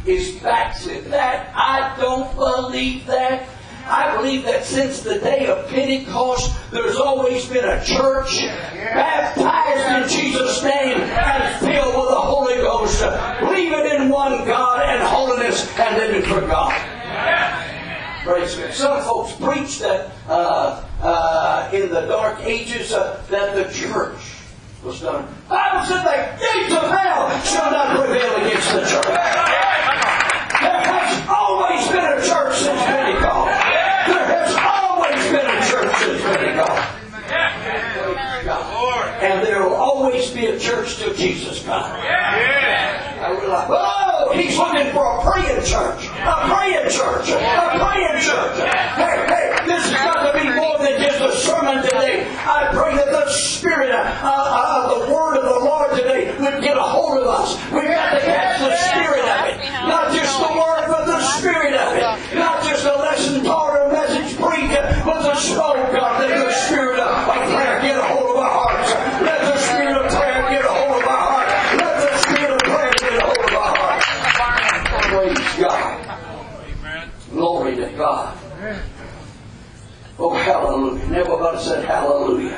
is 0.06 0.36
backslid. 0.36 1.06
That 1.06 1.50
I 1.54 1.96
don't 1.98 2.34
believe 2.36 3.06
that. 3.06 3.48
I 3.88 4.14
believe 4.16 4.44
that 4.44 4.64
since 4.64 5.00
the 5.00 5.18
day 5.18 5.46
of 5.46 5.66
Pentecost, 5.68 6.54
there's 6.70 6.96
always 6.96 7.48
been 7.48 7.64
a 7.64 7.82
church 7.82 8.40
baptized 8.40 10.12
in 10.12 10.20
Jesus' 10.20 10.62
name 10.62 10.98
and 10.98 11.60
filled 11.60 11.94
with 11.94 12.10
the 12.10 12.20
Holy 12.20 12.56
Ghost, 12.56 13.02
believing 13.40 13.90
in 14.00 14.10
one 14.10 14.44
God 14.46 14.82
and 14.86 15.02
holiness 15.02 15.66
and 15.78 15.96
living 15.96 16.22
for 16.22 16.42
God. 16.42 16.72
Praise 18.24 18.56
God. 18.56 18.74
Some 18.74 19.02
folks 19.04 19.32
preach 19.36 19.78
that 19.78 20.12
uh, 20.28 20.84
uh, 21.00 21.70
in 21.72 21.88
the 21.88 22.02
dark 22.02 22.40
ages 22.40 22.92
uh, 22.92 23.24
that 23.30 23.54
the 23.54 23.72
church 23.72 24.20
was 24.84 25.00
done. 25.00 25.26
I 25.48 25.72
Bible 25.72 25.86
said 25.86 26.04
the 26.04 26.38
gates 26.38 26.74
of 26.74 26.90
hell 26.90 27.40
shall 27.42 27.70
not 27.70 27.96
prevail 27.96 28.36
against 28.36 28.70
the 28.70 28.80
church. 28.80 29.06
There 30.60 30.82
has 30.84 31.28
always 31.28 31.88
been 31.88 32.04
a 32.04 32.20
church 32.20 32.58
since 32.58 32.82
Pentecost. 32.82 33.47
Church 36.34 36.88
since 36.94 37.14
Pentecost. 38.16 39.22
And 39.22 39.46
there 39.46 39.62
will 39.62 39.74
always 39.74 40.30
be 40.30 40.46
a 40.46 40.58
church 40.58 40.96
till 40.96 41.14
Jesus 41.14 41.62
comes. 41.64 41.86
I 41.86 43.30
realize, 43.40 43.66
oh, 43.68 43.97
he's 44.34 44.56
looking 44.56 44.92
for 44.92 45.04
a 45.04 45.22
praying 45.22 45.64
church. 45.64 46.06
A 46.06 46.36
praying 46.48 46.90
church. 46.90 47.28
A 47.30 47.78
praying 47.78 48.20
church. 48.20 48.56
Hey, 48.96 49.16
hey, 49.28 49.66
this 49.66 49.90
has 49.90 50.04
got 50.04 50.32
to 50.32 50.38
be 50.38 50.48
more 50.54 50.78
than 50.78 51.00
just 51.00 51.20
a 51.20 51.32
sermon 51.36 51.82
today. 51.82 52.26
I 52.44 52.70
pray 52.72 52.96
that 52.96 53.10
the 53.10 53.30
Spirit 53.30 53.90
uh, 53.90 54.02
uh, 54.22 54.82
of 54.82 55.06
the 55.06 55.12
Word 55.12 55.36
of 55.36 55.44
the 55.44 55.60
Lord 55.64 55.90
today 55.92 56.34
would 56.38 56.62
get 56.62 56.76
a 56.76 56.82
hold 56.82 57.18
of 57.18 57.26
us. 57.28 57.56
We've 57.72 57.88
got 57.88 58.14
to 58.14 58.20
catch 58.20 58.60
the 58.60 58.74
Spirit 58.76 59.24
of 59.24 59.40
it. 59.48 59.56
Not 59.86 60.14
just 60.14 60.38
the 60.38 60.52
Word, 60.52 60.86
but 60.88 61.06
the 61.06 61.20
Spirit 61.38 61.74
of 61.74 61.96
it. 61.96 62.34
Not 62.34 62.62
just 62.64 62.84
a 62.84 62.96
lesson 62.96 63.44
taught 63.44 63.76
or 63.76 63.88
a 63.88 63.92
message 63.92 64.36
preached, 64.36 64.74
but 65.04 65.22
the 65.22 65.34
oh 65.60 65.78
let 65.92 66.44
the 66.44 66.52
Spirit 66.52 66.98
of, 67.00 67.28
of 67.28 67.54
prayer 67.54 67.80
get 67.80 67.98
a 67.98 68.02
hold 68.02 68.30
of 68.30 68.36
our 68.36 68.50
hearts. 68.50 68.90
Let 69.22 69.40
the 69.40 69.56
Spirit 69.58 69.96
of 69.96 70.12
prayer 70.12 70.50
get 70.50 70.64
a 70.64 70.68
hold 70.68 71.02
of 71.02 71.08
our 71.08 71.16
hearts. 71.16 71.52
Let 71.76 71.96
the 72.00 72.18
Spirit 72.18 72.50
of 72.50 72.58
prayer 72.58 72.92
get 72.98 73.14
a 73.14 73.24
hold 73.24 73.38
of 73.38 73.54
our 73.54 73.76
hearts. 73.76 74.06
Praise 75.08 75.64
God. 75.64 77.08
Glory 77.30 77.76
to 77.76 77.88
God. 77.96 78.38
Oh, 80.20 80.34
hallelujah. 80.34 81.04
And 81.04 81.07
everybody 81.18 81.58
said 81.58 81.84
hallelujah. 81.84 82.56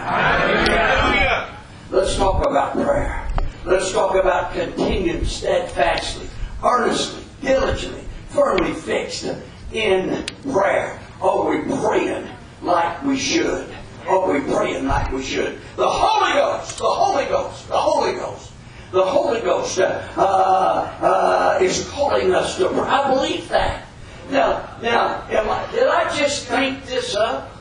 Let's 1.91 2.17
talk 2.17 2.47
about 2.47 2.75
prayer. 2.75 3.27
Let's 3.65 3.91
talk 3.93 4.15
about 4.15 4.53
continued 4.53 5.27
steadfastly, 5.27 6.29
earnestly, 6.63 7.25
diligently, 7.41 8.05
firmly 8.29 8.75
fixed 8.75 9.35
in 9.73 10.27
prayer. 10.53 11.01
Are 11.23 11.49
we 11.49 11.63
praying 11.79 12.29
like 12.63 13.03
we 13.03 13.17
should? 13.19 13.67
Are 14.07 14.31
we 14.31 14.41
praying 14.41 14.87
like 14.87 15.11
we 15.11 15.23
should? 15.23 15.59
The 15.77 15.89
Holy 15.89 16.33
Ghost, 16.33 16.79
the 16.79 16.85
Holy 16.85 17.25
Ghost, 17.27 17.69
the 17.69 17.79
Holy 17.79 18.13
Ghost. 18.13 18.53
The 18.93 19.05
Holy 19.05 19.41
Ghost 19.41 19.79
uh, 19.79 20.03
uh, 20.17 21.59
is 21.63 21.89
calling 21.91 22.35
us 22.35 22.57
to 22.57 22.69
pray. 22.69 22.81
I 22.81 23.15
believe 23.15 23.49
that. 23.49 23.87
Now, 24.31 24.77
now, 24.83 25.25
I, 25.31 25.71
did 25.71 25.87
I 25.87 26.13
just 26.17 26.47
think 26.47 26.85
this 26.87 27.15
up? 27.15 27.60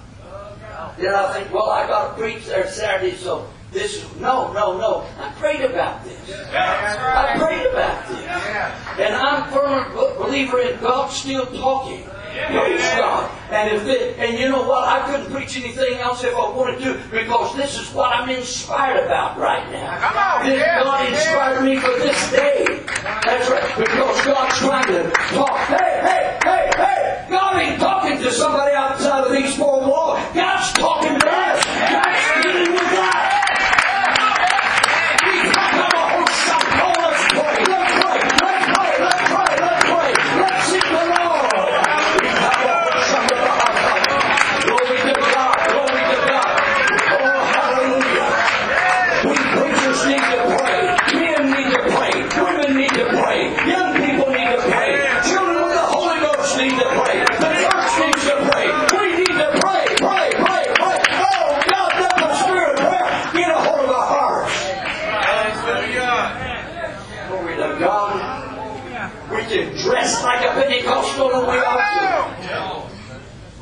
Did 1.00 1.14
I 1.14 1.34
think, 1.34 1.54
well, 1.54 1.70
I 1.70 1.88
got 1.88 2.10
to 2.10 2.22
preach 2.22 2.46
there 2.46 2.68
Saturday, 2.68 3.16
so 3.16 3.48
this 3.72 4.04
is 4.04 4.16
no, 4.20 4.52
no, 4.52 4.78
no. 4.78 5.06
I 5.18 5.32
prayed 5.34 5.62
about 5.62 6.04
this. 6.04 6.20
I 6.52 7.36
prayed 7.38 7.68
about 7.68 8.08
this, 8.08 8.20
and 9.00 9.16
I'm 9.16 9.44
a 9.44 9.52
firm 9.52 10.18
believer 10.18 10.60
in 10.60 10.80
God 10.82 11.10
still 11.10 11.46
talking. 11.46 12.04
Praise 12.30 12.82
God. 12.82 13.32
And 13.50 13.76
if 13.76 13.88
it, 13.88 14.18
and 14.20 14.38
you 14.38 14.50
know 14.50 14.64
what? 14.64 14.88
I 14.88 15.06
couldn't 15.10 15.32
preach 15.32 15.58
anything 15.58 15.96
else 15.96 16.24
if 16.24 16.36
I 16.36 16.50
wanted 16.52 16.80
to 16.80 17.02
because 17.10 17.56
this 17.56 17.80
is 17.80 17.94
what 17.94 18.14
I'm 18.14 18.30
inspired 18.30 19.04
about 19.04 19.38
right 19.38 19.70
now. 19.72 19.98
Come 20.00 20.18
on, 20.18 20.46
This 20.46 20.64
God 20.64 21.10
inspired 21.10 21.64
me 21.64 21.78
for 21.78 21.92
this 22.00 22.32
day. 22.32 22.66
That's 23.24 23.50
right. 23.50 23.78
Because 23.78 24.26
God's 24.26 24.58
trying 24.58 24.88
to 24.88 25.12
talk. 25.12 25.58
Hey, 25.58 26.02
hey, 26.04 26.40
hey, 26.44 26.72
hey! 26.76 27.09
God 27.30 27.62
ain't 27.62 27.80
talking 27.80 28.18
to 28.18 28.32
somebody 28.32 28.74
outside 28.76 29.26
of 29.26 29.32
these 29.32 29.56
four 29.56 29.82
walls. 29.82 30.20
God's 30.34 30.74
talking 30.74 31.20
to 31.20 31.28
us. 31.30 31.64
God's 31.66 32.44
dealing 32.44 32.72
with 32.74 32.94
us. 32.94 33.16
Come 35.50 35.94
on, 35.96 36.28
son. 36.46 36.66
Oh, 36.82 36.94
let's 37.00 37.24
pray. 37.34 37.60
Let's 37.70 37.94
pray. 38.02 38.20
Let's 38.40 38.66
pray. 38.74 38.94
Let's 39.00 39.24
pray. 39.30 39.54
Let's 39.60 39.84
pray. 39.86 40.12
Let's 40.42 40.64
seek 40.70 40.84
the 40.84 41.04
Lord. 41.10 41.54
Glory 44.66 44.98
to 45.06 45.14
God. 45.32 45.58
Glory 45.70 46.04
to 46.10 46.18
God. 46.30 46.54
Oh, 47.14 47.40
hallelujah. 47.54 48.30
We 49.26 49.36
preachers 49.54 50.02
need 50.08 50.26
to 50.34 50.40
pray. 50.58 50.82
Men 51.14 51.42
need 51.52 51.70
to 51.74 51.82
pray. 51.94 52.14
Women 52.44 52.72
need 52.78 52.94
to 52.94 53.06
pray. 53.10 53.40
Young 53.70 53.92
people 54.02 54.28
need 54.34 54.50
to 54.50 54.60
pray. 54.70 54.90
Children 55.30 55.58
with 55.64 55.76
the 55.76 55.86
Holy 55.86 56.20
Ghost 56.20 56.58
need 56.58 56.76
to 56.80 56.88
pray. 57.00 57.16
The 57.20 57.50
church 57.64 57.94
needs 58.02 58.24
to 58.30 58.36
pray. 58.50 58.66
We 58.98 59.06
need 59.18 59.36
to 59.38 59.50
pray. 59.62 59.86
Pray, 60.00 60.28
pray, 60.32 60.64
pray. 60.76 60.98
Oh, 61.20 61.60
God, 61.70 61.92
let 62.00 62.14
the 62.16 62.30
spirit 62.44 62.70
of 62.72 62.78
prayer 62.80 63.08
get 63.34 63.50
a 63.52 63.60
hold 63.60 63.82
of 63.86 63.90
our 63.90 64.08
hearts. 64.08 64.56
Glory 67.28 67.56
to 67.58 67.70
God. 67.80 68.12
We 69.30 69.42
can 69.44 69.66
dress 69.78 70.24
like 70.24 70.42
a 70.46 70.52
Pentecostal 70.54 71.32
and 71.34 71.48
we 71.48 71.58
ought 71.58 72.90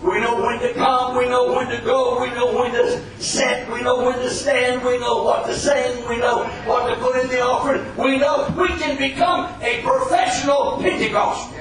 to. 0.02 0.08
We 0.08 0.22
know 0.22 0.36
when 0.42 0.60
to 0.60 0.74
come, 0.74 1.18
we 1.18 1.26
know 1.28 1.52
when 1.54 1.68
to 1.70 1.82
go, 1.84 2.22
we 2.22 2.30
know 2.30 2.54
when 2.54 2.72
to 2.72 3.02
sit, 3.20 3.68
we 3.72 3.77
know 3.88 4.04
when 4.04 4.20
to 4.20 4.30
stand, 4.30 4.84
we 4.84 5.00
know 5.00 5.24
what 5.24 5.46
to 5.46 5.56
sing, 5.56 6.08
we 6.10 6.18
know 6.18 6.44
what 6.66 6.90
to 6.90 6.96
put 7.00 7.16
in 7.24 7.30
the 7.30 7.40
offering. 7.40 7.82
We 7.96 8.18
know 8.18 8.54
we 8.58 8.68
can 8.68 8.98
become 8.98 9.50
a 9.62 9.82
professional 9.82 10.78
Pentecostal. 10.82 11.56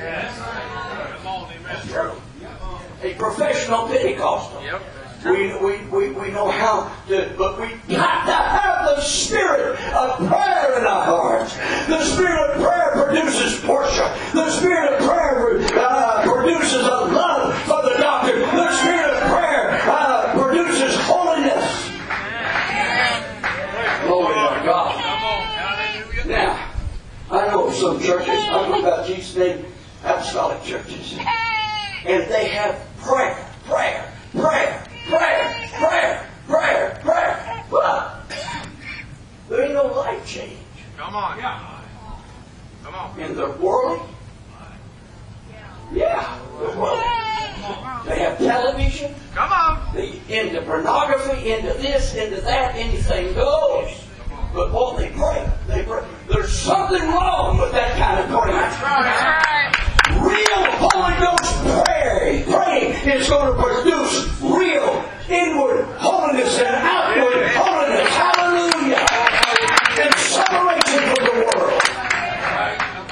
That's 1.62 1.92
true. 1.92 2.12
A 3.02 3.14
professional 3.14 3.86
Pentecostal. 3.86 4.60
We, 5.24 5.56
we, 5.58 5.84
we, 5.86 6.10
we 6.10 6.30
know 6.30 6.50
how 6.50 6.92
to, 7.08 7.32
but 7.38 7.60
we 7.60 7.68
got 7.88 8.26
to 8.26 8.32
have 8.32 8.96
the 8.96 9.00
spirit 9.00 9.78
of 9.92 10.18
prayer 10.18 10.78
in 10.78 10.86
our 10.86 11.05
hearts. 11.05 11.55
The 11.86 12.02
spirit 12.05 12.50
of 12.50 12.62
prayer 12.62 13.05
produces 13.05 13.64
worship. 13.64 14.10
The 14.34 14.50
spirit 14.50 14.94
of 14.94 14.98
prayer 15.08 15.58
uh, 15.78 16.22
produces 16.22 16.82
a 16.82 17.06
love 17.06 17.56
for 17.62 17.82
the 17.82 17.96
doctor. 17.98 18.38
The 18.38 18.72
spirit 18.78 19.10
of 19.14 19.22
prayer 19.30 19.80
uh, 19.84 20.32
produces 20.34 20.96
holiness. 21.02 21.86
Glory 24.06 24.34
to 24.34 24.62
God. 24.64 24.94
Now, 26.26 26.72
I 27.86 27.92
some 27.92 28.02
churches, 28.02 28.28
I 28.28 28.68
know 28.68 28.81
about 28.81 29.06
Jesus' 29.06 29.36
name, 29.36 29.65
apostolic 30.02 30.62
churches, 30.65 31.12
and 32.05 32.31
they 32.31 32.48
have 32.48 32.82
prayer, 32.98 33.48
prayer, 33.65 34.12
prayer, 34.32 34.86
prayer, 35.08 35.70
prayer, 35.73 36.31
prayer, 36.48 37.00
prayer, 37.05 37.65
but 37.70 38.23
there 39.48 39.62
ain't 39.62 39.74
no 39.74 39.86
life 39.86 40.26
change 40.26 40.58
Come 40.97 41.15
on. 41.15 41.39
Yeah. 41.39 41.82
Come 42.82 42.94
on. 42.94 43.20
in 43.20 43.36
the 43.36 43.50
world. 43.50 44.08
Yeah, 45.92 46.40
the 46.58 46.78
world. 46.78 47.02
They 48.06 48.18
have 48.20 48.39
television. 48.39 49.15
Come 49.34 49.52
on. 49.52 49.94
They 49.94 50.20
into 50.28 50.62
pornography, 50.62 51.52
into 51.52 51.74
this, 51.74 52.15
into 52.15 52.40
that, 52.40 52.74
anything 52.74 53.34
goes. 53.34 54.06
But 54.57 54.73
what 54.73 54.97
they 54.97 55.10
pray, 55.10 55.47
they 55.68 55.83
pray. 55.83 56.02
There's 56.33 56.51
something 56.51 57.02
wrong 57.02 57.59
with 57.59 57.73
that 57.73 57.93
kind 58.01 58.25
of 58.25 58.26
prayer. 58.33 58.73
Real 60.17 60.65
Holy 60.81 61.12
Ghost 61.20 61.85
prayer, 61.85 62.43
praying 62.49 63.20
is 63.20 63.28
going 63.28 63.52
to 63.52 63.62
produce 63.62 64.41
real 64.41 65.05
inward 65.28 65.85
holiness 65.99 66.59
and 66.59 66.75
outward 66.75 67.47
holiness. 67.52 68.09
Hallelujah. 68.09 69.05
And 70.01 70.15
separation 70.25 71.05
from 71.05 71.20
the 71.26 71.36
world. 71.44 71.83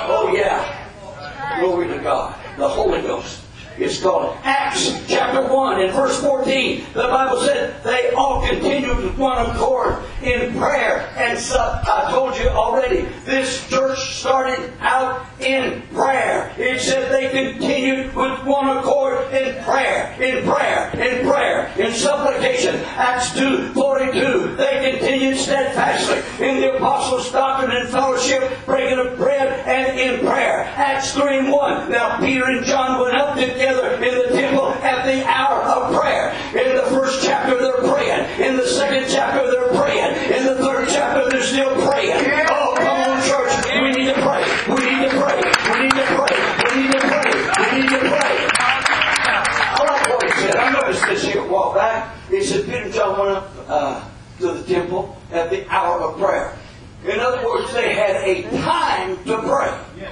Oh 0.00 0.32
yeah. 0.34 1.60
Glory 1.60 1.88
to 1.88 1.98
God. 1.98 2.40
The 2.56 2.68
Holy 2.68 3.02
Ghost 3.02 3.43
is 3.78 4.00
called 4.00 4.36
Acts 4.42 5.04
chapter 5.08 5.52
1 5.52 5.80
and 5.80 5.92
verse 5.92 6.20
14. 6.20 6.84
The 6.92 7.02
Bible 7.02 7.40
said 7.40 7.82
they 7.82 8.10
all 8.10 8.46
continued 8.46 8.96
with 8.98 9.18
one 9.18 9.50
accord 9.50 9.96
in 10.22 10.56
prayer. 10.56 11.12
And 11.16 11.38
so, 11.38 11.58
I 11.58 12.10
told 12.10 12.36
you 12.38 12.48
already, 12.48 13.02
this 13.24 13.68
church 13.68 13.98
started 14.16 14.72
out 14.80 15.26
in 15.40 15.82
prayer. 15.92 16.52
It 16.56 16.80
said 16.80 17.10
they 17.12 17.30
continued 17.30 18.14
with 18.14 18.44
one 18.44 18.76
accord 18.76 19.32
in 19.32 19.62
prayer, 19.64 20.14
in 20.20 20.44
prayer, 20.44 20.90
in 20.94 21.28
prayer, 21.28 21.72
in 21.78 21.92
supplication. 21.92 22.76
Acts 22.96 23.34
2 23.34 23.72
42. 23.74 24.56
They 24.56 24.90
continued 24.92 25.36
steadfastly 25.36 26.46
in 26.46 26.60
the 26.60 26.76
apostles' 26.76 27.30
doctrine 27.32 27.76
and 27.76 27.88
fellowship, 27.88 28.52
breaking 28.64 28.98
of 28.98 29.16
bread, 29.16 29.66
and 29.66 29.98
in 29.98 30.20
prayer. 30.20 30.64
Acts 30.76 31.12
3 31.12 31.38
and 31.38 31.50
1. 31.50 31.90
Now 31.90 32.18
Peter 32.20 32.44
and 32.44 32.64
John 32.64 33.00
went 33.00 33.16
up 33.16 33.36
together 33.64 34.04
in 34.04 34.14
the 34.18 34.28
temple 34.28 34.68
at 34.68 35.06
the 35.06 35.24
hour 35.26 35.62
of 35.62 35.94
prayer. 35.94 36.32
In 36.50 36.76
the 36.76 36.82
first 36.82 37.24
chapter, 37.24 37.56
they're 37.56 37.88
praying. 37.88 38.40
In 38.40 38.56
the 38.56 38.66
second 38.66 39.06
chapter, 39.08 39.50
they're 39.50 39.68
praying. 39.80 40.32
In 40.32 40.44
the 40.44 40.56
third 40.56 40.88
chapter, 40.88 41.28
they're 41.30 41.42
still 41.42 41.72
praying. 41.88 42.12
Oh, 42.48 42.74
come 42.76 43.00
on, 43.00 43.22
church. 43.24 43.52
We 43.72 43.90
need 43.92 44.12
to 44.12 44.20
pray. 44.20 44.44
We 44.68 44.84
need 44.84 45.08
to 45.08 45.16
pray. 45.16 45.36
We 45.72 45.82
need 45.82 45.96
to 45.96 46.06
pray. 46.12 46.34
We 46.60 46.82
need 46.82 46.92
to 46.92 47.00
pray. 47.00 47.30
We 47.58 47.80
need 47.80 47.90
to 47.90 47.98
pray. 47.98 48.48
I 48.56 49.84
like 49.88 50.08
what 50.08 50.22
he 50.24 50.40
said. 50.40 50.56
I 50.56 50.72
noticed 50.72 51.06
this 51.06 51.24
here 51.24 51.42
a 51.42 51.48
while 51.48 51.74
back. 51.74 52.16
He 52.28 52.42
said 52.42 52.66
Peter 52.66 52.82
and 52.82 52.92
John 52.92 53.18
went 53.18 53.32
up 53.32 53.50
uh, 53.68 54.08
to 54.40 54.52
the 54.52 54.62
temple 54.64 55.16
at 55.32 55.50
the 55.50 55.68
hour 55.70 56.00
of 56.02 56.18
prayer. 56.18 56.58
In 57.04 57.20
other 57.20 57.46
words, 57.46 57.72
they 57.74 57.94
had 57.94 58.16
a 58.16 58.42
time 58.62 59.22
to 59.24 59.38
pray. 59.38 60.04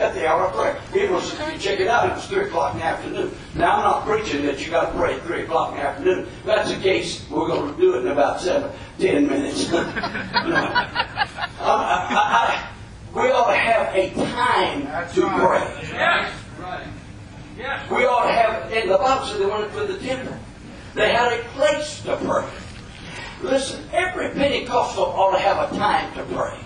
At 0.00 0.14
the 0.14 0.26
hour 0.26 0.46
of 0.46 0.54
prayer. 0.54 0.80
It 0.94 1.10
was, 1.10 1.30
if 1.38 1.52
you 1.52 1.58
check 1.58 1.78
it 1.78 1.86
out, 1.86 2.08
it 2.08 2.14
was 2.14 2.26
3 2.26 2.46
o'clock 2.46 2.72
in 2.72 2.80
the 2.80 2.86
afternoon. 2.86 3.36
Now, 3.54 3.76
I'm 3.76 3.82
not 3.82 4.06
preaching 4.06 4.46
that 4.46 4.64
you 4.64 4.70
got 4.70 4.92
to 4.92 4.98
pray 4.98 5.16
at 5.16 5.22
3 5.24 5.42
o'clock 5.42 5.72
in 5.72 5.76
the 5.76 5.82
afternoon. 5.82 6.20
If 6.20 6.44
that's 6.46 6.70
the 6.70 6.78
case, 6.80 7.28
we're 7.28 7.48
going 7.48 7.74
to 7.74 7.78
do 7.78 7.96
it 7.96 8.06
in 8.06 8.08
about 8.08 8.40
seven, 8.40 8.72
ten 8.98 9.28
minutes. 9.28 9.70
I, 9.70 9.84
I, 11.60 12.08
I, 12.10 12.68
we 13.14 13.30
ought 13.30 13.50
to 13.50 13.58
have 13.58 13.94
a 13.94 14.10
time 14.14 14.86
to 15.12 15.20
pray. 15.20 15.88
Yes. 15.92 16.32
Right. 16.58 16.86
Yes. 17.58 17.90
We 17.90 18.06
ought 18.06 18.26
to 18.26 18.32
have, 18.32 18.72
in 18.72 18.88
the 18.88 18.96
Bible 18.96 19.26
said 19.26 19.38
they 19.38 19.44
went 19.44 19.70
to 19.74 19.84
the 19.84 19.98
temple. 19.98 20.34
They 20.94 21.12
had 21.12 21.38
a 21.38 21.42
place 21.50 22.02
to 22.04 22.16
pray. 22.16 22.48
Listen, 23.42 23.84
every 23.92 24.30
Pentecostal 24.30 25.04
ought 25.04 25.32
to 25.32 25.38
have 25.38 25.70
a 25.70 25.76
time 25.76 26.14
to 26.14 26.22
pray. 26.34 26.58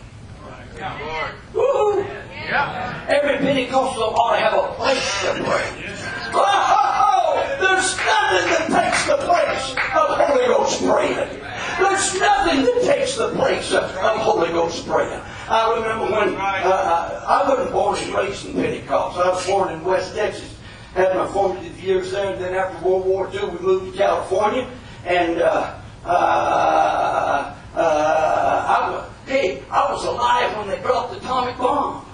Woo! 1.54 2.02
Every 2.02 3.38
Pentecostal 3.38 4.14
ought 4.14 4.34
to 4.34 4.40
have 4.42 4.54
a 4.54 4.74
place 4.74 5.20
to 5.22 5.44
pray. 5.44 5.94
Oh, 6.34 7.56
there's 7.60 7.96
nothing 7.96 8.50
that 8.50 8.82
takes 8.82 9.06
the 9.06 9.16
place 9.18 9.70
of 9.94 10.18
Holy 10.18 10.46
Ghost 10.46 10.82
praying. 10.82 11.40
There's 11.78 12.20
nothing 12.20 12.64
that 12.64 12.82
takes 12.82 13.16
the 13.16 13.28
place 13.30 13.72
of, 13.72 13.90
Holy 13.94 14.48
Ghost 14.48 14.86
praying. 14.86 15.20
I 15.48 15.74
remember 15.74 16.04
when 16.12 16.34
uh, 16.34 17.24
I 17.28 17.48
wasn't 17.48 17.72
born 17.72 17.98
and 17.98 18.14
raised 18.14 18.46
in 18.46 18.54
Pentecost. 18.54 19.18
I 19.18 19.28
was 19.28 19.46
born 19.46 19.72
in 19.72 19.84
West 19.84 20.14
Texas. 20.14 20.56
Had 20.94 21.16
my 21.16 21.26
formative 21.28 21.82
years 21.82 22.12
there, 22.12 22.32
and 22.32 22.42
then 22.42 22.54
after 22.54 22.84
World 22.84 23.06
War 23.06 23.30
II, 23.32 23.48
we 23.48 23.58
moved 23.58 23.92
to 23.92 23.98
California. 23.98 24.68
And 25.04 25.40
uh, 25.40 25.74
uh, 26.04 27.54
uh, 27.74 28.66
I 28.68 29.13
hey, 29.26 29.62
I 29.70 29.92
was 29.92 30.04
alive 30.04 30.56
when 30.56 30.68
they 30.68 30.80
dropped 30.82 31.12
the 31.12 31.18
atomic 31.18 31.56
bomb. 31.58 32.06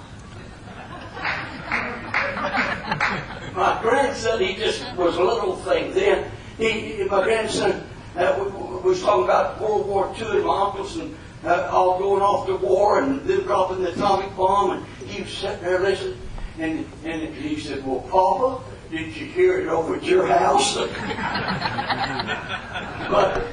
my 3.55 3.79
grandson, 3.83 4.41
he 4.41 4.55
just 4.57 4.95
was 4.97 5.17
a 5.17 5.23
little 5.23 5.57
thing 5.57 5.93
then. 5.93 6.31
He, 6.59 7.05
my 7.05 7.23
grandson 7.25 7.87
uh, 8.17 8.51
was 8.85 9.03
talking 9.03 9.25
about 9.25 9.61
World 9.61 9.87
War 9.87 10.15
II 10.19 10.27
and 10.29 10.45
my 10.45 10.63
uncles 10.67 10.97
and 10.97 11.17
uh, 11.45 11.69
all 11.71 11.99
going 11.99 12.23
off 12.23 12.47
to 12.47 12.57
war 12.57 13.01
and 13.03 13.21
them 13.23 13.43
dropping 13.43 13.83
the 13.83 13.93
atomic 13.93 14.35
bomb. 14.37 14.71
And 14.73 14.87
he 15.09 15.23
was 15.23 15.33
sitting 15.33 15.63
there 15.63 15.81
listening. 15.81 16.19
And, 16.59 16.87
and 17.05 17.35
he 17.35 17.59
said, 17.59 17.87
Well, 17.87 18.01
Papa, 18.11 18.63
did 18.91 19.17
you 19.17 19.27
hear 19.27 19.61
it 19.61 19.69
over 19.69 19.97
at 19.97 20.03
your 20.03 20.27
house? 20.27 20.75
but, 20.77 20.89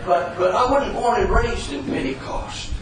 but, 0.06 0.38
but 0.38 0.56
I 0.56 0.70
wasn't 0.70 0.94
born 0.94 1.22
and 1.22 1.30
raised 1.30 1.72
in 1.72 1.86
Pentecost. 1.86 2.74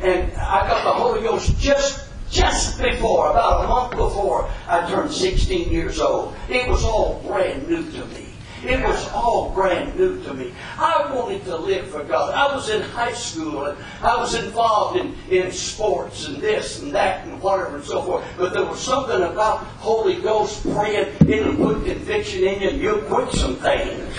And 0.00 0.32
I 0.32 0.68
got 0.68 0.84
the 0.84 0.92
Holy 0.92 1.22
Ghost 1.22 1.58
just, 1.58 2.08
just 2.30 2.80
before, 2.80 3.30
about 3.30 3.64
a 3.64 3.68
month 3.68 3.90
before 3.92 4.50
I 4.68 4.88
turned 4.90 5.12
16 5.12 5.70
years 5.70 6.00
old. 6.00 6.34
It 6.48 6.68
was 6.68 6.84
all 6.84 7.22
brand 7.26 7.68
new 7.68 7.90
to 7.92 8.06
me. 8.06 8.24
It 8.66 8.82
was 8.82 9.08
all 9.12 9.50
brand 9.50 9.94
new 9.96 10.22
to 10.24 10.32
me. 10.32 10.54
I 10.78 11.12
wanted 11.14 11.44
to 11.44 11.56
live 11.56 11.86
for 11.88 12.02
God. 12.02 12.32
I 12.34 12.54
was 12.54 12.70
in 12.70 12.80
high 12.80 13.12
school 13.12 13.66
and 13.66 13.78
I 14.00 14.16
was 14.16 14.34
involved 14.34 14.98
in, 14.98 15.14
in 15.28 15.52
sports 15.52 16.26
and 16.26 16.38
this 16.38 16.80
and 16.80 16.92
that 16.94 17.26
and 17.26 17.40
whatever 17.42 17.76
and 17.76 17.84
so 17.84 18.02
forth. 18.02 18.24
But 18.38 18.54
there 18.54 18.64
was 18.64 18.80
something 18.80 19.22
about 19.22 19.58
Holy 19.58 20.16
Ghost 20.16 20.62
praying, 20.62 21.14
it'll 21.28 21.56
put 21.56 21.84
conviction 21.84 22.44
in 22.44 22.62
you 22.62 22.70
you'll 22.70 23.02
quit 23.02 23.32
some 23.32 23.56
things. 23.56 24.16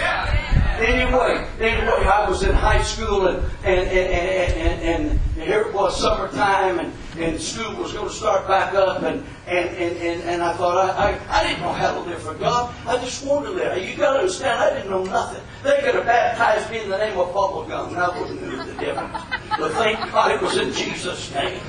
Anyway, 0.80 1.48
anyway, 1.60 2.06
I 2.06 2.28
was 2.30 2.44
in 2.44 2.54
high 2.54 2.82
school 2.82 3.28
and 3.28 3.38
and, 3.64 3.88
and, 3.88 3.90
and, 3.90 4.82
and, 4.82 5.20
and 5.20 5.20
here 5.42 5.62
it 5.62 5.74
was 5.74 6.00
summertime 6.00 6.80
and, 6.80 6.94
and 7.18 7.40
school 7.40 7.76
was 7.76 7.94
going 7.94 8.10
to 8.10 8.14
start 8.14 8.48
back 8.48 8.74
up 8.74 9.04
and 9.04 9.24
and, 9.48 9.70
and, 9.70 9.98
and, 9.98 10.22
and 10.24 10.42
I 10.42 10.54
thought 10.54 10.78
I, 10.78 11.12
I, 11.12 11.40
I 11.40 11.48
didn't 11.48 11.62
know 11.62 11.72
how 11.72 11.94
to 11.94 12.00
live 12.00 12.22
for 12.22 12.34
God. 12.34 12.74
I 12.88 12.98
just 12.98 13.24
wanted 13.24 13.50
to 13.50 13.52
live. 13.54 13.88
You 13.88 13.96
got 13.96 14.14
to 14.14 14.20
understand, 14.20 14.60
I 14.60 14.74
didn't 14.74 14.90
know 14.90 15.04
nothing. 15.04 15.44
They 15.64 15.82
could 15.82 15.96
have 15.96 16.06
baptized 16.06 16.72
me 16.72 16.82
in 16.82 16.90
the 16.90 16.98
name 16.98 17.18
of 17.18 17.34
bubble 17.34 17.64
gum, 17.64 17.90
and 17.90 17.98
I 17.98 18.20
wouldn't 18.20 18.42
know 18.42 18.66
the 18.66 18.74
difference. 18.74 19.24
But 19.58 19.72
thank 19.74 20.00
God 20.12 20.32
it 20.32 20.42
was 20.42 20.58
in 20.58 20.74
Jesus' 20.74 21.32
name. 21.34 21.62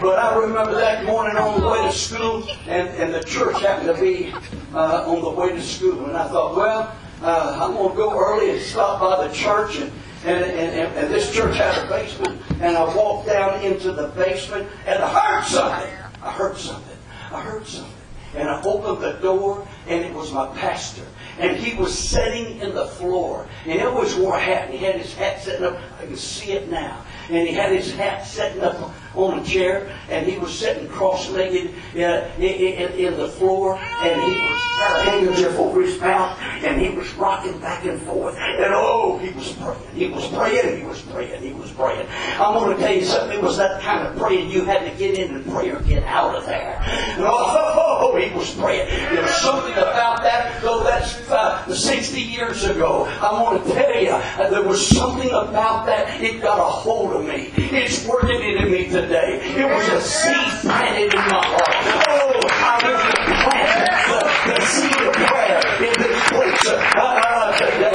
But 0.00 0.18
I 0.18 0.36
remember 0.36 0.74
that 0.74 1.06
morning 1.06 1.36
on 1.38 1.60
the 1.60 1.68
way 1.68 1.82
to 1.82 1.92
school, 1.92 2.46
and, 2.66 2.88
and 2.88 3.14
the 3.14 3.24
church 3.24 3.60
happened 3.62 3.96
to 3.96 4.00
be 4.00 4.32
uh, 4.74 5.10
on 5.10 5.22
the 5.22 5.30
way 5.30 5.52
to 5.52 5.62
school, 5.62 6.04
and 6.04 6.16
I 6.16 6.28
thought, 6.28 6.54
well, 6.54 6.94
uh, 7.22 7.58
I'm 7.62 7.74
going 7.74 7.90
to 7.90 7.96
go 7.96 8.18
early 8.18 8.50
and 8.50 8.60
stop 8.60 9.00
by 9.00 9.26
the 9.26 9.32
church 9.34 9.78
and 9.78 9.92
and, 10.24 10.44
and, 10.44 10.96
and, 10.96 11.14
this 11.14 11.32
church 11.32 11.56
had 11.56 11.84
a 11.84 11.88
basement, 11.88 12.42
and 12.60 12.76
I 12.76 12.96
walked 12.96 13.28
down 13.28 13.62
into 13.62 13.92
the 13.92 14.08
basement, 14.08 14.68
and 14.84 15.00
I 15.00 15.08
heard 15.08 15.44
something. 15.44 15.92
I 16.20 16.32
heard 16.32 16.56
something. 16.56 16.96
I 17.30 17.40
heard 17.40 17.64
something. 17.64 17.92
And 18.34 18.48
I 18.48 18.60
opened 18.62 19.04
the 19.04 19.12
door, 19.20 19.66
and 19.86 20.04
it 20.04 20.12
was 20.12 20.32
my 20.32 20.48
pastor. 20.56 21.04
And 21.38 21.56
he 21.56 21.76
was 21.76 21.96
sitting 21.96 22.58
in 22.58 22.74
the 22.74 22.86
floor. 22.86 23.46
And 23.64 23.74
he 23.74 23.80
always 23.80 24.14
wore 24.16 24.36
a 24.36 24.40
hat. 24.40 24.64
And 24.64 24.74
he 24.74 24.84
had 24.84 24.96
his 24.96 25.14
hat 25.14 25.40
sitting 25.42 25.64
up. 25.64 25.78
I 26.00 26.06
can 26.06 26.16
see 26.16 26.52
it 26.52 26.68
now. 26.70 27.04
And 27.28 27.46
he 27.46 27.54
had 27.54 27.72
his 27.72 27.94
hat 27.94 28.26
sitting 28.26 28.62
up 28.62 28.92
on 29.16 29.38
a 29.38 29.44
chair. 29.44 29.90
And 30.08 30.26
he 30.26 30.38
was 30.38 30.56
sitting 30.56 30.88
cross-legged 30.88 31.74
in, 31.94 32.42
in, 32.42 32.92
in 32.92 33.16
the 33.16 33.28
floor. 33.28 33.76
And 33.76 34.20
he 34.20 34.40
was 34.40 34.62
a 34.78 35.02
handkerchief 35.04 35.58
over 35.58 35.82
his 35.82 36.00
mouth. 36.00 36.38
And 36.40 36.80
he 36.80 36.90
was 36.90 37.12
rocking 37.14 37.58
back 37.60 37.84
and 37.84 38.00
forth. 38.02 38.36
And 38.36 38.72
oh, 38.74 39.18
he 39.18 39.30
was 39.32 39.52
praying. 39.52 39.80
He 39.94 40.08
was 40.08 40.26
praying. 40.28 40.78
He 40.78 40.84
was 40.84 41.02
praying. 41.02 41.42
He 41.42 41.52
was 41.52 41.72
praying. 41.72 42.06
I'm 42.38 42.54
going 42.54 42.76
to 42.76 42.82
tell 42.82 42.94
you 42.94 43.04
something. 43.04 43.38
It 43.38 43.42
was 43.42 43.56
that 43.56 43.82
kind 43.82 44.06
of 44.06 44.16
praying 44.18 44.50
you 44.50 44.64
had 44.64 44.90
to 44.90 44.96
get 44.98 45.18
in 45.18 45.34
and 45.34 45.44
pray 45.46 45.70
or 45.70 45.80
get 45.80 46.02
out 46.04 46.34
of 46.34 46.46
there. 46.46 46.82
Oh, 47.18 48.16
he 48.22 48.34
was 48.36 48.54
praying. 48.54 48.88
There 48.88 49.22
was 49.22 49.36
something 49.36 49.72
about 49.72 50.22
that, 50.22 50.62
though 50.62 50.82
that's 50.82 51.30
uh, 51.30 51.72
60 51.72 52.20
years 52.20 52.64
ago. 52.64 53.04
I 53.20 53.42
want 53.42 53.64
to 53.64 53.72
tell 53.72 54.02
you, 54.02 54.10
uh, 54.10 54.50
there 54.50 54.62
was 54.62 54.86
something 54.86 55.30
about 55.30 55.86
that. 55.86 56.20
It 56.20 56.42
got 56.42 56.58
a 56.58 56.62
hold 56.62 57.12
of 57.12 57.24
me. 57.24 57.52
It's 57.56 58.06
working 58.06 58.42
in 58.42 58.70
me 58.70 58.88
today. 58.88 59.05
It 59.08 59.62
was 59.70 59.86
a 59.88 60.00
seed 60.00 60.50
planted 60.62 61.14
in 61.14 61.20
my 61.30 61.38
heart. 61.38 61.78
Oh, 62.10 62.42
I 62.42 62.74
want 62.82 63.06
to 63.06 63.22
plant 63.46 63.86
the, 64.10 64.18
the 64.50 64.58
seed 64.66 64.98
of 64.98 65.14
prayer 65.14 65.62
in 65.78 65.94
this 65.94 66.18
place 66.26 66.66
uh, 66.66 66.98
uh, 66.98 67.54
today. 67.54 67.94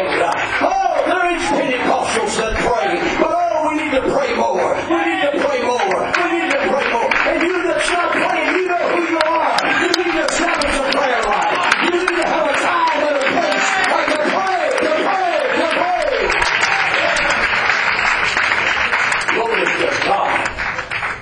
Oh, 0.63 1.03
there 1.03 1.35
is 1.35 1.43
Pentecostals 1.51 2.31
that 2.39 2.55
pray, 2.63 2.95
but 3.19 3.27
oh, 3.27 3.67
we 3.67 3.83
need 3.83 3.91
to 3.91 4.07
pray 4.07 4.31
more. 4.39 4.71
We 4.87 5.03
need 5.03 5.19
to 5.27 5.35
pray 5.35 5.59
more. 5.67 5.99
We 6.15 6.31
need 6.31 6.47
to 6.47 6.63
pray 6.71 6.87
more. 6.95 7.11
And 7.11 7.43
you 7.43 7.59
that's 7.59 7.91
not 7.91 8.15
praying, 8.15 8.55
you 8.55 8.63
know 8.71 8.79
who 8.95 9.03
you 9.11 9.19
are. 9.19 9.51
You 9.83 9.91
need 9.91 10.15
to 10.15 10.23
establish 10.31 10.79
a 10.79 10.95
prayer 10.95 11.21
life. 11.27 11.75
You 11.83 11.91
need 11.91 12.07
to 12.07 12.23
have 12.23 12.47
a 12.47 12.55
time 12.55 13.03
and 13.03 13.19
a 13.19 13.27
place 13.35 13.67
like 13.91 14.15
to 14.15 14.19
pray, 14.31 14.63
to 14.79 14.95
pray, 14.95 15.59
to 15.59 15.67
pray. 15.75 16.07
Glory 19.35 19.65
to 19.67 19.91
God. 20.07 20.47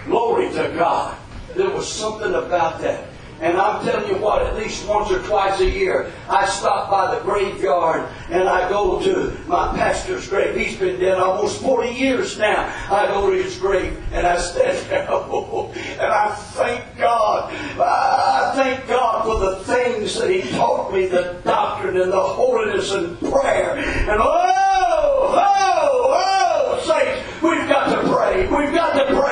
Glory 0.05 0.49
to 0.53 0.65
God. 0.75 1.17
There 1.55 1.68
was 1.80 1.88
something 1.90 2.33
about 2.33 2.82
that. 2.82 3.08
And 3.40 3.56
I'm 3.58 3.85
telling 3.85 4.14
you 4.14 4.22
what, 4.22 4.41
at 4.41 4.58
least 4.58 4.85
once 4.85 5.09
or 5.09 5.24
twice 5.24 5.61
a 5.61 5.69
year, 5.69 6.11
I 6.27 6.45
stop 6.45 6.91
by 6.91 7.16
the 7.16 7.22
graveyard 7.22 8.06
and 8.30 8.49
I 8.49 8.67
go 8.67 9.01
to 9.01 9.38
my 9.48 9.74
pastor's 9.77 10.27
grave. 10.27 10.58
He's 10.58 10.75
been 10.75 10.99
dead 10.99 11.19
almost 11.19 11.61
40 11.61 11.90
years 11.90 12.38
now. 12.38 12.67
I 12.91 13.08
go 13.08 13.32
to 13.32 13.41
his 13.41 13.56
grave 13.56 13.98
and 14.11 14.27
I 14.27 14.38
stand 14.40 14.77
there 14.90 15.08
and 15.09 16.11
I 16.11 16.35
thank 16.51 16.83
God. 16.98 17.53
I 17.80 18.51
thank 18.56 18.85
God 18.90 19.24
for 19.24 19.40
the 19.40 19.64
things 19.64 20.19
that 20.19 20.30
he 20.30 20.41
taught 20.51 20.91
me, 20.91 21.06
the 21.06 21.40
doctrine 21.45 21.95
and 21.95 22.11
the 22.11 22.19
holiness 22.19 22.91
and 22.91 23.17
prayer. 23.19 23.77
And 23.77 24.19
oh, 24.19 25.32
oh, 25.33 26.11
oh, 26.11 26.82
saints, 26.85 27.41
we've 27.41 27.69
got 27.69 27.95
to 27.95 28.14
pray. 28.14 28.48
We've 28.48 28.75
got 28.75 28.95
to 28.95 29.16
pray. 29.16 29.28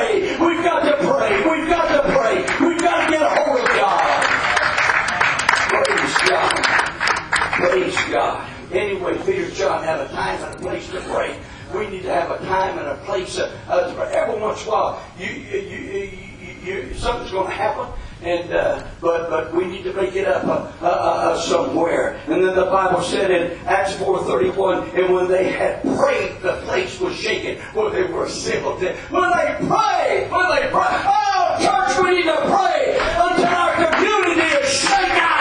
God. 8.17 8.49
Anyway, 8.71 9.15
Peter 9.25 9.51
John 9.51 9.83
had 9.83 9.99
a 9.99 10.07
time 10.09 10.43
and 10.43 10.55
a 10.55 10.57
place 10.57 10.89
to 10.89 10.99
pray. 11.01 11.37
We 11.73 11.87
need 11.87 12.01
to 12.03 12.13
have 12.13 12.31
a 12.31 12.39
time 12.45 12.79
and 12.79 12.87
a 12.87 12.97
place. 13.05 13.37
Uh, 13.37 13.51
uh, 13.69 14.09
every 14.11 14.41
once 14.41 14.63
in 14.63 14.69
a 14.69 14.71
while, 14.71 15.03
you, 15.19 15.27
you, 15.27 15.59
you, 15.59 16.51
you, 16.63 16.93
something's 16.95 17.31
going 17.31 17.47
to 17.47 17.53
happen. 17.53 17.87
And 18.23 18.51
uh, 18.51 18.83
but 18.99 19.29
but 19.29 19.53
we 19.53 19.65
need 19.65 19.83
to 19.83 19.93
make 19.93 20.15
it 20.15 20.27
up 20.27 20.43
uh, 20.45 20.71
uh, 20.81 20.87
uh, 20.87 21.37
somewhere. 21.37 22.19
And 22.25 22.43
then 22.43 22.55
the 22.55 22.65
Bible 22.65 23.03
said 23.03 23.29
in 23.29 23.55
Acts 23.67 23.93
four 23.97 24.23
thirty 24.23 24.49
one, 24.49 24.89
and 24.97 25.13
when 25.13 25.27
they 25.27 25.51
had 25.51 25.83
prayed, 25.83 26.41
the 26.41 26.53
place 26.65 26.99
was 26.99 27.15
shaken. 27.15 27.61
When 27.75 27.93
they 27.93 28.11
were 28.11 28.25
assembled, 28.25 28.81
when 28.81 29.29
they 29.37 29.55
prayed, 29.69 30.31
when 30.31 30.49
they 30.49 30.67
prayed, 30.73 31.03
oh 31.05 31.57
church, 31.61 31.93
we 32.03 32.09
need 32.15 32.25
to 32.25 32.41
pray 32.49 32.97
until 32.97 33.45
our 33.45 33.73
community 33.85 34.49
is 34.57 34.67
shaken. 34.67 35.35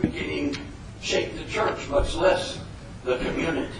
We 0.00 0.08
can't 0.14 0.30
even 0.30 0.54
shake 1.02 1.34
the 1.36 1.45
church, 1.56 1.88
much 1.88 2.14
less 2.16 2.60
the 3.02 3.16
community. 3.16 3.72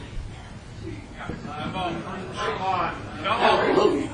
Hallelujah. 3.22 4.10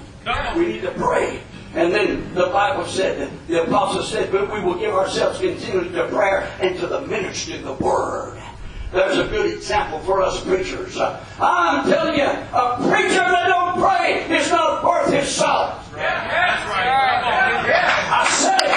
We 0.57 0.67
need 0.67 0.83
to 0.83 0.91
pray. 0.91 1.41
And 1.77 1.95
then 1.95 2.35
the 2.35 2.47
Bible 2.47 2.85
said, 2.87 3.31
the 3.47 3.63
apostle 3.63 4.03
said, 4.03 4.33
but 4.33 4.53
we 4.53 4.61
will 4.61 4.75
give 4.81 4.93
ourselves 4.93 5.39
continually 5.39 5.91
to 5.91 6.09
prayer 6.09 6.53
and 6.61 6.77
to 6.81 6.89
the 6.89 7.03
ministry 7.03 7.55
of 7.59 7.63
the 7.63 7.75
word. 7.75 8.43
There's 8.91 9.19
a 9.19 9.29
good 9.29 9.55
example 9.55 10.01
for 10.01 10.23
us 10.23 10.43
preachers. 10.43 10.97
Uh, 10.97 11.25
I'm 11.41 11.89
telling 11.89 12.19
you, 12.19 12.25
a 12.25 12.77
preacher 12.91 13.15
that 13.15 13.47
don't 13.47 13.79
pray 13.81 14.27
is 14.37 14.51
not 14.51 14.83
worth 14.83 15.13
his 15.13 15.29
salt. 15.29 15.79
I 15.95 16.09
said 18.29 18.59
it. 18.59 18.75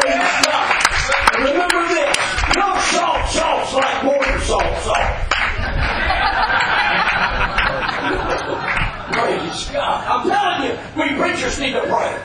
Praise 0.00 0.22
God. 0.46 0.70
And 1.34 1.44
remember 1.44 1.82
this, 1.88 2.16
no 2.56 2.78
salt 3.28 3.66
salts 3.68 3.74
like 3.74 4.02
water 4.04 4.38
salt 4.40 4.76
salt. 4.82 5.16
Praise 9.12 9.70
God. 9.72 10.04
I'm 10.06 10.28
telling 10.28 10.70
you, 10.70 10.78
we 10.96 11.20
preachers 11.20 11.58
need 11.60 11.72
to 11.72 11.80
pray. 11.82 12.22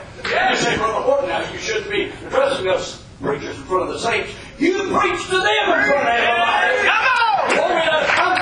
You 0.50 0.56
say, 0.56 0.76
Brother 0.76 1.02
Horton, 1.02 1.28
now 1.28 1.50
you 1.52 1.58
shouldn't 1.58 1.90
be 1.90 2.12
addressing 2.26 2.68
us 2.68 3.02
preachers 3.22 3.56
in 3.56 3.62
front 3.64 3.84
of 3.84 3.88
the 3.94 3.98
saints. 3.98 4.32
You 4.58 4.72
preach 4.92 5.24
to 5.26 5.36
them 5.36 5.46
in 5.46 5.88
front 5.88 6.08
of 6.08 6.14
everybody. 6.14 6.88
Come 6.88 7.06
on! 7.06 7.54
Glory 7.54 7.82
to- 7.82 8.39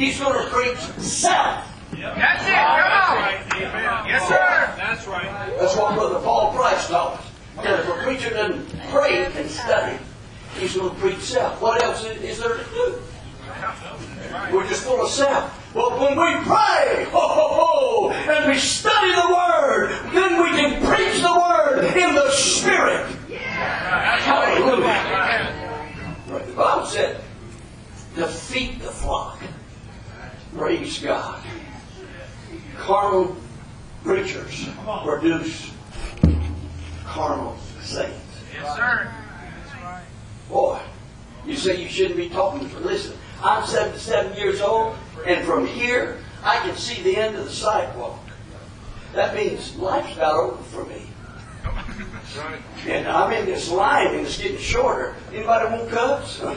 He's 0.00 0.18
going 0.18 0.32
to 0.32 0.48
preach 0.48 0.78
self. 0.98 1.66
That's 1.92 2.46
it. 2.46 2.54
Come 3.52 3.84
on. 3.84 4.08
Yes, 4.08 4.26
sir. 4.26 4.74
That's 4.78 5.06
right. 5.06 5.56
That's 5.60 5.76
what 5.76 5.94
Brother 5.94 6.20
Paul 6.20 6.54
Price 6.54 6.88
taught 6.88 7.18
us. 7.18 7.26
Because 7.54 7.80
if 7.80 7.88
a 7.88 8.02
preacher 8.02 8.30
doesn't 8.30 8.80
pray 8.88 9.26
and 9.26 9.50
study, 9.50 9.98
he's 10.58 10.74
going 10.74 10.88
to 10.88 10.96
preach 10.96 11.18
self. 11.18 11.60
What 11.60 11.82
else 11.82 12.02
is, 12.02 12.16
is 12.22 12.38
there 12.38 12.56
to 12.56 12.64
do? 12.64 12.98
We're 14.50 14.66
just 14.68 14.84
full 14.84 15.02
of 15.02 15.10
self. 15.10 15.70
But 15.74 16.00
when 16.00 16.12
we 16.12 16.44
pray, 16.46 17.04
ho, 17.10 17.20
ho, 17.20 17.48
ho, 17.52 18.10
and 18.10 18.50
we 18.50 18.56
study 18.56 19.12
the 19.12 19.28
Word, 19.28 19.90
then 20.14 20.42
we 20.42 20.48
can 20.52 20.82
preach 20.82 21.20
the 21.20 21.34
Word 21.34 21.94
in 21.94 22.14
the 22.14 22.30
Spirit. 22.30 23.14
Yeah. 23.28 23.38
Hallelujah. 24.20 24.86
Right, 26.26 26.46
The 26.46 26.52
Bible 26.54 26.86
said, 26.86 27.20
defeat 28.16 28.80
the 28.80 28.88
flock. 28.88 29.38
Praise 30.56 30.98
God. 30.98 31.42
Carnal 32.76 33.36
preachers 34.02 34.68
produce 35.04 35.70
carnal 37.04 37.56
saints. 37.80 38.18
Yes, 38.52 38.76
sir. 38.76 39.12
Boy, 40.48 40.80
you 41.46 41.56
say 41.56 41.80
you 41.80 41.88
shouldn't 41.88 42.16
be 42.16 42.28
talking 42.28 42.68
to 42.68 42.78
Listen, 42.80 43.16
I'm 43.42 43.64
77 43.64 44.36
years 44.36 44.60
old, 44.60 44.96
and 45.24 45.46
from 45.46 45.66
here, 45.66 46.18
I 46.42 46.56
can 46.58 46.76
see 46.76 47.00
the 47.02 47.16
end 47.16 47.36
of 47.36 47.44
the 47.44 47.52
sidewalk. 47.52 48.18
That 49.14 49.34
means 49.34 49.76
life's 49.76 50.16
not 50.16 50.34
over 50.34 50.62
for 50.64 50.84
me. 50.84 51.09
And 52.86 53.06
I'm 53.08 53.30
in 53.32 53.44
this 53.44 53.68
line, 53.70 54.06
and 54.14 54.26
it's 54.26 54.38
getting 54.38 54.56
shorter. 54.56 55.14
Anybody 55.32 55.76
want 55.76 55.90
cups? 55.90 56.38
you, 56.38 56.46
know, 56.46 56.54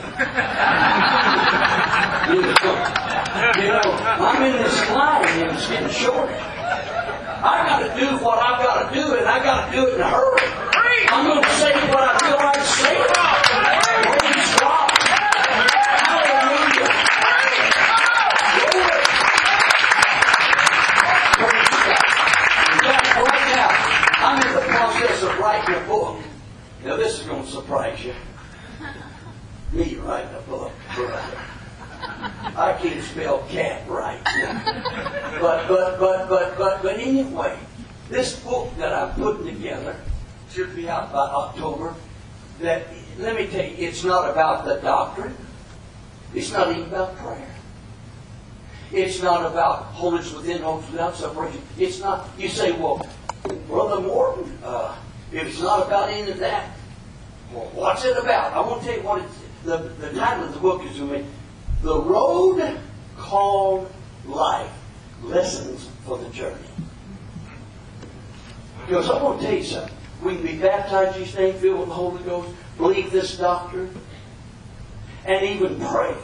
you 3.58 3.68
know, 3.68 3.82
I'm 3.84 4.42
in 4.42 4.62
this 4.62 4.90
line, 4.90 5.26
and 5.26 5.52
it's 5.52 5.68
getting 5.68 5.90
shorter. 5.90 6.32
I 6.32 7.66
got 7.68 7.80
to 7.80 8.00
do 8.00 8.24
what 8.24 8.38
I've 8.38 8.62
got 8.64 8.88
to 8.88 8.94
do, 8.94 9.16
and 9.16 9.26
I 9.26 9.42
got 9.44 9.66
to 9.66 9.72
do 9.76 9.86
it 9.88 9.94
in 9.96 10.00
a 10.00 10.08
hurry. 10.08 10.64
I'm 11.14 11.26
going 11.26 11.42
to 11.42 11.48
say 11.50 11.72
what 11.90 12.02
I 12.02 12.18
feel 12.18 12.36
like 12.36 12.64
saying. 12.64 13.06
Praise 14.18 14.50
God. 14.58 14.90
Hallelujah. 16.08 16.88
Glory. 18.72 19.00
Praise 21.38 21.78
God. 21.84 22.02
In 22.66 22.78
fact, 22.82 23.08
right 23.14 23.46
now, 23.54 23.70
I'm 24.26 24.40
in 24.42 24.50
the 24.54 24.64
process 24.72 25.22
of 25.22 25.38
writing 25.64 25.84
a 25.84 25.86
book. 25.86 26.18
Now, 26.84 26.96
this 26.96 27.20
is 27.20 27.26
going 27.26 27.44
to 27.44 27.50
surprise 27.50 28.04
you. 28.04 28.14
Me 29.72 29.96
writing 29.96 30.34
a 30.34 30.40
book. 30.42 30.72
I 30.90 32.76
can't 32.80 33.02
spell 33.02 33.38
cat 33.48 33.88
right. 33.88 34.20
But, 35.40 35.68
but, 35.68 35.98
but, 35.98 36.28
but, 36.28 36.58
but, 36.58 36.82
but 36.82 36.98
anyway, 36.98 37.58
this 38.10 38.38
book 38.40 38.76
that 38.76 38.92
I'm 38.92 39.14
putting 39.14 39.46
together 39.46 39.96
should 40.50 40.76
be 40.76 40.88
out 40.88 41.12
by 41.12 41.18
October. 41.18 41.94
That, 42.60 42.86
let 43.18 43.36
me 43.36 43.46
tell 43.46 43.64
you, 43.64 43.74
it's 43.78 44.04
not 44.04 44.30
about 44.30 44.64
the 44.64 44.76
doctrine. 44.76 45.34
It's 46.34 46.52
not 46.52 46.70
even 46.70 46.84
about 46.84 47.16
prayer. 47.16 47.50
It's 48.92 49.22
not 49.22 49.50
about 49.50 49.84
holiness 49.86 50.32
within, 50.32 50.62
holiness 50.62 50.90
without 50.90 51.16
separation. 51.16 51.62
It's 51.78 52.00
not, 52.00 52.28
you 52.38 52.48
say, 52.48 52.72
well, 52.72 53.08
Brother 53.66 54.00
Morton, 54.00 54.56
uh, 54.62 54.94
if 55.34 55.48
it's 55.48 55.60
not 55.60 55.86
about 55.86 56.10
any 56.10 56.30
of 56.30 56.38
that, 56.38 56.70
well, 57.52 57.70
what's 57.74 58.04
it 58.04 58.16
about? 58.16 58.52
I 58.52 58.60
want 58.60 58.82
to 58.82 58.88
tell 58.88 58.96
you 58.96 59.02
what 59.02 59.22
it's, 59.22 59.38
the, 59.64 59.78
the 60.00 60.12
title 60.12 60.44
of 60.44 60.54
the 60.54 60.60
book 60.60 60.84
is 60.84 60.96
to 60.96 61.06
me, 61.06 61.24
The 61.82 62.00
Road 62.00 62.78
Called 63.16 63.90
Life, 64.26 64.70
Lessons 65.22 65.88
for 66.04 66.18
the 66.18 66.28
Journey. 66.28 66.56
Because 68.86 69.10
I 69.10 69.22
want 69.22 69.40
to 69.40 69.46
tell 69.46 69.56
you 69.56 69.64
something. 69.64 69.96
We 70.22 70.36
can 70.36 70.46
be 70.46 70.56
baptized, 70.56 71.18
you 71.18 71.38
name, 71.38 71.54
filled 71.54 71.80
with 71.80 71.88
the 71.88 71.94
Holy 71.94 72.22
Ghost, 72.22 72.54
believe 72.76 73.10
this 73.10 73.36
doctrine, 73.36 73.94
and 75.24 75.44
even 75.44 75.80
pray. 75.80 76.14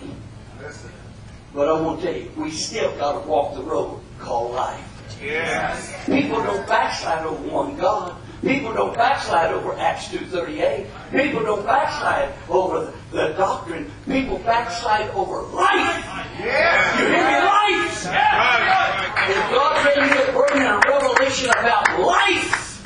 But 1.55 1.69
I 1.69 1.81
want 1.81 2.01
to 2.01 2.07
tell 2.07 2.17
you, 2.17 2.31
we 2.37 2.51
still 2.51 2.95
got 2.97 3.21
to 3.21 3.29
walk 3.29 3.55
the 3.55 3.63
road 3.63 4.01
called 4.19 4.55
life. 4.55 4.87
Yes. 5.23 5.93
People 6.07 6.43
don't 6.43 6.67
backslide 6.67 7.27
over 7.27 7.49
one 7.49 7.77
God. 7.77 8.17
People 8.43 8.73
don't 8.73 8.95
backslide 8.95 9.53
over 9.53 9.75
Acts 9.75 10.09
2.38. 10.09 10.87
People 11.13 11.43
don't 11.43 11.65
backslide 11.67 12.33
over 12.49 12.93
the 13.13 13.29
doctrine. 13.37 13.91
People 14.07 14.39
backslide 14.39 15.11
over 15.11 15.43
life. 15.43 16.07
Yes. 16.39 17.01
You 17.01 17.07
hear 17.07 17.17
me? 17.17 17.45
Life. 17.45 18.07
If 19.29 19.51
God 19.51 19.95
gave 19.95 20.11
me 20.11 20.23
a 20.23 20.33
burden 20.33 20.63
and 20.63 20.85
a 20.85 20.89
revelation 20.89 21.51
about 21.51 22.01
life, 22.01 22.83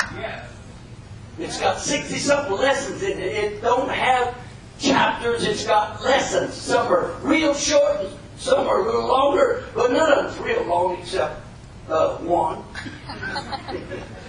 it's 1.39 1.60
got 1.60 1.78
60 1.78 2.18
something 2.18 2.52
lessons 2.52 3.02
in 3.02 3.18
it. 3.18 3.20
It 3.20 3.62
don't 3.62 3.89
have 3.89 4.36
chapters, 4.81 5.44
it's 5.44 5.65
got 5.65 6.02
lessons. 6.02 6.55
Some 6.55 6.92
are 6.92 7.12
real 7.23 7.55
short, 7.55 8.00
and 8.00 8.08
some 8.39 8.66
are 8.66 8.83
a 8.83 8.84
little 8.84 9.07
longer, 9.07 9.65
but 9.74 9.92
none 9.92 10.12
of 10.12 10.24
them's 10.24 10.39
real 10.41 10.65
long 10.65 10.99
except 10.99 11.41
uh, 11.89 12.16
one. 12.18 12.65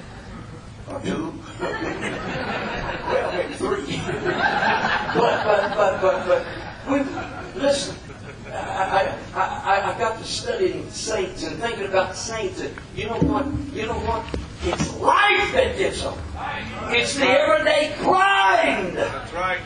or 0.90 1.00
two. 1.02 1.34
well, 1.60 3.32
maybe 3.34 3.54
three. 3.56 3.98
but, 4.08 5.44
but, 5.46 5.76
but, 5.76 6.02
but, 6.02 6.28
but, 6.28 6.46
we, 6.90 7.62
listen. 7.62 7.96
I, 8.48 9.18
I, 9.34 9.40
I, 9.40 9.94
I 9.94 10.00
got 10.00 10.18
to 10.20 10.24
studying 10.24 10.90
saints 10.90 11.44
and 11.44 11.58
thinking 11.58 11.88
about 11.88 12.16
saints, 12.16 12.62
and 12.62 12.74
you 12.96 13.08
know 13.08 13.18
what? 13.20 13.46
You 13.74 13.88
know 13.88 14.00
what? 14.00 14.26
It's 14.64 14.96
life 14.96 15.54
that 15.54 15.78
gets 15.78 16.02
them. 16.02 16.18
It's 16.90 17.16
the 17.16 17.26
everyday 17.28 17.96
grind. 18.02 18.96
That's 18.98 19.34
right. 19.34 19.60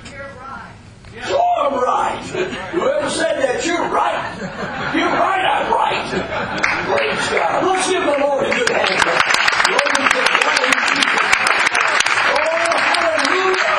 I'm 1.70 1.74
right. 1.74 2.24
Whoever 2.72 3.10
said 3.10 3.42
that, 3.42 3.66
you're 3.66 3.90
right. 3.90 4.38
You're 4.96 5.06
right, 5.06 5.44
I'm 5.46 5.72
right. 5.72 6.08
Praise 6.88 7.30
God. 7.30 7.64
Let's 7.66 7.90
give 7.90 8.04
the 8.04 8.18
Lord 8.20 8.46
a 8.46 8.50
good 8.50 8.70
hand. 8.70 9.02
Glory 9.68 9.92
to 9.96 10.10
God. 10.16 10.40
Oh, 12.32 12.74
hallelujah. 12.90 13.78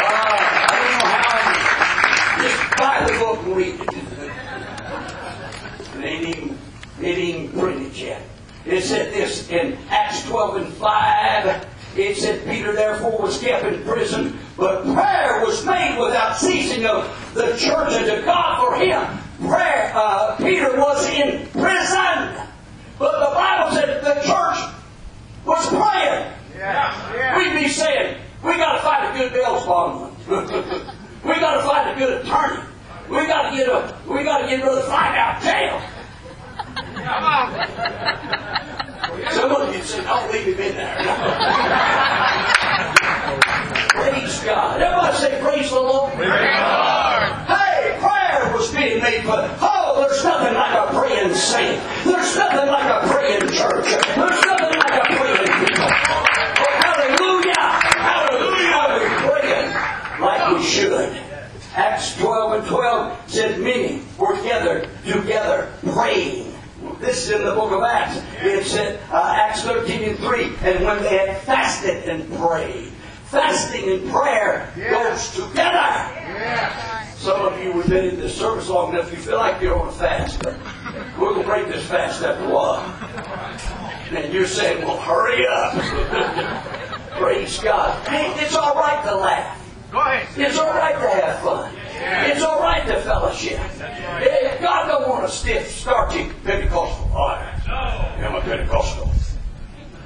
Ah, 0.00 0.40
I 0.62 0.78
don't 0.78 0.94
know 0.94 1.12
how. 1.26 2.42
Just 2.42 2.58
buy 2.78 2.96
the 3.06 3.14
book 3.18 3.38
and 3.44 3.56
read 3.56 3.76
it. 3.80 3.88
It 5.96 6.04
ain't 6.04 6.24
even, 6.28 6.48
it 7.00 7.04
ain't 7.04 7.36
even 7.44 7.60
printed 7.60 7.94
yet. 7.96 8.22
It 8.64 8.77
said 8.88 9.12
this 9.12 9.50
in 9.50 9.76
Acts 9.90 10.24
12 10.24 10.56
and 10.56 10.72
5. 10.74 11.66
It 11.96 12.16
said, 12.16 12.44
Peter 12.46 12.72
therefore 12.72 13.20
was 13.20 13.38
kept 13.38 13.66
in 13.66 13.82
prison, 13.84 14.38
but 14.56 14.82
prayer 14.84 15.44
was 15.44 15.64
made 15.66 15.98
without 16.00 16.36
ceasing 16.36 16.86
of 16.86 17.04
the 17.34 17.54
church 17.56 17.92
unto 17.92 18.24
God 18.24 18.64
for 18.64 18.82
him. 18.82 19.18
Prayer, 19.46 19.92
uh, 19.94 20.36
Peter 20.36 20.76
was 20.78 21.06
in 21.06 21.46
prison, 21.48 22.46
but 22.98 23.28
the 23.28 23.34
Bible 23.34 23.76
said 23.76 24.02
the 24.02 24.14
church 24.22 24.74
was 25.44 25.66
praying. 25.68 26.32
We'd 27.36 27.62
be 27.62 27.68
saying, 27.68 28.16
we 28.42 28.56
got 28.56 28.76
to 28.76 28.82
find 28.82 29.14
a 29.14 29.18
good 29.18 29.32
bail 29.34 29.54
bondman. 29.66 30.14
we 31.24 31.40
got 31.40 31.60
to 31.60 31.68
find 31.68 31.90
a 31.90 31.98
good 31.98 32.24
attorney. 32.24 32.62
We 33.10 33.26
got 33.26 33.50
to 33.50 33.56
get 33.56 33.68
a, 33.68 33.98
we 34.10 34.24
got 34.24 34.38
to 34.38 34.48
get 34.48 34.62
Brother 34.62 34.82
Flag 34.82 35.18
out 35.18 35.36
of 35.38 35.42
jail. 35.42 35.82
Come 37.04 37.24
on. 37.24 38.74
Some 39.30 39.52
of 39.52 39.74
you 39.74 39.82
said, 39.82 40.04
I'll 40.06 40.30
leave 40.32 40.58
him 40.58 40.60
in 40.60 40.74
there. 40.74 40.96
praise 43.90 44.40
God. 44.40 44.82
Everybody 44.82 45.16
say, 45.16 45.40
praise 45.40 45.70
the 45.70 45.80
Lord. 45.80 46.12
Hey, 46.14 47.96
prayer 48.00 48.52
was 48.52 48.74
being 48.74 49.00
made, 49.00 49.24
but 49.24 49.56
oh, 49.60 50.00
there's 50.00 50.24
nothing 50.24 50.54
like 50.54 50.74
a 50.74 50.92
praying 50.98 51.32
saint. 51.34 51.80
There's 52.04 52.36
nothing 52.36 52.68
like 52.68 52.90
a 52.90 53.06
praying 53.08 53.40
church. 53.52 53.86
There's 53.86 54.42
nothing 54.44 54.78
like 54.78 54.94
a 54.94 55.06
praying 55.14 55.66
people. 55.66 55.90
Oh, 56.58 56.74
hallelujah. 56.82 57.66
Hallelujah. 58.02 58.98
Praying 59.30 60.20
like 60.20 60.56
we 60.56 60.62
should. 60.64 61.16
Acts 61.74 62.16
12 62.16 62.52
and 62.52 62.66
12 62.66 63.30
said 63.30 63.60
many 63.60 64.02
were 64.18 64.36
together, 64.36 64.90
together 65.04 65.72
praying. 65.92 66.57
This 67.00 67.24
is 67.24 67.30
in 67.30 67.44
the 67.44 67.52
book 67.52 67.72
of 67.72 67.82
Acts. 67.82 68.22
It 68.42 68.64
said, 68.64 69.00
uh, 69.10 69.34
Acts 69.36 69.62
13 69.62 70.02
and 70.02 70.18
3, 70.18 70.44
and 70.62 70.84
when 70.84 71.02
they 71.02 71.18
had 71.18 71.38
fasted 71.42 72.08
and 72.08 72.32
prayed. 72.34 72.92
Fasting 73.26 73.90
and 73.90 74.10
prayer 74.10 74.72
goes 74.90 75.34
together. 75.34 76.08
Some 77.16 77.40
of 77.42 77.62
you 77.62 77.72
have 77.72 77.88
been 77.88 78.04
in 78.06 78.20
this 78.20 78.34
service 78.34 78.68
long 78.68 78.94
enough, 78.94 79.10
you 79.10 79.18
feel 79.18 79.36
like 79.36 79.60
you're 79.60 79.78
on 79.78 79.88
a 79.88 79.92
fast, 79.92 80.42
but 80.42 80.54
we're 81.18 81.34
going 81.34 81.42
to 81.42 81.46
break 81.46 81.68
this 81.68 81.84
fast 81.86 82.22
after 82.22 82.44
a 82.44 82.54
while. 82.54 82.80
And 84.16 84.32
you're 84.32 84.46
saying, 84.46 84.84
well, 84.86 84.96
hurry 84.96 85.46
up. 85.46 85.74
Praise 87.18 87.58
God. 87.58 88.06
Hey, 88.08 88.32
it's 88.42 88.56
all 88.56 88.74
right 88.74 89.04
to 89.04 89.16
laugh. 89.16 89.74
Go 89.90 89.98
ahead. 89.98 90.28
It's 90.36 90.58
all 90.58 90.68
right 90.68 90.94
to 90.94 91.08
have 91.08 91.40
fun. 91.40 91.74
It's 92.00 92.42
all 92.42 92.60
right 92.60 92.86
to 92.86 93.00
fellowship. 93.00 93.58
God 94.60 94.86
don't 94.86 95.08
want 95.08 95.24
a 95.24 95.28
stiff, 95.28 95.70
starchy 95.70 96.30
Pentecostal. 96.44 97.10
I 97.16 97.60
am 98.18 98.34
a 98.34 98.40
Pentecostal. 98.40 99.10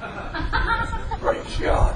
Praise 1.19 1.57
God. 1.59 1.95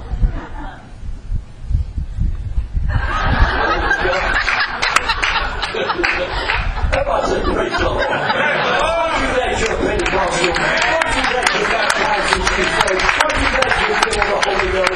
I 7.10 7.24
said, 7.26 7.42
praise 7.44 7.72
the 7.78 7.84
Lord. 7.84 8.06
Aren't 8.06 9.18
you 9.20 9.28
glad 9.34 9.60
you're 9.60 9.76
Pentecostal? 9.76 10.48
Aren't 10.48 11.14
you 11.16 11.22
glad 11.28 11.48
you're 11.54 11.68
baptized 11.68 12.32
in 12.34 12.42
Don't 12.88 13.36
you 13.38 13.50
glad 13.54 13.72
you're 13.80 13.98
filled 13.98 14.04
with 14.04 14.14
the 14.14 14.22
Holy 14.50 14.68
Ghost? 14.72 14.87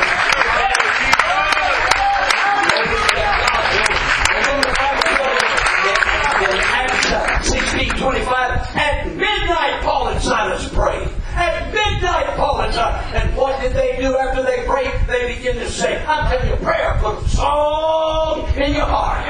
At 8.74 9.06
midnight, 9.06 9.82
Paul 9.82 10.08
and 10.08 10.22
Silas 10.22 10.68
prayed. 10.68 11.08
At 11.34 11.72
midnight, 11.72 12.36
Paul 12.36 12.62
and 12.62 12.74
Silas. 12.74 13.04
And 13.14 13.36
what 13.36 13.60
did 13.60 13.72
they 13.74 13.96
do 14.00 14.16
after 14.16 14.42
they 14.42 14.64
prayed? 14.66 14.92
They 15.06 15.36
began 15.36 15.56
to 15.56 15.70
sing. 15.70 15.98
I'm 16.06 16.30
telling 16.30 16.48
you, 16.48 16.56
prayer 16.64 16.98
puts 17.00 17.32
song 17.32 18.48
in 18.56 18.72
your 18.72 18.86
heart. 18.86 19.20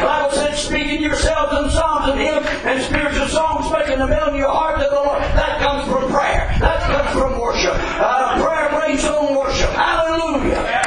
The 0.00 0.06
Bible 0.06 0.30
says, 0.36 0.58
speaking 0.58 1.02
yourselves 1.02 1.52
in 1.64 1.70
psalms 1.70 2.10
and 2.10 2.20
hymns 2.20 2.46
and 2.64 2.82
spiritual 2.82 3.28
songs, 3.28 3.70
making 3.72 3.98
the 3.98 4.06
melody 4.06 4.32
of 4.32 4.38
your 4.38 4.50
heart 4.50 4.78
to 4.78 4.88
the 4.88 4.94
Lord. 4.94 5.22
That 5.22 5.60
comes 5.60 5.90
from 5.90 6.10
prayer. 6.10 6.56
That 6.60 6.82
comes 6.82 7.10
from 7.18 7.40
worship. 7.40 7.74
Uh, 7.76 8.42
prayer 8.42 8.80
brings 8.80 9.04
on 9.04 9.36
worship. 9.36 9.70
Hallelujah. 9.70 10.81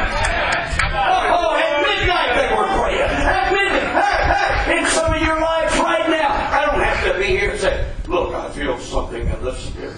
Have 7.25 7.39
here 7.39 7.51
and 7.51 7.59
say, 7.59 7.93
look, 8.07 8.33
I 8.33 8.49
feel 8.51 8.77
something 8.79 9.27
in 9.27 9.43
the 9.43 9.55
Spirit. 9.55 9.97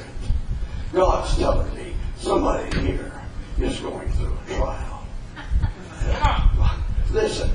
God's 0.94 1.38
telling 1.38 1.74
me 1.76 1.94
somebody 2.18 2.80
here 2.80 3.12
is 3.60 3.80
going 3.80 4.10
through 4.12 4.38
a 4.48 4.56
trial. 4.56 5.06
Listen. 7.12 7.52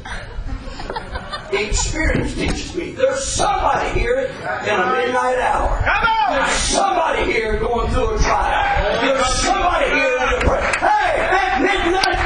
Experience 1.52 2.34
teaches 2.34 2.74
me 2.74 2.92
there's 2.92 3.24
somebody 3.24 3.98
here 3.98 4.20
in 4.20 4.24
a 4.24 4.92
midnight 4.92 5.38
hour. 5.38 5.82
There's 6.30 6.52
somebody 6.52 7.30
here 7.30 7.58
going 7.58 7.90
through 7.90 8.16
a 8.16 8.18
trial. 8.18 9.02
There's 9.02 9.34
somebody 9.42 9.90
here 9.90 10.16
in 10.16 10.22
a 10.22 10.40
prayer. 10.40 10.72
Hey, 10.78 11.20
at 11.20 11.60
midnight, 11.60 12.21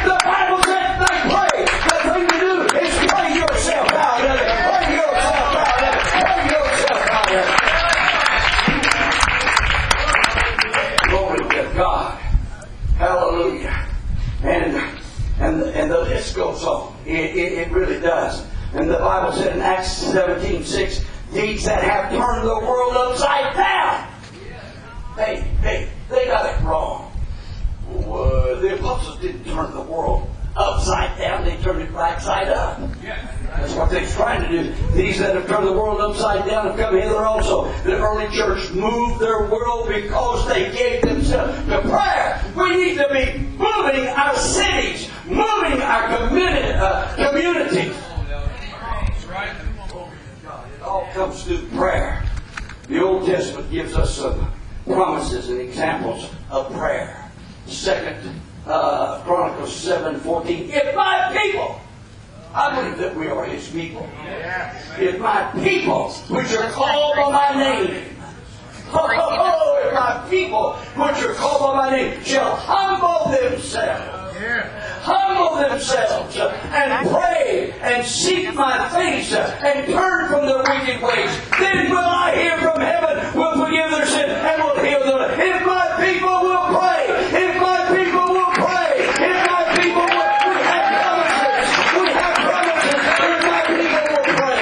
It, 17.06 17.36
it, 17.36 17.52
it 17.52 17.70
really 17.70 18.00
does. 18.00 18.44
And 18.74 18.90
the 18.90 18.98
Bible 18.98 19.32
said 19.32 19.56
in 19.56 19.62
Acts 19.62 19.92
17, 19.92 20.64
6, 20.64 21.04
deeds 21.32 21.64
that 21.64 21.82
have 21.82 22.10
turned 22.10 22.46
the 22.46 22.58
world 22.66 22.96
upside 22.96 23.54
down. 23.54 24.08
Hey, 25.16 25.40
hey, 25.62 25.88
they 26.10 26.26
got 26.26 26.52
it 26.52 26.64
wrong. 26.64 27.12
Well, 27.88 28.60
the 28.60 28.74
apostles 28.74 29.18
didn't 29.20 29.44
turn 29.44 29.72
the 29.72 29.82
world 29.82 30.28
upside 30.56 31.18
down, 31.18 31.44
they 31.44 31.56
turned 31.58 31.82
it 31.82 31.90
right 31.92 32.20
side 32.20 32.48
up. 32.48 32.80
That's 33.56 33.72
what 33.74 33.90
they're 33.90 34.06
trying 34.06 34.42
to 34.42 34.48
do. 34.48 34.72
These 34.92 35.18
that 35.18 35.34
have 35.34 35.46
turned 35.48 35.66
the 35.66 35.72
world 35.72 36.00
upside 36.00 36.46
down 36.46 36.66
have 36.66 36.76
come 36.78 36.94
hither 36.94 37.24
also. 37.24 37.72
The 37.84 37.96
early 37.96 38.28
church 38.34 38.70
moved 38.72 39.20
their 39.20 39.46
world 39.48 39.88
because 39.88 40.46
they 40.48 40.70
gave 40.72 41.02
themselves 41.02 41.56
to 41.68 41.80
prayer. 41.82 42.42
We 42.56 42.76
need 42.76 42.96
to 42.96 43.08
be 43.12 43.38
moving 43.56 44.08
our 44.08 44.34
cities, 44.36 45.08
moving 45.26 45.80
our 45.82 46.08
communi- 46.08 46.76
uh, 46.76 47.14
communities. 47.16 47.96
It 50.74 50.82
all 50.82 51.06
comes 51.12 51.42
through 51.44 51.66
prayer. 51.68 52.22
The 52.88 53.02
Old 53.02 53.26
Testament 53.26 53.70
gives 53.70 53.94
us 53.96 54.16
some 54.16 54.52
promises 54.86 55.48
and 55.48 55.60
examples 55.60 56.30
of 56.50 56.72
prayer. 56.72 57.30
Second 57.66 58.16
uh, 58.66 59.22
Chronicles 59.24 59.74
seven 59.74 60.20
fourteen. 60.20 60.70
If 60.70 60.94
my 60.94 61.36
people, 61.36 61.80
I 62.54 62.74
believe 62.74 62.98
that 62.98 63.16
we 63.16 63.28
are 63.28 63.44
His 63.44 63.68
people. 63.68 64.08
If 64.98 65.18
my 65.20 65.50
people, 65.62 66.10
which 66.28 66.52
are 66.52 66.70
called 66.70 67.16
by 67.16 67.30
my 67.30 67.62
name, 67.62 68.04
oh, 68.92 69.08
oh, 69.08 69.36
oh, 69.38 69.86
if 69.86 69.94
my 69.94 70.26
people, 70.30 70.72
which 70.72 71.24
are 71.24 71.34
called 71.34 71.74
by 71.74 71.90
my 71.90 71.96
name, 71.96 72.24
shall 72.24 72.56
humble 72.56 73.30
themselves 73.30 74.16
humble 75.06 75.56
themselves 75.56 76.36
and 76.36 77.08
pray 77.08 77.72
and 77.80 78.04
seek 78.04 78.52
my 78.54 78.88
face 78.90 79.32
and 79.32 79.86
turn 79.86 80.28
from 80.28 80.46
their 80.46 80.58
wicked 80.58 81.00
ways. 81.00 81.30
Then 81.60 81.90
will 81.90 81.98
I 81.98 82.34
hear 82.34 82.58
from 82.58 82.80
heaven, 82.80 83.38
will 83.38 83.54
forgive 83.54 83.90
their 83.90 84.06
sin, 84.06 84.28
and 84.28 84.62
will 84.62 84.82
heal 84.82 85.00
them. 85.06 85.40
If 85.40 85.62
my 85.64 85.86
people 86.02 86.42
will 86.42 86.66
pray, 86.74 87.06
if 87.38 87.54
my 87.62 87.80
people 87.94 88.26
will 88.34 88.52
pray, 88.58 88.90
if 89.30 89.38
my 89.46 89.62
people 89.78 90.06
will, 90.10 90.34
we 90.50 90.58
have 90.66 90.86
promises, 91.06 91.70
we 91.94 92.06
have 92.10 92.36
promises, 92.42 93.02
if 93.30 93.40
my 93.46 93.62
people 93.78 94.04
will 94.10 94.26
pray. 94.42 94.58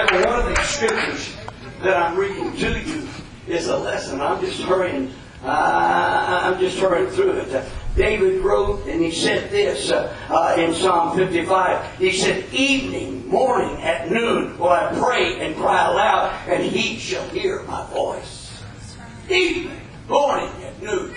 Every 0.00 0.20
one 0.22 0.38
of 0.38 0.46
these 0.54 0.68
scriptures 0.68 1.36
that 1.82 1.96
I'm 1.96 2.16
reading 2.16 2.44
to 2.58 2.80
you 2.80 3.08
is 3.46 3.68
a 3.68 3.76
lesson. 3.76 4.20
I'm 4.20 4.40
just 4.40 4.62
hurrying 4.62 5.12
uh, 5.46 6.40
I'm 6.42 6.58
just 6.58 6.78
hurrying 6.78 7.10
through 7.10 7.32
it. 7.32 7.54
Uh, 7.54 7.64
David 7.94 8.42
wrote 8.42 8.86
and 8.86 9.00
he 9.00 9.10
said 9.10 9.50
this 9.50 9.90
uh, 9.90 10.14
uh, 10.28 10.60
in 10.60 10.74
Psalm 10.74 11.16
55. 11.16 11.98
He 11.98 12.12
said, 12.12 12.52
Evening, 12.52 13.26
morning, 13.28 13.80
at 13.82 14.10
noon 14.10 14.58
will 14.58 14.70
I 14.70 14.92
pray 14.98 15.40
and 15.40 15.56
cry 15.56 15.86
aloud, 15.86 16.48
and 16.48 16.62
he 16.62 16.98
shall 16.98 17.26
hear 17.28 17.62
my 17.62 17.86
voice. 17.90 18.62
Evening, 19.30 19.80
morning, 20.08 20.50
at 20.64 20.82
noon. 20.82 21.14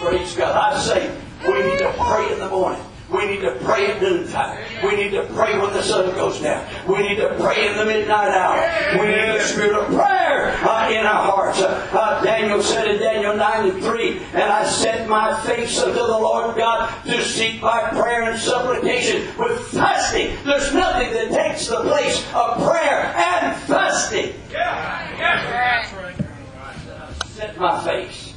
Praise 0.00 0.34
God. 0.36 0.54
I 0.54 0.78
say, 0.80 1.16
we 1.46 1.62
need 1.62 1.78
to 1.78 1.92
pray 1.98 2.32
in 2.32 2.38
the 2.38 2.48
morning. 2.48 2.84
We 3.12 3.26
need 3.26 3.40
to 3.40 3.52
pray 3.62 3.88
at 3.88 4.00
noontime. 4.00 4.58
We 4.82 4.96
need 4.96 5.10
to 5.10 5.24
pray 5.34 5.58
when 5.58 5.72
the 5.74 5.82
sun 5.82 6.14
goes 6.14 6.40
down. 6.40 6.66
We 6.88 7.06
need 7.06 7.16
to 7.16 7.36
pray 7.38 7.68
in 7.68 7.76
the 7.76 7.84
midnight 7.84 8.28
hour. 8.28 8.98
We 8.98 9.06
need 9.06 9.38
the 9.38 9.40
spirit 9.40 9.74
of 9.74 9.86
prayer 9.88 10.56
uh, 10.66 10.90
in 10.90 11.04
our 11.04 11.30
hearts. 11.30 11.60
Uh, 11.60 11.88
uh, 11.92 12.22
Daniel 12.22 12.62
said 12.62 12.88
in 12.88 12.98
Daniel 12.98 13.36
9 13.36 13.70
and 13.70 13.82
3, 13.82 14.18
And 14.32 14.42
I 14.42 14.64
set 14.64 15.08
my 15.08 15.38
face 15.42 15.78
unto 15.78 15.94
the 15.94 16.06
Lord 16.06 16.56
God 16.56 16.90
to 17.04 17.22
seek 17.24 17.60
by 17.60 17.90
prayer 17.90 18.30
and 18.30 18.40
supplication 18.40 19.26
with 19.38 19.60
fasting. 19.68 20.36
There's 20.44 20.72
nothing 20.72 21.12
that 21.12 21.30
takes 21.32 21.66
the 21.68 21.82
place 21.82 22.24
of 22.34 22.66
prayer 22.66 23.14
and 23.14 23.56
fasting. 23.62 24.34
Yeah. 24.50 25.18
Yeah. 25.18 25.82
That's 25.82 25.92
right. 25.92 27.26
Set 27.26 27.58
my 27.58 27.84
face. 27.84 28.34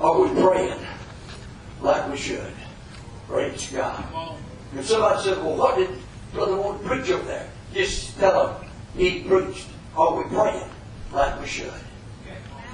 Are 0.00 0.20
we 0.20 0.28
praying 0.40 0.78
like 1.80 2.10
we 2.10 2.16
should? 2.16 2.52
Praise 3.28 3.70
God. 3.72 4.04
And 4.74 4.84
somebody 4.84 5.22
said, 5.22 5.38
well, 5.38 5.56
what 5.56 5.76
did 5.76 5.90
Brother 6.32 6.56
want 6.56 6.82
to 6.82 6.88
preach 6.88 7.10
up 7.10 7.24
there? 7.26 7.50
Just 7.72 8.18
tell 8.18 8.46
them 8.46 8.68
he 8.96 9.22
preached. 9.22 9.66
Are 9.96 10.16
we 10.16 10.24
praying 10.24 10.68
like 11.12 11.40
we 11.40 11.46
should? 11.46 11.72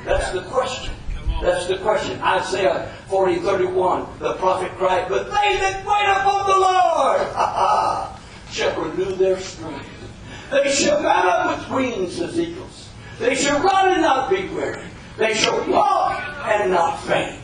That's 0.05 0.32
the 0.32 0.42
question. 0.42 0.92
That's 1.40 1.66
the 1.66 1.78
question. 1.78 2.20
Isaiah 2.20 2.92
40, 3.08 3.39
31, 3.39 4.06
the 4.18 4.34
prophet 4.34 4.72
cried, 4.72 5.08
But 5.08 5.26
they 5.26 5.58
that 5.58 5.84
wait 5.86 6.08
upon 6.08 6.47
the 6.47 6.58
Lord 6.58 8.18
shall 8.50 8.81
renew 8.81 9.16
their 9.16 9.40
strength. 9.40 9.86
They 10.50 10.70
shall 10.70 11.02
mount 11.02 11.26
up 11.26 11.58
with 11.58 11.70
wings 11.70 12.20
as 12.20 12.39
eagles. 12.39 12.89
They 13.18 13.34
shall 13.34 13.60
run 13.60 13.92
and 13.92 14.02
not 14.02 14.28
be 14.31 14.48
weary. 14.48 14.82
They 15.16 15.34
shall 15.34 15.66
walk 15.68 16.20
and 16.44 16.72
not 16.72 17.00
faint. 17.05 17.40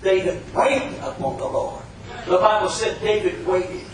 They 0.00 0.20
that 0.22 0.54
wait 0.54 0.98
upon 1.02 1.38
the 1.38 1.44
Lord. 1.44 1.82
The 2.28 2.36
Bible 2.36 2.68
said 2.68 3.00
David 3.00 3.46
waited 3.46 3.86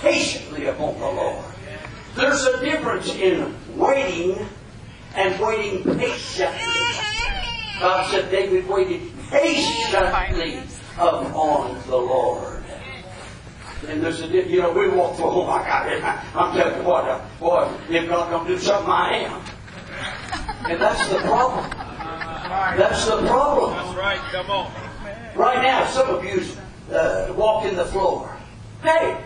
patiently 0.00 0.66
upon 0.66 1.00
the 1.00 1.06
Lord. 1.06 1.44
There's 2.14 2.44
a 2.44 2.60
difference 2.60 3.12
in 3.12 3.56
waiting 3.76 4.46
and 5.16 5.40
waiting 5.40 5.82
patiently. 5.98 6.62
God 7.80 8.08
said 8.08 8.30
David 8.30 8.68
waited 8.68 9.02
patiently 9.30 10.62
upon 10.96 11.82
the 11.88 11.96
Lord. 11.96 12.62
And 13.88 14.00
there's 14.00 14.22
a, 14.22 14.28
you 14.28 14.62
know, 14.62 14.70
we 14.70 14.88
walk 14.88 15.16
through, 15.16 15.30
oh 15.30 15.46
my 15.46 15.58
God, 15.64 16.22
I'm 16.36 16.56
telling 16.56 16.80
you 16.80 16.86
what, 16.86 17.08
uh, 17.08 17.26
boy, 17.40 17.68
if 17.90 18.08
God 18.08 18.30
come 18.30 18.46
do 18.46 18.58
something, 18.58 18.92
I 18.92 19.16
am. 19.16 19.42
And 20.70 20.80
that's 20.80 21.08
the 21.08 21.18
problem. 21.18 21.68
That's 22.78 23.06
the 23.06 23.26
problem. 23.26 23.72
That's 23.72 23.96
right. 23.96 24.20
Come 24.30 24.50
on. 24.52 24.72
Right 25.34 25.62
now, 25.62 25.84
some 25.86 26.10
of 26.10 26.22
you 26.24 26.44
uh, 26.90 27.32
walking 27.36 27.76
the 27.76 27.86
floor. 27.86 28.36
Hey, 28.82 29.16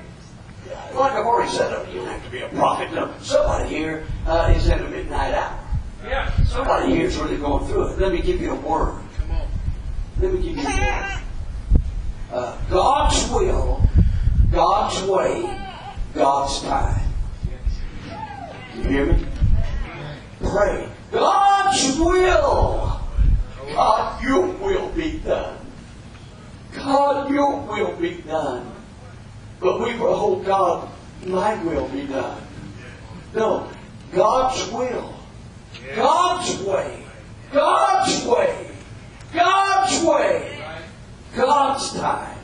like 0.94 1.12
I've 1.12 1.26
already 1.26 1.50
said, 1.50 1.70
you 1.92 2.00
don't 2.00 2.08
have 2.08 2.24
to 2.24 2.30
be 2.30 2.40
a 2.40 2.48
prophet. 2.48 2.92
No, 2.92 3.12
somebody 3.20 3.68
here 3.68 4.06
uh, 4.26 4.52
is 4.54 4.66
in 4.68 4.80
a 4.80 4.88
midnight 4.88 5.34
hour. 5.34 5.58
Yeah. 6.04 6.44
Somebody 6.44 6.94
here 6.94 7.06
is 7.06 7.16
really 7.16 7.36
going 7.36 7.66
through 7.66 7.88
it. 7.88 7.98
Let 7.98 8.12
me 8.12 8.22
give 8.22 8.40
you 8.40 8.52
a 8.52 8.54
word. 8.54 9.02
Come 9.18 9.30
on. 9.30 9.48
Let 10.20 10.32
me 10.32 10.42
give 10.42 10.56
you 10.56 10.62
a 10.62 10.66
word. 10.66 11.22
Uh, 12.32 12.58
God's 12.70 13.30
will, 13.30 13.82
God's 14.50 15.02
way, 15.08 15.66
God's 16.14 16.62
time. 16.62 17.00
You 18.76 18.82
hear 18.82 19.06
me? 19.06 19.26
Pray. 20.42 20.88
God's 21.12 21.98
will. 21.98 23.00
God, 23.72 24.22
your 24.22 24.46
will 24.46 24.90
be 24.90 25.18
done. 25.18 25.65
God, 26.76 27.30
your 27.30 27.60
will 27.62 27.96
be 27.96 28.22
done. 28.22 28.72
But 29.60 29.80
we 29.80 29.98
will 29.98 30.16
hold 30.16 30.44
God, 30.44 30.88
my 31.24 31.62
will 31.64 31.88
be 31.88 32.06
done. 32.06 32.42
No, 33.34 33.70
God's 34.12 34.70
will. 34.70 35.14
God's 35.94 36.62
way. 36.62 37.04
God's 37.52 38.26
way. 38.26 38.70
God's 39.32 40.04
way. 40.04 40.64
God's 41.34 41.92
time. 41.92 42.38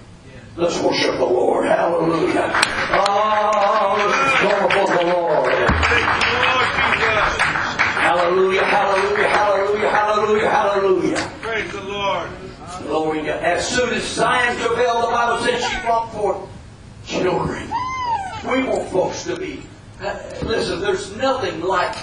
Let's 0.56 0.78
worship 0.80 1.16
the 1.16 1.24
Lord. 1.24 1.66
Hallelujah. 1.66 2.52
Oh, 2.92 3.94
let's 3.96 4.42
go 4.42 4.96
the 4.96 5.04
Lord. 5.12 5.32
Hallelujah, 8.02 8.64
hallelujah, 8.64 9.28
hallelujah, 9.28 9.90
hallelujah, 9.90 10.50
hallelujah. 10.50 11.11
Praise 12.92 12.98
the 12.98 12.98
Lord. 12.98 13.14
Glory 13.14 13.20
to 13.20 13.26
God. 13.26 13.42
As 13.42 13.68
soon 13.68 13.94
as 13.94 14.02
Zion 14.04 14.56
travailed, 14.58 15.04
the 15.04 15.08
Bible 15.08 15.44
says 15.44 15.64
she 15.64 15.80
brought 15.80 16.12
forth 16.12 16.48
children. 17.06 17.68
We 18.44 18.64
want 18.64 18.88
folks 18.90 19.24
to 19.24 19.36
be. 19.36 19.62
uh, 20.00 20.18
Listen, 20.42 20.80
there's 20.80 21.16
nothing 21.16 21.60
like 21.60 21.96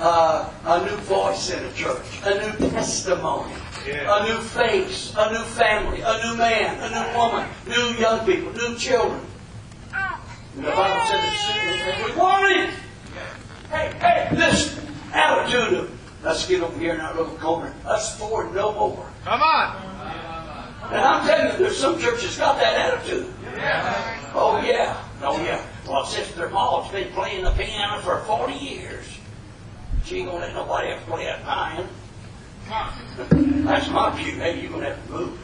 uh, 0.00 0.50
a 0.64 0.80
new 0.84 0.96
voice 1.04 1.50
in 1.50 1.64
a 1.64 1.72
church, 1.72 2.04
a 2.24 2.34
new 2.34 2.70
testimony, 2.70 3.52
a 3.86 4.24
new 4.28 4.40
face, 4.40 5.14
a 5.16 5.32
new 5.32 5.44
family, 5.44 6.00
a 6.04 6.24
new 6.24 6.36
man, 6.36 6.78
a 6.80 6.90
new 6.90 7.18
woman, 7.18 7.48
new 7.66 7.98
young 8.00 8.24
people, 8.26 8.52
new 8.52 8.76
children. 8.76 9.20
And 10.56 10.64
the 10.64 10.70
Bible 10.70 11.06
says, 11.06 12.04
we 12.04 12.16
want 12.20 12.44
it. 12.56 12.70
Hey, 13.70 13.92
hey, 13.98 14.28
this 14.36 14.78
attitude 15.12 15.78
of 15.78 15.90
let's 16.22 16.46
get 16.46 16.62
over 16.62 16.78
here 16.78 16.94
in 16.94 17.00
our 17.00 17.14
little 17.14 17.36
corner, 17.38 17.74
us 17.84 18.18
four 18.18 18.50
no 18.52 18.72
more. 18.72 19.08
Come 19.24 19.42
on. 19.42 20.33
And 20.90 21.00
I'm 21.00 21.26
telling 21.26 21.52
you, 21.52 21.58
there's 21.58 21.78
some 21.78 21.98
churches 21.98 22.36
got 22.36 22.58
that 22.58 22.76
attitude. 22.76 23.32
Oh 24.34 24.62
yeah, 24.64 25.02
oh 25.22 25.42
yeah. 25.42 25.64
Well, 25.88 26.04
Sister 26.04 26.48
Maud's 26.50 26.90
been 26.90 27.12
playing 27.12 27.44
the 27.44 27.50
piano 27.52 28.00
for 28.02 28.20
40 28.20 28.54
years. 28.54 29.18
She 30.04 30.18
ain't 30.18 30.26
gonna 30.28 30.40
let 30.40 30.54
nobody 30.54 30.90
else 30.90 31.02
play 31.04 31.24
that 31.24 31.44
mine. 31.44 31.86
That's 33.64 33.88
my 33.90 34.10
pew. 34.16 34.32
Hey, 34.32 34.60
you're 34.60 34.70
gonna 34.70 34.94
have 34.94 35.06
to 35.06 35.12
move. 35.12 35.38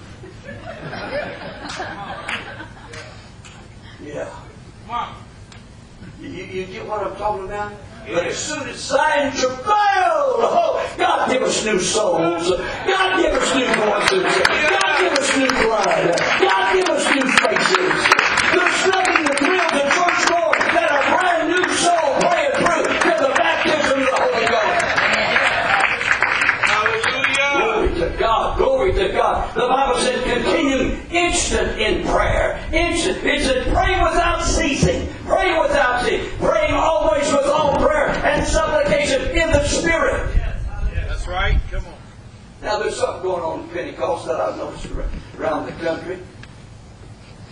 Yeah. 4.02 4.34
You, 6.20 6.28
you 6.28 6.66
get 6.66 6.86
what 6.86 7.06
I'm 7.06 7.16
talking 7.16 7.44
about? 7.46 7.72
But 8.06 8.26
as 8.26 8.38
soon 8.38 8.68
as 8.68 8.76
Zion 8.76 9.32
travailed, 9.32 9.66
oh, 10.42 10.94
God 10.96 11.30
give 11.30 11.42
us 11.42 11.64
new 11.64 11.78
souls. 11.78 12.50
God 12.50 13.20
give 13.20 13.32
us 13.34 13.54
new 13.54 13.66
voices. 13.66 14.24
God 14.70 15.00
give 15.00 15.12
us 15.12 15.36
new 15.36 15.48
blood. 15.48 16.16
God 16.40 16.74
give 16.74 16.88
us 16.88 17.04
new 17.14 17.28
faces. 17.28 18.00
There's 18.50 18.80
nothing 18.90 19.22
that 19.24 19.36
thrills 19.38 19.72
the 19.76 19.84
church 19.94 20.20
more 20.32 20.54
than 20.74 20.88
a 20.90 21.00
brand 21.12 21.54
new 21.54 21.66
soul 21.76 22.18
praying 22.24 22.54
through 22.58 22.88
to 22.88 23.12
the 23.20 23.30
baptism 23.36 24.00
of 24.00 24.06
the 24.10 24.16
Holy 24.16 24.46
Ghost. 24.50 24.90
Glory 27.60 27.94
to 28.00 28.08
God. 28.18 28.58
Glory 28.58 28.89
to 29.00 29.12
God. 29.12 29.54
The 29.54 29.66
Bible 29.66 29.98
says 29.98 30.22
continue 30.22 30.96
instant 31.10 31.78
in 31.78 32.06
prayer. 32.06 32.64
Instant. 32.72 33.24
It 33.24 33.42
says 33.42 33.64
pray 33.72 34.02
without 34.02 34.44
ceasing. 34.44 35.12
Pray 35.24 35.58
without 35.60 36.04
ceasing. 36.04 36.30
Praying 36.38 36.74
always 36.74 37.30
with 37.32 37.46
all 37.46 37.76
prayer 37.76 38.08
and 38.08 38.46
supplication 38.46 39.22
in 39.30 39.50
the 39.50 39.66
Spirit. 39.66 40.34
That's 40.94 41.26
right. 41.26 41.60
Come 41.70 41.86
on. 41.86 41.94
Now 42.62 42.78
there's 42.78 42.96
something 42.96 43.22
going 43.22 43.42
on 43.42 43.60
in 43.60 43.68
Pentecost 43.70 44.26
that 44.26 44.40
I've 44.40 44.56
noticed 44.56 44.88
around 45.38 45.66
the 45.66 45.72
country. 45.84 46.18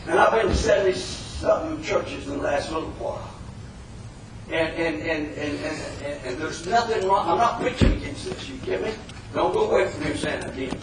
And 0.07 0.19
I've 0.19 0.33
been 0.33 0.49
to 0.49 0.55
70 0.55 0.99
something 0.99 1.83
churches 1.83 2.27
in 2.27 2.35
the 2.35 2.43
last 2.43 2.71
little 2.73 2.91
while. 2.93 3.35
And, 4.49 4.75
and, 4.75 5.03
and, 5.03 5.29
and, 5.35 5.65
and, 5.65 6.03
and, 6.03 6.27
and 6.27 6.39
there's 6.39 6.67
nothing 6.67 7.07
wrong. 7.07 7.29
I'm 7.29 7.39
not 7.39 7.61
preaching 7.61 7.93
against 7.93 8.25
this, 8.25 8.49
you 8.49 8.57
get 8.59 8.83
me? 8.83 8.93
Don't 9.35 9.53
go 9.53 9.71
away 9.71 9.89
from 9.89 10.05
here 10.05 10.17
saying 10.17 10.43
I 10.43 10.51
did. 10.51 10.77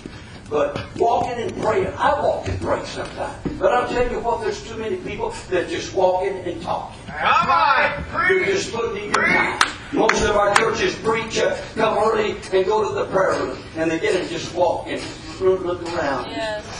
But 0.50 0.86
walking 0.98 1.42
and 1.42 1.62
praying, 1.62 1.94
I 1.98 2.22
walk 2.22 2.48
and 2.48 2.62
pray 2.62 2.84
sometimes. 2.86 3.36
But 3.60 3.72
I'll 3.74 3.88
tell 3.88 4.10
you 4.12 4.20
what, 4.20 4.42
there's 4.42 4.62
too 4.68 4.78
many 4.78 4.98
people 4.98 5.34
that 5.50 5.70
just 5.70 5.94
walking 5.96 6.38
and 6.38 6.62
talking. 6.62 7.00
Come 7.08 7.50
on. 7.50 8.30
You're 8.30 8.46
just 8.46 8.72
putting 8.72 8.98
in 9.04 9.06
your 9.06 9.26
time. 9.26 9.60
Most 9.92 10.22
of 10.24 10.36
our 10.36 10.54
churches 10.56 10.96
preach, 10.96 11.40
uh, 11.40 11.58
come 11.76 11.98
early 11.98 12.32
and 12.54 12.66
go 12.66 12.88
to 12.88 12.94
the 12.94 13.06
prayer 13.06 13.40
room. 13.40 13.58
And 13.76 13.90
they 13.90 14.00
get 14.00 14.16
and 14.20 14.30
just 14.30 14.54
walk 14.54 14.88
and 14.88 15.02
look 15.40 15.82
around. 15.94 16.26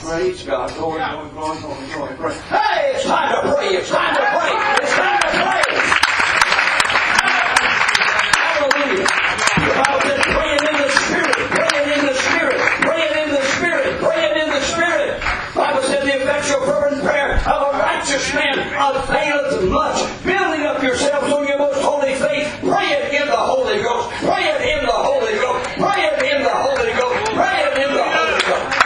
Praise 0.02 0.42
God. 0.44 0.72
Glory, 0.74 1.00
glory, 1.00 1.30
glory, 1.30 1.58
glory, 1.60 1.86
glory, 1.92 2.16
glory. 2.16 2.34
Hey, 2.34 2.92
it's 2.94 3.04
time 3.04 3.34
to 3.34 3.52
pray. 3.54 3.68
It's 3.68 3.90
time 3.90 4.14
to 4.14 4.20
pray. 4.20 4.52
It's 4.84 4.92
time 4.94 5.20
to 5.20 5.28
pray. 5.28 5.62
Hallelujah. 8.36 9.06
The 9.56 9.82
Bible 9.82 10.00
says 10.06 10.20
praying 10.22 10.62
in 10.70 10.76
the 10.76 10.90
Spirit, 10.90 11.36
praying 11.50 11.98
in 11.98 12.06
the 12.06 12.14
Spirit, 12.14 12.58
praying 12.84 13.14
in 13.24 13.30
the 13.34 13.42
Spirit, 13.56 14.00
praying 14.02 14.36
in 14.42 14.48
the 14.50 14.60
Spirit. 14.60 15.20
The 15.20 15.58
Bible 15.60 15.82
says 15.82 16.04
the 16.04 16.20
effectual 16.20 16.60
fervent 16.66 17.02
prayer 17.02 17.35
of 17.46 17.74
a 17.74 17.78
righteous 17.78 18.34
man 18.34 18.58
availeth 18.58 19.70
much. 19.70 20.24
Building 20.24 20.66
up 20.66 20.82
yourselves 20.82 21.32
on 21.32 21.46
your 21.46 21.58
most 21.58 21.80
holy 21.80 22.14
faith, 22.14 22.58
pray 22.60 22.90
it 22.90 23.14
in 23.14 23.26
the 23.28 23.36
Holy 23.36 23.82
Ghost. 23.82 24.10
Pray 24.18 24.44
it 24.44 24.78
in 24.78 24.86
the 24.86 24.92
Holy 24.92 25.34
Ghost. 25.34 25.64
Pray 25.78 26.02
it 26.02 26.22
in 26.22 26.42
the 26.42 26.50
Holy 26.50 26.92
Ghost. 26.92 27.24
Pray 27.34 27.62
it 27.62 27.78
in 27.78 27.94
the 27.94 28.02
Holy 28.02 28.40
Ghost. 28.42 28.76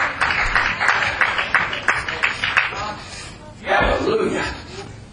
Hallelujah. 3.63 4.55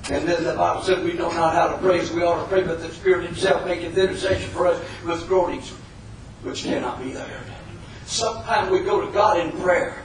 And 0.09 0.27
then 0.27 0.43
the 0.43 0.53
Bible 0.53 0.81
said 0.83 1.03
we 1.03 1.13
know 1.13 1.29
not 1.31 1.53
how 1.53 1.67
to 1.67 1.77
pray 1.77 2.03
so 2.03 2.15
we 2.15 2.23
ought 2.23 2.41
to 2.41 2.49
pray, 2.49 2.63
but 2.63 2.81
the 2.81 2.91
Spirit 2.91 3.25
Himself 3.25 3.65
maketh 3.65 3.97
intercession 3.97 4.49
for 4.51 4.67
us 4.67 4.81
with 5.05 5.27
groanings 5.27 5.73
which 6.43 6.63
cannot 6.63 7.01
be 7.03 7.15
uttered. 7.15 7.43
Sometimes 8.05 8.71
we 8.71 8.79
go 8.79 9.05
to 9.05 9.11
God 9.11 9.39
in 9.39 9.51
prayer. 9.61 10.01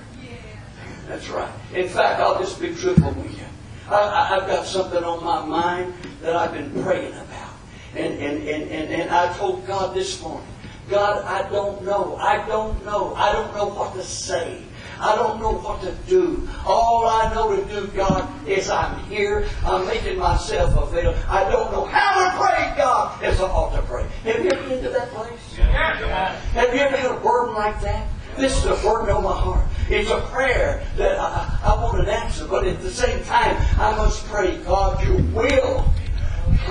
That's 1.12 1.28
right. 1.28 1.52
In 1.74 1.88
fact, 1.90 2.20
I'll 2.20 2.38
just 2.40 2.58
be 2.58 2.74
truthful 2.74 3.12
with 3.12 3.38
you. 3.38 3.44
I, 3.86 3.96
I, 3.96 4.36
I've 4.36 4.46
got 4.46 4.64
something 4.64 5.04
on 5.04 5.22
my 5.22 5.44
mind 5.44 5.92
that 6.22 6.34
I've 6.34 6.54
been 6.54 6.82
praying 6.82 7.12
about. 7.12 7.52
And, 7.94 8.14
and, 8.14 8.48
and, 8.48 8.70
and, 8.70 8.90
and 8.90 9.10
I 9.10 9.30
told 9.36 9.66
God 9.66 9.94
this 9.94 10.22
morning, 10.22 10.48
God, 10.88 11.22
I 11.26 11.46
don't 11.50 11.84
know. 11.84 12.16
I 12.16 12.46
don't 12.46 12.82
know. 12.86 13.14
I 13.14 13.30
don't 13.30 13.54
know 13.54 13.66
what 13.66 13.92
to 13.92 14.02
say. 14.02 14.62
I 14.98 15.14
don't 15.14 15.38
know 15.38 15.52
what 15.52 15.82
to 15.82 15.92
do. 16.08 16.48
All 16.64 17.06
I 17.06 17.30
know 17.34 17.56
to 17.56 17.64
do, 17.66 17.88
God, 17.88 18.26
is 18.48 18.70
I'm 18.70 18.98
here. 19.04 19.46
I'm 19.66 19.86
making 19.86 20.18
myself 20.18 20.74
available. 20.74 21.20
I 21.28 21.44
don't 21.50 21.70
know 21.72 21.84
how 21.84 22.24
to 22.24 22.38
pray, 22.42 22.72
God, 22.74 23.22
as 23.22 23.38
I 23.38 23.44
ought 23.44 23.76
to 23.76 23.82
pray. 23.82 24.06
Have 24.24 24.42
you 24.42 24.50
ever 24.50 24.66
been 24.66 24.82
to 24.82 24.88
that 24.88 25.10
place? 25.10 25.56
Have 25.56 26.72
you 26.72 26.80
ever 26.80 26.96
had 26.96 27.10
a 27.10 27.20
burden 27.20 27.54
like 27.54 27.82
that? 27.82 28.08
This 28.38 28.56
is 28.56 28.64
a 28.64 28.74
burden 28.82 29.14
on 29.14 29.24
my 29.24 29.38
heart. 29.38 29.66
It's 29.94 30.08
a 30.08 30.22
prayer 30.32 30.82
that 30.96 31.18
I, 31.18 31.60
I 31.64 31.82
want 31.82 32.00
an 32.00 32.08
answer, 32.08 32.46
but 32.46 32.66
at 32.66 32.80
the 32.80 32.90
same 32.90 33.22
time, 33.24 33.54
I 33.78 33.94
must 33.94 34.24
pray, 34.24 34.56
God, 34.64 35.06
your 35.06 35.18
will. 35.34 35.84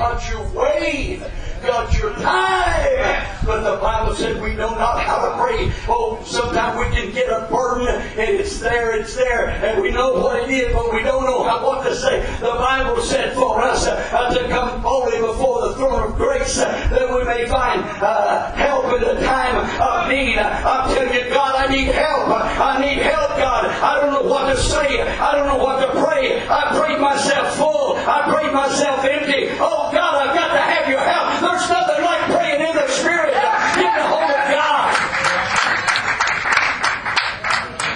God, 0.01 0.29
your 0.31 0.49
way. 0.59 1.21
God, 1.61 1.95
your 1.95 2.11
time. 2.15 3.27
But 3.45 3.61
the 3.61 3.79
Bible 3.79 4.15
said 4.15 4.41
we 4.41 4.55
know 4.55 4.73
not 4.73 4.99
how 4.99 5.29
to 5.29 5.37
pray. 5.37 5.71
Oh, 5.87 6.19
sometimes 6.25 6.79
we 6.79 6.85
can 6.89 7.13
get 7.13 7.29
a 7.29 7.47
burden 7.51 7.87
and 7.87 8.29
it's 8.31 8.59
there, 8.59 8.99
it's 8.99 9.15
there, 9.15 9.49
and 9.49 9.79
we 9.79 9.91
know 9.91 10.13
what 10.13 10.41
it 10.41 10.49
is, 10.49 10.73
but 10.73 10.91
we 10.91 11.03
don't 11.03 11.23
know 11.23 11.43
how, 11.43 11.63
what 11.63 11.85
to 11.85 11.95
say. 11.95 12.19
The 12.37 12.49
Bible 12.49 12.99
said 13.03 13.35
for 13.35 13.61
us 13.61 13.85
uh, 13.85 14.33
to 14.33 14.49
come 14.49 14.81
boldly 14.81 15.19
before 15.19 15.67
the 15.67 15.75
throne 15.75 16.09
of 16.09 16.17
grace 16.17 16.57
uh, 16.57 16.65
that 16.89 17.07
we 17.07 17.23
may 17.23 17.47
find 17.47 17.81
uh, 18.01 18.51
help 18.53 18.85
in 18.95 19.01
the 19.01 19.21
time 19.21 19.55
of 19.55 20.09
need. 20.09 20.39
I'm 20.39 20.95
telling 20.95 21.13
you, 21.13 21.29
God, 21.29 21.69
I 21.69 21.71
need 21.71 21.93
help. 21.93 22.27
I 22.27 22.81
need 22.81 23.03
help, 23.03 23.37
God. 23.37 23.65
I 23.65 24.01
don't 24.01 24.13
know 24.13 24.27
what 24.27 24.51
to 24.51 24.59
say. 24.59 24.99
I 25.19 25.35
don't 25.35 25.45
know 25.45 25.63
what 25.63 25.85
to 25.85 26.03
pray. 26.03 26.41
I 26.47 26.75
prayed 26.75 26.99
myself 26.99 27.55
full. 27.55 27.70
I 28.07 28.31
prayed 28.33 28.53
myself 28.53 29.03
empty. 29.05 29.49
Oh, 29.59 29.91
God, 29.91 30.27
I've 30.27 30.35
got 30.35 30.53
to 30.53 30.59
have 30.59 30.89
your 30.89 30.99
help. 30.99 31.41
There's 31.41 31.69
nothing 31.69 32.03
like 32.03 32.21
praying 32.31 32.61
in 32.61 32.75
the 32.75 32.87
Spirit. 32.87 33.33
Get 33.33 33.99
a 33.99 34.03
hold 34.07 34.29
of 34.29 34.45
God. 34.51 34.91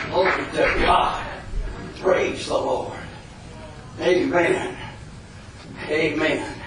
Glory 0.10 0.46
to 0.52 0.80
God. 0.86 1.26
Praise 1.98 2.48
the 2.48 2.54
Lord. 2.54 3.00
Amen. 4.00 4.78
Amen. 5.88 6.62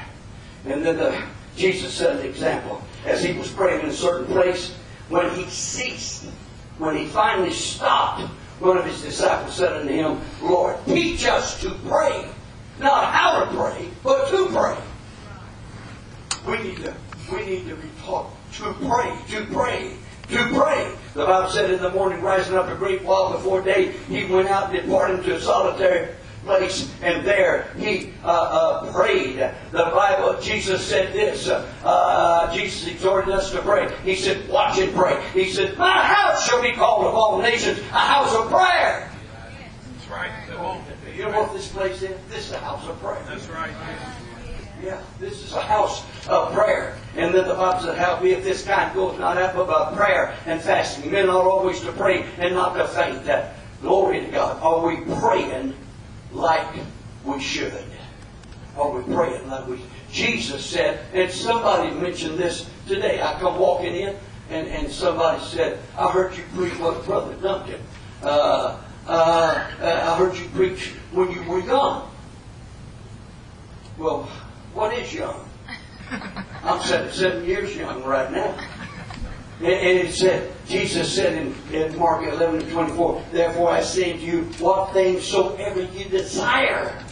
And 0.67 0.85
then 0.85 0.97
the, 0.97 1.23
Jesus 1.57 1.95
set 1.95 2.17
an 2.17 2.27
example. 2.27 2.83
As 3.05 3.23
he 3.23 3.33
was 3.39 3.51
praying 3.51 3.83
in 3.83 3.91
a 3.91 3.93
certain 3.93 4.27
place, 4.27 4.75
when 5.09 5.31
he 5.35 5.45
ceased, 5.49 6.25
when 6.79 6.97
he 6.97 7.07
finally 7.07 7.53
stopped, 7.53 8.23
one 8.61 8.77
of 8.77 8.85
his 8.85 9.01
disciples 9.01 9.55
said 9.55 9.73
unto 9.73 9.93
him, 9.93 10.21
Lord, 10.43 10.77
teach 10.87 11.25
us 11.27 11.61
to 11.63 11.71
pray. 11.87 12.29
Not 12.81 13.13
how 13.13 13.45
to 13.45 13.57
pray, 13.57 13.89
but 14.03 14.29
to 14.31 14.49
pray. 14.49 14.77
We 16.47 16.63
need 16.63 16.77
to, 16.79 16.95
we 17.33 17.45
need 17.45 17.69
to 17.69 17.75
be 17.75 17.89
taught 18.05 18.31
to 18.55 18.73
pray, 18.75 19.19
to 19.31 19.45
pray, 19.47 19.93
to 20.29 20.37
pray. 20.55 20.93
The 21.15 21.27
Bible 21.27 21.51
said 21.51 21.71
in 21.71 21.83
the 21.83 21.91
morning, 21.91 22.23
rising 22.23 22.57
up 22.57 22.69
a 22.69 22.75
great 22.77 23.03
while 23.03 23.33
before 23.33 23.63
day, 23.63 23.93
he 24.09 24.25
went 24.27 24.49
out 24.49 24.75
and 24.75 24.83
departed 24.83 25.25
to 25.25 25.37
a 25.37 25.41
solitary 25.41 26.09
place, 26.45 26.91
and 27.03 27.27
there 27.27 27.69
he 27.77 28.13
uh, 28.25 28.29
uh, 28.29 28.93
prayed. 28.93 29.37
The 29.71 29.91
Bible, 29.93 30.41
Jesus 30.41 30.85
said 30.87 31.13
this. 31.13 31.49
Uh, 31.49 31.67
uh, 31.85 32.55
Jesus 32.55 32.89
exhorted 32.89 33.35
us 33.35 33.51
to 33.53 33.61
pray. 33.61 33.93
He 34.05 34.15
said, 34.15 34.49
"Watch 34.49 34.79
and 34.79 34.95
pray." 34.95 35.23
He 35.35 35.51
said, 35.51 35.77
"My 35.77 36.03
house 36.03 36.47
shall 36.47 36.63
be 36.63 36.73
called 36.73 37.07
of 37.07 37.15
all 37.15 37.43
nations 37.43 37.79
a 37.79 37.83
house 37.83 38.35
of 38.35 38.49
prayer." 38.49 39.11
That's 39.97 40.09
right. 40.11 40.31
You 41.19 41.25
know 41.25 41.43
what 41.43 41.53
this 41.53 41.67
place 41.67 42.01
is? 42.03 42.17
This 42.31 42.47
is 42.47 42.53
a 42.53 42.59
house 42.59 42.87
of 42.87 42.97
prayer. 43.01 43.21
That's 43.27 43.49
right. 43.49 43.73
Yeah, 44.81 45.03
this 45.19 45.43
is 45.43 45.53
a 45.53 45.61
house 45.61 46.05
of 46.29 46.53
prayer. 46.53 46.97
And 47.17 47.35
then 47.35 47.49
the 47.49 47.55
Bible 47.55 47.81
said, 47.81 47.99
How 47.99 48.21
be 48.21 48.31
if 48.31 48.45
this 48.45 48.65
kind 48.65 48.95
goes 48.95 49.19
not 49.19 49.37
up 49.37 49.57
about 49.57 49.97
prayer 49.97 50.33
and 50.47 50.63
fasting. 50.63 51.11
Men 51.11 51.29
ought 51.29 51.45
always 51.45 51.81
to 51.81 51.91
pray 51.91 52.25
and 52.39 52.55
not 52.55 52.75
to 52.75 52.87
faint. 52.87 53.25
That 53.25 53.57
glory 53.83 54.21
to 54.21 54.27
God. 54.29 54.63
Are 54.63 54.87
we 54.87 54.99
praying 55.17 55.75
like 56.31 56.69
we 57.25 57.43
should? 57.43 57.75
Are 58.77 58.91
we 58.93 59.03
praying 59.13 59.49
like 59.49 59.67
we 59.67 59.81
Jesus 60.13 60.65
said, 60.65 61.01
and 61.13 61.31
somebody 61.33 61.91
mentioned 61.97 62.39
this 62.39 62.71
today. 62.87 63.21
I 63.21 63.39
come 63.41 63.59
walking 63.59 63.95
in 63.95 64.17
and, 64.51 64.69
and 64.69 64.91
somebody 64.91 65.43
said, 65.45 65.81
I 65.97 66.13
heard 66.13 66.37
you 66.37 66.45
preach 66.55 66.79
what 66.79 67.05
Brother 67.05 67.35
Duncan. 67.35 67.81
Uh, 68.23 68.79
uh, 69.09 69.71
uh, 69.81 70.13
I 70.13 70.19
heard 70.19 70.37
you 70.37 70.49
preach 70.51 70.93
when 71.13 71.31
you 71.31 71.43
were 71.45 71.61
young. 71.61 72.11
Well, 73.97 74.25
what 74.75 74.97
is 74.97 75.13
young? 75.13 75.49
I'm 76.63 76.83
seven 76.83 77.45
years 77.45 77.75
young 77.75 78.05
right 78.05 78.31
now. 78.31 78.59
And, 79.61 79.67
and 79.67 79.99
it 80.09 80.13
said, 80.13 80.53
Jesus 80.69 81.13
said 81.13 81.35
in, 81.35 81.55
in 81.75 81.99
Mark 81.99 82.25
11 82.27 82.61
and 82.61 82.71
24, 82.71 83.25
Therefore 83.33 83.71
I 83.71 83.81
say 83.81 84.13
to 84.13 84.19
you, 84.19 84.43
what 84.59 84.93
things 84.93 85.25
soever 85.25 85.83
you 85.83 86.05
desire. 86.05 87.03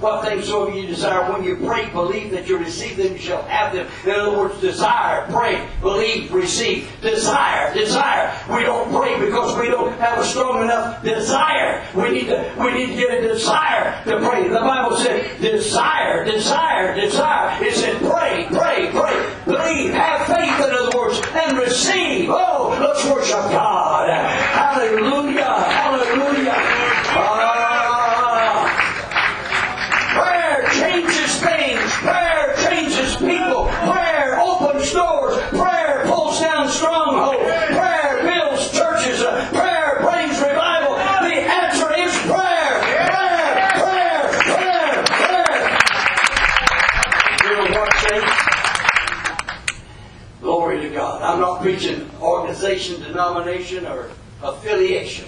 What 0.00 0.24
things 0.26 0.46
soever 0.46 0.76
you 0.76 0.86
desire, 0.86 1.32
when 1.32 1.42
you 1.42 1.56
pray, 1.56 1.88
believe 1.90 2.30
that 2.32 2.48
you 2.48 2.58
receive 2.58 2.96
them, 2.96 3.12
you 3.12 3.18
shall 3.18 3.42
have 3.44 3.72
them. 3.72 3.86
In 4.04 4.10
other 4.10 4.36
words, 4.36 4.60
desire, 4.60 5.26
pray, 5.30 5.66
believe, 5.80 6.32
receive. 6.32 6.90
Desire, 7.00 7.72
desire. 7.72 8.32
We 8.54 8.62
don't 8.62 8.90
pray 8.90 9.18
because 9.18 9.58
we 9.58 9.68
don't 9.68 9.98
have 9.98 10.18
a 10.18 10.24
strong 10.24 10.64
enough 10.64 11.02
desire. 11.02 11.82
We 11.94 12.10
need 12.10 12.26
to, 12.26 12.54
we 12.60 12.72
need 12.72 12.86
to 12.88 12.96
get 12.96 13.24
a 13.24 13.28
desire 13.28 14.04
to 14.04 14.18
pray. 14.18 14.48
The 14.48 14.60
Bible 14.60 14.96
said, 14.98 15.40
desire, 15.40 16.24
desire, 16.24 16.94
desire. 16.94 17.64
It 17.64 17.74
said, 17.74 17.98
pray, 18.00 18.46
pray, 18.50 18.90
pray. 18.90 19.34
Believe, 19.46 19.94
have 19.94 20.26
faith, 20.26 20.66
in 20.66 20.74
other 20.74 20.98
words, 20.98 21.20
and 21.32 21.58
receive. 21.58 22.28
Oh, 22.30 22.76
let's 22.80 23.04
worship 23.08 23.50
God. 23.50 24.08
Hallelujah, 24.10 24.96
hallelujah. 24.96 25.15
Organization, 52.76 53.02
denomination, 53.02 53.86
or 53.86 54.10
affiliation. 54.42 55.26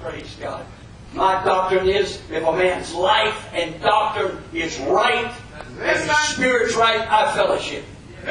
Praise 0.00 0.36
God. 0.40 0.66
My 1.14 1.42
doctrine 1.44 1.88
is 1.88 2.20
if 2.30 2.44
a 2.44 2.52
man's 2.52 2.94
life 2.94 3.48
and 3.52 3.80
doctrine 3.80 4.38
is 4.52 4.78
right 4.80 5.32
and 5.80 6.00
his 6.00 6.16
spirit's 6.28 6.74
right, 6.74 7.00
I 7.00 7.34
fellowship. 7.34 7.84
I 8.24 8.30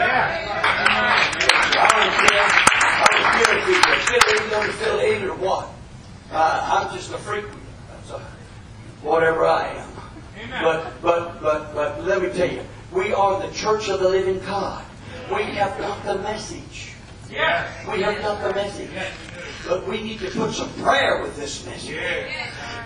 don't 1.89 2.13
care. 2.29 2.47
I 2.73 3.07
don't 3.11 3.25
care 3.37 3.57
if 3.57 3.65
he's 3.67 3.85
affiliated, 3.97 4.51
unaffiliated, 4.51 5.29
or 5.29 5.35
what. 5.35 5.69
Uh, 6.31 6.87
I'm 6.89 6.95
just 6.95 7.11
a 7.11 7.17
freak. 7.17 7.45
That's 7.89 8.21
whatever 9.01 9.45
I 9.45 9.67
am. 9.67 9.89
But, 10.63 11.01
but, 11.01 11.41
but, 11.41 11.73
but 11.73 12.03
let 12.03 12.21
me 12.21 12.29
tell 12.29 12.49
you, 12.51 12.63
we 12.91 13.13
are 13.13 13.45
the 13.45 13.53
church 13.53 13.89
of 13.89 13.99
the 13.99 14.09
living 14.09 14.39
God. 14.39 14.83
We 15.29 15.43
have 15.43 15.77
got 15.77 16.03
the 16.03 16.15
message. 16.23 16.90
Yes. 17.31 17.87
We 17.87 18.01
have 18.01 18.21
got 18.21 18.43
the 18.43 18.53
message. 18.53 18.89
But 19.67 19.87
we 19.87 20.01
need 20.01 20.19
to 20.19 20.29
put 20.31 20.53
some 20.53 20.71
prayer 20.73 21.21
with 21.21 21.35
this 21.35 21.65
message. 21.65 21.95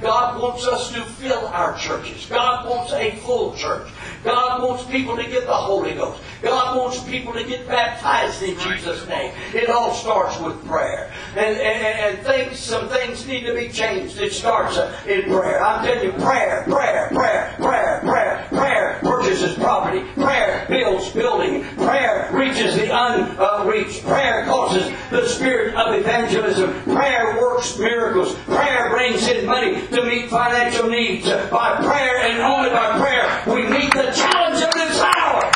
God 0.06 0.40
wants 0.40 0.68
us 0.68 0.94
to 0.94 1.02
fill 1.04 1.48
our 1.48 1.76
churches. 1.80 2.28
God 2.28 2.70
wants 2.70 2.94
a 2.94 3.16
full 3.26 3.56
church. 3.56 3.90
God 4.24 4.62
wants 4.62 4.84
people 4.86 5.16
to 5.16 5.24
get 5.24 5.48
the 5.48 5.54
Holy 5.54 5.96
Ghost. 5.96 6.22
God 6.44 6.78
wants 6.78 7.04
people 7.04 7.34
to 7.34 7.44
get 7.44 7.68
baptized 7.68 8.44
in 8.44 8.56
Jesus' 8.60 9.08
name. 9.08 9.34
It 9.54 9.68
all 9.68 9.96
starts 9.96 10.40
with 10.40 10.64
prayer. 10.68 11.12
And, 11.36 11.58
and, 11.58 12.18
and 12.18 12.26
things, 12.26 12.60
some 12.60 12.88
things 12.88 13.28
need 13.28 13.46
to 13.46 13.56
be 13.56 13.70
changed. 13.70 14.20
It 14.20 14.34
starts 14.34 14.78
uh, 14.78 14.96
in 15.08 15.24
prayer. 15.24 15.64
I'm 15.64 15.84
telling 15.84 16.04
you, 16.04 16.12
prayer, 16.24 16.64
prayer, 16.66 17.08
prayer, 17.08 17.56
prayer, 17.58 18.00
prayer, 18.02 18.48
prayer 18.50 19.00
purchases 19.02 19.56
property. 19.56 20.06
Prayer 20.14 20.66
builds 20.70 21.10
building. 21.12 21.64
Prayer 21.78 22.30
reaches 22.32 22.76
the 22.76 22.90
unreached. 22.92 24.04
Prayer 24.04 24.46
causes 24.46 24.92
the 25.10 25.28
spirit 25.28 25.76
of 25.76 25.96
evangelism. 25.96 26.74
Prayer 26.84 27.40
works 27.42 27.78
miracles. 27.80 28.36
Prayer 28.46 28.90
brings 28.90 29.28
in 29.28 29.46
money 29.46 29.88
to 29.96 30.06
meet 30.06 30.30
financial 30.30 30.90
needs. 30.90 31.26
By 31.26 31.78
prayer 31.78 32.20
and 32.20 32.42
only 32.42 32.70
by 32.70 33.00
prayer, 33.00 33.56
we 33.56 33.64
meet 33.64 33.92
the 33.94 34.12
challenge 34.12 34.62
of 34.62 34.74
this 34.74 35.00
hour. 35.00 35.52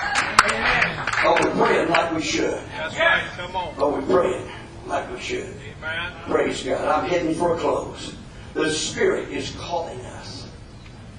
Oh, 1.22 1.38
we're 1.43 1.66
praying 1.66 1.90
like 1.90 2.16
we 2.16 2.22
should. 2.22 2.61
That's 2.77 2.98
right. 2.98 3.24
Come 3.35 3.56
on. 3.56 3.74
Oh, 3.77 3.92
we're 3.92 4.01
praying 4.01 4.50
like 4.88 5.11
we 5.11 5.19
should. 5.19 5.53
Amen. 5.80 6.14
Praise 6.26 6.64
God. 6.64 6.88
I'm 6.88 7.09
heading 7.09 7.35
for 7.35 7.56
a 7.56 7.59
close. 7.59 8.16
The 8.53 8.69
Spirit 8.72 9.30
is 9.30 9.53
calling 9.58 10.00
us 10.01 10.48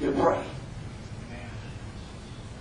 to 0.01 0.11
pray. 0.13 0.43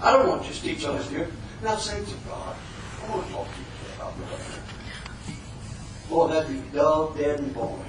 I 0.01 0.13
don't 0.13 0.27
want 0.27 0.43
to 0.43 0.49
just 0.49 0.63
teach 0.63 0.85
on 0.85 0.97
this 0.97 1.09
here. 1.09 1.29
Now, 1.63 1.75
saints 1.77 2.11
of 2.11 2.27
God, 2.27 2.55
I 3.03 3.09
want 3.09 3.27
to 3.27 3.33
talk 3.33 3.47
to 3.47 3.59
you 3.59 3.65
today 3.65 3.95
about 3.95 4.15
prayer. 4.15 4.63
Boy, 6.09 6.27
that'd 6.27 6.49
be 6.49 6.77
dull, 6.77 7.13
dead, 7.13 7.39
and 7.39 7.53
boring. 7.53 7.85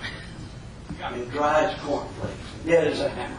And 1.03 1.31
dry 1.31 1.65
as 1.65 1.81
cornflakes. 1.81 2.35
Dead 2.67 2.87
as 2.87 3.01
a 3.01 3.09
hammer. 3.09 3.37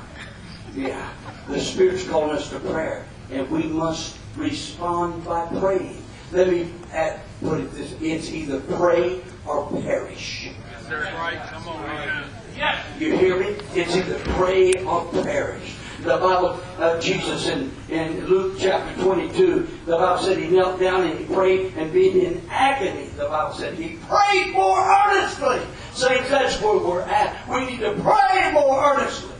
Yeah. 0.75 1.09
The 1.47 1.59
Spirit's 1.59 2.07
calling 2.07 2.35
us 2.35 2.49
to 2.49 2.59
prayer. 2.59 3.05
And 3.31 3.49
we 3.49 3.63
must 3.63 4.17
respond 4.35 5.23
by 5.25 5.45
praying. 5.59 6.03
Let 6.31 6.49
me 6.49 6.71
add, 6.91 7.19
put 7.41 7.59
it 7.59 7.71
this 7.73 7.93
it's 8.01 8.31
either 8.31 8.59
pray 8.61 9.21
or 9.45 9.69
perish. 9.81 10.51
That's 10.87 11.13
right. 11.13 11.39
Come 11.49 11.67
on. 11.67 11.85
Amen. 11.85 12.23
Yes. 12.55 12.85
You 12.99 13.17
hear 13.17 13.39
me? 13.39 13.57
It's 13.73 13.95
either 13.95 14.19
pray 14.35 14.73
or 14.85 15.05
perish. 15.23 15.75
The 16.01 16.17
Bible, 16.17 16.59
uh, 16.79 16.99
Jesus 16.99 17.45
in, 17.45 17.71
in 17.89 18.25
Luke 18.25 18.55
chapter 18.57 18.99
22, 19.03 19.67
the 19.85 19.97
Bible 19.97 20.19
said 20.19 20.39
he 20.39 20.47
knelt 20.47 20.79
down 20.79 21.03
and 21.03 21.19
he 21.19 21.25
prayed, 21.25 21.73
and 21.77 21.93
being 21.93 22.25
in 22.25 22.41
agony, 22.49 23.05
the 23.17 23.25
Bible 23.25 23.53
said 23.53 23.75
he 23.75 23.97
prayed 24.09 24.51
more 24.51 24.79
earnestly. 24.79 25.61
Saints, 25.93 26.27
that's 26.27 26.59
where 26.59 26.79
we're 26.79 27.01
at. 27.01 27.47
We 27.47 27.65
need 27.67 27.81
to 27.81 27.93
pray 28.01 28.51
more 28.51 28.83
earnestly. 28.83 29.35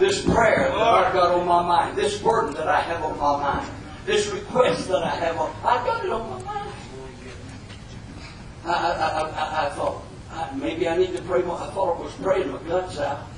This 0.00 0.24
prayer 0.24 0.68
that 0.68 0.78
I've 0.78 1.12
got 1.12 1.30
on 1.30 1.46
my 1.46 1.62
mind, 1.62 1.96
this 1.96 2.20
burden 2.20 2.54
that 2.54 2.66
I 2.66 2.80
have 2.80 3.04
on 3.04 3.16
my 3.16 3.40
mind, 3.40 3.70
this 4.04 4.26
request 4.32 4.88
that 4.88 5.04
I 5.04 5.10
have 5.10 5.38
on, 5.38 5.54
I've 5.64 5.86
got 5.86 6.04
it 6.04 6.10
on 6.10 6.28
my 6.28 6.42
mind. 6.42 6.72
I, 8.64 8.68
I, 8.68 8.72
I, 8.72 9.28
I, 9.28 9.66
I 9.66 9.70
thought, 9.70 10.02
I, 10.32 10.52
maybe 10.56 10.88
I 10.88 10.96
need 10.96 11.16
to 11.16 11.22
pray 11.22 11.42
more. 11.42 11.60
I 11.60 11.70
thought 11.70 11.98
I 11.98 12.02
was 12.02 12.12
praying 12.14 12.50
my 12.50 12.58
guts 12.64 12.98
out. 12.98 13.28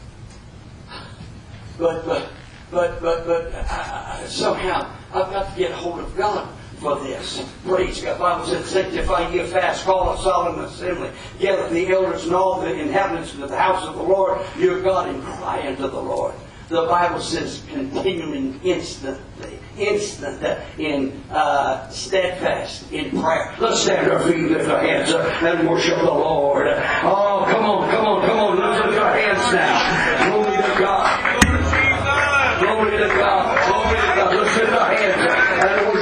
But, 1.79 2.07
but, 2.07 2.29
but, 2.71 3.01
but, 3.01 3.27
but 3.27 3.55
I, 3.55 4.21
I, 4.23 4.27
somehow 4.27 4.91
I've 5.13 5.31
got 5.33 5.53
to 5.53 5.59
get 5.59 5.73
a 5.73 5.77
hold 5.77 6.01
of 6.01 6.17
God 6.17 6.49
for 6.79 7.01
this. 7.01 7.45
Praise 7.65 8.01
God. 8.01 8.19
Bible 8.19 8.47
said, 8.47 8.65
sanctify 8.65 9.31
ye 9.31 9.45
fast, 9.45 9.85
call 9.85 10.13
a 10.13 10.23
solemn 10.23 10.61
assembly, 10.65 11.11
gather 11.41 11.69
the 11.69 11.89
elders 11.93 12.27
and 12.27 12.35
all 12.35 12.61
the 12.61 12.73
inhabitants 12.73 13.33
of 13.35 13.49
the 13.49 13.57
house 13.57 13.87
of 13.87 13.97
the 13.97 14.03
Lord 14.03 14.41
your 14.59 14.83
God 14.83 15.09
and 15.09 15.23
cry 15.23 15.67
unto 15.67 15.89
the 15.89 16.01
Lord. 16.01 16.35
The 16.69 16.87
Bible 16.87 17.21
says 17.21 17.63
continuing 17.69 18.59
instantly, 18.65 19.59
instant 19.77 20.43
in 20.79 21.23
uh, 21.31 21.89
steadfast 21.91 22.91
in 22.91 23.11
prayer. 23.11 23.55
Let's 23.61 23.83
stand 23.83 24.11
our 24.11 24.21
feet, 24.27 24.51
lift 24.51 24.71
our 24.71 24.81
hands 24.81 25.13
up, 25.13 25.43
and 25.43 25.69
worship 25.69 25.99
the 25.99 26.05
Lord. 26.05 26.69
Oh, 26.69 27.45
come 27.51 27.65
on, 27.65 27.91
come 27.91 28.07
on, 28.07 28.27
come 28.27 28.39
on, 28.39 28.87
lift 28.87 28.99
our 28.99 29.15
hands 29.15 29.53
now. 29.53 30.31
Glory 30.31 30.57
to 30.57 30.81
God. 30.81 31.34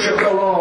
Up 0.05 0.51